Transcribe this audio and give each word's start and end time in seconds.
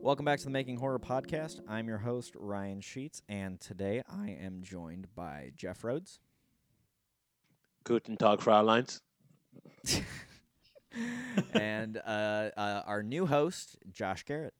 Welcome 0.00 0.24
back 0.24 0.40
to 0.40 0.44
the 0.44 0.50
Making 0.50 0.78
Horror 0.78 0.98
Podcast. 0.98 1.60
I'm 1.68 1.86
your 1.86 1.98
host, 1.98 2.34
Ryan 2.36 2.80
Sheets, 2.80 3.22
and 3.28 3.60
today 3.60 4.02
I 4.10 4.30
am 4.30 4.60
joined 4.62 5.06
by 5.14 5.52
Jeff 5.56 5.84
Rhodes 5.84 6.18
Guten 7.84 8.16
Tag, 8.16 8.40
Fräuleins. 8.40 9.00
and 11.54 11.96
uh, 11.98 12.50
uh, 12.56 12.82
our 12.84 13.02
new 13.02 13.26
host, 13.26 13.78
Josh 13.90 14.24
Garrett. 14.24 14.54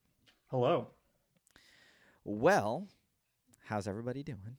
Hello. 0.50 0.88
Well, 2.24 2.88
how's 3.64 3.86
everybody 3.86 4.22
doing? 4.22 4.56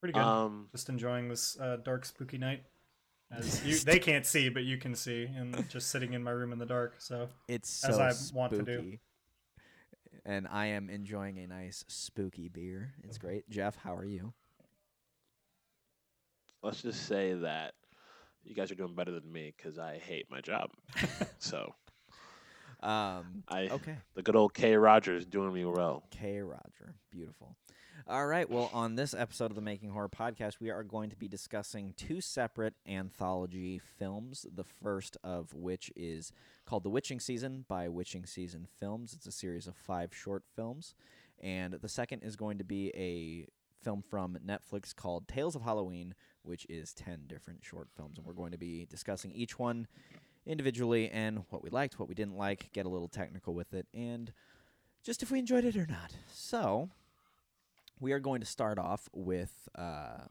Pretty 0.00 0.14
good. 0.14 0.22
Um, 0.22 0.68
just 0.72 0.88
enjoying 0.88 1.28
this 1.28 1.58
uh, 1.60 1.76
dark, 1.84 2.04
spooky 2.04 2.38
night. 2.38 2.64
As 3.30 3.64
you, 3.66 3.78
they 3.78 3.98
can't 3.98 4.26
see, 4.26 4.48
but 4.48 4.64
you 4.64 4.76
can 4.76 4.94
see, 4.94 5.24
and 5.36 5.68
just 5.68 5.90
sitting 5.90 6.12
in 6.12 6.22
my 6.22 6.32
room 6.32 6.52
in 6.52 6.58
the 6.58 6.66
dark. 6.66 6.96
So 6.98 7.28
It's 7.48 7.70
so 7.70 7.88
As 7.88 7.98
I 7.98 8.10
spooky. 8.10 8.38
want 8.38 8.52
to 8.52 8.62
do. 8.62 8.98
And 10.24 10.46
I 10.50 10.66
am 10.66 10.90
enjoying 10.90 11.38
a 11.38 11.46
nice 11.46 11.84
spooky 11.88 12.48
beer. 12.48 12.94
It's 13.02 13.18
great. 13.18 13.48
Jeff, 13.50 13.76
how 13.76 13.94
are 13.96 14.04
you? 14.04 14.32
let's 16.62 16.80
just 16.82 17.06
say 17.08 17.34
that 17.34 17.74
you 18.44 18.54
guys 18.54 18.70
are 18.70 18.76
doing 18.76 18.94
better 18.94 19.10
than 19.10 19.32
me 19.32 19.52
because 19.56 19.78
I 19.78 19.98
hate 19.98 20.26
my 20.30 20.40
job. 20.40 20.70
so 21.40 21.74
Um, 22.82 23.44
I, 23.48 23.68
okay. 23.68 23.96
the 24.14 24.22
good 24.22 24.36
old 24.36 24.54
K. 24.54 24.76
Rogers 24.76 25.24
doing 25.24 25.52
me 25.52 25.64
well. 25.64 26.02
K. 26.10 26.40
Roger. 26.40 26.94
Beautiful. 27.10 27.56
All 28.08 28.26
right. 28.26 28.50
Well, 28.50 28.68
on 28.72 28.96
this 28.96 29.14
episode 29.14 29.52
of 29.52 29.54
the 29.54 29.62
Making 29.62 29.90
Horror 29.90 30.08
podcast, 30.08 30.58
we 30.58 30.70
are 30.70 30.82
going 30.82 31.10
to 31.10 31.16
be 31.16 31.28
discussing 31.28 31.94
two 31.96 32.20
separate 32.20 32.74
anthology 32.88 33.80
films. 33.98 34.44
The 34.52 34.64
first 34.64 35.16
of 35.22 35.54
which 35.54 35.92
is 35.94 36.32
called 36.66 36.82
The 36.82 36.90
Witching 36.90 37.20
Season 37.20 37.64
by 37.68 37.88
Witching 37.88 38.26
Season 38.26 38.66
Films. 38.80 39.14
It's 39.14 39.26
a 39.26 39.32
series 39.32 39.68
of 39.68 39.76
five 39.76 40.12
short 40.12 40.42
films. 40.56 40.96
And 41.40 41.74
the 41.74 41.88
second 41.88 42.22
is 42.24 42.34
going 42.34 42.58
to 42.58 42.64
be 42.64 42.90
a 42.96 43.46
film 43.84 44.02
from 44.02 44.36
Netflix 44.44 44.94
called 44.94 45.28
Tales 45.28 45.54
of 45.54 45.62
Halloween, 45.62 46.14
which 46.42 46.66
is 46.68 46.92
10 46.94 47.22
different 47.28 47.64
short 47.64 47.88
films. 47.96 48.18
And 48.18 48.26
we're 48.26 48.32
going 48.32 48.52
to 48.52 48.58
be 48.58 48.86
discussing 48.90 49.30
each 49.30 49.58
one 49.58 49.86
individually 50.46 51.08
and 51.10 51.44
what 51.50 51.62
we 51.62 51.70
liked, 51.70 51.98
what 51.98 52.08
we 52.08 52.14
didn't 52.14 52.36
like, 52.36 52.70
get 52.72 52.86
a 52.86 52.88
little 52.88 53.08
technical 53.08 53.54
with 53.54 53.72
it, 53.74 53.86
and 53.94 54.32
just 55.04 55.22
if 55.22 55.30
we 55.30 55.38
enjoyed 55.38 55.64
it 55.64 55.76
or 55.76 55.86
not. 55.86 56.12
So, 56.32 56.90
we 58.00 58.12
are 58.12 58.20
going 58.20 58.40
to 58.40 58.46
start 58.46 58.78
off 58.78 59.08
with 59.12 59.52
uh, 59.76 60.24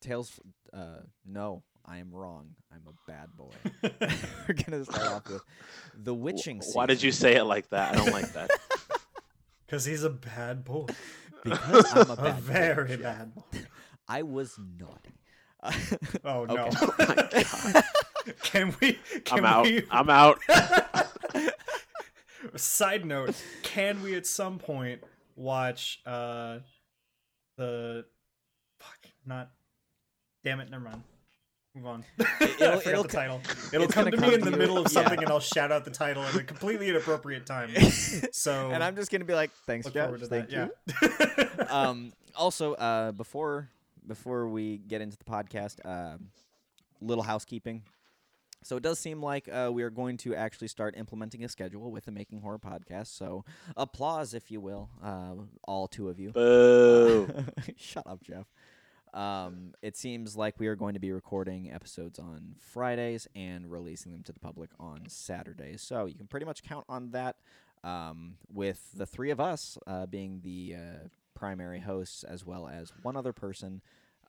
Tales. 0.00 0.38
Uh, 0.72 1.00
no, 1.26 1.62
I 1.84 1.98
am 1.98 2.10
wrong. 2.12 2.54
I'm 2.72 2.82
a 2.86 3.10
bad 3.10 3.28
boy. 3.36 3.52
We're 4.48 4.54
going 4.54 4.84
to 4.84 4.84
start 4.84 5.08
off 5.08 5.28
with 5.28 5.42
The 5.94 6.12
W- 6.12 6.24
Witching 6.24 6.60
Season. 6.62 6.74
Why 6.78 6.86
did 6.86 7.02
you 7.02 7.12
say 7.12 7.36
it 7.36 7.44
like 7.44 7.68
that? 7.70 7.92
I 7.94 7.96
don't 7.96 8.12
like 8.12 8.32
that. 8.32 8.50
because 9.66 9.84
he's 9.84 10.02
a 10.04 10.10
bad 10.10 10.64
boy, 10.64 10.86
Because 11.44 11.86
I'm 11.94 12.10
a 12.10 12.12
a 12.12 12.16
bad 12.16 12.34
boy, 12.36 12.40
very 12.40 12.88
Jeff. 12.90 13.02
bad 13.02 13.34
boy. 13.34 13.42
I 14.08 14.22
was 14.22 14.58
naughty. 14.58 15.14
Oh 16.24 16.44
no! 16.44 16.66
Okay. 16.66 17.44
can 18.42 18.74
we? 18.80 18.98
Can 19.24 19.38
I'm 19.38 19.44
out. 19.44 19.64
We, 19.64 19.82
I'm 19.90 20.10
out. 20.10 20.38
Side 22.56 23.04
note: 23.06 23.34
Can 23.62 24.02
we 24.02 24.14
at 24.16 24.26
some 24.26 24.58
point 24.58 25.00
watch 25.36 26.00
uh 26.06 26.58
the 27.56 28.04
fuck? 28.78 28.98
Not. 29.24 29.50
Damn 30.44 30.60
it! 30.60 30.70
Never 30.70 30.84
mind. 30.84 31.02
Move 31.74 31.86
on. 31.86 32.04
it'll- 32.18 32.26
I 32.42 32.48
forgot 32.48 32.86
it'll 32.86 33.02
the 33.04 33.08
title. 33.08 33.40
It'll 33.72 33.86
come 33.88 34.04
gonna 34.04 34.16
to 34.16 34.22
me 34.22 34.24
come 34.24 34.34
in 34.34 34.38
to 34.40 34.44
the 34.46 34.50
you. 34.50 34.56
middle 34.58 34.76
of 34.78 34.84
Yeah. 34.84 34.88
something, 35.02 35.20
and 35.20 35.28
I'll 35.30 35.40
shout 35.40 35.70
out 35.72 35.84
the 35.84 35.90
title 35.90 36.22
at 36.24 36.34
a 36.34 36.42
completely 36.42 36.88
inappropriate 36.90 37.46
time. 37.46 37.70
So 38.32 38.70
and 38.72 38.82
I'm 38.84 38.94
just 38.96 39.10
going 39.10 39.20
to 39.22 39.26
be 39.26 39.34
like, 39.34 39.50
thanks, 39.66 39.86
look 39.86 39.94
Jeff. 39.94 40.10
to 40.18 40.26
Thank 40.26 40.50
that. 40.50 40.70
you. 41.00 41.08
Yeah. 41.58 41.64
um, 41.70 42.12
also, 42.36 42.74
uh, 42.74 43.12
before 43.12 43.70
before 44.06 44.48
we 44.48 44.78
get 44.78 45.00
into 45.00 45.16
the 45.16 45.24
podcast, 45.24 45.76
um 45.86 46.28
little 47.00 47.24
housekeeping. 47.24 47.82
So 48.62 48.76
it 48.76 48.82
does 48.82 48.98
seem 48.98 49.22
like 49.22 49.48
uh, 49.48 49.70
we 49.72 49.82
are 49.82 49.90
going 49.90 50.16
to 50.18 50.34
actually 50.34 50.68
start 50.68 50.94
implementing 50.96 51.44
a 51.44 51.48
schedule 51.48 51.90
with 51.90 52.04
the 52.04 52.12
Making 52.12 52.40
Horror 52.40 52.58
podcast. 52.58 53.08
So 53.08 53.44
applause, 53.76 54.34
if 54.34 54.50
you 54.50 54.60
will, 54.60 54.88
uh, 55.02 55.34
all 55.64 55.88
two 55.88 56.08
of 56.08 56.20
you. 56.20 56.30
Boo. 56.30 57.28
Shut 57.76 58.06
up, 58.06 58.22
Jeff. 58.22 58.46
Um, 59.14 59.74
it 59.82 59.96
seems 59.96 60.36
like 60.36 60.58
we 60.58 60.68
are 60.68 60.76
going 60.76 60.94
to 60.94 61.00
be 61.00 61.12
recording 61.12 61.70
episodes 61.70 62.18
on 62.18 62.54
Fridays 62.58 63.28
and 63.34 63.70
releasing 63.70 64.12
them 64.12 64.22
to 64.22 64.32
the 64.32 64.40
public 64.40 64.70
on 64.80 65.02
Saturdays. 65.08 65.82
So 65.82 66.06
you 66.06 66.14
can 66.14 66.26
pretty 66.26 66.46
much 66.46 66.62
count 66.62 66.84
on 66.88 67.10
that. 67.10 67.36
Um, 67.84 68.36
with 68.48 68.92
the 68.94 69.06
three 69.06 69.30
of 69.30 69.40
us 69.40 69.76
uh, 69.88 70.06
being 70.06 70.40
the 70.44 70.76
uh, 70.76 71.08
primary 71.34 71.80
hosts, 71.80 72.22
as 72.22 72.46
well 72.46 72.68
as 72.68 72.92
one 73.02 73.16
other 73.16 73.32
person 73.32 73.82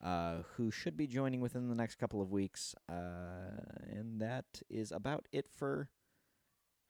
uh, 0.04 0.42
who 0.56 0.70
should 0.70 0.96
be 0.96 1.06
joining 1.06 1.40
within 1.40 1.68
the 1.68 1.74
next 1.74 1.96
couple 1.96 2.20
of 2.20 2.30
weeks, 2.30 2.74
uh, 2.90 2.92
and 3.90 4.20
that 4.20 4.44
is 4.68 4.92
about 4.92 5.26
it 5.32 5.48
for 5.48 5.88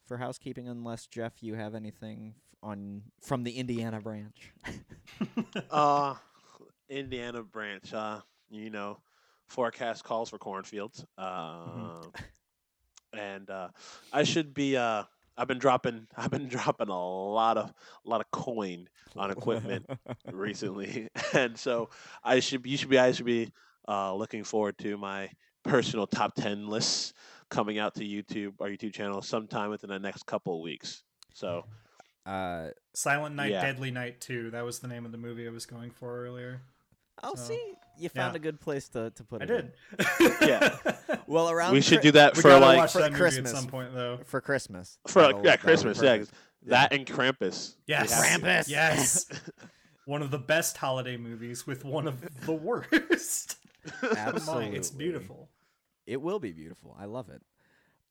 for 0.04 0.18
housekeeping. 0.18 0.68
Unless 0.68 1.06
Jeff, 1.06 1.42
you 1.42 1.54
have 1.54 1.74
anything 1.74 2.34
on 2.62 3.02
from 3.20 3.44
the 3.44 3.52
Indiana 3.52 4.00
branch. 4.00 4.52
uh, 5.70 6.14
Indiana 6.88 7.42
branch. 7.42 7.94
Uh, 7.94 8.20
you 8.50 8.70
know, 8.70 8.98
forecast 9.46 10.02
calls 10.02 10.30
for 10.30 10.38
cornfields. 10.38 11.04
Uh, 11.16 12.02
and 13.12 13.48
uh, 13.48 13.68
I 14.12 14.24
should 14.24 14.54
be. 14.54 14.76
Uh, 14.76 15.04
I've 15.36 15.48
been 15.48 15.58
dropping. 15.58 16.06
I've 16.16 16.30
been 16.30 16.48
dropping 16.48 16.88
a 16.88 16.92
lot 17.32 17.56
of 17.58 17.72
a 18.04 18.08
lot 18.08 18.20
of 18.20 18.30
coin 18.30 18.88
on 19.16 19.30
equipment 19.30 19.86
recently, 20.32 21.08
and 21.32 21.56
so 21.58 21.90
I 22.22 22.40
should. 22.40 22.62
be- 22.62 22.70
You 22.70 22.76
should 22.76 22.88
be. 22.90 22.98
I 22.98 23.12
should 23.12 23.26
be 23.26 23.52
uh, 23.88 24.14
looking 24.14 24.44
forward 24.44 24.78
to 24.78 24.96
my 24.96 25.30
personal 25.64 26.06
top 26.06 26.34
ten 26.34 26.68
lists 26.68 27.12
coming 27.50 27.78
out 27.78 27.94
to 27.94 28.00
YouTube, 28.04 28.54
our 28.60 28.68
YouTube 28.68 28.92
channel, 28.94 29.22
sometime 29.22 29.70
within 29.70 29.90
the 29.90 29.98
next 29.98 30.26
couple 30.26 30.56
of 30.56 30.62
weeks. 30.62 31.02
So 31.34 31.64
Uh, 32.26 32.70
Silent 32.94 33.34
Night, 33.34 33.50
Yeah. 33.52 33.60
Deadly 33.62 33.90
Night 33.90 34.20
Two. 34.20 34.50
That 34.50 34.64
was 34.64 34.78
the 34.80 34.88
name 34.88 35.04
of 35.04 35.12
the 35.12 35.18
movie 35.18 35.46
I 35.46 35.50
was 35.50 35.66
going 35.66 35.90
for 35.90 36.24
earlier. 36.24 36.62
I'll 37.22 37.36
So, 37.36 37.44
see. 37.48 37.74
You 37.96 38.08
found 38.08 38.34
yeah. 38.34 38.36
a 38.38 38.40
good 38.40 38.60
place 38.60 38.88
to, 38.90 39.10
to 39.10 39.24
put 39.24 39.42
it. 39.42 39.44
I 39.44 39.46
did. 39.46 39.72
in. 40.42 40.48
Yeah. 40.48 40.76
Well, 41.26 41.48
around 41.48 41.72
we 41.72 41.80
should 41.80 42.00
Chri- 42.00 42.02
do 42.02 42.10
that 42.12 42.36
for 42.36 42.42
gotta 42.48 42.64
like 42.66 42.76
watch 42.76 42.92
for 42.92 42.98
that 42.98 43.12
movie 43.12 43.20
Christmas. 43.22 43.50
at 43.52 43.56
some 43.56 43.66
point, 43.68 43.94
though. 43.94 44.18
for 44.26 44.40
Christmas. 44.42 44.98
for 45.06 45.22
That'll- 45.22 45.38
yeah 45.38 45.42
that'll 45.52 45.64
Christmas. 45.64 46.02
Yeah, 46.02 46.16
perfect. 46.18 46.34
that 46.66 46.92
and 46.92 47.06
Krampus. 47.06 47.74
We 47.76 47.92
Yes, 47.94 48.12
have. 48.12 48.40
Krampus. 48.42 48.68
Yes, 48.68 49.26
one 50.04 50.20
of 50.22 50.30
the 50.30 50.38
best 50.38 50.76
holiday 50.76 51.16
movies 51.16 51.66
with 51.66 51.84
one 51.84 52.06
of 52.06 52.20
the 52.44 52.52
worst. 52.52 53.56
Absolutely. 54.16 54.76
it's 54.76 54.90
beautiful. 54.90 55.48
It 56.06 56.20
will 56.20 56.40
be 56.40 56.52
beautiful. 56.52 56.94
I 56.98 57.06
love 57.06 57.30
it. 57.30 57.40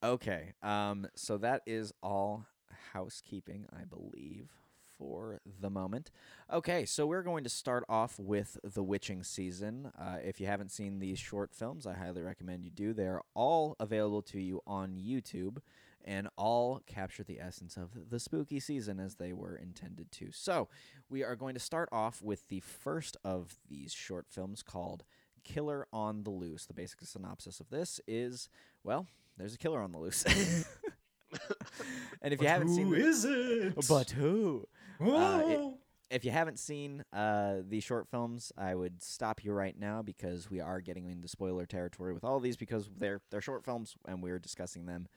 Okay. 0.04 0.54
Um. 0.64 1.06
So 1.16 1.38
that 1.38 1.62
is 1.68 1.94
all 2.02 2.46
housekeeping, 2.94 3.66
I 3.80 3.84
believe, 3.86 4.50
for 4.98 5.40
the 5.60 5.70
moment. 5.70 6.12
Okay. 6.52 6.86
So 6.86 7.06
we're 7.06 7.24
going 7.24 7.44
to 7.44 7.50
start 7.50 7.84
off 7.90 8.20
with 8.20 8.58
the 8.64 8.84
witching 8.84 9.24
season. 9.24 9.92
Uh, 9.98 10.18
if 10.24 10.40
you 10.40 10.48
haven't 10.48 10.72
seen 10.72 11.00
these 11.00 11.20
short 11.20 11.54
films, 11.54 11.86
I 11.86 11.94
highly 11.94 12.22
recommend 12.22 12.64
you 12.66 12.72
do. 12.72 12.94
They're 12.94 13.22
all 13.34 13.76
available 13.80 14.22
to 14.24 14.40
you 14.40 14.62
on 14.66 14.96
YouTube. 14.96 15.58
And 16.06 16.28
all 16.36 16.82
capture 16.86 17.24
the 17.24 17.40
essence 17.40 17.78
of 17.78 18.10
the 18.10 18.20
spooky 18.20 18.60
season 18.60 19.00
as 19.00 19.16
they 19.16 19.32
were 19.32 19.56
intended 19.56 20.12
to. 20.12 20.34
So, 20.34 20.68
we 21.10 21.24
are 21.24 21.38
going 21.38 21.54
to 21.54 21.62
start 21.62 21.88
off 21.94 22.22
with 22.22 22.50
the 22.50 22.60
first 22.60 23.16
of 23.24 23.56
these 23.70 23.94
short 23.94 24.26
films 24.30 24.64
called 24.64 25.06
Killer 25.46 25.88
on 25.94 26.24
the 26.24 26.30
Loose. 26.30 26.66
The 26.66 26.74
basic 26.74 27.00
synopsis 27.04 27.62
of 27.62 27.70
this 27.70 28.02
is 28.06 28.50
well, 28.84 29.08
there's 29.38 29.56
a 29.56 29.58
killer 29.58 29.82
on 29.82 29.94
the 29.94 29.98
loose. 29.98 30.26
and 32.22 32.34
if 32.34 32.42
you 32.42 32.48
haven't 32.48 32.68
who 32.68 32.76
seen 32.76 32.90
the- 32.92 32.98
is 32.98 33.26
it? 33.26 33.88
but 33.88 34.12
who? 34.12 34.68
Uh, 35.02 35.42
it- 35.46 35.78
If 36.10 36.24
you 36.24 36.30
haven't 36.32 36.60
seen 36.60 37.04
uh, 37.12 37.62
these 37.68 37.84
short 37.84 38.08
films, 38.08 38.52
I 38.56 38.76
would 38.76 39.02
stop 39.02 39.44
you 39.44 39.52
right 39.52 39.78
now 39.78 40.04
because 40.04 40.48
we 40.52 40.60
are 40.60 40.80
getting 40.80 41.10
into 41.10 41.28
spoiler 41.28 41.66
territory 41.66 42.14
with 42.14 42.24
all 42.24 42.40
these 42.40 42.56
because 42.56 42.88
they're 42.98 43.22
they're 43.32 43.42
short 43.42 43.66
films 43.66 43.96
and 44.08 44.22
we're 44.22 44.38
discussing 44.38 44.86
them 44.86 45.08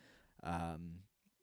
um, 0.42 1.00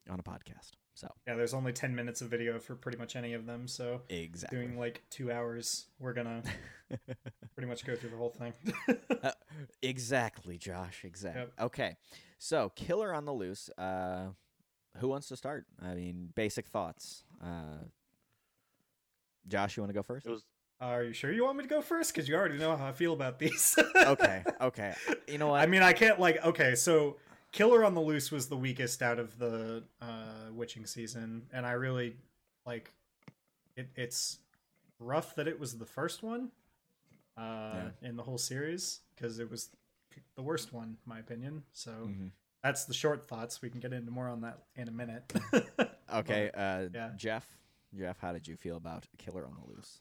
on 0.09 0.19
a 0.19 0.24
podcast. 0.24 0.71
So 0.95 1.07
yeah, 1.27 1.35
there's 1.35 1.53
only 1.53 1.71
ten 1.71 1.94
minutes 1.94 2.21
of 2.21 2.30
video 2.30 2.57
for 2.57 2.75
pretty 2.75 2.97
much 2.97 3.15
any 3.15 3.33
of 3.33 3.45
them, 3.45 3.68
so 3.68 4.01
exactly. 4.09 4.57
doing 4.57 4.77
like 4.79 5.03
two 5.12 5.31
hours, 5.31 5.86
we're 6.00 6.13
gonna 6.13 6.41
pretty 7.56 7.68
much 7.68 7.86
go 7.86 7.95
through 7.95 8.09
the 8.12 8.18
whole 8.18 8.29
thing. 8.29 8.53
Uh, 9.21 9.31
exactly, 9.83 10.57
Josh. 10.57 11.03
Exactly. 11.03 11.41
Yep. 11.41 11.51
Okay. 11.62 11.95
So, 12.39 12.71
Killer 12.75 13.13
on 13.13 13.25
the 13.25 13.33
Loose. 13.33 13.69
Uh, 13.77 14.29
who 14.97 15.07
wants 15.09 15.27
to 15.29 15.36
start? 15.36 15.65
I 15.81 15.94
mean, 15.95 16.29
basic 16.36 16.68
thoughts. 16.68 17.24
Uh, 17.44 17.86
Josh, 19.47 19.77
you 19.77 19.83
want 19.83 19.89
to 19.89 19.93
go 19.93 20.03
first? 20.03 20.25
It 20.25 20.29
was 20.31 20.43
Are 20.79 21.03
you 21.03 21.13
sure 21.13 21.31
you 21.31 21.43
want 21.45 21.57
me 21.57 21.63
to 21.63 21.69
go 21.69 21.81
first? 21.81 22.13
Because 22.13 22.27
you 22.27 22.35
already 22.35 22.57
know 22.57 22.75
how 22.75 22.87
I 22.87 22.91
feel 22.91 23.13
about 23.13 23.39
these. 23.39 23.77
okay, 23.95 24.43
okay. 24.61 24.93
You 25.27 25.37
know 25.37 25.47
what? 25.47 25.61
I 25.61 25.65
mean, 25.65 25.81
I 25.81 25.93
can't 25.93 26.19
like. 26.19 26.43
Okay, 26.45 26.75
so 26.75 27.17
Killer 27.51 27.85
on 27.85 27.93
the 27.93 28.01
Loose 28.01 28.31
was 28.31 28.47
the 28.47 28.57
weakest 28.57 29.01
out 29.01 29.19
of 29.19 29.37
the 29.37 29.83
uh, 30.01 30.51
witching 30.51 30.85
season, 30.85 31.43
and 31.53 31.65
I 31.65 31.71
really 31.73 32.15
like 32.65 32.91
it. 33.75 33.89
It's 33.95 34.39
rough 34.99 35.35
that 35.35 35.47
it 35.47 35.59
was 35.59 35.77
the 35.77 35.85
first 35.85 36.23
one 36.23 36.51
uh, 37.37 37.89
in 38.01 38.15
the 38.15 38.23
whole 38.23 38.37
series 38.37 39.01
because 39.15 39.39
it 39.39 39.49
was 39.49 39.69
the 40.35 40.41
worst 40.43 40.71
one, 40.73 40.97
in 41.05 41.09
my 41.09 41.19
opinion. 41.19 41.63
So 41.73 41.91
Mhm. 41.91 42.31
that's 42.63 42.85
the 42.85 42.93
short 42.93 43.27
thoughts. 43.27 43.61
We 43.61 43.69
can 43.69 43.79
get 43.79 43.93
into 43.93 44.11
more 44.11 44.27
on 44.27 44.41
that 44.41 44.59
in 44.75 44.87
a 44.87 44.91
minute. 44.91 45.31
Okay, 46.13 46.51
uh, 46.53 46.89
yeah. 46.93 47.09
Jeff. 47.15 47.47
Jeff, 47.97 48.17
how 48.19 48.33
did 48.33 48.47
you 48.47 48.55
feel 48.55 48.77
about 48.77 49.05
Killer 49.17 49.45
on 49.45 49.55
the 49.55 49.73
Loose? 49.73 49.99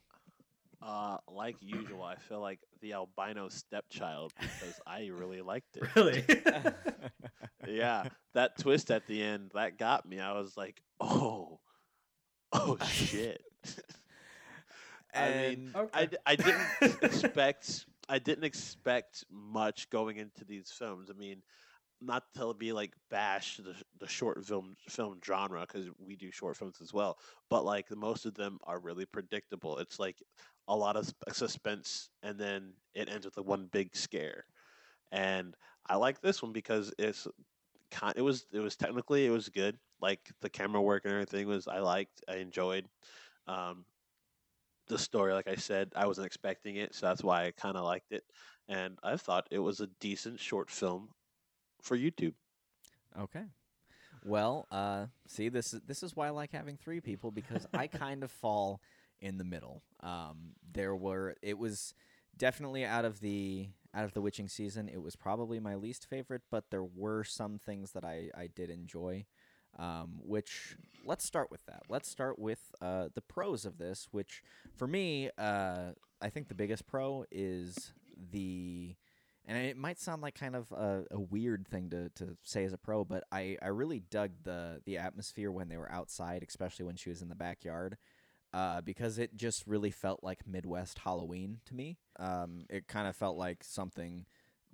uh, 0.83 1.19
like 1.31 1.55
usual. 1.61 2.03
I 2.03 2.17
feel 2.17 2.41
like 2.41 2.59
the 2.81 2.95
albino 2.95 3.49
stepchild 3.49 4.33
because 4.41 4.81
I 4.87 5.07
really 5.13 5.41
liked 5.41 5.77
it. 5.77 5.85
really? 5.95 6.25
yeah, 7.69 8.09
that 8.35 8.59
twist 8.59 8.91
at 8.91 9.07
the 9.07 9.23
end 9.23 9.53
that 9.55 9.79
got 9.79 10.07
me. 10.09 10.19
I 10.19 10.33
was 10.33 10.57
like, 10.57 10.83
oh, 11.01 11.61
oh 12.53 12.79
shit. 12.91 13.43
I 15.15 15.29
mean, 15.31 15.71
And- 15.75 15.77
I, 15.77 15.81
Okay. 15.81 16.07
d- 16.07 16.17
I 16.27 16.37
didn't 16.37 17.03
expect 17.05 17.87
I 18.09 18.19
didn't 18.19 18.45
expect 18.45 19.25
much 19.31 19.89
going 19.89 20.17
into 20.17 20.45
these 20.45 20.71
films. 20.71 21.11
I 21.11 21.15
mean, 21.17 21.43
not 22.03 22.25
to 22.35 22.55
be 22.55 22.73
like 22.73 22.93
bash 23.11 23.59
the 23.59 23.75
the 24.01 24.09
short 24.09 24.45
film 24.45 24.77
film 24.89 25.19
genre 25.25 25.61
because 25.61 25.89
we 25.99 26.17
do 26.17 26.31
short 26.31 26.57
films 26.57 26.79
as 26.83 26.93
well, 26.93 27.19
but 27.49 27.65
like 27.65 27.91
most 27.95 28.27
of 28.27 28.35
them 28.35 28.59
are 28.65 28.79
really 28.79 29.07
predictable. 29.07 29.79
It's 29.79 29.99
like 29.99 30.17
a 30.69 30.77
lot 30.77 30.97
of 30.97 31.13
suspense, 31.33 32.11
and 32.23 32.39
then 32.39 32.75
it 32.95 33.09
ends 33.09 33.25
with 33.27 33.39
a 33.39 33.43
one 33.43 33.69
big 33.73 33.95
scare. 33.97 34.47
And 35.13 35.55
I 35.87 35.97
like 35.97 36.21
this 36.21 36.43
one 36.43 36.53
because 36.53 36.93
it's 36.99 37.27
kind. 37.91 38.15
It 38.17 38.23
was 38.23 38.47
it 38.53 38.61
was 38.61 38.77
technically 38.77 39.27
it 39.27 39.31
was 39.31 39.49
good. 39.49 39.79
Like 40.01 40.21
the 40.41 40.51
camera 40.51 40.83
work 40.83 41.05
and 41.05 41.13
everything 41.13 41.47
was 41.47 41.69
I 41.69 41.79
liked. 41.79 42.23
I 42.29 42.37
enjoyed. 42.37 42.87
Um, 43.47 43.85
the 44.89 44.99
story, 44.99 45.33
like 45.33 45.49
I 45.49 45.55
said, 45.55 45.93
I 45.95 46.07
wasn't 46.07 46.27
expecting 46.27 46.77
it, 46.77 46.95
so 46.95 47.07
that's 47.07 47.23
why 47.23 47.47
I 47.47 47.53
kind 47.53 47.77
of 47.77 47.85
liked 47.85 48.13
it. 48.13 48.25
And 48.69 48.99
I 49.03 49.17
thought 49.17 49.47
it 49.51 49.61
was 49.61 49.81
a 49.81 49.89
decent 50.01 50.41
short 50.41 50.71
film 50.71 51.09
for 51.83 51.99
YouTube. 51.99 52.35
Okay. 53.19 53.45
Well, 54.25 54.67
uh, 54.71 55.07
see, 55.27 55.49
this 55.49 55.75
is 55.75 55.81
this 55.87 56.03
is 56.03 56.17
why 56.17 56.29
I 56.29 56.31
like 56.31 56.53
having 56.53 56.77
three 56.77 57.01
people 57.01 57.31
because 57.31 57.67
I 57.75 57.87
kind 57.89 58.23
of 58.23 58.31
fall 58.31 58.81
in 59.21 59.37
the 59.37 59.45
middle. 59.45 59.83
Um, 60.01 60.55
there 60.73 60.95
were 60.95 61.35
it 61.43 61.59
was 61.59 61.95
definitely 62.37 62.85
out 62.85 63.05
of 63.05 63.21
the 63.21 63.69
out 63.95 64.05
of 64.05 64.15
the 64.15 64.21
witching 64.21 64.49
season. 64.49 64.89
It 64.89 65.03
was 65.03 65.17
probably 65.17 65.61
my 65.61 65.75
least 65.75 66.09
favorite, 66.09 66.43
but 66.51 66.71
there 66.71 66.85
were 66.85 67.25
some 67.25 67.59
things 67.59 67.93
that 67.93 68.05
I 68.05 68.31
I 68.35 68.47
did 68.47 68.71
enjoy. 68.71 69.27
Um, 69.79 70.21
which 70.23 70.77
let's 71.07 71.25
start 71.25 71.51
with 71.51 71.65
that. 71.65 71.85
Let's 71.89 72.07
start 72.07 72.39
with 72.39 72.75
uh, 72.83 73.09
the 73.15 73.23
pros 73.23 73.65
of 73.65 73.79
this, 73.79 74.07
which 74.11 74.43
for 74.77 74.87
me, 74.87 75.31
uh, 75.39 75.93
I 76.21 76.29
think 76.29 76.49
the 76.49 76.55
biggest 76.55 76.87
pro 76.87 77.25
is 77.31 77.95
the 78.31 78.95
and 79.47 79.59
it 79.59 79.77
might 79.77 79.99
sound 79.99 80.23
like 80.23 80.39
kind 80.39 80.55
of 80.55 80.71
a, 80.73 81.05
a 81.11 81.21
weird 81.21 81.67
thing 81.67 81.91
to, 81.91 82.09
to 82.11 82.37
say 82.43 82.65
as 82.65 82.73
a 82.73 82.79
pro, 82.79 83.05
but 83.05 83.25
I, 83.33 83.57
I 83.61 83.69
really 83.69 84.01
dug 84.01 84.31
the 84.45 84.81
the 84.85 84.99
atmosphere 84.99 85.51
when 85.51 85.69
they 85.69 85.77
were 85.77 85.91
outside, 85.91 86.45
especially 86.47 86.85
when 86.87 86.97
she 86.97 87.09
was 87.09 87.23
in 87.23 87.29
the 87.29 87.35
backyard, 87.35 87.97
uh, 88.55 88.81
because 88.83 89.19
it 89.19 89.37
just 89.37 89.67
really 89.67 89.91
felt 89.91 90.23
like 90.23 90.47
Midwest 90.47 91.01
Halloween 91.01 91.59
to 91.67 91.75
me. 91.75 91.99
Um, 92.19 92.67
it 92.71 92.87
kind 92.87 93.09
of 93.09 93.17
felt 93.17 93.37
like 93.37 93.65
something 93.65 94.27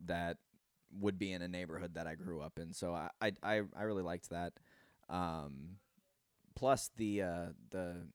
that 0.04 0.36
would 1.00 1.18
be 1.18 1.32
in 1.32 1.42
a 1.42 1.48
neighborhood 1.48 1.94
that 1.94 2.06
I 2.06 2.14
grew 2.14 2.40
up 2.40 2.58
in, 2.58 2.72
so 2.72 2.92
I 2.94 3.32
I, 3.42 3.62
I, 3.74 3.82
really 3.82 4.02
liked 4.02 4.30
that. 4.30 4.52
Um, 5.08 5.76
plus 6.54 6.90
the 6.96 7.22
uh, 7.22 7.46
the 7.70 8.06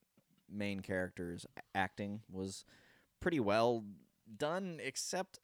main 0.52 0.82
character's 0.82 1.48
acting 1.74 2.22
was 2.32 2.64
pretty 3.20 3.40
well 3.40 3.86
done, 4.38 4.80
except 4.84 5.40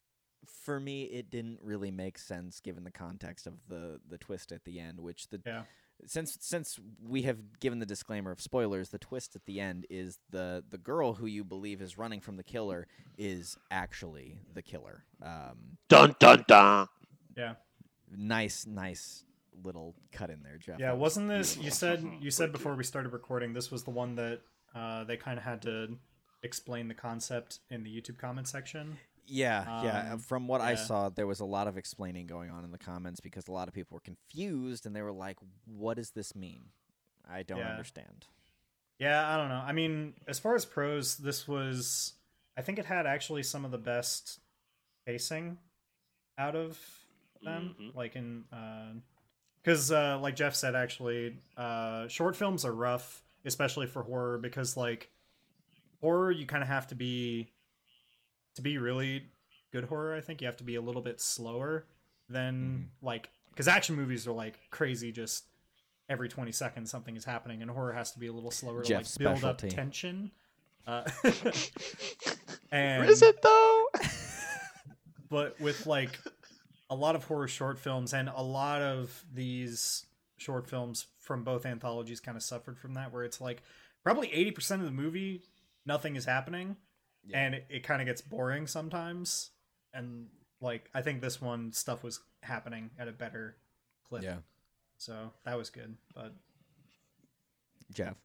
for 0.46 0.80
me, 0.80 1.04
it 1.04 1.30
didn't 1.30 1.58
really 1.62 1.90
make 1.90 2.18
sense 2.18 2.60
given 2.60 2.84
the 2.84 2.90
context 2.90 3.46
of 3.46 3.54
the 3.68 4.00
the 4.08 4.18
twist 4.18 4.52
at 4.52 4.64
the 4.64 4.80
end, 4.80 5.00
which 5.00 5.28
the 5.28 5.40
Yeah. 5.46 5.62
since 6.06 6.36
since 6.40 6.78
we 7.06 7.22
have 7.22 7.58
given 7.60 7.78
the 7.78 7.86
disclaimer 7.86 8.30
of 8.30 8.40
spoilers, 8.40 8.88
the 8.90 8.98
twist 8.98 9.36
at 9.36 9.44
the 9.46 9.60
end 9.60 9.86
is 9.90 10.18
the 10.30 10.64
the 10.70 10.78
girl 10.78 11.14
who 11.14 11.26
you 11.26 11.44
believe 11.44 11.82
is 11.82 11.98
running 11.98 12.20
from 12.20 12.36
the 12.36 12.42
killer 12.44 12.86
is 13.18 13.56
actually 13.70 14.38
the 14.54 14.62
killer. 14.62 15.04
Um, 15.22 15.78
Dun 15.88 16.14
dun 16.18 16.44
dun. 16.48 16.86
yeah. 17.36 17.54
nice, 18.16 18.66
nice 18.66 19.24
little 19.62 19.94
cut 20.12 20.30
in 20.30 20.42
there, 20.42 20.56
Jeff. 20.56 20.78
Yeah, 20.80 20.92
was 20.92 21.00
wasn't 21.00 21.28
this 21.28 21.56
you 21.58 21.70
said 21.70 22.04
you 22.20 22.30
said 22.30 22.50
before 22.52 22.74
we 22.74 22.84
started 22.84 23.12
recording 23.12 23.52
this 23.52 23.70
was 23.70 23.84
the 23.84 23.90
one 23.90 24.14
that 24.14 24.40
uh, 24.74 25.04
they 25.04 25.16
kind 25.16 25.36
of 25.38 25.44
had 25.44 25.60
to 25.62 25.98
explain 26.42 26.88
the 26.88 26.94
concept 26.94 27.58
in 27.68 27.82
the 27.82 27.90
YouTube 27.90 28.16
comment 28.16 28.48
section. 28.48 28.96
Yeah, 29.30 29.82
yeah. 29.84 30.12
Um, 30.14 30.18
From 30.18 30.48
what 30.48 30.60
I 30.60 30.74
saw, 30.74 31.08
there 31.08 31.26
was 31.26 31.40
a 31.40 31.44
lot 31.44 31.68
of 31.68 31.76
explaining 31.78 32.26
going 32.26 32.50
on 32.50 32.64
in 32.64 32.72
the 32.72 32.78
comments 32.78 33.20
because 33.20 33.46
a 33.48 33.52
lot 33.52 33.68
of 33.68 33.74
people 33.74 33.94
were 33.94 34.00
confused 34.00 34.86
and 34.86 34.94
they 34.94 35.02
were 35.02 35.12
like, 35.12 35.38
"What 35.66 35.94
does 35.96 36.10
this 36.10 36.34
mean? 36.34 36.70
I 37.28 37.42
don't 37.44 37.58
Yeah. 37.58 37.70
understand." 37.70 38.26
Yeah, 38.98 39.32
I 39.32 39.36
don't 39.36 39.48
know. 39.48 39.62
I 39.64 39.72
mean, 39.72 40.14
as 40.26 40.38
far 40.38 40.54
as 40.54 40.64
pros, 40.64 41.16
this 41.16 41.46
was 41.48 42.14
I 42.56 42.62
think 42.62 42.78
it 42.78 42.84
had 42.86 43.06
actually 43.06 43.42
some 43.44 43.64
of 43.64 43.70
the 43.70 43.78
best 43.78 44.40
pacing 45.06 45.58
out 46.36 46.56
of 46.56 46.78
them. 47.42 47.74
Mhm. 47.78 47.94
Like 47.94 48.16
in 48.16 48.44
because 49.62 49.92
uh, 49.92 50.18
like 50.20 50.36
Jeff 50.36 50.54
said, 50.54 50.74
actually, 50.74 51.38
uh, 51.56 52.08
short 52.08 52.34
films 52.36 52.64
are 52.64 52.72
rough, 52.72 53.22
especially 53.44 53.86
for 53.86 54.02
horror, 54.02 54.38
because 54.38 54.76
like 54.76 55.10
horror, 56.00 56.30
you 56.30 56.46
kind 56.46 56.62
of 56.62 56.68
have 56.68 56.86
to 56.88 56.94
be 56.94 57.52
to 58.54 58.62
be 58.62 58.78
really 58.78 59.24
good 59.72 59.84
horror. 59.84 60.14
I 60.14 60.20
think 60.20 60.40
you 60.40 60.46
have 60.46 60.56
to 60.58 60.64
be 60.64 60.76
a 60.76 60.80
little 60.82 61.02
bit 61.02 61.20
slower 61.20 61.86
than 62.28 62.90
like 63.02 63.30
because 63.50 63.68
action 63.68 63.96
movies 63.96 64.26
are 64.26 64.32
like 64.32 64.58
crazy, 64.70 65.12
just 65.12 65.44
every 66.08 66.28
20 66.28 66.50
seconds 66.50 66.90
something 66.90 67.16
is 67.16 67.24
happening 67.24 67.62
and 67.62 67.70
horror 67.70 67.92
has 67.92 68.10
to 68.12 68.18
be 68.18 68.26
a 68.26 68.32
little 68.32 68.50
slower 68.50 68.82
Jeff's 68.82 69.14
to 69.14 69.22
like 69.22 69.28
build 69.28 69.38
specialty. 69.38 69.68
up 69.68 69.74
tension 69.74 70.30
uh, 70.86 71.04
and 72.72 73.08
Is 73.08 73.22
it 73.22 73.40
though? 73.42 73.86
but 75.30 75.60
with 75.60 75.86
like 75.86 76.18
a 76.88 76.94
lot 76.94 77.14
of 77.14 77.24
horror 77.24 77.48
short 77.48 77.78
films 77.78 78.12
and 78.12 78.28
a 78.28 78.42
lot 78.42 78.82
of 78.82 79.24
these 79.32 80.06
short 80.36 80.68
films 80.68 81.06
from 81.20 81.44
both 81.44 81.64
anthologies 81.64 82.18
kind 82.18 82.36
of 82.36 82.42
suffered 82.42 82.78
from 82.78 82.94
that 82.94 83.12
where 83.12 83.22
it's 83.22 83.40
like 83.40 83.62
probably 84.02 84.28
80% 84.28 84.76
of 84.76 84.84
the 84.84 84.90
movie 84.90 85.42
nothing 85.86 86.16
is 86.16 86.24
happening 86.24 86.76
Yeah. 87.24 87.38
and 87.38 87.54
it, 87.54 87.66
it 87.68 87.82
kind 87.82 88.00
of 88.00 88.06
gets 88.06 88.20
boring 88.22 88.66
sometimes 88.66 89.50
and 89.92 90.26
like 90.60 90.88
i 90.94 91.02
think 91.02 91.20
this 91.20 91.40
one 91.40 91.72
stuff 91.72 92.02
was 92.02 92.20
happening 92.42 92.90
at 92.98 93.08
a 93.08 93.12
better 93.12 93.56
clip 94.08 94.22
Yeah, 94.22 94.36
so 94.96 95.30
that 95.44 95.56
was 95.58 95.70
good 95.70 95.96
but 96.14 96.34
Jeff. 97.92 98.16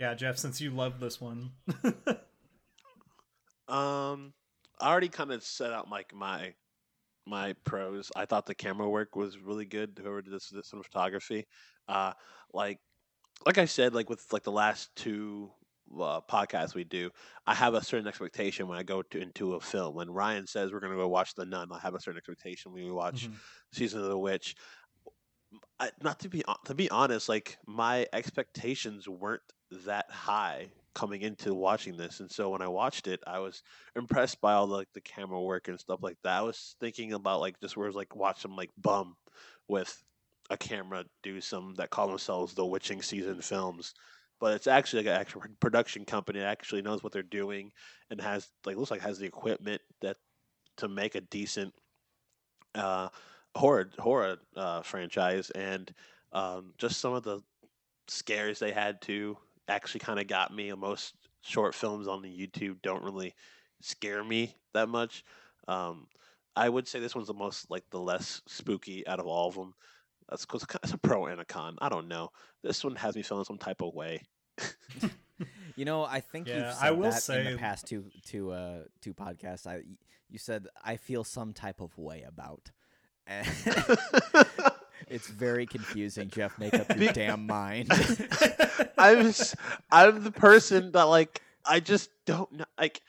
yeah 0.00 0.14
jeff 0.14 0.38
since 0.38 0.60
you 0.60 0.70
love 0.70 1.00
this 1.00 1.20
one 1.20 1.50
Um, 3.68 4.32
I 4.80 4.90
already 4.90 5.08
kind 5.08 5.32
of 5.32 5.42
set 5.42 5.72
out 5.72 5.90
like 5.90 6.14
my 6.14 6.52
my 7.26 7.54
pros. 7.64 8.12
I 8.14 8.26
thought 8.26 8.46
the 8.46 8.54
camera 8.54 8.88
work 8.88 9.16
was 9.16 9.38
really 9.38 9.64
good. 9.64 9.98
Whoever 10.00 10.20
did 10.20 10.32
this, 10.34 10.50
this 10.50 10.70
cinematography, 10.72 11.44
uh, 11.88 12.12
like 12.52 12.78
like 13.46 13.58
I 13.58 13.64
said, 13.64 13.94
like 13.94 14.10
with 14.10 14.24
like 14.32 14.42
the 14.42 14.52
last 14.52 14.94
two 14.96 15.50
uh, 15.92 16.20
podcasts 16.22 16.74
we 16.74 16.84
do, 16.84 17.10
I 17.46 17.54
have 17.54 17.74
a 17.74 17.82
certain 17.84 18.06
expectation 18.08 18.68
when 18.68 18.78
I 18.78 18.82
go 18.82 19.02
to 19.02 19.18
into 19.20 19.54
a 19.54 19.60
film. 19.60 19.94
When 19.94 20.10
Ryan 20.10 20.46
says 20.46 20.72
we're 20.72 20.80
gonna 20.80 20.96
go 20.96 21.08
watch 21.08 21.34
The 21.34 21.46
Nun, 21.46 21.72
I 21.72 21.78
have 21.80 21.94
a 21.94 22.00
certain 22.00 22.18
expectation 22.18 22.72
when 22.72 22.84
we 22.84 22.90
watch 22.92 23.28
Mhm. 23.28 23.40
Season 23.72 24.00
of 24.00 24.08
the 24.08 24.18
Witch. 24.18 24.56
I, 25.78 25.90
not 26.02 26.20
to 26.20 26.28
be 26.28 26.42
to 26.66 26.74
be 26.74 26.90
honest, 26.90 27.28
like 27.28 27.58
my 27.66 28.06
expectations 28.12 29.08
weren't 29.08 29.42
that 29.70 30.10
high 30.10 30.72
coming 30.94 31.22
into 31.22 31.54
watching 31.54 31.96
this, 31.96 32.20
and 32.20 32.30
so 32.30 32.50
when 32.50 32.62
I 32.62 32.68
watched 32.68 33.06
it, 33.08 33.20
I 33.26 33.38
was 33.40 33.62
impressed 33.96 34.40
by 34.40 34.54
all 34.54 34.66
the, 34.66 34.74
like 34.76 34.92
the 34.92 35.00
camera 35.00 35.40
work 35.42 35.68
and 35.68 35.78
stuff 35.78 36.00
like 36.02 36.18
that. 36.22 36.38
I 36.38 36.42
was 36.42 36.76
thinking 36.80 37.12
about 37.12 37.40
like 37.40 37.60
just 37.60 37.76
where 37.76 37.86
it's 37.88 37.96
like 37.96 38.14
watch 38.16 38.40
some 38.40 38.56
like 38.56 38.70
bum 38.76 39.16
with 39.68 40.02
a 40.50 40.56
camera 40.56 41.04
do 41.22 41.40
some 41.40 41.74
that 41.76 41.90
call 41.90 42.08
themselves 42.08 42.54
the 42.54 42.66
witching 42.66 43.02
season 43.02 43.40
films. 43.40 43.94
But 44.40 44.54
it's 44.54 44.66
actually 44.66 45.04
like 45.04 45.14
an 45.14 45.20
actual 45.20 45.42
production 45.60 46.04
company 46.04 46.40
that 46.40 46.48
actually 46.48 46.82
knows 46.82 47.02
what 47.02 47.12
they're 47.12 47.22
doing 47.22 47.72
and 48.10 48.20
has 48.20 48.48
like 48.66 48.76
looks 48.76 48.90
like 48.90 49.00
has 49.00 49.18
the 49.18 49.26
equipment 49.26 49.80
that 50.00 50.16
to 50.78 50.88
make 50.88 51.14
a 51.14 51.20
decent 51.20 51.72
uh 52.74 53.08
horror 53.56 53.90
horror 53.98 54.36
uh, 54.56 54.82
franchise, 54.82 55.50
and 55.50 55.92
um, 56.32 56.72
just 56.78 57.00
some 57.00 57.12
of 57.12 57.22
the 57.22 57.40
scares 58.08 58.58
they 58.58 58.72
had 58.72 59.00
to 59.02 59.36
actually 59.68 60.00
kind 60.00 60.18
of 60.18 60.26
got 60.26 60.54
me. 60.54 60.72
Most 60.72 61.14
short 61.42 61.74
films 61.74 62.08
on 62.08 62.22
the 62.22 62.28
YouTube 62.28 62.82
don't 62.82 63.04
really 63.04 63.34
scare 63.80 64.24
me 64.24 64.54
that 64.72 64.88
much. 64.88 65.24
Um, 65.68 66.06
I 66.56 66.68
would 66.68 66.86
say 66.86 67.00
this 67.00 67.14
one's 67.14 67.28
the 67.28 67.34
most 67.34 67.70
like 67.70 67.84
the 67.90 68.00
less 68.00 68.42
spooky 68.46 69.06
out 69.06 69.20
of 69.20 69.26
all 69.26 69.48
of 69.48 69.54
them. 69.54 69.74
That's 70.28 70.44
because 70.46 70.64
it's 70.82 70.92
a 70.92 70.98
pro 70.98 71.26
and 71.26 71.40
a 71.40 71.44
con. 71.44 71.76
I 71.80 71.88
don't 71.88 72.08
know. 72.08 72.30
This 72.62 72.82
one 72.82 72.96
has 72.96 73.14
me 73.16 73.22
feeling 73.22 73.44
some 73.44 73.58
type 73.58 73.82
of 73.82 73.94
way. 73.94 74.22
You 75.76 75.84
know, 75.84 76.04
I 76.04 76.20
think 76.20 76.46
Yeah, 76.46 76.66
you've 76.68 76.74
said 76.74 76.86
I 76.86 76.90
will 76.92 77.02
that 77.10 77.14
in 77.16 77.20
say- 77.20 77.52
the 77.52 77.58
past 77.58 77.86
two 77.88 78.04
two 78.24 78.52
uh 78.52 78.84
two 79.02 79.12
podcasts. 79.12 79.66
I 79.66 79.80
you 80.30 80.38
said 80.38 80.68
I 80.84 80.96
feel 80.96 81.24
some 81.24 81.52
type 81.52 81.80
of 81.80 81.98
way 81.98 82.22
about. 82.26 82.70
It's 85.08 85.28
very 85.28 85.66
confusing, 85.66 86.30
Jeff. 86.30 86.58
Make 86.58 86.72
up 86.74 86.96
your 86.96 87.12
damn 87.12 87.46
mind. 87.46 87.88
I'm 88.96 89.26
s- 89.26 89.54
I'm 89.90 90.22
the 90.24 90.30
person 90.30 90.92
that 90.92 91.02
like 91.04 91.42
I 91.66 91.80
just 91.80 92.10
don't 92.24 92.50
know 92.52 92.64
like 92.78 93.02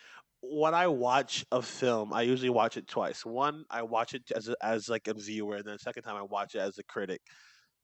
when 0.51 0.73
I 0.73 0.87
watch 0.87 1.45
a 1.51 1.61
film, 1.61 2.13
I 2.13 2.23
usually 2.23 2.49
watch 2.49 2.77
it 2.77 2.87
twice. 2.87 3.25
One, 3.25 3.65
I 3.69 3.83
watch 3.83 4.13
it 4.13 4.23
as 4.35 4.49
a, 4.49 4.55
as 4.61 4.89
like 4.89 5.07
a 5.07 5.13
viewer, 5.13 5.55
and 5.55 5.65
then 5.65 5.73
the 5.73 5.79
second 5.79 6.03
time 6.03 6.15
I 6.15 6.23
watch 6.23 6.55
it 6.55 6.59
as 6.59 6.77
a 6.77 6.83
critic. 6.83 7.21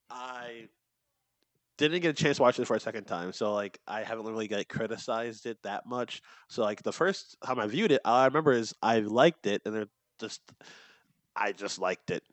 I 0.10 0.68
didn't 1.78 2.02
get 2.02 2.10
a 2.10 2.24
chance 2.24 2.38
to 2.38 2.44
watch 2.44 2.60
it 2.60 2.66
for 2.66 2.76
a 2.76 2.80
second 2.80 3.06
time, 3.06 3.32
so 3.34 3.54
like 3.54 3.80
I 3.88 4.04
haven't 4.04 4.26
really 4.26 4.48
like 4.48 4.68
criticized 4.68 5.46
it 5.46 5.58
that 5.64 5.86
much. 5.86 6.22
So 6.50 6.64
like 6.64 6.84
the 6.84 6.94
first 6.94 7.38
time 7.44 7.60
I 7.60 7.68
viewed 7.68 7.92
it, 7.92 8.02
all 8.06 8.16
I 8.16 8.26
remember 8.26 8.52
is 8.52 8.74
I 8.82 9.00
liked 9.00 9.48
it, 9.48 9.62
and 9.66 9.88
just 10.20 10.42
I 11.36 11.52
just 11.52 11.80
liked 11.80 12.12
it. 12.12 12.24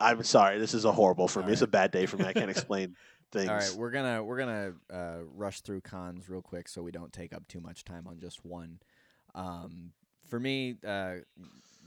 I'm 0.00 0.22
sorry, 0.22 0.58
this 0.58 0.74
is 0.74 0.84
a 0.84 0.92
horrible 0.92 1.28
for 1.28 1.42
me. 1.42 1.52
It's 1.52 1.62
a 1.62 1.66
bad 1.66 1.90
day 1.90 2.06
for 2.06 2.16
me. 2.16 2.24
I 2.24 2.32
can't 2.32 2.50
explain 2.56 2.94
things. 3.32 3.48
All 3.48 3.56
right, 3.56 3.74
we're 3.76 3.90
gonna 3.90 4.22
we're 4.22 4.38
gonna 4.38 4.72
uh, 4.92 5.18
rush 5.34 5.60
through 5.60 5.82
cons 5.82 6.28
real 6.28 6.42
quick 6.42 6.68
so 6.68 6.82
we 6.82 6.92
don't 6.92 7.12
take 7.12 7.32
up 7.32 7.46
too 7.48 7.60
much 7.60 7.84
time 7.84 8.06
on 8.06 8.20
just 8.20 8.44
one. 8.44 8.78
Um, 9.34 9.92
for 10.28 10.38
me, 10.38 10.76
uh, 10.86 11.16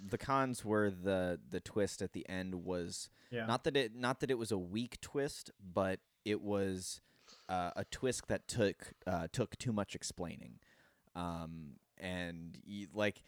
the 0.10 0.18
cons 0.18 0.66
were 0.66 0.90
the 0.90 1.40
the 1.50 1.60
twist 1.60 2.02
at 2.02 2.14
the 2.14 2.28
end 2.28 2.66
was 2.66 3.10
yeah. 3.30 3.46
not 3.46 3.64
that 3.66 3.78
it 3.78 3.96
not 3.96 4.20
that 4.22 4.32
it 4.32 4.38
was 4.38 4.52
a 4.52 4.58
weak 4.58 5.00
twist, 5.02 5.52
but 5.74 6.00
it 6.26 6.42
was 6.42 7.02
uh, 7.50 7.72
a 7.76 7.86
twist 7.86 8.28
that 8.28 8.48
took 8.48 8.94
uh, 9.06 9.28
took 9.32 9.58
too 9.58 9.72
much 9.72 9.96
explaining, 9.96 10.60
um, 11.16 11.74
and 11.98 12.58
y- 12.68 12.88
like 12.94 13.24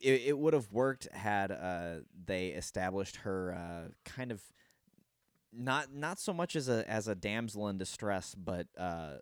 it, 0.00 0.22
it 0.26 0.38
would 0.38 0.54
have 0.54 0.72
worked 0.72 1.08
had 1.12 1.50
uh, 1.50 1.96
they 2.26 2.48
established 2.48 3.16
her 3.16 3.54
uh, 3.54 3.88
kind 4.04 4.30
of 4.30 4.42
not 5.52 5.92
not 5.92 6.18
so 6.18 6.32
much 6.32 6.56
as 6.56 6.68
a 6.68 6.88
as 6.88 7.08
a 7.08 7.14
damsel 7.14 7.68
in 7.68 7.78
distress, 7.78 8.34
but 8.34 8.66
uh, 8.78 9.14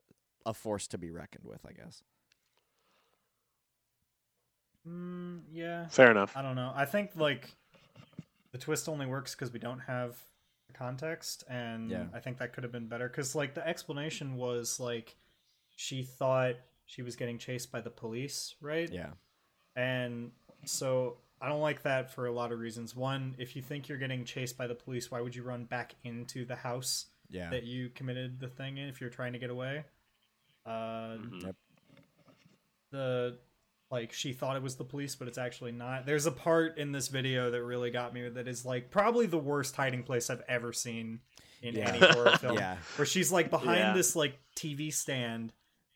a 0.47 0.55
force 0.55 0.87
to 0.89 0.99
be 0.99 1.11
reckoned 1.11 1.45
with, 1.45 1.65
I 1.67 1.73
guess. 1.73 2.03
Mm, 4.87 5.43
yeah. 5.53 5.89
Fair 5.89 6.11
enough. 6.11 6.37
I 6.37 6.43
don't 6.43 6.57
know. 6.57 6.73
I 6.75 6.85
think 6.85 7.11
like 7.17 7.55
the 8.53 8.59
twist 8.59 8.89
only 8.89 9.07
works 9.07 9.35
because 9.35 9.53
we 9.53 9.59
don't 9.59 9.81
have 9.81 10.17
the 10.67 10.73
context, 10.73 11.45
and 11.49 11.91
Yeah. 11.91 12.07
I 12.15 12.21
think 12.21 12.39
that 12.39 12.53
could 12.53 12.65
have 12.65 12.73
been 12.73 12.89
better. 12.89 13.09
Because 13.09 13.35
like 13.35 13.55
the 13.55 13.67
explanation 13.67 14.37
was 14.37 14.81
like 14.81 15.17
she 15.77 16.03
thought 16.03 16.57
she 16.87 17.03
was 17.03 17.17
getting 17.17 17.39
chased 17.39 17.71
by 17.71 17.81
the 17.81 17.91
police, 17.91 18.55
right? 18.61 18.91
Yeah, 18.91 19.11
And 19.77 20.33
so 20.65 21.19
I 21.41 21.49
don't 21.49 21.61
like 21.61 21.83
that 21.83 22.11
for 22.13 22.27
a 22.27 22.33
lot 22.33 22.51
of 22.53 22.59
reasons. 22.59 22.95
One, 22.97 23.35
if 23.39 23.55
you 23.57 23.63
think 23.63 23.89
you're 23.89 23.97
getting 23.99 24.25
chased 24.25 24.59
by 24.59 24.67
the 24.67 24.75
police, 24.75 25.11
why 25.11 25.21
would 25.21 25.35
you 25.35 25.43
run 25.43 25.65
back 25.65 25.95
into 26.03 26.45
the 26.45 26.57
house 26.57 27.07
yeah, 27.31 27.49
that 27.51 27.63
you 27.63 27.89
committed 27.91 28.41
the 28.41 28.49
thing 28.49 28.77
in 28.77 28.89
if 28.89 29.01
you're 29.01 29.09
trying 29.09 29.33
to 29.35 29.39
get 29.39 29.51
away? 29.51 29.85
Uh, 30.67 31.17
Mhm. 31.17 31.43
Yep. 31.45 31.57
the 32.91 33.39
like 33.91 34.13
she 34.13 34.33
thought 34.33 34.57
it 34.57 34.63
was 34.63 34.77
the 34.77 34.85
police, 34.85 35.15
but 35.17 35.27
it's 35.29 35.39
actually 35.39 35.73
not. 35.73 36.07
There's 36.07 36.27
a 36.27 36.31
part 36.31 36.79
in 36.79 36.93
this 36.93 37.09
video 37.09 37.51
that 37.51 37.63
really 37.63 37.91
got 37.91 38.15
me 38.15 38.29
that 38.29 38.47
is 38.47 38.65
like 38.65 38.91
probably 38.91 39.27
the 39.27 39.39
worst 39.39 39.75
hiding 39.77 40.03
place 40.05 40.31
I've 40.31 40.43
ever 40.49 40.73
seen 40.73 41.21
in 41.63 41.75
Yeah. 41.75 41.89
any 41.93 41.99
horror 42.15 42.37
film. 42.39 42.57
yeah. 42.57 42.77
Where 42.97 43.07
she's 43.07 43.33
like 43.33 43.51
behind 43.51 43.79
Yeah. 43.81 43.93
this 43.95 44.15
like 44.15 44.39
TV 44.57 44.93
stand, 44.93 45.53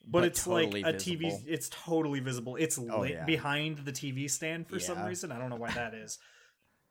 but, 0.07 0.25
it's 0.25 0.43
totally 0.45 0.83
like 0.83 0.95
a 0.95 0.99
visible. 0.99 1.29
TV. 1.31 1.45
It's 1.47 1.69
totally 1.71 2.21
visible. 2.21 2.57
It's 2.57 2.77
lit 2.79 3.19
Oh, 3.23 3.25
behind 3.27 3.79
the 3.79 3.93
TV 3.93 4.29
stand 4.31 4.67
for 4.69 4.79
some 4.81 5.05
reason. 5.05 5.31
I 5.33 5.39
don't 5.39 5.49
know 5.51 5.57
why 5.57 5.71
that 5.71 5.95
is. 5.95 6.19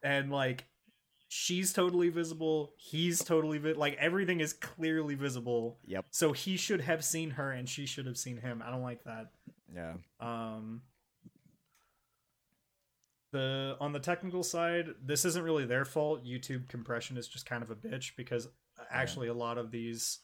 And 0.01 0.31
like, 0.31 0.65
she's 1.27 1.73
totally 1.73 2.09
visible. 2.09 2.73
He's 2.77 3.23
totally 3.23 3.57
vi- 3.57 3.73
like 3.73 3.95
everything 3.99 4.39
is 4.39 4.53
clearly 4.53 5.15
visible. 5.15 5.79
Yep. 5.85 6.05
So 6.11 6.31
he 6.31 6.57
should 6.57 6.81
have 6.81 7.03
seen 7.03 7.31
her, 7.31 7.51
and 7.51 7.67
she 7.69 7.85
should 7.85 8.05
have 8.05 8.17
seen 8.17 8.37
him. 8.37 8.63
I 8.65 8.71
don't 8.71 8.81
like 8.83 9.03
that. 9.03 9.31
Yeah. 9.75 9.93
Um, 10.19 10.81
the 13.33 13.75
on 13.81 13.91
the 13.91 13.99
technical 13.99 14.43
side, 14.43 14.87
this 15.03 15.25
isn't 15.25 15.43
really 15.43 15.65
their 15.65 15.83
fault. 15.83 16.23
YouTube 16.23 16.69
compression 16.69 17.17
is 17.17 17.27
just 17.27 17.45
kind 17.45 17.61
of 17.61 17.69
a 17.69 17.75
bitch 17.75 18.15
because 18.15 18.47
actually 18.89 19.27
a 19.27 19.33
lot 19.33 19.57
of 19.57 19.71
these 19.71 20.19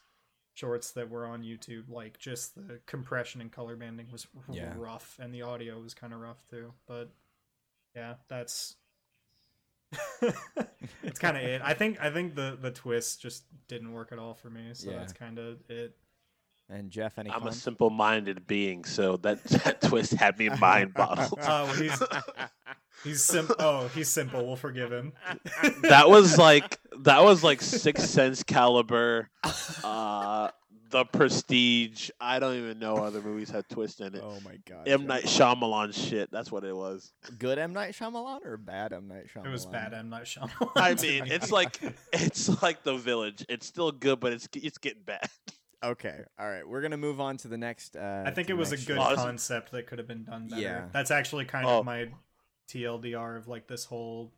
shorts 0.54 0.92
that 0.92 1.10
were 1.10 1.26
on 1.26 1.44
YouTube, 1.44 1.90
like 1.90 2.18
just 2.18 2.56
the 2.56 2.80
compression 2.86 3.42
and 3.42 3.52
color 3.52 3.76
banding 3.76 4.08
was 4.12 4.26
Yeah. 4.50 4.74
rough, 4.78 5.18
and 5.22 5.34
the 5.34 5.42
audio 5.42 5.80
was 5.82 5.94
kind 5.94 6.14
of 6.14 6.22
rough 6.22 6.42
too. 6.50 6.74
But 6.88 7.12
yeah, 7.96 8.14
that's 8.30 8.76
it's 11.04 11.20
kind 11.20 11.36
of 11.38 11.44
it. 11.44 11.62
I 11.64 11.74
think 11.74 12.00
I 12.02 12.10
think 12.12 12.36
the 12.36 12.58
the 12.62 12.72
twist 12.72 13.22
just 13.22 13.44
didn't 13.68 13.92
work 13.92 14.12
at 14.12 14.20
all 14.20 14.34
for 14.34 14.50
me. 14.50 14.70
So 14.74 14.92
Yeah. 14.92 15.00
that's 15.00 15.14
kind 15.14 15.38
of 15.40 15.60
it. 15.70 15.96
And 16.72 16.92
Jeff, 16.92 17.18
any 17.18 17.32
I'm 17.32 17.48
a 17.48 17.52
simple-minded 17.52 18.46
being, 18.46 18.86
so 18.86 19.18
that, 19.18 19.44
that 19.64 19.82
twist 19.82 20.12
had 20.14 20.38
me 20.38 20.50
mind 20.50 20.94
boggled. 20.94 21.40
Oh, 21.42 21.48
uh, 21.48 21.74
he's 21.74 22.00
he's 23.04 23.24
sim. 23.24 23.50
Oh, 23.60 23.88
he's 23.94 24.10
simple. 24.10 24.46
We'll 24.46 24.56
forgive 24.56 24.92
him. 24.92 25.14
that 25.84 26.10
was 26.10 26.38
like 26.38 26.78
that 27.00 27.24
was 27.24 27.44
like 27.44 27.62
Sixth 27.62 28.10
Sense 28.10 28.44
caliber. 28.44 29.30
Uh, 29.84 30.50
the 30.92 31.06
Prestige. 31.06 32.10
I 32.20 32.40
don't 32.40 32.56
even 32.56 32.80
know 32.80 32.96
other 32.98 33.22
movies 33.22 33.50
had 33.52 33.68
twist 33.70 34.02
in 34.02 34.16
it. 34.16 34.22
oh 34.24 34.40
my 34.44 34.58
god. 34.68 34.88
M 34.88 35.06
Night 35.06 35.26
Shyamalan 35.26 35.94
shit. 35.94 36.32
That's 36.32 36.52
what 36.52 36.64
it 36.64 36.76
was. 36.76 37.14
Good 37.38 37.60
M 37.60 37.74
Night 37.74 37.94
Shyamalan 37.94 38.44
or 38.46 38.58
bad 38.58 38.92
M 38.94 39.08
Night 39.08 39.28
Shyamalan? 39.34 39.46
It 39.46 39.50
was 39.52 39.66
bad. 39.68 39.94
M 39.94 40.10
Night 40.10 40.24
Shyamalan. 40.24 40.72
I 40.76 40.96
mean, 40.96 41.26
it's 41.32 41.52
like 41.60 41.80
it's 42.12 42.62
like 42.64 42.84
The 42.84 42.98
Village. 42.98 43.46
It's 43.50 43.66
still 43.68 43.92
good, 43.92 44.20
but 44.20 44.34
it's 44.34 44.50
it's 44.56 44.78
getting 44.80 45.04
bad. 45.04 45.30
Okay. 45.84 46.20
All 46.40 46.50
right. 46.50 46.68
We're 46.68 46.82
gonna 46.82 46.98
move 46.98 47.22
on 47.22 47.38
to 47.38 47.48
the 47.48 47.58
next. 47.58 47.96
Uh, 47.96 48.24
I 48.26 48.32
think 48.32 48.50
it 48.50 48.58
was 48.58 48.72
a 48.72 48.78
good 48.78 48.98
show. 48.98 49.16
Concept 49.16 49.72
that 49.72 49.88
could 49.88 49.98
have 50.00 50.08
been 50.08 50.24
done 50.24 50.48
better. 50.48 50.62
Yeah. 50.62 50.86
That's 50.92 51.12
actually 51.12 51.46
kind 51.46 51.66
Oh. 51.68 51.80
of 51.80 51.86
my 51.86 52.10
TLDR 52.70 53.38
of 53.38 53.48
like 53.48 53.68
this 53.68 53.86
whole. 53.86 54.32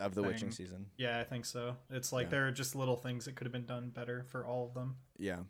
of 0.00 0.14
the 0.16 0.22
Witching 0.22 0.50
season. 0.50 0.86
Yeah, 0.96 1.20
I 1.20 1.24
think 1.24 1.44
so. 1.44 1.76
It's 1.90 2.12
like 2.12 2.26
Yeah. 2.26 2.30
there 2.30 2.48
are 2.48 2.50
just 2.50 2.74
little 2.74 2.96
things 2.96 3.26
that 3.26 3.36
could 3.36 3.46
have 3.46 3.52
been 3.52 3.66
done 3.66 3.90
better 3.90 4.24
for 4.24 4.44
all 4.44 4.66
of 4.66 4.74
them. 4.74 4.96
Yeah. 5.18 5.40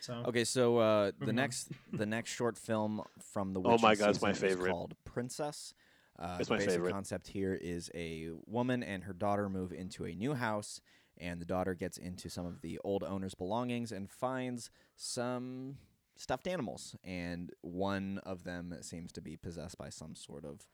So 0.00 0.22
Okay. 0.26 0.44
So 0.44 0.76
uh, 0.78 1.12
the 1.18 1.32
next 1.32 1.70
the 1.92 2.04
next 2.06 2.30
short 2.30 2.58
film 2.58 3.00
from 3.32 3.52
the 3.54 3.60
Oh 3.60 3.70
Witching 3.70 3.82
my 3.88 3.94
God, 3.94 4.10
it's 4.10 4.20
my 4.22 4.32
season 4.32 4.48
favorite. 4.50 4.70
called 4.70 4.94
Princess. 5.04 5.72
Uh, 6.18 6.36
It's 6.38 6.48
the 6.48 6.54
my 6.54 6.58
basic 6.58 6.72
favorite. 6.74 6.92
concept 6.92 7.28
here 7.28 7.54
is 7.54 7.90
a 7.94 8.30
woman 8.46 8.82
and 8.82 9.04
her 9.04 9.12
daughter 9.12 9.48
move 9.48 9.72
into 9.72 10.04
a 10.04 10.14
new 10.14 10.34
house, 10.34 10.80
and 11.18 11.40
the 11.40 11.44
daughter 11.44 11.74
gets 11.74 11.98
into 11.98 12.28
some 12.30 12.46
of 12.46 12.60
the 12.62 12.78
old 12.84 13.02
owner's 13.02 13.34
belongings 13.34 13.92
and 13.92 14.10
finds 14.10 14.70
some 14.96 15.76
stuffed 16.16 16.46
animals, 16.46 16.96
and 17.04 17.50
one 17.60 18.18
of 18.24 18.44
them 18.44 18.74
seems 18.80 19.12
to 19.12 19.20
be 19.20 19.36
possessed 19.36 19.76
by 19.76 19.90
some 19.90 20.14
sort 20.14 20.44
of 20.46 20.66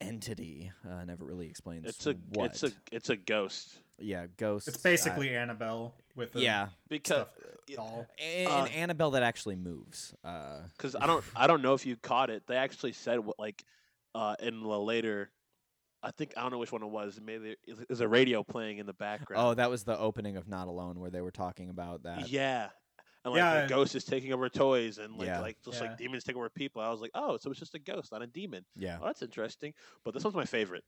entity. 0.00 0.70
Uh, 0.88 1.04
never 1.04 1.24
really 1.24 1.46
explains 1.46 1.86
It's 1.86 2.06
a 2.06 2.14
what. 2.34 2.50
it's 2.50 2.62
a 2.62 2.72
it's 2.92 3.10
a 3.10 3.16
ghost 3.16 3.78
yeah, 3.98 4.26
ghost. 4.36 4.68
it's 4.68 4.76
basically 4.76 5.34
Annabelle 5.34 5.94
with 6.14 6.36
a 6.36 6.40
yeah, 6.40 6.68
because 6.88 7.26
stuffed 7.26 7.76
doll. 7.76 8.06
and, 8.22 8.48
Uh, 8.48 8.64
Annabelle 8.66 9.12
that 9.12 9.22
actually 9.22 9.56
moves. 9.56 10.14
Uh, 10.22 10.60
because 10.76 10.94
I 10.94 11.06
don't 11.06 11.24
I 11.36 11.46
don't 11.46 11.62
know 11.62 11.74
if 11.74 11.86
you 11.86 11.96
caught 11.96 12.28
it. 12.30 12.42
They 12.46 12.56
actually 12.56 12.92
said 12.92 13.20
what 13.20 13.38
like 13.38 13.64
uh 14.14 14.36
in 14.40 14.60
the 14.62 14.68
later. 14.68 15.30
I 16.02 16.10
think 16.10 16.34
I 16.36 16.42
don't 16.42 16.52
know 16.52 16.58
which 16.58 16.70
one 16.72 16.82
it 16.82 16.90
was. 16.90 17.18
Maybe 17.24 17.56
there's 17.88 18.00
a 18.00 18.06
radio 18.06 18.44
playing 18.44 18.78
in 18.78 18.86
the 18.86 18.92
background. 18.92 19.42
Oh, 19.44 19.54
that 19.54 19.70
was 19.70 19.84
the 19.84 19.98
opening 19.98 20.36
of 20.36 20.46
Not 20.46 20.68
Alone, 20.68 21.00
where 21.00 21.10
they 21.10 21.22
were 21.22 21.30
talking 21.32 21.70
about 21.70 22.02
that. 22.04 22.28
yeah. 22.28 22.68
And 23.26 23.32
like 23.34 23.40
Yeah. 23.40 23.62
the 23.62 23.68
ghost 23.68 23.94
is 23.96 24.04
taking 24.04 24.32
over 24.32 24.48
toys 24.48 24.98
and 24.98 25.16
like 25.18 25.26
Yeah. 25.26 25.40
like 25.40 25.56
just 25.64 25.80
Yeah. 25.82 25.88
like 25.88 25.98
demons 25.98 26.22
take 26.22 26.36
over 26.36 26.48
people. 26.48 26.80
I 26.80 26.90
was 26.90 27.00
like, 27.00 27.10
oh, 27.14 27.36
so 27.38 27.50
it's 27.50 27.58
just 27.58 27.74
a 27.74 27.78
ghost, 27.80 28.12
not 28.12 28.22
a 28.22 28.26
demon. 28.28 28.64
Yeah. 28.76 28.98
Oh, 29.02 29.06
that's 29.06 29.20
interesting. 29.20 29.74
But 30.04 30.14
this 30.14 30.22
one's 30.22 30.36
my 30.36 30.44
favorite. 30.44 30.84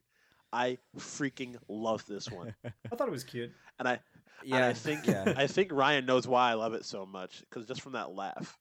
I 0.53 0.79
freaking 0.97 1.57
love 1.69 2.07
this 2.07 2.31
one, 2.31 2.55
I 2.65 2.95
thought 2.97 3.09
it 3.09 3.11
was 3.11 3.25
cute. 3.25 3.51
and 3.81 3.89
I 3.89 3.99
Yeah. 4.45 4.57
and 4.57 4.65
I 4.65 4.73
think 4.73 5.07
yeah. 5.07 5.35
I 5.37 5.47
think 5.49 5.73
Ryan 5.73 6.07
knows 6.07 6.27
why 6.29 6.51
I 6.51 6.55
love 6.55 6.75
it 6.75 6.85
so 6.85 7.05
much 7.05 7.41
because 7.41 7.67
just 7.67 7.83
from 7.83 7.93
that 7.93 8.13
laugh. 8.15 8.57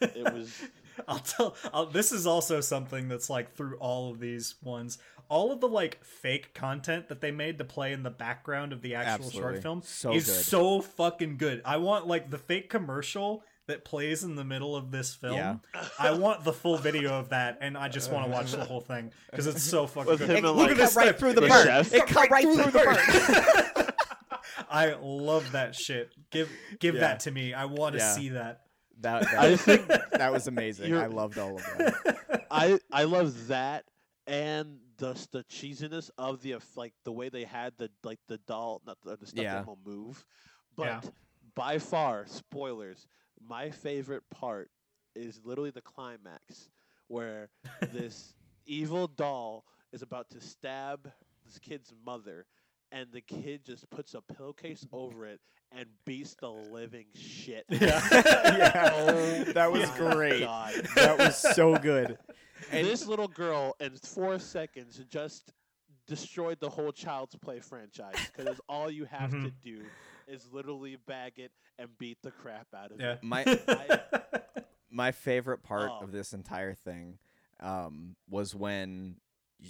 It 0.00 0.30
was- 0.34 0.60
I'll 1.08 1.18
tell. 1.18 1.54
I'll, 1.72 1.86
this 1.86 2.12
is 2.12 2.26
also 2.26 2.60
something 2.60 3.08
that's 3.08 3.28
like 3.30 3.54
through 3.54 3.76
all 3.78 4.10
of 4.10 4.20
these 4.20 4.54
ones. 4.62 4.98
All 5.28 5.52
of 5.52 5.60
the 5.60 5.68
like 5.68 6.02
fake 6.04 6.54
content 6.54 7.08
that 7.08 7.20
they 7.20 7.30
made 7.30 7.58
to 7.58 7.64
play 7.64 7.92
in 7.92 8.02
the 8.02 8.10
background 8.10 8.72
of 8.72 8.82
the 8.82 8.96
actual 8.96 9.26
Absolutely. 9.26 9.40
short 9.40 9.62
film 9.62 9.82
So 9.84 10.12
is 10.12 10.26
good. 10.26 10.34
so 10.44 10.80
fucking 10.80 11.36
good. 11.36 11.62
I 11.64 11.76
want 11.76 12.08
like 12.08 12.30
the 12.30 12.38
fake 12.38 12.68
commercial 12.68 13.44
that 13.68 13.84
plays 13.84 14.24
in 14.24 14.34
the 14.34 14.42
middle 14.42 14.74
of 14.74 14.90
this 14.90 15.14
film. 15.14 15.36
Yeah. 15.36 15.56
I 16.00 16.10
want 16.10 16.42
the 16.42 16.52
full 16.52 16.76
video 16.78 17.12
of 17.16 17.28
that, 17.28 17.58
and 17.60 17.78
I 17.78 17.88
just 17.88 18.10
want 18.10 18.24
to 18.26 18.30
watch 18.32 18.50
the 18.50 18.64
whole 18.64 18.80
thing 18.80 19.12
because 19.30 19.46
it's 19.46 19.62
so 19.62 19.86
fucking 19.86 20.10
With 20.10 20.18
good. 20.18 20.30
him 20.30 20.42
Hey, 20.42 20.48
and, 20.48 20.56
look 20.56 20.56
like- 20.56 20.70
at 20.72 20.76
this 20.78 20.96
right 20.96 21.16
through 21.16 21.34
the 21.34 21.42
The 21.42 21.46
bird. 21.48 21.66
chef. 21.66 21.94
It 21.94 22.06
cut 22.08 22.28
right 22.30 22.42
through 22.42 22.56
the 22.56 22.72
bird. 22.72 23.86
I 24.70 24.94
love 25.00 25.52
that 25.52 25.76
shit. 25.76 26.10
Give 26.30 26.50
give 26.80 26.94
Yeah. 26.96 27.00
that 27.02 27.20
to 27.20 27.30
me. 27.30 27.54
I 27.54 27.66
want 27.66 27.92
to 27.94 27.98
Yeah. 28.00 28.12
see 28.12 28.28
that. 28.30 28.62
That, 29.00 29.22
that, 29.22 29.38
I 29.38 29.56
think 29.56 29.86
that 29.88 30.32
was 30.32 30.46
amazing. 30.46 30.94
I 30.94 31.06
loved 31.06 31.38
all 31.38 31.56
of 31.56 31.62
that. 31.78 32.46
I 32.50 32.78
I 32.92 33.04
love 33.04 33.48
that 33.48 33.84
and 34.26 34.78
the 34.98 35.14
the 35.32 35.44
cheesiness 35.44 36.10
of 36.18 36.42
the 36.42 36.54
eff- 36.54 36.76
like 36.76 36.92
the 37.04 37.12
way 37.12 37.28
they 37.28 37.44
had 37.44 37.72
the 37.78 37.90
like 38.04 38.18
the 38.28 38.38
doll 38.46 38.82
not 38.86 38.98
the, 39.04 39.16
the 39.16 39.26
stuffed 39.26 39.42
Yeah. 39.42 39.56
animal 39.56 39.78
move, 39.84 40.24
but 40.76 40.86
Yeah. 40.86 41.00
by 41.54 41.78
far 41.78 42.26
spoilers. 42.26 43.06
My 43.42 43.70
favorite 43.70 44.24
part 44.30 44.70
is 45.14 45.40
literally 45.44 45.70
the 45.70 45.80
climax 45.80 46.70
where 47.08 47.48
this 47.92 48.34
evil 48.66 49.06
doll 49.08 49.64
is 49.92 50.02
about 50.02 50.28
to 50.30 50.40
stab 50.40 51.10
this 51.46 51.58
kid's 51.58 51.92
mother. 52.04 52.46
And 52.92 53.06
the 53.12 53.20
kid 53.20 53.64
just 53.64 53.88
puts 53.90 54.14
a 54.14 54.20
pillowcase 54.20 54.86
over 54.92 55.26
it 55.26 55.40
and 55.72 55.86
beats 56.04 56.34
the 56.34 56.48
living 56.50 57.06
shit. 57.14 57.64
out 57.70 57.76
of 57.76 57.82
Yeah. 57.82 58.00
it. 58.12 58.58
Yeah. 58.58 58.90
Oh 58.92 59.44
That 59.52 59.70
was 59.70 59.88
my 59.98 59.98
great. 59.98 60.40
God. 60.40 60.74
That 60.96 61.18
was 61.18 61.36
so 61.36 61.76
good. 61.78 62.18
And 62.72 62.86
this 62.86 63.06
little 63.06 63.28
girl 63.28 63.76
in 63.80 63.92
four 63.96 64.38
seconds 64.38 65.00
just 65.08 65.52
destroyed 66.06 66.58
the 66.60 66.68
whole 66.68 66.90
Child's 66.90 67.36
Play 67.36 67.60
franchise 67.60 68.14
because 68.36 68.60
all 68.68 68.90
you 68.90 69.04
have 69.04 69.30
to 69.30 69.36
Mhm. 69.36 69.52
do 69.62 69.82
is 70.26 70.48
literally 70.52 70.96
bag 71.06 71.34
it 71.38 71.52
and 71.78 71.88
beat 71.98 72.18
the 72.22 72.32
crap 72.32 72.66
out 72.76 72.90
of 72.90 73.00
Yeah. 73.00 73.12
it. 73.12 73.22
My 73.22 73.44
my 74.90 75.12
favorite 75.12 75.62
part 75.62 75.90
Oh. 75.92 76.00
of 76.04 76.10
this 76.12 76.32
entire 76.32 76.74
thing 76.74 77.18
um, 77.60 78.16
was 78.28 78.54
when 78.54 79.16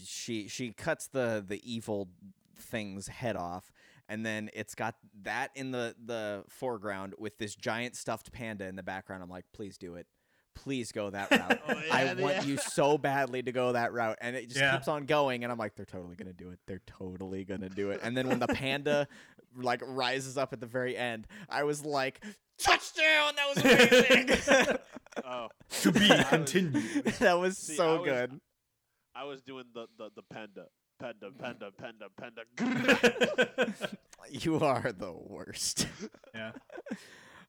she 0.04 0.48
she 0.48 0.72
cuts 0.72 1.08
the 1.08 1.44
the 1.46 1.60
evil 1.70 2.08
thing's 2.61 3.09
head 3.09 3.37
off 3.37 3.73
and 4.09 4.25
then 4.26 4.50
it's 4.55 4.75
got 4.75 4.95
that 5.23 5.50
in 5.55 5.71
the 5.71 5.95
the 6.05 6.45
foreground 6.49 7.14
with 7.19 7.38
this 7.38 7.55
giant 7.55 7.97
stuffed 7.97 8.31
panda 8.33 8.67
in 8.67 8.76
the 8.76 8.83
background 8.83 9.23
i'm 9.23 9.29
like 9.31 9.45
please 9.52 9.76
do 9.79 9.95
it 9.95 10.07
please 10.55 10.93
go 10.93 11.11
that 11.11 11.29
oh, 11.33 11.37
route 11.37 11.61
Oh, 11.69 11.83
i 11.93 12.05
yeah, 12.05 12.14
want 12.14 12.35
yeah. 12.37 12.43
you 12.45 12.57
so 12.57 12.99
badly 12.99 13.43
to 13.43 13.52
go 13.52 13.73
that 13.73 13.93
route 13.93 14.19
and 14.21 14.35
it 14.37 14.49
just 14.49 14.61
Yeah. 14.61 14.73
keeps 14.76 14.88
on 14.88 15.07
going 15.07 15.43
and 15.45 15.52
i'm 15.52 15.59
like 15.59 15.75
they're 15.76 15.87
totally 15.87 16.17
gonna 16.17 16.33
do 16.33 16.50
it 16.50 16.59
they're 16.67 16.83
totally 16.87 17.45
gonna 17.45 17.69
do 17.69 17.90
it 17.90 18.00
and 18.02 18.17
then 18.17 18.29
when 18.29 18.38
the 18.40 18.49
panda 18.49 19.07
like 19.57 19.81
rises 19.87 20.37
up 20.38 20.52
at 20.52 20.61
the 20.61 20.67
very 20.67 20.97
end 20.97 21.26
i 21.49 21.62
was 21.64 21.85
like 21.85 22.23
touchdown 22.59 23.33
that 23.37 23.55
was 23.55 23.64
amazing 23.64 24.76
Oh, 25.25 25.49
to 25.83 25.90
be 25.93 26.09
continued. 26.29 27.05
that 27.19 27.35
was 27.38 27.59
See, 27.59 27.75
so 27.75 27.99
was- 28.00 28.09
good. 28.09 28.40
I 29.14 29.25
was 29.25 29.43
doing 29.43 29.64
the, 29.75 29.87
the, 29.99 30.09
the 30.14 30.23
panda. 30.23 30.67
Panda, 31.00 31.30
panda, 31.40 31.71
panda, 31.78 32.07
panda. 32.16 33.75
You 34.30 34.59
are 34.61 34.92
the 34.92 35.12
worst. 35.12 35.87
yeah. 36.35 36.52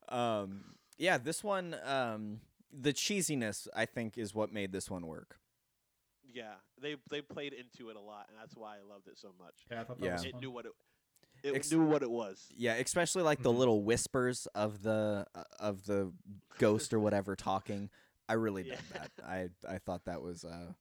Um, 0.10 0.66
yeah, 0.98 1.18
this 1.18 1.42
one, 1.42 1.74
um, 1.86 2.42
the 2.74 2.92
cheesiness, 2.92 3.68
I 3.74 3.86
think, 3.86 4.18
is 4.18 4.36
what 4.36 4.52
made 4.52 4.74
this 4.74 4.90
one 4.90 5.08
work. 5.08 5.38
yeah, 6.34 6.56
they 6.82 6.96
they 7.10 7.22
played 7.22 7.54
into 7.54 7.90
it 7.92 7.96
a 7.96 8.00
lot, 8.02 8.26
and 8.28 8.38
that's 8.38 8.58
why 8.58 8.76
I 8.76 8.80
loved 8.94 9.08
it 9.08 9.18
so 9.18 9.30
much. 9.40 9.54
Yeah, 9.72 9.82
I 9.82 9.84
thought 9.86 10.00
that 10.02 10.06
Yeah. 10.06 10.14
was 10.14 10.26
It 10.26 10.36
knew 10.42 10.52
what 10.52 10.66
it. 10.66 10.72
It 11.44 11.56
Ex- 11.56 11.72
knew 11.72 11.86
what 11.86 12.04
it 12.04 12.12
was. 12.12 12.46
Yeah, 12.58 12.74
especially 12.74 13.24
like 13.24 13.42
the 13.42 13.54
Mhm. 13.54 13.58
little 13.60 13.84
whispers 13.84 14.48
of 14.48 14.82
the 14.84 15.26
uh, 15.34 15.44
of 15.62 15.86
the 15.86 16.12
ghost 16.58 16.94
or 16.94 17.00
whatever 17.00 17.36
talking. 17.38 17.90
I 18.28 18.34
really 18.34 18.64
dug 18.64 18.80
that. 18.94 19.12
I 19.26 19.50
I 19.66 19.78
thought 19.78 20.04
that 20.06 20.22
was 20.22 20.44
uh 20.44 20.74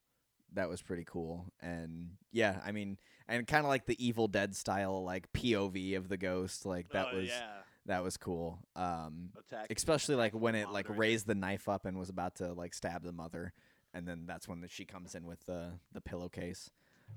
that 0.54 0.68
was 0.68 0.82
pretty 0.82 1.04
cool. 1.06 1.46
And 1.60 2.10
yeah, 2.32 2.60
I 2.64 2.72
mean, 2.72 2.98
and 3.28 3.46
kind 3.46 3.64
of 3.64 3.68
like 3.68 3.86
the 3.86 4.04
Evil 4.04 4.28
Dead 4.28 4.54
style 4.56 5.04
like 5.04 5.32
POV 5.32 5.96
of 5.96 6.08
the 6.08 6.16
ghost, 6.16 6.66
like 6.66 6.90
that 6.90 7.08
Oh, 7.12 7.16
was 7.18 7.28
yeah. 7.28 7.48
that 7.86 8.02
was 8.02 8.16
cool. 8.16 8.58
Um, 8.76 9.30
Attack. 9.38 9.68
especially 9.74 10.14
like 10.16 10.32
when 10.32 10.54
it 10.54 10.70
like 10.70 10.88
raised 10.88 11.26
the 11.26 11.34
knife 11.34 11.68
up 11.68 11.86
and 11.86 11.98
was 11.98 12.08
about 12.08 12.36
to 12.36 12.52
like 12.52 12.74
stab 12.74 13.02
the 13.02 13.12
mother 13.12 13.52
and 13.92 14.06
then 14.06 14.24
that's 14.26 14.46
when 14.46 14.60
the, 14.60 14.68
she 14.68 14.84
comes 14.84 15.14
in 15.16 15.26
with 15.26 15.44
the 15.46 15.72
the 15.92 16.00
pillowcase 16.00 16.70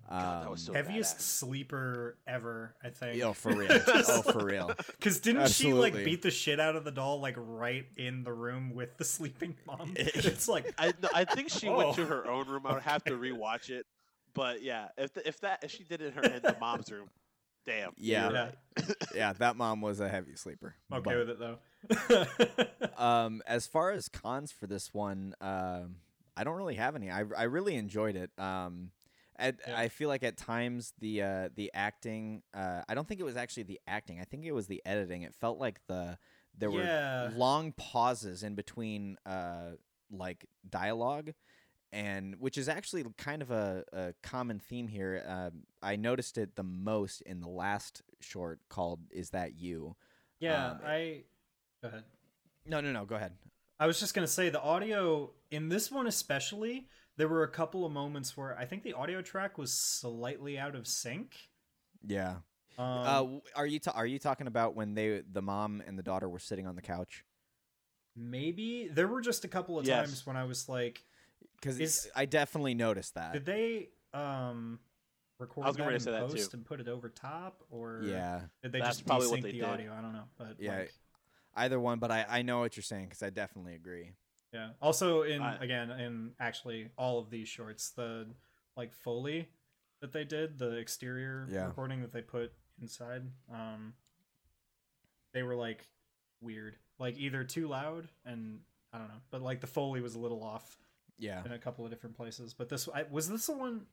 God, 0.10 0.44
that 0.44 0.52
was 0.52 0.60
Um, 0.70 0.76
so 0.76 0.82
Heaviest 0.84 1.18
badass. 1.18 1.22
sleeper 1.22 2.18
ever, 2.28 2.76
I 2.84 2.90
think. 2.90 3.24
oh 3.24 3.34
for 3.34 3.54
real 3.56 3.70
oh 3.88 4.22
for 4.22 4.46
real 4.46 4.72
Because 4.92 5.20
didn't 5.20 5.50
she 5.50 5.74
like 5.74 5.94
beat 5.94 6.22
the 6.22 6.32
shit 6.32 6.60
out 6.60 6.76
of 6.76 6.84
the 6.84 6.92
doll 6.92 7.20
like 7.22 7.36
right 7.38 7.86
in 7.98 8.24
the 8.24 8.34
room 8.34 8.74
with 8.76 8.98
the 8.98 9.04
sleeping 9.06 9.56
mom? 9.66 9.94
it's 9.96 10.48
like 10.48 10.74
I 10.78 10.94
no, 11.02 11.10
I 11.14 11.26
think 11.26 11.50
she 11.50 11.68
Oh. 11.70 11.78
went 11.78 11.96
to 11.96 12.06
her 12.06 12.28
own 12.30 12.48
room. 12.48 12.66
I 12.66 12.74
would 12.74 12.84
have 12.84 13.04
to 13.06 13.12
rewatch 13.14 13.70
it, 13.70 13.86
but 14.34 14.62
yeah, 14.62 14.90
if 14.98 15.14
th 15.14 15.26
if 15.26 15.40
that 15.42 15.64
if 15.64 15.72
she 15.72 15.84
did 15.84 16.02
it 16.02 16.08
in 16.08 16.14
her 16.14 16.22
in 16.24 16.42
the 16.42 16.56
mom's 16.60 16.92
room, 16.92 17.10
damn. 17.66 17.94
Yeah. 17.98 18.30
yeah, 18.32 18.42
right. 18.44 18.96
yeah 19.16 19.34
that 19.34 19.56
mom 19.56 19.82
was 19.82 20.00
a 20.00 20.10
heavy 20.10 20.36
sleeper 20.36 20.76
I'm 20.92 21.00
okay 21.00 21.16
But, 21.16 21.18
with 21.18 21.30
it 21.30 21.40
though. 21.40 21.58
um 22.98 23.42
as 23.48 23.68
far 23.68 23.92
as 23.92 24.08
cons 24.10 24.52
for 24.52 24.68
this 24.68 24.94
one 24.94 25.34
um 25.42 25.96
i 26.38 26.44
don't 26.44 26.56
really 26.56 26.76
have 26.76 26.96
any 26.96 27.12
i, 27.12 27.24
I 27.38 27.44
really 27.44 27.76
enjoyed 27.76 28.16
it 28.16 28.32
um 28.38 28.92
at, 29.38 29.58
Yeah. 29.68 29.78
I 29.80 29.90
feel 29.90 30.10
like 30.10 30.24
at 30.24 30.38
times 30.38 30.94
the 31.00 31.22
uh, 31.22 31.50
the 31.56 31.72
acting 31.74 32.44
uh, 32.54 32.82
I 32.88 32.94
don't 32.96 33.08
think 33.08 33.20
it 33.20 33.24
was 33.24 33.38
actually 33.38 33.64
the 33.64 33.80
acting 33.88 34.20
I 34.20 34.24
think 34.24 34.46
it 34.46 34.52
was 34.52 34.68
the 34.68 34.82
editing 34.86 35.22
it 35.24 35.34
felt 35.36 35.60
like 35.60 35.80
the 35.88 36.18
there 36.58 36.70
Yeah. 36.72 37.26
were 37.26 37.36
long 37.36 37.72
pauses 37.74 38.44
in 38.44 38.56
between 38.56 39.18
uh, 39.26 39.72
like 40.12 40.46
dialogue 40.70 41.32
and 41.92 42.36
which 42.40 42.58
is 42.58 42.68
actually 42.68 43.06
kind 43.18 43.42
of 43.42 43.52
a, 43.52 43.84
a 43.94 44.14
common 44.24 44.60
theme 44.60 44.88
here 44.88 45.24
um, 45.28 45.64
I 45.82 45.96
noticed 45.96 46.38
it 46.38 46.56
the 46.56 46.64
most 46.64 47.22
in 47.22 47.40
the 47.40 47.48
last 47.50 48.02
short 48.20 48.60
called 48.70 49.00
is 49.12 49.30
that 49.32 49.56
you 49.60 49.96
yeah, 50.40 50.72
Um, 50.72 50.80
I. 50.86 51.24
Go 51.82 51.88
ahead. 51.90 52.04
no 52.66 52.82
no 52.82 52.92
no 52.92 53.06
go 53.06 53.16
ahead 53.16 53.34
I 53.80 53.88
was 53.88 54.00
just 54.00 54.14
gonna 54.14 54.28
say 54.28 54.50
the 54.50 54.62
audio 54.62 55.32
in 55.52 55.70
this 55.70 55.92
one 55.92 56.08
especially. 56.08 56.88
There 57.18 57.28
were 57.28 57.44
a 57.44 57.50
couple 57.50 57.86
of 57.86 57.92
moments 57.92 58.36
where 58.36 58.58
I 58.58 58.66
think 58.66 58.84
the 58.84 58.94
audio 58.94 59.22
track 59.22 59.58
was 59.58 59.72
slightly 59.72 60.58
out 60.58 60.76
of 60.76 60.88
sync. 60.88 61.50
yeah 62.06 62.36
Um, 62.78 62.88
uh, 63.06 63.26
are 63.56 63.68
you 63.68 63.80
ta- 63.80 63.92
are 63.96 64.06
you 64.06 64.20
talking 64.20 64.48
about 64.48 64.76
when 64.76 64.96
they 64.96 65.22
the 65.32 65.42
mom 65.42 65.82
and 65.86 65.98
the 65.98 66.04
daughter 66.04 66.28
were 66.28 66.40
sitting 66.40 66.66
on 66.68 66.76
the 66.76 66.82
couch 66.82 67.24
maybe 68.16 68.90
there 68.94 69.08
were 69.08 69.22
just 69.22 69.44
a 69.44 69.48
couple 69.48 69.78
of 69.80 69.86
Yes. 69.86 70.08
times 70.08 70.26
when 70.26 70.38
I 70.38 70.44
was 70.44 70.70
like, 70.70 71.04
because 71.60 72.08
I 72.16 72.26
definitely 72.26 72.74
noticed 72.74 73.16
that 73.16 73.34
did 73.34 73.46
they 73.46 73.90
um 74.14 74.80
record 75.40 75.66
I 75.66 75.68
was 75.70 75.78
that 75.78 75.84
getting 75.84 75.96
in 75.96 76.02
ready 76.02 76.06
to 76.06 76.12
that, 76.12 76.30
too. 76.30 76.36
post 76.36 76.54
and 76.54 76.66
put 76.66 76.80
it 76.80 76.88
over 76.88 77.10
top, 77.10 77.64
or 77.72 78.02
yeah 78.08 78.42
did 78.62 78.72
they 78.72 78.80
That's 78.80 78.98
just 78.98 79.08
probably 79.08 79.28
what 79.28 79.40
desync 79.40 79.44
they 79.44 79.52
the 79.52 79.62
did. 79.62 79.70
audio? 79.70 79.94
I 79.94 80.02
don't 80.02 80.14
know, 80.14 80.26
but 80.38 80.58
Yeah, 80.60 80.78
like, 80.78 80.94
either 81.56 81.80
one 81.80 82.00
but 82.00 82.12
I 82.12 82.26
I 82.30 82.42
know 82.42 82.60
what 82.60 82.76
you're 82.76 82.84
saying 82.84 83.06
because 83.06 83.24
I 83.24 83.30
definitely 83.30 83.76
agree 83.76 84.12
yeah. 84.54 84.70
Also, 84.82 85.24
in 85.24 85.42
again, 85.42 85.90
in 85.92 86.32
actually 86.40 86.90
all 86.98 87.20
of 87.20 87.30
these 87.30 87.48
shorts, 87.48 87.90
the 87.90 88.28
like 88.78 88.94
foley 88.94 89.50
that 90.02 90.12
they 90.14 90.24
did, 90.24 90.60
the 90.60 90.76
exterior 90.78 91.48
Yeah. 91.52 91.66
recording 91.66 92.02
that 92.02 92.12
they 92.12 92.22
put 92.22 92.52
inside, 92.82 93.24
um, 93.54 93.94
they 95.34 95.44
were 95.44 95.56
like 95.56 95.88
weird, 96.42 96.76
like 97.00 97.18
either 97.18 97.44
too 97.44 97.68
loud 97.68 98.08
and 98.26 98.60
I 98.92 98.98
don't 99.00 99.08
know, 99.08 99.22
but 99.32 99.42
like 99.42 99.60
the 99.62 99.68
foley 99.68 100.02
was 100.02 100.16
a 100.16 100.20
little 100.20 100.44
off 100.44 100.78
yeah 101.18 101.44
in 101.46 101.52
a 101.52 101.58
couple 101.60 101.86
of 101.86 101.92
different 101.92 102.16
places. 102.16 102.54
But 102.54 102.70
this 102.70 102.88
I, 102.94 103.04
was 103.10 103.28
this 103.30 103.48
the 103.48 103.54
one. 103.58 103.86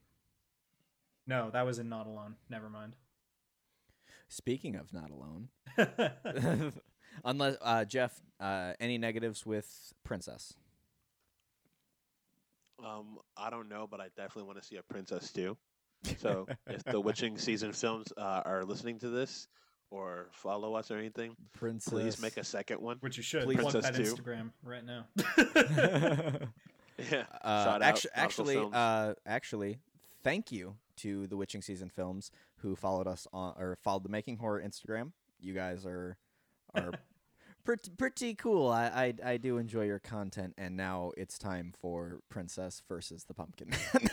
No, 1.27 1.51
that 1.51 1.65
was 1.65 1.79
in 1.79 1.89
Not 1.89 2.07
Alone. 2.07 2.35
Never 2.49 2.69
mind. 2.69 2.97
speaking 4.29 4.75
of 4.77 4.93
not 4.93 5.11
alone 5.11 5.49
Unless 7.25 7.57
uh, 7.61 7.85
Jeff, 7.85 8.21
uh, 8.39 8.73
any 8.81 8.99
negatives 8.99 9.45
with 9.45 9.93
Princess? 10.05 10.55
Um, 12.85 13.19
I 13.37 13.51
don't 13.51 13.69
know, 13.69 13.87
but 13.91 14.01
I 14.01 14.07
definitely 14.17 14.45
want 14.45 14.61
to 14.61 14.67
see 14.67 14.77
a 14.77 14.83
princess 14.83 15.31
too. 15.33 15.57
So 16.19 16.47
if 16.67 16.83
the 16.85 17.01
Witching 17.01 17.37
season 17.37 17.73
films 17.73 18.07
uh, 18.17 18.43
are 18.45 18.65
listening 18.65 18.99
to 19.01 19.11
this 19.11 19.49
or 19.91 20.29
follow 20.33 20.75
us 20.75 20.91
or 20.91 20.97
anything, 20.97 21.37
Princess. 21.53 21.93
please 21.93 22.23
make 22.23 22.37
a 22.39 22.45
second 22.45 22.81
one. 22.81 22.97
Which 23.01 23.17
you 23.19 23.23
should 23.23 23.45
Please. 23.45 23.59
plug 23.59 23.75
that 23.75 23.93
Princess 23.95 24.15
two. 24.15 24.23
Instagram 24.23 24.51
right 24.65 24.85
now. 24.85 25.05
Yeah. 27.11 27.25
uh, 27.43 27.65
Shout 27.65 27.83
actu- 27.83 28.09
Marvel 28.15 28.25
actually, 28.25 28.69
uh, 28.75 29.15
actually, 29.25 29.79
thank 30.23 30.53
you 30.53 30.77
to 30.99 31.27
the 31.29 31.37
Witching 31.37 31.63
Season 31.63 31.89
Films 31.89 32.31
who 32.59 32.77
followed 32.77 33.07
us 33.07 33.27
on 33.33 33.55
or 33.59 33.79
followed 33.83 34.03
the 34.03 34.11
Making 34.11 34.37
Horror 34.37 34.63
Instagram. 34.63 35.13
You 35.41 35.55
guys 35.55 35.87
are 35.87 36.19
are 36.75 36.93
pretty 37.65 37.91
pretty 37.97 38.35
cool. 38.35 38.69
I, 38.69 39.15
I 39.25 39.33
I 39.33 39.37
do 39.37 39.59
enjoy 39.59 39.85
your 39.85 39.99
content, 39.99 40.55
and 40.59 40.77
now 40.77 41.13
it's 41.17 41.39
time 41.39 41.73
for 41.81 42.21
Princess 42.29 42.83
versus 42.89 43.25
the 43.25 43.35
Pumpkin 43.35 43.71
Man. 43.71 44.11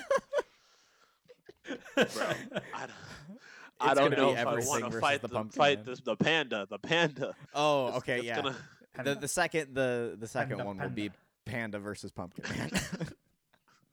Bro, 1.95 2.05
I 2.05 2.07
don't, 2.07 2.61
I 3.79 3.91
It's 3.91 3.99
don't 3.99 4.09
gonna 4.11 4.15
know 4.17 4.31
if 4.33 4.47
I 4.47 4.53
want 4.55 4.91
to 4.91 4.99
fight 5.01 5.21
the 5.21 5.27
the, 5.27 5.43
fight 5.51 5.79
Man. 5.79 5.85
this, 5.85 5.99
the 5.99 6.15
panda. 6.15 6.65
The 6.69 6.79
panda. 6.79 7.33
oh, 7.53 7.87
It's- 7.87 7.97
okay, 7.99 8.17
it's 8.17 8.25
yeah. 8.25 8.35
Gonna, 8.41 8.55
The 9.03 9.15
the 9.15 9.27
second 9.27 9.75
the 9.75 10.15
the 10.17 10.27
second 10.27 10.57
Panda, 10.57 10.65
one 10.65 10.77
will 10.77 10.89
be 10.89 11.09
panda. 11.09 11.17
Panda 11.45 11.79
versus 11.79 12.11
Pumpkin 12.11 12.43
Man. 12.57 12.71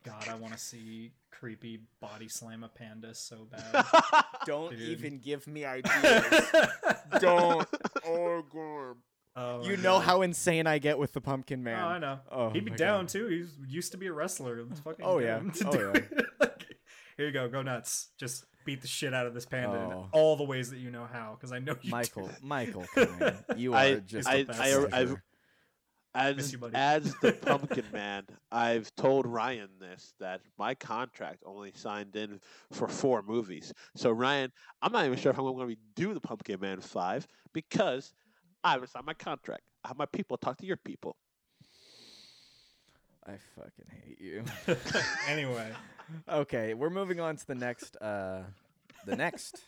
God, 0.05 0.29
I 0.29 0.35
want 0.37 0.53
to 0.55 0.59
see 0.59 1.12
creepy 1.38 1.81
body 2.01 2.29
slam 2.29 2.64
a 2.64 2.68
panda 2.68 3.14
so 3.14 3.47
bad. 3.51 3.85
Don't 4.47 4.70
Dude. 4.70 4.81
even 4.81 5.18
give 5.18 5.47
me 5.47 5.64
ideas. 5.64 6.25
Don't. 7.20 7.66
Oh 8.07 8.42
god. 8.53 8.97
Oh 9.37 9.64
You 9.64 9.77
know 9.77 9.94
God. 9.99 10.05
how 10.05 10.23
insane 10.23 10.66
I 10.66 10.79
get 10.79 10.97
with 10.99 11.12
the 11.12 11.20
Pumpkin 11.20 11.61
oh, 11.61 11.64
Man. 11.64 11.83
Oh, 11.83 11.87
I 11.87 11.99
know. 11.99 12.18
Oh, 12.31 12.51
He'd 12.51 12.64
be 12.64 12.70
down 12.70 13.05
God. 13.05 13.09
too. 13.09 13.27
He 13.27 13.44
used 13.75 13.90
to 13.92 13.99
be 13.99 14.07
a 14.07 14.12
wrestler. 14.12 14.62
Let's 14.64 14.81
fucking 14.81 15.05
Oh, 15.05 15.18
yeah. 15.18 15.38
to 15.40 15.68
Oh, 15.68 15.73
do 15.73 15.92
yeah. 15.94 16.20
Like, 16.40 16.66
Here 17.16 17.27
you 17.27 17.33
go. 17.33 17.49
Go 17.49 17.62
nuts. 17.62 18.09
Just 18.18 18.44
beat 18.64 18.81
the 18.81 18.87
shit 18.88 19.12
out 19.12 19.27
of 19.27 19.35
this 19.35 19.44
panda 19.44 19.77
in 19.77 19.92
Oh. 19.92 20.09
all 20.12 20.37
the 20.37 20.44
ways 20.44 20.70
that 20.70 20.79
you 20.79 20.90
know 20.90 21.07
how, 21.12 21.37
because 21.37 21.53
I 21.53 21.59
know 21.59 21.75
you. 21.83 21.90
Michael, 21.90 22.29
that. 22.29 22.42
Michael, 22.42 22.85
come 22.94 23.09
on. 23.23 23.59
you 23.59 23.73
are 23.75 23.79
I- 23.79 23.94
just 23.97 24.29
I- 24.29 24.38
the 24.38 24.44
best 24.44 24.61
I- 24.61 24.70
treasure. 24.70 24.88
I've- 24.92 25.11
Miss 25.11 25.18
As 26.14 26.53
you, 26.53 26.59
buddy. 26.59 26.74
as 26.77 27.14
the 27.22 27.33
Pumpkin 27.46 27.85
Man, 27.92 28.24
I've 28.53 28.94
told 28.94 29.27
Ryan 29.27 29.68
this 29.81 30.14
that 30.20 30.42
my 30.59 30.74
contract 30.74 31.42
only 31.44 31.72
signed 31.74 32.14
in 32.14 32.40
for 32.70 32.87
four 32.87 33.22
movies. 33.22 33.72
So 33.96 34.11
Ryan, 34.11 34.53
I'm 34.81 34.92
not 34.92 35.07
even 35.07 35.18
sure 35.18 35.33
if 35.33 35.38
I'm 35.38 35.44
going 35.44 35.68
to 35.68 35.77
do 35.96 36.14
the 36.14 36.20
Pumpkin 36.20 36.61
Man 36.61 36.81
five 36.81 37.27
because 37.53 38.12
I 38.62 38.72
haven't 38.72 38.90
signed 38.90 39.07
my 39.07 39.14
contract. 39.14 39.62
I 39.85 39.88
have 39.88 39.98
my 39.98 40.07
people 40.07 40.37
talk 40.37 40.57
to 40.59 40.66
your 40.66 40.77
people. 40.77 41.16
I 43.27 43.33
fucking 43.57 43.87
hate 44.05 44.20
you. 44.20 44.44
anyway, 45.29 45.72
okay, 46.29 46.74
we're 46.74 46.90
moving 46.90 47.20
on 47.20 47.37
to 47.37 47.46
the 47.46 47.55
next 47.55 47.96
uh 47.96 48.42
the 49.07 49.16
next 49.16 49.62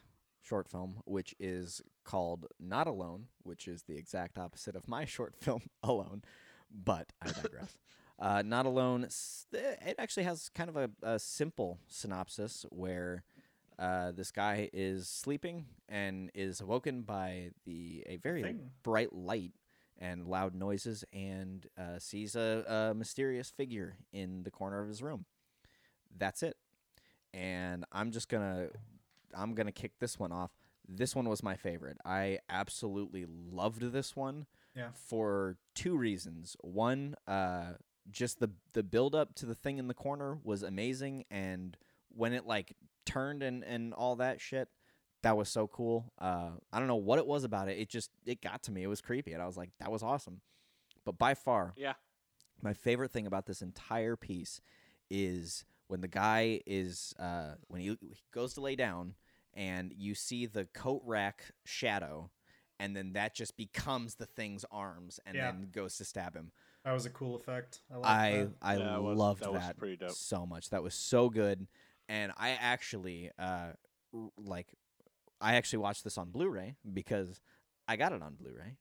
short 0.46 0.68
film, 0.68 1.00
which 1.04 1.34
is 1.40 1.82
called 2.04 2.46
Not 2.60 2.86
Alone, 2.86 3.26
which 3.42 3.66
is 3.66 3.82
the 3.82 3.96
exact 3.96 4.38
opposite 4.38 4.76
of 4.76 4.88
my 4.88 5.04
short 5.16 5.34
film 5.36 5.62
Alone, 5.82 6.22
but 6.70 7.12
I 7.20 7.32
digress. 7.32 7.76
uh, 8.18 8.42
Not 8.44 8.66
Alone, 8.66 9.04
eh, 9.04 9.74
it 9.86 9.96
actually 9.98 10.24
has 10.24 10.48
kind 10.50 10.70
of 10.70 10.76
a, 10.76 10.90
a 11.02 11.18
simple 11.18 11.78
synopsis 11.88 12.64
where 12.70 13.24
uh, 13.78 14.12
this 14.12 14.30
guy 14.30 14.70
is 14.72 15.08
sleeping 15.08 15.66
and 15.88 16.30
is 16.34 16.60
awoken 16.60 17.02
by 17.02 17.50
the 17.64 18.02
a 18.06 18.16
very 18.16 18.42
Thing. 18.42 18.70
bright 18.82 19.12
light 19.12 19.52
and 19.98 20.26
loud 20.26 20.54
noises 20.54 21.04
and 21.12 21.66
uh, 21.78 21.98
sees 21.98 22.36
a, 22.36 22.64
a 22.90 22.94
mysterious 22.94 23.50
figure 23.50 23.96
in 24.12 24.42
the 24.44 24.50
corner 24.50 24.80
of 24.80 24.88
his 24.88 25.02
room. 25.02 25.24
That's 26.16 26.42
it. 26.42 26.56
And 27.34 27.84
I'm 27.92 28.12
just 28.12 28.28
gonna 28.28 28.68
I'm 29.36 29.54
gonna 29.54 29.72
kick 29.72 29.98
this 30.00 30.18
one 30.18 30.32
off. 30.32 30.50
This 30.88 31.14
one 31.16 31.28
was 31.28 31.42
my 31.42 31.56
favorite. 31.56 31.98
I 32.04 32.38
absolutely 32.48 33.26
loved 33.28 33.82
this 33.92 34.14
one. 34.16 34.46
Yeah. 34.74 34.88
For 34.94 35.56
two 35.74 35.96
reasons. 35.96 36.56
One, 36.60 37.16
uh, 37.26 37.72
just 38.10 38.40
the 38.40 38.50
the 38.72 38.82
build 38.82 39.14
up 39.14 39.34
to 39.36 39.46
the 39.46 39.54
thing 39.54 39.78
in 39.78 39.88
the 39.88 39.94
corner 39.94 40.38
was 40.44 40.62
amazing, 40.62 41.24
and 41.30 41.76
when 42.14 42.32
it 42.32 42.46
like 42.46 42.74
turned 43.04 43.42
and 43.42 43.64
and 43.64 43.92
all 43.94 44.16
that 44.16 44.40
shit, 44.40 44.68
that 45.22 45.36
was 45.36 45.48
so 45.48 45.66
cool. 45.66 46.12
Uh, 46.20 46.50
I 46.72 46.78
don't 46.78 46.88
know 46.88 46.94
what 46.96 47.18
it 47.18 47.26
was 47.26 47.42
about 47.44 47.68
it. 47.68 47.78
It 47.78 47.88
just 47.88 48.10
it 48.24 48.40
got 48.42 48.62
to 48.64 48.70
me. 48.72 48.82
It 48.82 48.86
was 48.88 49.00
creepy, 49.00 49.32
and 49.32 49.42
I 49.42 49.46
was 49.46 49.56
like, 49.56 49.70
that 49.80 49.90
was 49.90 50.02
awesome. 50.02 50.40
But 51.04 51.18
by 51.18 51.34
far, 51.34 51.72
Yeah. 51.76 51.94
my 52.62 52.72
favorite 52.74 53.10
thing 53.12 53.26
about 53.26 53.46
this 53.46 53.62
entire 53.62 54.14
piece 54.16 54.60
is 55.10 55.64
when 55.88 56.00
the 56.00 56.08
guy 56.08 56.60
is 56.66 57.14
uh, 57.18 57.54
when 57.68 57.80
he, 57.80 57.88
he 58.00 58.14
goes 58.32 58.54
to 58.54 58.60
lay 58.60 58.76
down 58.76 59.14
and 59.56 59.92
you 59.96 60.14
see 60.14 60.46
the 60.46 60.66
coat 60.66 61.02
rack 61.04 61.42
shadow 61.64 62.30
and 62.78 62.94
then 62.94 63.14
that 63.14 63.34
just 63.34 63.56
becomes 63.56 64.16
the 64.16 64.26
thing's 64.26 64.64
arms 64.70 65.18
and 65.26 65.34
Yeah. 65.34 65.50
then 65.50 65.70
goes 65.72 65.96
to 65.96 66.04
stab 66.04 66.34
him 66.36 66.52
that 66.84 66.92
was 66.92 67.04
a 67.06 67.10
cool 67.10 67.34
effect. 67.34 67.80
I 67.90 67.96
i 67.96 68.30
that. 68.30 68.52
i 68.62 68.76
Yeah, 68.76 68.96
it 68.96 69.02
was- 69.02 69.18
loved 69.18 69.40
that 69.42 69.52
that, 69.80 69.80
was 70.02 70.16
so 70.18 70.46
much 70.46 70.70
that 70.70 70.82
was 70.82 70.94
so 70.94 71.30
good 71.30 71.66
and 72.08 72.30
i 72.36 72.50
actually 72.50 73.30
uh 73.38 73.72
like 74.36 74.68
i 75.40 75.56
actually 75.56 75.78
watched 75.80 76.04
this 76.04 76.16
on 76.18 76.30
blu-ray 76.30 76.76
because 76.92 77.40
i 77.88 77.96
got 77.96 78.12
it 78.12 78.22
on 78.22 78.34
blu-ray 78.34 78.76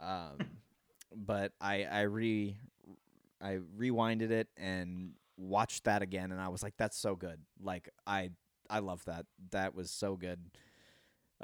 um 0.00 0.38
but 1.14 1.52
i 1.60 1.84
i 1.84 2.00
re 2.02 2.56
i 3.40 3.58
rewinded 3.78 4.30
it 4.30 4.48
and 4.56 5.12
watched 5.36 5.84
that 5.84 6.00
again 6.02 6.32
and 6.32 6.40
i 6.40 6.48
was 6.48 6.62
like 6.62 6.74
that's 6.76 6.96
so 6.96 7.14
good 7.14 7.40
like 7.62 7.88
i 8.06 8.30
i 8.70 8.78
love 8.78 9.04
that 9.04 9.26
that 9.50 9.74
was 9.74 9.90
so 9.90 10.16
good 10.16 10.40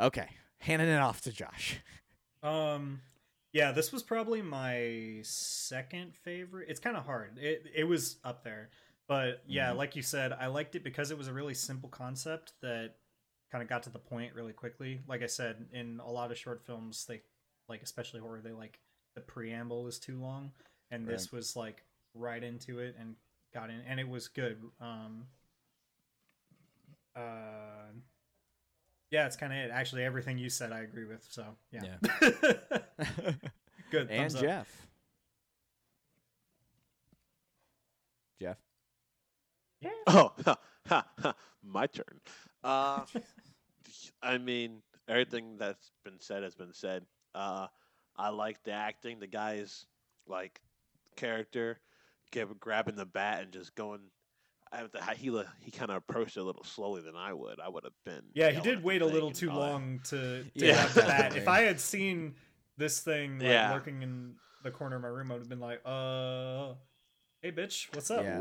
okay 0.00 0.28
handing 0.59 0.88
it 0.88 0.98
off 0.98 1.20
to 1.20 1.33
josh 1.33 1.80
Um, 2.42 3.00
yeah, 3.52 3.72
this 3.72 3.92
was 3.92 4.02
probably 4.02 4.40
my 4.42 5.18
second 5.22 6.14
favorite. 6.16 6.68
It's 6.70 6.80
kind 6.80 6.96
of 6.96 7.04
hard. 7.04 7.37
It 7.38 7.66
it 7.74 7.85
was 7.85 8.16
up 8.24 8.44
there, 8.44 8.70
but 9.09 9.42
yeah, 9.46 9.72
Mhm. 9.72 9.76
like 9.76 9.96
you 9.96 10.02
said, 10.02 10.33
I 10.33 10.46
liked 10.46 10.74
it 10.74 10.83
because 10.85 11.11
it 11.11 11.18
was 11.18 11.28
a 11.28 11.33
really 11.35 11.52
simple 11.54 11.88
concept 11.90 12.54
that 12.62 12.94
kind 13.50 13.61
of 13.62 13.68
got 13.68 13.83
to 13.83 13.90
the 13.90 13.98
point 13.98 14.35
really 14.35 14.52
quickly. 14.54 15.02
Like 15.06 15.22
I 15.22 15.26
said, 15.26 15.68
in 15.72 16.00
a 16.00 16.11
lot 16.11 16.30
of 16.30 16.38
short 16.38 16.64
films, 16.64 17.04
they 17.06 17.22
like 17.68 17.83
especially 17.83 18.20
horror, 18.20 18.40
they 18.40 18.52
like 18.52 18.80
the 19.14 19.20
preamble 19.20 19.87
is 19.87 19.98
too 19.98 20.18
long, 20.18 20.52
and 20.90 21.06
this 21.06 21.30
was 21.33 21.56
like 21.56 21.85
right 22.14 22.42
into 22.42 22.78
it 22.78 22.94
and 22.98 23.16
got 23.52 23.68
in, 23.68 23.80
and 23.83 24.00
it 24.00 24.09
was 24.09 24.28
good. 24.28 24.62
Um, 24.80 25.26
uh, 27.16 27.90
yeah, 29.10 29.26
it's 29.26 29.36
kind 29.36 29.52
of 29.52 29.58
it. 29.58 29.70
Actually, 29.70 30.04
everything 30.04 30.38
you 30.38 30.50
said, 30.50 30.72
I 30.72 30.80
agree 30.80 31.04
with. 31.04 31.26
So 31.28 31.44
yeah, 31.72 31.96
good. 33.90 34.10
and 34.10 34.34
up. 34.34 34.40
jeff 34.40 34.88
jeff 38.40 38.56
Yeah. 39.80 39.90
Oh, 40.06 40.32
ha, 40.44 40.58
ha, 40.88 41.34
my 41.62 41.86
turn. 41.86 42.20
Uh, 42.62 43.04
I 44.22 44.38
mean, 44.38 44.82
everything 45.08 45.56
that's 45.58 45.90
been 46.04 46.20
said 46.20 46.42
has 46.42 46.54
been 46.54 46.74
said. 46.74 47.04
Uh, 47.34 47.66
I 48.16 48.28
like 48.28 48.62
the 48.64 48.72
acting. 48.72 49.20
The 49.20 49.26
guy's 49.26 49.86
like 50.26 50.60
character, 51.16 51.80
give, 52.30 52.58
grabbing 52.60 52.96
the 52.96 53.06
bat 53.06 53.42
and 53.42 53.52
just 53.52 53.74
going. 53.74 54.00
I, 54.72 54.85
the, 54.92 55.02
he 55.16 55.30
he 55.64 55.70
kind 55.70 55.90
of 55.90 55.96
approached 55.96 56.37
it 56.37 56.40
a 56.40 56.44
little 56.44 56.64
slowly 56.64 57.02
than 57.02 57.16
I 57.16 57.33
would. 57.33 57.59
I 57.61 57.68
would 57.68 57.85
have 57.85 57.92
been. 58.04 58.22
Yeah, 58.35 58.50
he 58.50 58.61
did 58.61 58.83
wait 58.85 59.02
a 59.02 59.06
little 59.06 59.30
too 59.33 59.50
long 59.50 60.00
to, 60.04 60.44
to 60.44 60.50
Yeah, 60.54 60.74
have 60.76 60.94
that. 60.94 61.37
If 61.37 61.48
I 61.48 61.62
had 61.62 61.80
seen 61.80 62.35
this 62.76 63.00
thing 63.00 63.38
like, 63.40 63.48
Yeah. 63.48 63.72
lurking 63.72 64.02
in 64.02 64.35
the 64.62 64.70
corner 64.70 64.96
of 64.96 65.02
my 65.02 65.09
room, 65.09 65.30
I 65.30 65.35
would 65.35 65.40
have 65.42 65.48
been 65.48 65.59
like, 65.61 65.80
uh, 65.85 66.74
hey, 67.42 67.50
bitch, 67.52 67.92
what's 67.94 68.11
up? 68.11 68.22
Yeah. 68.24 68.40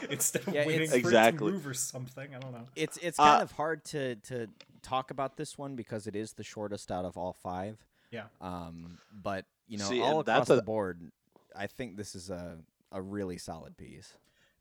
Instead 0.10 0.48
of 0.48 0.54
Yeah, 0.54 0.66
waiting 0.66 0.82
it's- 0.82 0.90
for 0.90 0.96
it 0.96 1.00
Exactly. 1.00 1.46
to 1.48 1.52
move 1.52 1.66
or 1.66 1.74
something. 1.74 2.34
I 2.34 2.38
don't 2.38 2.52
know. 2.52 2.66
it's 2.74 2.96
it's 2.98 3.18
Uh, 3.18 3.24
kind 3.24 3.42
of 3.42 3.52
hard 3.52 3.84
to 3.86 4.16
to 4.16 4.48
talk 4.82 5.10
about 5.10 5.36
this 5.36 5.58
one 5.58 5.76
because 5.76 6.06
it 6.06 6.16
is 6.16 6.32
the 6.32 6.42
shortest 6.44 6.90
out 6.90 7.04
of 7.04 7.16
all 7.16 7.32
five. 7.34 7.78
Yeah. 8.10 8.24
Um, 8.40 8.98
but 9.12 9.44
you 9.68 9.78
know, 9.78 9.84
See, 9.88 10.00
all 10.00 10.18
and 10.20 10.26
that's 10.26 10.48
across 10.48 10.50
a- 10.50 10.56
the 10.56 10.62
board, 10.62 11.00
I 11.54 11.66
think 11.66 11.96
this 11.96 12.14
is 12.14 12.30
a 12.30 12.58
a 12.90 13.00
really 13.02 13.38
solid 13.38 13.76
piece. 13.76 14.14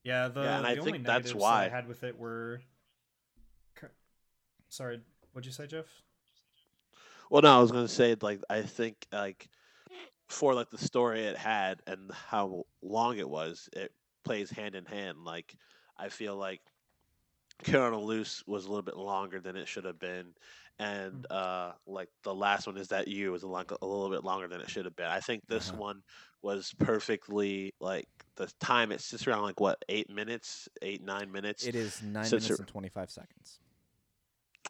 Yeah, 0.03 0.27
the, 0.29 0.41
Yeah, 0.41 0.57
and 0.57 0.67
I 0.67 0.75
only 0.77 0.91
think 0.93 1.05
that's 1.05 1.33
why- 1.33 1.65
I 1.65 1.69
had 1.69 1.87
with 1.87 2.03
it 2.03 2.17
were. 2.17 2.61
Sorry, 4.69 5.01
what'd 5.33 5.45
you 5.45 5.51
say, 5.51 5.67
Jeff? 5.67 5.85
Well, 7.29 7.41
no, 7.41 7.57
I 7.57 7.61
was 7.61 7.71
gonna 7.71 7.87
say 7.89 8.15
like 8.21 8.41
I 8.49 8.61
think 8.61 9.05
like 9.11 9.49
for 10.29 10.53
like 10.53 10.69
the 10.69 10.77
story 10.77 11.25
it 11.25 11.37
had 11.37 11.81
and 11.87 12.09
how 12.11 12.65
long 12.81 13.17
it 13.17 13.27
was, 13.29 13.69
it 13.73 13.93
plays 14.23 14.49
hand 14.49 14.75
in 14.75 14.85
hand. 14.85 15.25
Like 15.25 15.55
I 15.97 16.07
feel 16.07 16.37
like 16.37 16.61
Killer 17.63 17.95
Loose 17.95 18.43
was 18.47 18.65
a 18.65 18.69
little 18.69 18.81
bit 18.81 18.95
longer 18.95 19.41
than 19.41 19.57
it 19.57 19.67
should 19.67 19.83
have 19.85 19.99
been, 19.99 20.33
and 20.81 21.31
uh, 21.31 21.73
like 21.85 22.09
the 22.23 22.33
last 22.33 22.65
one 22.65 22.77
is 22.77 22.87
that 22.87 23.07
you 23.07 23.31
was 23.31 23.43
a, 23.43 23.47
lot, 23.47 23.71
a 23.81 23.85
little 23.85 24.09
bit 24.09 24.23
longer 24.23 24.47
than 24.47 24.61
it 24.61 24.69
should 24.69 24.85
have 24.85 24.95
been. 24.95 25.05
I 25.07 25.19
think 25.19 25.43
this 25.47 25.69
Uh-huh. 25.69 25.77
one 25.79 26.03
was 26.41 26.73
perfectly 26.79 27.73
like 27.79 28.07
the 28.35 28.51
time. 28.59 28.91
It's 28.91 29.11
just 29.11 29.27
around 29.27 29.43
like 29.43 29.59
what 29.59 29.83
eight 29.89 30.09
minutes, 30.09 30.67
eight 30.81 31.03
nine 31.03 31.31
minutes. 31.31 31.65
It 31.65 31.75
is 31.75 32.01
nine 32.01 32.25
Since 32.25 32.45
minutes 32.45 32.59
and 32.59 32.67
twenty 32.67 32.89
five 32.89 33.11
seconds. 33.11 33.59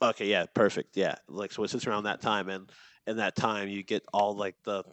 Okay, 0.02 0.28
yeah, 0.28 0.46
perfect. 0.54 0.98
Yeah, 0.98 1.16
like 1.30 1.52
so 1.54 1.64
it 1.64 1.70
sits 1.70 1.88
around 1.88 2.04
that 2.04 2.22
time, 2.22 2.50
and 2.50 2.70
in 3.08 3.18
that 3.18 3.36
time 3.36 3.70
you 3.70 3.84
get 3.84 4.04
all 4.14 4.36
like 4.36 4.56
the 4.64 4.84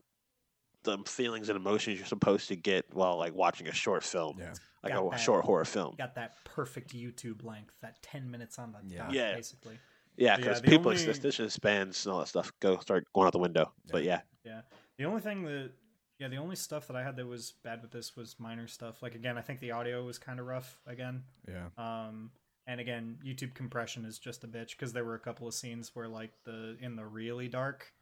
the 0.84 0.98
feelings 1.06 1.48
and 1.48 1.56
emotions 1.56 1.98
you're 1.98 2.06
supposed 2.06 2.48
to 2.48 2.56
get 2.56 2.84
while 2.94 3.16
like 3.18 3.34
watching 3.34 3.66
a 3.66 3.72
short 3.72 4.04
film, 4.04 4.36
Yeah. 4.38 4.52
like 4.84 4.92
Got 4.92 5.06
a 5.06 5.10
that. 5.10 5.16
short 5.20 5.44
horror 5.44 5.64
film. 5.64 5.96
Got 5.98 6.14
that 6.14 6.34
perfect 6.44 6.94
YouTube 6.94 7.44
length, 7.44 7.74
that 7.80 8.00
ten 8.02 8.30
minutes 8.30 8.58
on 8.58 8.70
the 8.72 8.78
Yeah. 8.86 8.98
dot, 9.04 9.12
Yeah. 9.12 9.34
basically. 9.34 9.80
Yeah, 10.18 10.32
Yeah, 10.32 10.36
because 10.36 10.60
the 10.60 10.68
people 10.68 10.90
only- 10.90 11.02
attention 11.10 11.48
spans 11.48 12.04
and 12.04 12.12
all 12.12 12.18
that 12.20 12.26
stuff 12.28 12.52
go 12.60 12.78
start 12.80 13.04
going 13.14 13.26
out 13.26 13.32
the 13.32 13.38
window. 13.38 13.72
But 13.90 14.02
yeah, 14.04 14.20
Yeah. 14.44 14.62
The 14.98 15.04
only 15.04 15.20
thing 15.20 15.44
that 15.44 15.70
yeah, 16.18 16.26
the 16.26 16.36
only 16.38 16.56
stuff 16.56 16.88
that 16.88 16.96
I 16.96 17.04
had 17.04 17.14
that 17.16 17.26
was 17.26 17.52
bad 17.62 17.80
with 17.80 17.92
this 17.92 18.16
was 18.16 18.34
minor 18.40 18.66
stuff. 18.66 19.00
Like 19.02 19.14
again, 19.14 19.38
I 19.38 19.40
think 19.40 19.60
the 19.60 19.70
audio 19.70 20.04
was 20.04 20.18
kind 20.18 20.40
of 20.40 20.46
rough 20.46 20.80
again. 20.86 21.22
Yeah. 21.48 21.68
Um 21.78 22.32
and 22.66 22.80
again, 22.80 23.18
YouTube 23.24 23.54
compression 23.54 24.04
is 24.04 24.18
just 24.18 24.44
a 24.44 24.48
bitch 24.48 24.70
because 24.72 24.92
there 24.92 25.04
were 25.04 25.14
a 25.14 25.20
couple 25.20 25.46
of 25.46 25.54
scenes 25.54 25.94
where 25.94 26.08
like 26.08 26.32
the 26.44 26.76
in 26.80 26.96
the 26.96 27.06
really 27.06 27.46
dark 27.48 27.92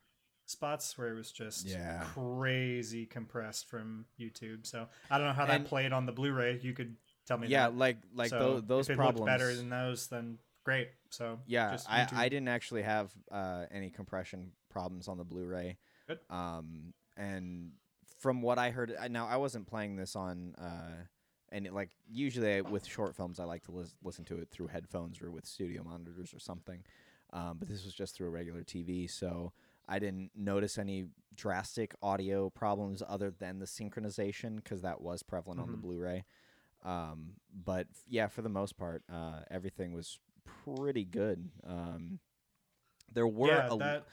spots 0.46 0.96
where 0.96 1.08
it 1.08 1.14
was 1.14 1.30
just 1.32 1.66
Yeah. 1.66 2.04
crazy 2.14 3.04
compressed 3.04 3.68
from 3.68 4.06
YouTube. 4.18 4.66
So 4.66 4.88
I 5.10 5.18
don't 5.18 5.26
know 5.26 5.32
how 5.32 5.46
that 5.46 5.66
played 5.66 5.92
on 5.92 6.06
the 6.06 6.12
Blu-ray. 6.12 6.60
You 6.62 6.72
could 6.72 6.96
tell 7.26 7.36
me. 7.36 7.48
yeah, 7.48 7.68
that. 7.68 7.76
like 7.76 7.98
like 8.14 8.30
So 8.30 8.38
tho- 8.38 8.60
those 8.60 8.88
if 8.88 8.94
it 8.94 8.96
problems. 8.96 9.26
better 9.26 9.54
than 9.54 9.68
those, 9.68 10.06
then 10.08 10.38
great. 10.66 10.88
So 11.10 11.38
yeah, 11.46 11.70
just 11.70 11.90
I, 11.90 12.06
I 12.12 12.28
didn't 12.28 12.48
actually 12.48 12.82
have 12.82 13.10
uh, 13.30 13.64
any 13.70 13.88
compression 13.88 14.50
problems 14.68 15.08
on 15.08 15.16
the 15.16 15.24
Blu-ray. 15.24 15.78
Good. 16.08 16.18
Um, 16.28 16.92
and 17.16 17.70
from 18.18 18.42
what 18.42 18.58
I 18.58 18.70
heard, 18.70 18.92
now 19.10 19.26
I 19.26 19.36
wasn't 19.36 19.66
playing 19.66 19.96
this 19.96 20.14
on. 20.16 20.54
Uh, 20.56 21.04
and 21.50 21.66
it, 21.66 21.72
like 21.72 21.90
usually 22.10 22.60
with 22.62 22.84
short 22.84 23.14
films, 23.14 23.38
I 23.38 23.44
like 23.44 23.62
to 23.66 23.70
lis- 23.70 23.94
listen 24.02 24.24
to 24.26 24.38
it 24.38 24.48
through 24.50 24.66
headphones 24.66 25.22
or 25.22 25.30
with 25.30 25.46
studio 25.46 25.82
monitors 25.84 26.34
or 26.34 26.40
something. 26.40 26.82
Um, 27.32 27.56
but 27.58 27.68
this 27.68 27.84
was 27.84 27.94
just 27.94 28.16
through 28.16 28.26
a 28.26 28.30
regular 28.30 28.62
TV, 28.62 29.08
so 29.10 29.52
I 29.88 29.98
didn't 30.00 30.30
notice 30.34 30.78
any 30.78 31.06
drastic 31.34 31.94
audio 32.02 32.50
problems 32.50 33.02
other 33.08 33.30
than 33.30 33.60
the 33.60 33.66
synchronization 33.66 34.56
because 34.56 34.82
that 34.82 35.00
was 35.00 35.22
prevalent 35.22 35.60
on 35.60 35.70
the 35.70 35.78
Mhm. 35.78 35.82
Blu-ray. 35.82 36.24
Um, 36.84 37.34
but 37.52 37.86
f- 37.90 38.02
yeah, 38.08 38.26
for 38.28 38.42
the 38.42 38.48
most 38.48 38.76
part, 38.76 39.02
uh, 39.08 39.40
everything 39.50 39.92
was 39.92 40.18
pretty 40.64 41.04
good. 41.04 41.48
Um, 41.66 42.18
there 43.12 43.26
were 43.26 43.48
yeah, 43.48 43.68
a, 43.70 43.76
that 43.78 44.06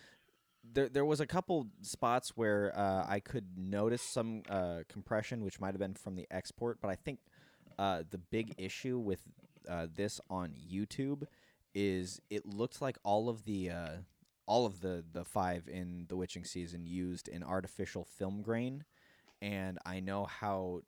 there 0.71 0.89
there 0.89 1.05
was 1.05 1.19
a 1.19 1.27
couple 1.27 1.67
spots 1.81 2.31
where 2.35 2.71
uh, 2.77 3.05
I 3.07 3.19
could 3.19 3.57
notice 3.57 4.01
some 4.01 4.43
uh, 4.49 4.79
compression, 4.89 5.43
which 5.43 5.59
might 5.59 5.73
have 5.73 5.79
been 5.79 5.93
from 5.93 6.15
the 6.15 6.27
export. 6.31 6.79
But 6.81 6.89
I 6.89 6.95
think 6.95 7.19
uh, 7.77 8.03
the 8.09 8.17
big 8.17 8.53
issue 8.57 8.97
with 8.97 9.19
uh, 9.69 9.87
this 9.93 10.21
on 10.29 10.53
YouTube 10.71 11.23
is 11.75 12.21
it 12.29 12.45
looked 12.45 12.81
like 12.81 12.97
all 13.03 13.29
of 13.29 13.45
the 13.45 13.71
uh, 13.71 13.89
all 14.45 14.65
of 14.65 14.81
the 14.81 15.03
the 15.11 15.25
five 15.25 15.67
in 15.67 16.05
the 16.07 16.15
Witching 16.15 16.45
season 16.45 16.85
used 16.85 17.27
an 17.29 17.43
artificial 17.43 18.05
film 18.05 18.41
grain, 18.41 18.85
and 19.41 19.77
I 19.85 19.99
know 19.99 20.25
how 20.25 20.81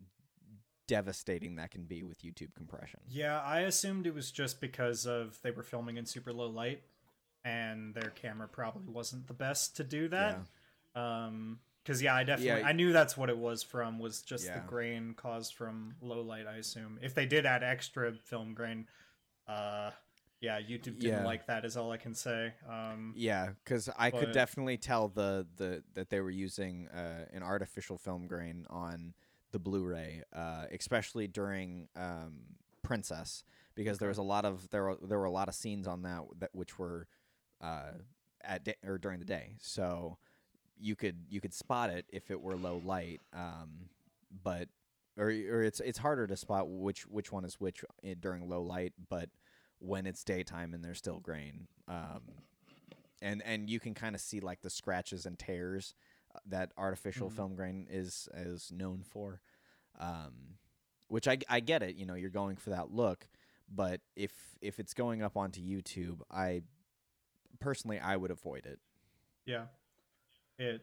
devastating 0.88 1.56
that 1.56 1.72
can 1.72 1.84
be 1.84 2.04
with 2.04 2.22
YouTube 2.22 2.54
compression. 2.56 3.00
Yeah, 3.10 3.42
I 3.42 3.62
assumed 3.62 4.08
it 4.08 4.14
was 4.14 4.32
just 4.32 4.62
because 4.62 5.06
of 5.06 5.40
they 5.42 5.52
were 5.52 5.64
filming 5.64 5.98
in 5.98 6.06
super 6.06 6.32
low 6.34 6.48
light, 6.48 6.84
and 7.44 7.94
their 7.94 8.10
camera 8.12 8.48
probably 8.48 8.92
wasn't 8.92 9.28
the 9.28 9.34
best 9.34 9.76
to 9.78 9.84
do 9.84 10.08
that. 10.10 10.40
Um, 10.96 11.60
because 11.84 12.02
yeah, 12.02 12.16
I 12.16 12.24
definitely 12.24 12.62
Yeah. 12.62 12.68
I 12.68 12.72
knew 12.72 12.92
that's 12.92 13.16
what 13.16 13.30
it 13.30 13.38
was 13.38 13.62
from 13.62 14.00
was 14.00 14.24
just 14.24 14.46
Yeah. 14.46 14.60
the 14.60 14.68
grain 14.68 15.14
caused 15.14 15.54
from 15.54 15.96
low 16.02 16.22
light. 16.22 16.48
I 16.48 16.56
assume 16.58 16.98
if 17.02 17.14
they 17.14 17.28
did 17.28 17.46
add 17.46 17.62
extra 17.64 18.14
film 18.14 18.56
grain, 18.56 18.88
uh, 19.48 19.92
yeah, 20.42 20.60
YouTube 20.60 21.00
didn't 21.00 21.20
Yeah. 21.20 21.24
like 21.26 21.46
that. 21.46 21.64
Is 21.64 21.78
all 21.78 21.92
I 21.92 21.98
can 21.98 22.16
say. 22.16 22.54
Um, 22.68 23.14
Yeah, 23.16 23.52
because 23.64 23.88
I 23.98 24.10
could 24.10 24.32
definitely 24.32 24.78
tell 24.78 25.10
the, 25.10 25.46
the 25.58 25.84
that 25.94 26.10
they 26.10 26.22
were 26.22 26.32
using 26.32 26.88
uh, 26.88 27.28
an 27.32 27.44
artificial 27.44 27.98
film 28.00 28.26
grain 28.26 28.66
on 28.70 29.14
the 29.56 29.60
Blu-ray, 29.60 30.22
uh, 30.36 30.66
especially 30.70 31.30
during 31.30 31.88
um, 31.96 32.34
Princess, 32.84 33.46
because 33.74 34.00
there 34.00 34.10
was 34.10 34.18
a 34.18 34.22
lot 34.22 34.44
of 34.44 34.70
there 34.70 34.84
were 34.84 34.98
there 35.02 35.18
were 35.18 35.24
a 35.24 35.32
lot 35.32 35.48
of 35.48 35.56
scenes 35.56 35.88
on 35.88 36.02
that 36.02 36.24
that 36.40 36.50
which 36.52 36.78
were 36.78 37.08
uh, 37.62 37.94
at 38.44 38.68
or 38.86 38.98
during 38.98 39.20
the 39.20 39.26
day, 39.26 39.56
so 39.62 40.18
you 40.78 40.94
could 40.98 41.16
you 41.30 41.40
could 41.40 41.54
spot 41.54 41.90
it 41.90 42.06
if 42.10 42.30
it 42.30 42.42
were 42.42 42.58
low 42.58 42.82
light, 42.84 43.22
um, 43.32 43.88
but 44.44 44.68
or 45.18 45.28
or 45.28 45.64
it's 45.64 45.80
it's 45.80 46.00
harder 46.00 46.28
to 46.28 46.36
spot 46.36 46.68
which 46.68 47.08
which 47.08 47.32
one 47.32 47.46
is 47.46 47.56
which 47.56 47.86
during 48.20 48.50
low 48.50 48.62
light, 48.62 48.92
but 49.10 49.30
when 49.80 50.06
it's 50.06 50.26
daytime 50.26 50.74
and 50.74 50.84
there's 50.84 50.98
still 50.98 51.22
grain. 51.22 51.68
Um, 51.88 52.24
and 53.22 53.42
and 53.46 53.70
you 53.70 53.80
can 53.80 53.94
kind 53.94 54.16
of 54.16 54.22
see 54.22 54.42
like 54.42 54.64
the 54.64 54.70
scratches 54.70 55.26
and 55.26 55.40
tears 55.40 55.96
that 56.46 56.72
artificial 56.78 57.30
Mhm. 57.30 57.36
film 57.36 57.56
grain 57.56 57.88
is 57.90 58.28
is 58.34 58.72
known 58.72 59.04
for. 59.04 59.42
Um, 59.98 60.58
which 61.08 61.28
I 61.28 61.38
I 61.48 61.60
get 61.60 61.84
it, 61.84 61.96
you 61.96 62.06
know, 62.06 62.16
you're 62.16 62.30
going 62.30 62.56
for 62.58 62.72
that 62.72 62.92
look, 62.92 63.28
but 63.70 64.02
if 64.16 64.58
if 64.62 64.80
it's 64.80 64.94
going 64.94 65.22
up 65.22 65.38
onto 65.38 65.62
YouTube, 65.62 66.22
I 66.32 66.64
personally 67.60 68.00
I 68.00 68.16
would 68.18 68.32
avoid 68.32 68.66
it. 68.66 68.80
Yeah. 69.46 69.68
It 70.58 70.82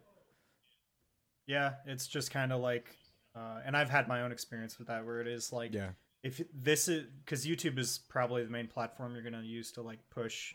Yeah, 1.47 1.75
it's 1.87 2.07
just 2.07 2.31
kind 2.31 2.53
of 2.53 2.61
like 2.61 2.97
uh 3.35 3.61
and 3.65 3.77
I've 3.77 3.91
had 3.91 4.09
my 4.09 4.23
own 4.23 4.33
experience 4.33 4.79
with 4.79 4.89
that 4.89 5.05
where 5.05 5.21
it 5.21 5.27
is 5.27 5.53
like 5.53 5.73
Yeah. 5.75 5.93
if 6.23 6.41
this 6.53 6.87
is 6.89 7.07
cuz 7.27 7.45
YouTube 7.45 7.79
is 7.79 7.99
probably 7.99 8.45
the 8.45 8.51
main 8.51 8.69
platform 8.69 9.13
you're 9.15 9.23
going 9.23 9.33
to 9.35 9.43
use 9.45 9.73
to 9.73 9.83
like 9.83 9.99
push 10.11 10.55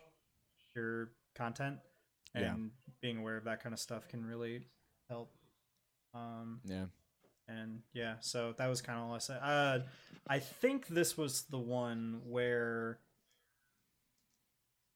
your 0.75 1.11
content 1.35 1.79
Yeah. 2.33 2.53
and 2.53 2.71
being 3.01 3.17
aware 3.17 3.35
of 3.37 3.43
that 3.45 3.61
kind 3.61 3.73
of 3.73 3.79
stuff 3.79 4.07
can 4.07 4.25
really 4.25 4.67
help. 5.09 5.31
Um 6.13 6.61
Yeah. 6.65 6.85
and 7.47 7.81
yeah, 7.93 8.15
so 8.19 8.53
that 8.57 8.67
was 8.67 8.81
kind 8.81 8.99
of 8.99 9.05
all 9.05 9.15
I 9.15 9.19
said. 9.19 9.39
Uh, 9.41 9.79
I 10.27 10.39
think 10.39 10.87
this 10.87 11.17
was 11.17 11.43
the 11.43 11.59
one 11.59 12.21
where 12.25 12.99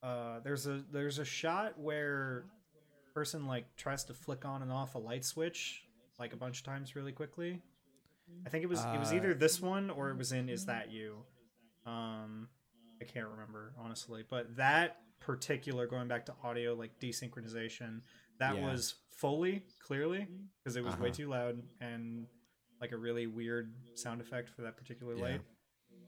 uh, 0.04 0.39
there's 0.39 0.65
a 0.67 0.84
there's 0.91 1.19
a 1.19 1.26
shot 1.26 1.78
where 1.80 2.45
person 3.13 3.45
like 3.45 3.76
tries 3.76 4.04
to 4.06 4.13
flick 4.13 4.45
on 4.45 4.62
and 4.62 4.71
off 4.71 4.95
a 4.95 4.97
light 4.97 5.24
switch 5.26 5.84
like 6.17 6.34
a 6.34 6.38
bunch 6.38 6.60
of 6.60 6.65
times 6.65 6.95
really 6.95 7.12
quickly. 7.12 7.62
I 8.45 8.50
think 8.50 8.63
it 8.63 8.67
was 8.67 8.84
it 8.93 8.97
was 9.00 9.12
Uh, 9.12 9.15
either 9.15 9.34
this 9.34 9.62
one 9.62 9.89
or 9.89 10.10
it 10.10 10.17
was 10.17 10.32
in 10.32 10.50
Is 10.50 10.65
That 10.65 10.91
You? 10.91 11.17
Um, 11.86 12.47
I 13.02 13.06
can't 13.06 13.28
remember 13.28 13.74
honestly, 13.78 14.24
but 14.28 14.56
that 14.56 15.02
particular 15.19 15.86
going 15.88 16.08
back 16.08 16.26
to 16.28 16.34
audio 16.43 16.74
like 16.74 17.00
desynchronization 17.00 18.02
that 18.41 18.58
Yeah. 18.58 18.65
was 18.65 18.95
fully 19.17 19.63
clearly 19.80 20.27
because 20.63 20.75
it 20.75 20.84
was 20.84 20.97
way 20.97 21.10
Uh-huh. 21.10 21.15
too 21.15 21.30
loud 21.30 21.63
and 21.80 22.27
like 22.82 22.91
a 22.91 22.97
really 22.97 23.27
weird 23.27 23.73
sound 23.95 24.19
effect 24.21 24.49
for 24.49 24.63
that 24.63 24.77
particular 24.77 25.15
Yeah. 25.15 25.21
light 25.21 25.41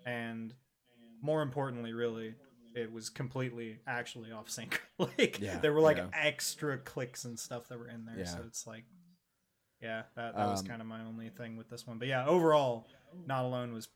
and 0.05 0.53
more 1.21 1.41
importantly 1.41 1.93
really 1.93 2.35
it 2.75 2.91
was 2.91 3.09
completely 3.09 3.79
actually 3.87 4.31
off 4.31 4.49
sync 4.49 4.81
like 4.97 5.39
Yeah, 5.41 5.59
there 5.59 5.73
were 5.73 5.81
like 5.81 5.97
yeah. 5.97 6.07
extra 6.13 6.77
clicks 6.77 7.23
and 7.25 7.39
stuff 7.39 7.69
that 7.69 7.79
were 7.79 7.87
in 7.87 8.05
there 8.05 8.25
so 8.25 8.39
it's 8.47 8.67
like 8.67 8.83
yeah 9.81 10.03
that, 10.15 10.35
that 10.35 10.49
was 10.49 10.61
Um, 10.61 10.67
kind 10.67 10.81
of 10.81 10.87
my 10.87 11.01
only 11.01 11.29
thing 11.29 11.55
with 11.57 11.69
this 11.69 11.85
one 11.87 11.99
but 11.99 12.07
yeah 12.07 12.25
overall 12.25 12.87
not 13.27 13.45
alone 13.45 13.73
was 13.73 13.87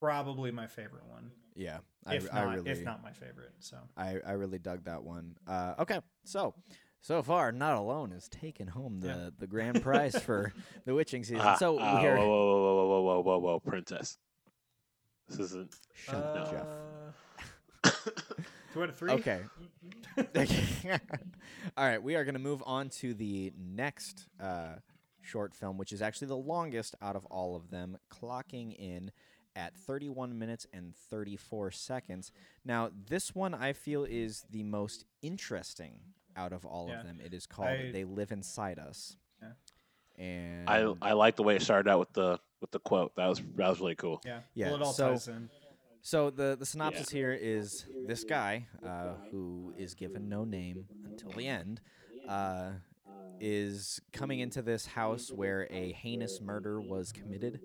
probably 0.00 0.50
my 0.50 0.66
favorite 0.66 1.06
one 1.06 1.30
Yeah. 1.54 1.78
if 2.10 2.32
I, 2.32 2.36
not 2.36 2.48
I 2.48 2.54
really 2.54 2.70
if 2.70 2.84
not 2.84 3.02
my 3.02 3.12
favorite 3.12 3.52
so 3.60 3.76
I, 3.96 4.16
I 4.26 4.32
really 4.32 4.58
dug 4.58 4.84
that 4.84 5.02
one. 5.02 5.36
Uh, 5.46 5.74
okay, 5.80 6.00
so 6.24 6.54
so 7.00 7.22
far, 7.22 7.52
not 7.52 7.76
alone 7.76 8.12
is 8.12 8.28
taking 8.28 8.68
home 8.68 9.00
the, 9.00 9.08
Yeah. 9.08 9.30
the 9.38 9.46
grand 9.46 9.82
prize 9.82 10.16
for 10.16 10.52
the 10.84 10.94
witching 10.94 11.24
season. 11.24 11.40
Ah, 11.44 11.56
so 11.56 11.78
ah, 11.80 12.02
we're 12.02 12.16
whoa, 12.16 12.26
whoa, 12.26 12.26
whoa, 12.28 12.74
whoa, 12.74 12.86
whoa, 12.86 13.02
whoa, 13.02 13.20
whoa, 13.22 13.38
whoa, 13.38 13.60
princess. 13.60 14.18
This 15.28 15.38
isn't. 15.40 15.74
shut 15.94 16.14
up, 16.16 16.50
Jeff. 17.82 17.94
Two 18.72 18.82
out 18.82 18.88
of 18.88 18.96
three 18.96 19.12
Okay. 19.12 19.40
All 21.76 21.86
right, 21.86 22.02
we 22.02 22.14
are 22.14 22.24
going 22.24 22.34
to 22.34 22.40
move 22.40 22.62
on 22.66 22.88
to 22.90 23.14
the 23.14 23.52
next 23.58 24.26
uh, 24.40 24.74
short 25.22 25.54
film, 25.54 25.76
which 25.78 25.92
is 25.92 26.02
actually 26.02 26.28
the 26.28 26.36
longest 26.36 26.94
out 27.00 27.16
of 27.16 27.24
all 27.26 27.56
of 27.56 27.70
them, 27.70 27.96
clocking 28.12 28.74
in 28.76 29.10
at 29.56 29.76
31 29.76 30.38
minutes 30.38 30.66
and 30.72 30.94
34 30.94 31.70
seconds. 31.70 32.30
Now, 32.64 32.90
this 33.08 33.34
one 33.34 33.54
I 33.54 33.72
feel 33.72 34.04
is 34.04 34.44
the 34.50 34.62
most 34.62 35.04
interesting 35.22 36.00
out 36.36 36.52
of 36.52 36.64
all 36.64 36.88
Yeah. 36.88 37.00
of 37.00 37.06
them. 37.06 37.20
It 37.20 37.34
is 37.34 37.46
called 37.46 37.68
I- 37.68 37.90
"They 37.92 38.04
Live 38.04 38.32
Inside 38.32 38.78
Us." 38.78 39.16
Yeah. 39.42 39.52
And 40.18 40.68
I 40.68 40.92
I 41.02 41.12
like 41.14 41.36
the 41.36 41.42
way 41.42 41.56
it 41.56 41.62
started 41.62 41.88
out 41.90 41.98
with 42.00 42.12
the 42.12 42.38
with 42.60 42.70
the 42.70 42.78
quote. 42.80 43.14
That 43.16 43.26
was 43.26 43.40
that 43.56 43.68
was 43.68 43.80
really 43.80 43.94
cool. 43.94 44.20
yeah 44.24 44.40
Yeah, 44.54 44.66
well 44.68 44.76
it 44.76 44.82
all 44.82 44.92
so- 44.92 45.10
ties 45.10 45.28
in 45.28 45.48
So 46.02 46.30
the 46.30 46.56
the 46.58 46.64
synopsis 46.66 47.10
here 47.10 47.32
is 47.32 47.86
this 48.06 48.24
guy 48.24 48.66
uh, 48.84 49.14
who 49.30 49.74
is 49.76 49.94
given 49.94 50.28
no 50.28 50.44
name 50.44 50.86
until 51.04 51.30
the 51.32 51.46
end 51.46 51.80
uh, 52.28 52.72
is 53.38 54.00
coming 54.12 54.40
into 54.40 54.62
this 54.62 54.86
house 54.86 55.30
where 55.32 55.66
a 55.70 55.92
heinous 55.92 56.40
murder 56.40 56.80
was 56.80 57.12
committed. 57.12 57.60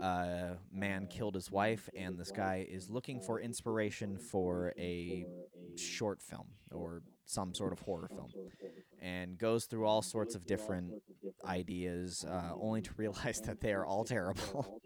Uh, 0.00 0.54
man 0.72 1.06
killed 1.06 1.34
his 1.34 1.50
wife, 1.50 1.88
and 1.94 2.18
this 2.18 2.30
guy 2.30 2.66
is 2.68 2.90
looking 2.90 3.20
for 3.20 3.40
inspiration 3.40 4.18
for 4.18 4.72
a 4.78 5.26
short 5.76 6.20
film 6.22 6.48
or 6.70 7.02
some 7.26 7.54
sort 7.54 7.72
of 7.72 7.80
horror 7.80 8.08
film, 8.14 8.30
and 9.00 9.38
goes 9.38 9.66
through 9.66 9.84
all 9.86 10.02
sorts 10.02 10.34
of 10.34 10.46
different 10.46 10.94
ideas, 11.44 12.24
uh, 12.28 12.52
only 12.60 12.80
to 12.82 12.90
realize 12.96 13.40
that 13.42 13.60
they 13.60 13.72
are 13.72 13.84
all 13.84 14.04
terrible. 14.04 14.80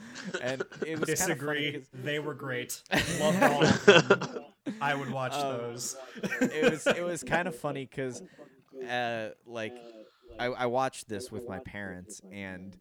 and 0.42 0.62
it 0.86 0.98
was 0.98 1.12
kinda 1.14 1.36
funny 1.36 1.82
they 1.92 2.18
were 2.18 2.34
great. 2.34 2.82
Loved 3.20 3.42
all 3.42 3.64
of 3.64 3.84
them. 3.86 4.44
I 4.80 4.94
would 4.94 5.10
watch 5.10 5.32
Um, 5.34 5.56
those. 5.58 5.96
it 6.22 6.70
was 6.70 6.86
it 6.86 7.02
was 7.02 7.22
kind 7.22 7.48
of 7.48 7.54
funny 7.56 7.84
because 7.86 8.22
uh, 8.88 9.30
like 9.46 9.74
I, 10.38 10.46
I 10.46 10.66
watched 10.66 11.08
this 11.08 11.30
with 11.30 11.48
my 11.48 11.58
parents 11.60 12.22
and 12.32 12.76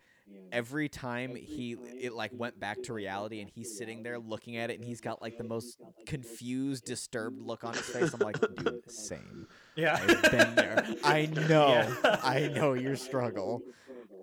every 0.52 0.89
time 0.89 1.36
he 1.36 1.74
it 2.00 2.13
like 2.13 2.32
went 2.34 2.60
back 2.60 2.82
to 2.84 2.94
reality 2.94 3.39
and 3.39 3.50
he's 3.50 3.78
sitting 3.78 4.04
there 4.04 4.18
looking 4.20 4.58
at 4.58 4.70
it 4.72 4.76
and 4.80 4.84
he's 4.86 5.02
got 5.02 5.22
like 5.22 5.38
the 5.38 5.44
most 5.44 5.80
confused 6.06 6.86
disturbed 6.86 7.42
look 7.42 7.63
on 7.63 7.74
his 7.74 7.86
face. 7.86 8.13
I'm 8.13 8.20
like 8.20 8.39
dude 8.56 8.82
same. 8.92 9.48
Yeah. 9.76 10.00
i've 10.02 10.22
been 10.32 10.56
there. 10.56 10.86
I 11.04 11.28
know. 11.28 11.70
Yeah. 11.70 12.20
i 12.24 12.48
know 12.48 12.74
your 12.86 12.96
struggle. 12.96 13.62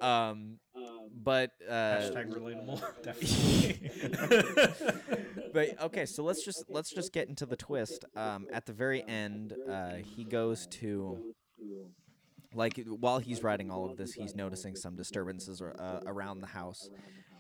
um 0.00 0.58
but 1.22 1.52
uh 1.68 1.72
Hashtag 1.72 2.32
relatable. 2.32 2.82
Definitely. 3.02 3.90
but 5.52 5.80
okay 5.82 6.06
so 6.06 6.22
let's 6.24 6.44
just 6.44 6.64
let's 6.68 6.90
just 6.92 7.12
get 7.12 7.28
into 7.28 7.46
the 7.46 7.56
twist. 7.56 8.04
um 8.16 8.46
at 8.52 8.66
the 8.66 8.72
very 8.72 9.02
end 9.06 9.54
uh 9.70 9.94
he 10.16 10.24
goes 10.24 10.66
to 10.68 11.34
like 12.56 12.82
while 12.86 13.18
he's 13.18 13.42
writing 13.42 13.70
all 13.70 13.84
of 13.84 13.96
this 13.96 14.12
he's 14.14 14.34
noticing 14.34 14.76
some 14.76 14.96
disturbances 14.96 15.60
uh, 15.62 16.00
around 16.06 16.40
the 16.40 16.46
house. 16.48 16.88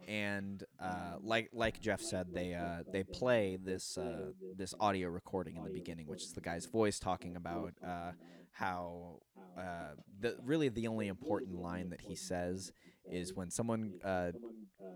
And 0.08 0.62
uh, 0.80 1.16
like 1.20 1.50
like 1.52 1.80
Jeff 1.80 2.00
said, 2.00 2.28
they 2.32 2.54
uh, 2.54 2.84
they 2.92 3.02
play 3.02 3.58
this 3.62 3.98
uh, 3.98 4.30
this 4.56 4.72
audio 4.78 5.08
recording 5.08 5.56
in 5.56 5.64
the 5.64 5.70
beginning, 5.70 6.06
which 6.06 6.22
is 6.22 6.32
the 6.32 6.40
guy's 6.40 6.66
voice 6.66 7.00
talking 7.00 7.36
about 7.36 7.74
uh, 7.84 8.12
how 8.52 9.20
uh, 9.58 9.94
the 10.20 10.36
really 10.44 10.68
the 10.68 10.86
only 10.86 11.08
important 11.08 11.60
line 11.60 11.90
that 11.90 12.02
he 12.02 12.14
says 12.14 12.72
is 13.10 13.34
when 13.34 13.50
someone 13.50 13.94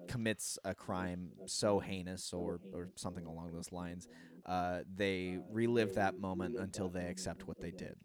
commits 0.09 0.59
a 0.65 0.75
crime 0.75 1.31
so 1.47 1.81
heinous 1.81 2.33
or 2.33 2.61
or 2.73 2.91
something 2.97 3.27
along 3.27 3.53
those 3.53 3.73
lines, 3.73 4.09
they 4.97 5.39
relive 5.51 5.95
that 5.95 6.19
moment 6.19 6.57
until 6.59 6.89
they 6.89 7.07
accept 7.07 7.47
what 7.49 7.61
they 7.61 7.71
did, 7.71 7.97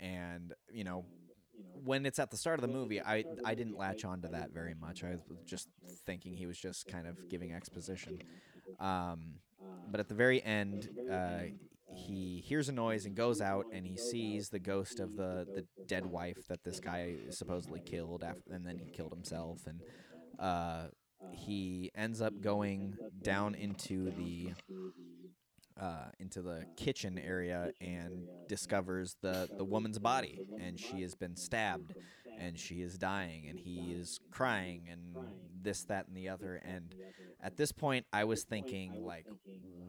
and 0.00 0.54
you 0.72 0.84
know 0.84 1.04
when 1.84 2.06
it's 2.06 2.18
at 2.18 2.30
the 2.30 2.36
start 2.36 2.58
of 2.58 2.62
the 2.62 2.72
movie, 2.72 3.00
I 3.00 3.24
I 3.44 3.54
didn't 3.54 3.76
latch 3.76 4.04
on 4.04 4.22
to 4.22 4.28
that 4.28 4.52
very 4.52 4.74
much. 4.74 5.04
I 5.04 5.10
was 5.10 5.20
just 5.46 5.68
thinking 6.06 6.34
he 6.34 6.46
was 6.46 6.58
just 6.58 6.86
kind 6.86 7.06
of 7.06 7.28
giving 7.28 7.52
exposition. 7.52 8.18
Um, 8.80 9.34
but 9.90 10.00
at 10.00 10.08
the 10.08 10.14
very 10.14 10.42
end, 10.42 10.88
uh, 11.10 11.42
he 11.94 12.42
hears 12.44 12.68
a 12.68 12.72
noise 12.72 13.06
and 13.06 13.14
goes 13.14 13.40
out, 13.40 13.66
and 13.72 13.86
he 13.86 13.96
sees 13.96 14.48
the 14.48 14.58
ghost 14.58 15.00
of 15.00 15.16
the 15.16 15.46
the 15.54 15.64
dead 15.86 16.06
wife 16.06 16.46
that 16.48 16.64
this 16.64 16.80
guy 16.80 17.16
supposedly 17.30 17.80
killed, 17.80 18.22
after, 18.24 18.52
and 18.52 18.66
then 18.66 18.78
he 18.78 18.90
killed 18.90 19.12
himself, 19.12 19.60
and 19.66 19.80
uh, 20.38 20.86
he 21.32 21.90
ends 21.94 22.20
up 22.20 22.40
going 22.40 22.96
down 23.22 23.54
into 23.54 24.10
the 24.10 24.52
uh, 25.80 26.06
into 26.18 26.40
the 26.42 26.64
kitchen 26.76 27.18
area 27.18 27.72
and 27.80 28.28
discovers 28.48 29.16
the, 29.22 29.48
the 29.56 29.64
woman's 29.64 29.98
body. 29.98 30.40
And 30.60 30.78
she 30.78 31.02
has 31.02 31.14
been 31.14 31.36
stabbed 31.36 31.94
and 32.38 32.58
she 32.58 32.80
is 32.80 32.98
dying 32.98 33.46
and 33.48 33.58
he 33.58 33.92
is 33.92 34.20
crying 34.30 34.88
and 34.90 35.16
this 35.62 35.84
that 35.84 36.06
and 36.08 36.16
the 36.16 36.28
other. 36.28 36.60
And 36.64 36.94
at 37.42 37.56
this 37.56 37.72
point 37.72 38.06
i 38.12 38.24
was 38.24 38.44
thinking 38.44 39.04
like 39.04 39.26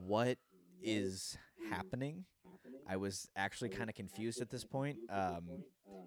what 0.05 0.37
is 0.81 1.37
happening? 1.69 2.25
I 2.87 2.97
was 2.97 3.27
actually 3.35 3.69
kind 3.69 3.89
of 3.89 3.95
confused 3.95 4.41
at 4.41 4.49
this 4.49 4.63
point 4.63 4.97
um, 5.09 5.63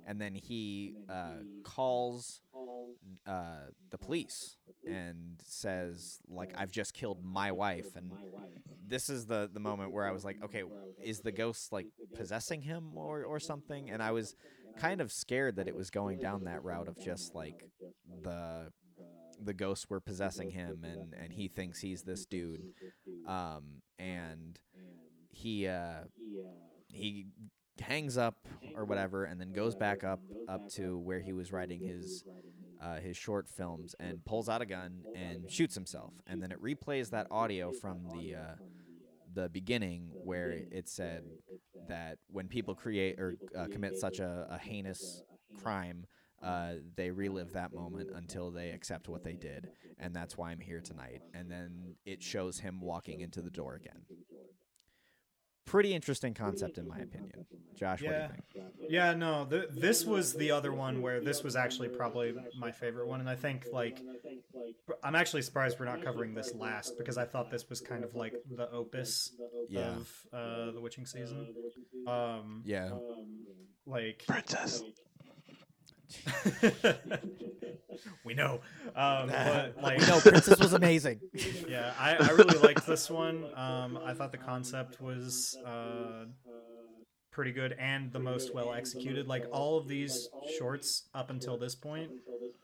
and 0.07 0.21
then 0.21 0.35
he 0.35 0.95
uh, 1.09 1.43
calls 1.65 2.41
uh, 3.27 3.71
the 3.91 3.99
police 3.99 4.58
and 4.89 5.41
says 5.45 6.19
like 6.29 6.53
i've 6.57 6.71
just 6.73 6.95
killed 6.95 7.19
my 7.25 7.53
wife. 7.53 7.97
And 7.97 8.13
this 8.87 9.09
is 9.11 9.27
the 9.27 9.51
the 9.53 9.61
moment 9.61 9.93
where 9.93 10.07
i 10.07 10.11
was 10.13 10.25
like 10.25 10.39
okay 10.43 10.63
is 11.03 11.21
the 11.21 11.33
ghost 11.33 11.73
like 11.73 11.87
possessing 12.15 12.63
him 12.63 12.93
or 12.97 13.25
or 13.25 13.39
something? 13.41 13.91
And 13.91 14.03
i 14.03 14.11
was 14.11 14.35
kind 14.77 15.01
of 15.01 15.13
scared 15.13 15.57
that 15.57 15.69
it 15.69 15.75
was 15.75 15.91
going 15.91 16.19
down 16.19 16.45
that 16.45 16.63
route 16.65 16.89
of 16.89 16.99
just 16.99 17.35
like 17.35 17.69
the 18.23 18.71
the 19.41 19.55
ghosts 19.55 19.89
were 19.89 20.01
possessing 20.01 20.51
him 20.51 20.85
and 20.85 21.15
and 21.15 21.33
he 21.33 21.49
thinks 21.49 21.81
he's 21.81 22.03
this 22.03 22.27
dude. 22.27 22.63
Um 23.27 23.83
and 23.99 24.59
he 25.31 25.67
uh 25.69 26.05
he 26.93 27.27
hangs 27.81 28.17
up 28.19 28.37
or 28.75 28.85
whatever 28.85 29.25
and 29.25 29.41
then 29.41 29.53
goes 29.53 29.75
back 29.77 30.03
up 30.05 30.21
up 30.49 30.69
to 30.69 30.99
where 30.99 31.21
he 31.21 31.33
was 31.33 31.53
writing 31.53 31.81
his 31.81 32.25
uh, 32.81 32.97
his 32.97 33.17
short 33.17 33.49
films 33.49 33.95
and 33.99 34.25
pulls 34.25 34.49
out 34.49 34.63
a 34.63 34.67
gun 34.67 35.03
and 35.15 35.51
shoots 35.51 35.75
himself. 35.75 36.15
And 36.27 36.43
then 36.43 36.53
it 36.53 36.63
replays 36.63 37.11
that 37.11 37.27
audio 37.31 37.73
from 37.73 38.07
the 38.13 38.35
uh, 38.37 38.55
the 39.35 39.49
beginning 39.49 40.11
where 40.25 40.63
it 40.71 40.89
said 40.89 41.25
that 41.89 42.19
when 42.31 42.49
people 42.49 42.75
create 42.75 43.21
or 43.21 43.37
uh, 43.57 43.67
commit 43.71 43.97
such 43.97 44.19
a, 44.21 44.47
a 44.51 44.59
heinous 44.59 45.23
crime 45.63 46.07
uh, 46.43 46.75
they 46.95 47.11
relive 47.11 47.53
that 47.53 47.75
moment 47.75 48.11
until 48.15 48.51
they 48.51 48.71
accept 48.71 49.09
what 49.09 49.25
they 49.25 49.35
did. 49.35 49.69
And 49.99 50.15
that's 50.15 50.39
why 50.39 50.53
i'm 50.53 50.61
here 50.61 50.81
tonight. 50.81 51.21
And 51.35 51.51
then 51.51 51.97
it 52.07 52.23
shows 52.23 52.61
him 52.61 52.81
walking 52.81 53.21
into 53.21 53.43
the 53.43 53.51
door 53.51 53.75
again 53.75 54.03
pretty 55.69 55.95
interesting 55.95 56.35
concept 56.35 56.79
in 56.79 56.87
my 56.89 56.99
opinion 56.99 57.45
josh 57.77 58.03
what 58.03 58.09
do 58.11 58.15
Yeah. 58.15 58.23
you 58.23 58.29
think 58.55 58.65
Yeah, 58.91 59.13
no, 59.15 59.45
th- 59.49 59.69
this 59.71 60.05
was 60.05 60.33
the 60.35 60.51
other 60.51 60.73
one 60.73 61.03
where 61.03 61.21
this 61.21 61.43
was 61.45 61.55
actually 61.57 61.89
probably 61.91 62.35
my 62.59 62.73
favorite 62.73 63.07
one, 63.07 63.21
and 63.21 63.29
I 63.29 63.37
think 63.37 63.67
like 63.73 64.01
I'm 65.05 65.15
actually 65.15 65.43
surprised 65.43 65.79
we're 65.79 65.85
not 65.87 66.03
covering 66.03 66.33
this 66.35 66.55
last 66.55 66.97
because 66.99 67.19
I 67.19 67.25
thought 67.27 67.51
this 67.51 67.69
was 67.69 67.81
kind 67.81 68.03
of 68.03 68.15
like 68.15 68.35
the 68.51 68.71
opus 68.71 69.33
Yeah. 69.69 69.97
of 69.97 70.11
uh, 70.33 70.71
the 70.73 70.81
witching 70.81 71.05
season. 71.07 71.55
Um, 72.07 72.63
yeah 72.65 72.91
like 73.87 74.25
Princess. 74.27 74.83
we 78.25 78.35
know, 78.35 78.61
um, 78.95 79.29
but 79.29 79.75
like 79.83 80.01
no 80.09 80.21
princess 80.21 80.59
was 80.59 80.73
amazing 80.73 81.21
yeah, 81.69 81.93
I, 81.99 82.17
I 82.17 82.31
really 82.31 82.59
liked 82.59 82.87
this 82.87 83.11
one. 83.11 83.45
Um, 83.55 83.99
I 84.05 84.15
thought 84.15 84.33
the 84.33 84.39
concept 84.39 85.01
was 85.01 85.57
uh, 85.67 86.25
pretty 87.39 87.53
good 87.53 87.77
and 87.79 88.13
the 88.13 88.19
most 88.19 88.53
well 88.53 88.73
executed. 88.73 89.29
Like 89.29 89.47
all 89.53 89.79
of 89.79 89.87
these 89.87 90.29
shorts 90.59 91.09
up 91.15 91.31
until 91.31 91.57
this 91.57 91.75
point, 91.75 92.11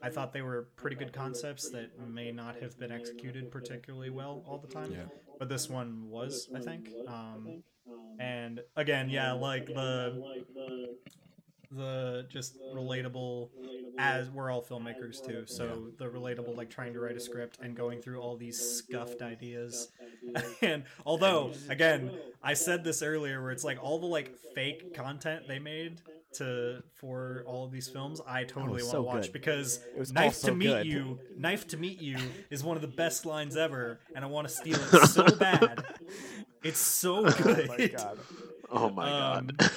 I 0.02 0.10
thought 0.10 0.32
they 0.32 0.42
were 0.42 0.68
pretty 0.76 0.96
good 0.96 1.12
concepts 1.12 1.70
that 1.70 1.90
may 2.08 2.32
not 2.32 2.56
have 2.60 2.76
been 2.78 2.90
executed 2.90 3.50
particularly 3.50 4.10
well 4.10 4.42
all 4.46 4.58
the 4.58 4.66
time. 4.66 4.90
Yeah. 4.92 5.04
But 5.38 5.48
this 5.48 5.68
one 5.68 6.08
was, 6.10 6.48
I 6.54 6.60
think. 6.60 6.90
Um, 7.06 7.62
and 8.18 8.60
again, 8.76 9.10
yeah, 9.10 9.32
like 9.32 9.66
the 9.66 10.96
the 11.76 12.26
just 12.28 12.54
relatable 12.72 13.48
as 13.96 14.28
we're 14.30 14.50
all 14.50 14.62
filmmakers 14.62 15.22
too 15.24 15.44
so 15.46 15.88
the 15.98 16.04
relatable 16.06 16.56
like 16.56 16.68
trying 16.68 16.92
to 16.92 17.00
write 17.00 17.16
a 17.16 17.20
script 17.20 17.58
and 17.62 17.76
going 17.76 18.00
through 18.00 18.20
all 18.20 18.36
these 18.36 18.58
scuffed 18.58 19.22
ideas 19.22 19.88
and 20.62 20.82
although 21.06 21.52
again 21.68 22.10
i 22.42 22.54
said 22.54 22.82
this 22.82 23.02
earlier 23.02 23.40
where 23.40 23.52
it's 23.52 23.62
like 23.64 23.78
all 23.82 23.98
the 24.00 24.06
like 24.06 24.36
fake 24.54 24.92
content 24.92 25.46
they 25.46 25.58
made 25.60 26.00
to 26.32 26.82
for 26.96 27.44
all 27.46 27.64
of 27.64 27.70
these 27.70 27.88
films 27.88 28.20
i 28.26 28.42
totally 28.42 28.82
want 28.82 28.90
so 28.90 28.96
to 28.98 29.02
watch 29.02 29.22
good. 29.26 29.32
because 29.32 29.78
It 29.94 29.98
was 30.00 30.12
knife 30.12 30.34
so 30.34 30.48
to 30.48 30.54
meet 30.56 30.66
good. 30.66 30.86
you 30.86 31.20
knife 31.36 31.68
to 31.68 31.76
meet 31.76 32.00
you 32.00 32.16
is 32.50 32.64
one 32.64 32.74
of 32.74 32.82
the 32.82 32.88
best 32.88 33.24
lines 33.24 33.56
ever 33.56 34.00
and 34.16 34.24
i 34.24 34.26
want 34.28 34.48
to 34.48 34.52
steal 34.52 34.74
it 34.92 35.06
so 35.06 35.24
bad 35.36 35.84
it's 36.64 36.80
so 36.80 37.22
good 37.30 37.68
Oh 37.70 37.76
my 37.78 37.86
god, 37.86 38.18
oh 38.72 38.90
my 38.90 39.08
god. 39.08 39.38
Um, 39.60 39.68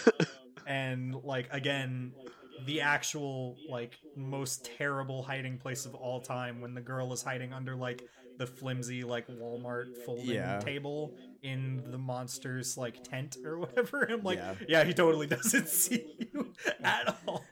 and 0.67 1.15
like 1.23 1.47
again 1.51 2.13
the 2.59 2.81
actual 2.81 3.59
like 3.67 3.99
most 4.15 4.65
terrible 4.65 5.23
hiding 5.23 5.57
place 5.57 5.85
of 5.85 5.95
all 5.95 6.21
time 6.21 6.61
when 6.61 6.73
the 6.73 6.81
girl 6.81 7.13
is 7.13 7.23
hiding 7.23 7.53
under 7.53 7.75
like 7.75 8.03
the 8.37 8.47
flimsy 8.47 9.03
like 9.03 9.27
Walmart 9.27 9.95
folding 9.97 10.35
Yeah. 10.35 10.59
table 10.59 11.15
in 11.43 11.83
the 11.87 11.97
monster's 11.97 12.77
like 12.77 13.01
tent 13.03 13.37
or 13.45 13.59
whatever. 13.59 14.07
I'm 14.11 14.23
like, 14.23 14.39
Yeah. 14.39 14.55
yeah, 14.67 14.83
he 14.83 14.93
totally 14.93 15.27
doesn't 15.27 15.69
see 15.69 16.07
you 16.19 16.53
at 16.83 17.15
all. 17.27 17.45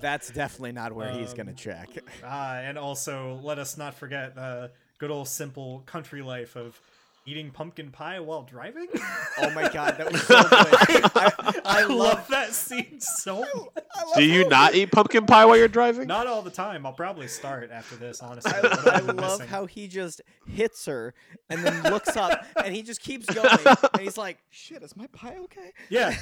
that's 0.00 0.30
definitely 0.30 0.72
not 0.72 0.92
where 0.94 1.10
he's 1.10 1.32
gonna 1.34 1.50
Um, 1.50 1.56
check 1.56 1.98
Ah, 2.22 2.56
and 2.56 2.78
also 2.78 3.40
let 3.42 3.58
us 3.58 3.76
not 3.76 3.94
forget 3.94 4.34
the 4.34 4.70
good 4.98 5.10
old 5.10 5.28
simple 5.28 5.80
country 5.86 6.22
life 6.22 6.56
of 6.56 6.80
eating 7.24 7.50
pumpkin 7.50 7.90
pie 7.90 8.18
while 8.20 8.42
driving. 8.42 8.88
oh 9.38 9.50
my 9.50 9.68
god 9.68 9.96
that 9.98 10.10
was 10.10 10.22
so 10.22 10.42
good 10.42 11.10
I, 11.14 11.60
I 11.64 11.84
love 11.84 12.26
that 12.28 12.52
scene 12.52 12.98
so 13.00 13.40
much. 13.74 14.16
Do 14.16 14.24
you 14.24 14.48
not 14.48 14.74
eat 14.74 14.90
pumpkin 14.92 15.26
pie 15.26 15.44
while 15.44 15.56
you're 15.56 15.68
driving? 15.68 16.06
Not 16.08 16.26
all 16.26 16.42
the 16.42 16.50
time. 16.50 16.84
I'll 16.84 16.92
probably 16.92 17.28
start 17.28 17.70
after 17.70 17.96
this, 17.96 18.20
honestly. 18.20 18.52
I, 18.52 18.96
I 18.96 18.98
love 19.00 19.16
missing? 19.38 19.46
how 19.48 19.66
he 19.66 19.86
just 19.88 20.20
hits 20.46 20.84
her 20.86 21.14
and 21.48 21.64
then 21.64 21.82
looks 21.84 22.16
up 22.16 22.44
and 22.62 22.74
he 22.74 22.82
just 22.82 23.00
keeps 23.00 23.26
going 23.26 23.48
and 23.94 24.02
he's 24.02 24.18
like, 24.18 24.38
"Shit, 24.50 24.82
is 24.82 24.96
my 24.96 25.06
pie 25.08 25.36
okay?" 25.44 25.72
Yeah. 25.88 26.16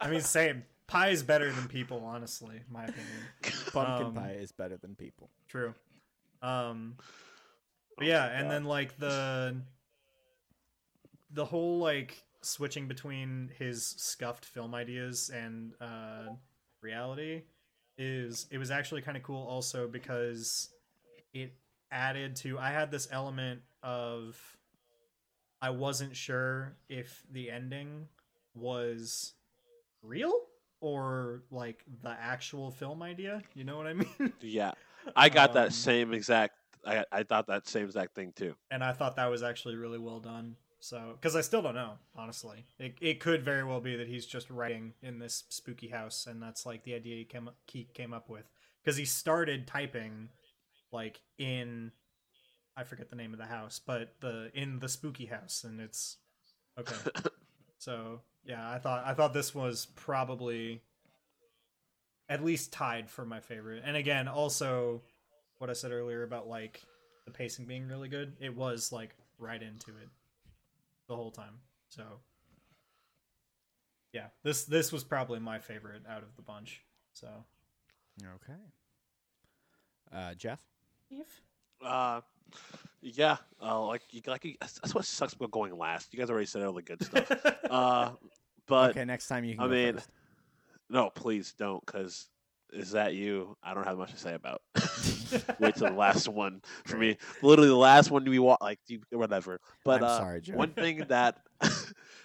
I 0.00 0.10
mean, 0.10 0.20
same. 0.20 0.64
Pie 0.86 1.08
is 1.08 1.22
better 1.22 1.52
than 1.52 1.68
people, 1.68 2.02
honestly, 2.04 2.60
my 2.70 2.84
opinion. 2.84 3.06
Pumpkin 3.72 4.06
Um, 4.06 4.14
pie 4.14 4.36
is 4.40 4.52
better 4.52 4.76
than 4.78 4.94
people. 4.94 5.28
True. 5.48 5.74
Um, 6.40 6.96
but 7.98 8.06
yeah, 8.06 8.24
and 8.26 8.50
then 8.50 8.64
like 8.64 8.98
the 8.98 9.56
the 11.30 11.44
whole 11.44 11.78
like 11.78 12.22
switching 12.42 12.86
between 12.88 13.50
his 13.58 13.84
scuffed 13.98 14.44
film 14.44 14.74
ideas 14.74 15.30
and 15.34 15.72
uh, 15.80 16.26
reality 16.80 17.42
is 17.96 18.46
it 18.50 18.58
was 18.58 18.70
actually 18.70 19.02
kind 19.02 19.16
of 19.16 19.22
cool 19.22 19.44
also 19.46 19.88
because 19.88 20.70
it 21.34 21.52
added 21.90 22.36
to 22.36 22.58
I 22.58 22.70
had 22.70 22.90
this 22.90 23.08
element 23.10 23.60
of 23.82 24.36
I 25.60 25.70
wasn't 25.70 26.14
sure 26.14 26.76
if 26.88 27.24
the 27.32 27.50
ending 27.50 28.06
was 28.54 29.34
real 30.02 30.32
or 30.80 31.42
like 31.50 31.84
the 32.02 32.10
actual 32.10 32.70
film 32.70 33.02
idea. 33.02 33.42
You 33.54 33.64
know 33.64 33.76
what 33.76 33.86
I 33.88 33.94
mean? 33.94 34.32
Yeah, 34.40 34.72
I 35.16 35.28
got 35.28 35.50
Um, 35.50 35.54
that 35.56 35.72
same 35.72 36.12
exact. 36.14 36.54
I 36.86 37.04
I 37.10 37.22
thought 37.24 37.48
that 37.48 37.66
same 37.66 37.86
exact 37.86 38.14
thing 38.14 38.32
too. 38.36 38.54
and 38.70 38.84
I 38.84 38.92
thought 38.92 39.16
that 39.16 39.26
was 39.26 39.42
actually 39.42 39.74
really 39.74 39.98
well 39.98 40.20
done. 40.20 40.54
So, 40.80 41.14
because 41.14 41.34
I 41.34 41.40
still 41.40 41.62
don't 41.62 41.74
know, 41.74 41.94
honestly, 42.16 42.64
it 42.78 42.94
it 43.00 43.20
could 43.20 43.44
very 43.44 43.64
well 43.64 43.80
be 43.80 43.96
that 43.96 44.06
he's 44.06 44.26
just 44.26 44.48
writing 44.48 44.94
in 45.02 45.18
this 45.18 45.44
spooky 45.48 45.88
house, 45.88 46.26
and 46.26 46.40
that's 46.40 46.64
like 46.64 46.84
the 46.84 46.94
idea 46.94 47.16
he 47.16 47.24
came 47.24 47.50
he 47.66 47.88
came 47.94 48.12
up 48.12 48.28
with. 48.28 48.48
Because 48.82 48.96
he 48.96 49.04
started 49.04 49.66
typing, 49.66 50.28
like 50.92 51.20
in, 51.36 51.90
I 52.76 52.84
forget 52.84 53.10
the 53.10 53.16
name 53.16 53.32
of 53.32 53.40
the 53.40 53.46
house, 53.46 53.80
but 53.84 54.14
the 54.20 54.50
in 54.54 54.78
the 54.78 54.88
spooky 54.88 55.26
house, 55.26 55.64
and 55.64 55.80
it's 55.80 56.18
okay. 56.78 56.94
so 57.78 58.20
yeah, 58.44 58.70
I 58.70 58.78
thought 58.78 59.04
I 59.04 59.14
thought 59.14 59.34
this 59.34 59.54
was 59.54 59.86
probably 59.96 60.80
at 62.28 62.44
least 62.44 62.72
tied 62.72 63.10
for 63.10 63.24
my 63.24 63.40
favorite. 63.40 63.82
And 63.84 63.96
again, 63.96 64.28
also 64.28 65.02
what 65.58 65.70
I 65.70 65.72
said 65.72 65.90
earlier 65.90 66.22
about 66.22 66.46
like 66.46 66.82
the 67.24 67.32
pacing 67.32 67.64
being 67.64 67.88
really 67.88 68.08
good, 68.08 68.36
it 68.38 68.56
was 68.56 68.92
like 68.92 69.16
right 69.38 69.60
into 69.60 69.90
it 69.90 70.08
the 71.08 71.16
whole 71.16 71.30
time. 71.30 71.54
So 71.88 72.02
yeah, 74.12 74.26
this 74.42 74.64
this 74.64 74.92
was 74.92 75.04
probably 75.04 75.40
my 75.40 75.58
favorite 75.58 76.02
out 76.08 76.22
of 76.22 76.36
the 76.36 76.42
bunch. 76.42 76.82
So 77.12 77.28
Okay. 78.22 78.58
Uh, 80.12 80.34
Jeff. 80.34 80.60
Jeff. 81.10 81.42
Uh, 81.84 82.20
yeah. 83.00 83.36
Uh, 83.62 83.86
like 83.86 84.02
you 84.10 84.20
like 84.26 84.44
you, 84.44 84.54
that's 84.60 84.94
what 84.94 85.04
sucks 85.04 85.34
about 85.34 85.50
going 85.50 85.76
last. 85.76 86.12
You 86.12 86.18
guys 86.18 86.30
already 86.30 86.46
said 86.46 86.62
all 86.62 86.72
the 86.72 86.82
good 86.82 87.04
stuff. 87.04 87.30
uh, 87.70 88.10
but 88.66 88.90
okay, 88.90 89.04
next 89.04 89.28
time 89.28 89.44
you 89.44 89.54
can. 89.54 89.64
I 89.64 89.66
go 89.66 89.72
mean, 89.72 89.94
first. 89.94 90.08
no, 90.90 91.10
please 91.10 91.54
don't, 91.58 91.84
because 91.84 92.26
is 92.72 92.92
that 92.92 93.14
you? 93.14 93.56
I 93.62 93.74
don't 93.74 93.84
have 93.84 93.98
much 93.98 94.12
to 94.12 94.18
say 94.18 94.34
about. 94.34 94.62
Wait 95.58 95.76
till 95.76 95.88
the 95.88 95.94
last 95.94 96.28
one 96.28 96.62
for 96.84 96.96
me. 96.96 97.16
Literally 97.42 97.68
the 97.68 97.76
last 97.76 98.10
one 98.10 98.24
we 98.24 98.38
watch, 98.38 98.58
like 98.60 98.78
whatever. 99.10 99.60
But 99.84 100.02
I'm 100.02 100.08
uh, 100.08 100.18
sorry, 100.18 100.40
Jeff. 100.40 100.56
one 100.56 100.70
thing 100.70 101.04
that 101.08 101.38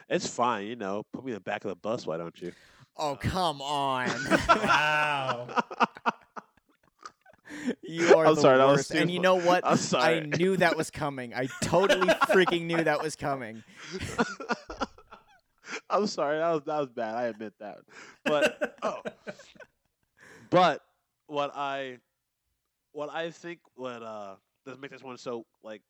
it's 0.09 0.27
fine, 0.27 0.67
you 0.67 0.75
know. 0.75 1.03
Put 1.13 1.25
me 1.25 1.31
in 1.31 1.35
the 1.35 1.41
back 1.41 1.65
of 1.65 1.69
the 1.69 1.75
bus, 1.75 2.05
why 2.05 2.17
don't 2.17 2.39
you? 2.41 2.51
Oh 2.97 3.17
come 3.19 3.61
on! 3.61 4.09
wow. 4.49 5.47
you 7.81 8.15
are 8.15 8.27
I'm 8.27 8.35
the 8.35 8.41
sorry, 8.41 8.57
that 8.57 8.65
was 8.65 8.77
worst. 8.77 8.91
And 8.91 9.09
you 9.09 9.19
know 9.19 9.35
what? 9.35 9.63
I'm 9.65 9.77
I 9.95 10.19
knew 10.19 10.57
that 10.57 10.77
was 10.77 10.91
coming. 10.91 11.33
I 11.33 11.47
totally 11.61 12.07
freaking 12.07 12.65
knew 12.65 12.83
that 12.83 13.01
was 13.01 13.15
coming. 13.15 13.63
I'm 15.89 16.07
sorry, 16.07 16.37
that 16.37 16.49
was 16.49 16.61
that 16.65 16.79
was 16.79 16.89
bad. 16.89 17.15
I 17.15 17.23
admit 17.25 17.53
that. 17.59 17.79
But 18.25 18.77
oh, 18.83 19.01
but 20.49 20.81
what 21.27 21.51
I 21.55 21.97
what 22.93 23.09
I 23.13 23.29
think 23.31 23.59
what 23.75 24.01
uh 24.01 24.35
does 24.65 24.77
make 24.79 24.91
this 24.91 25.03
one 25.03 25.17
so 25.17 25.45
like 25.63 25.81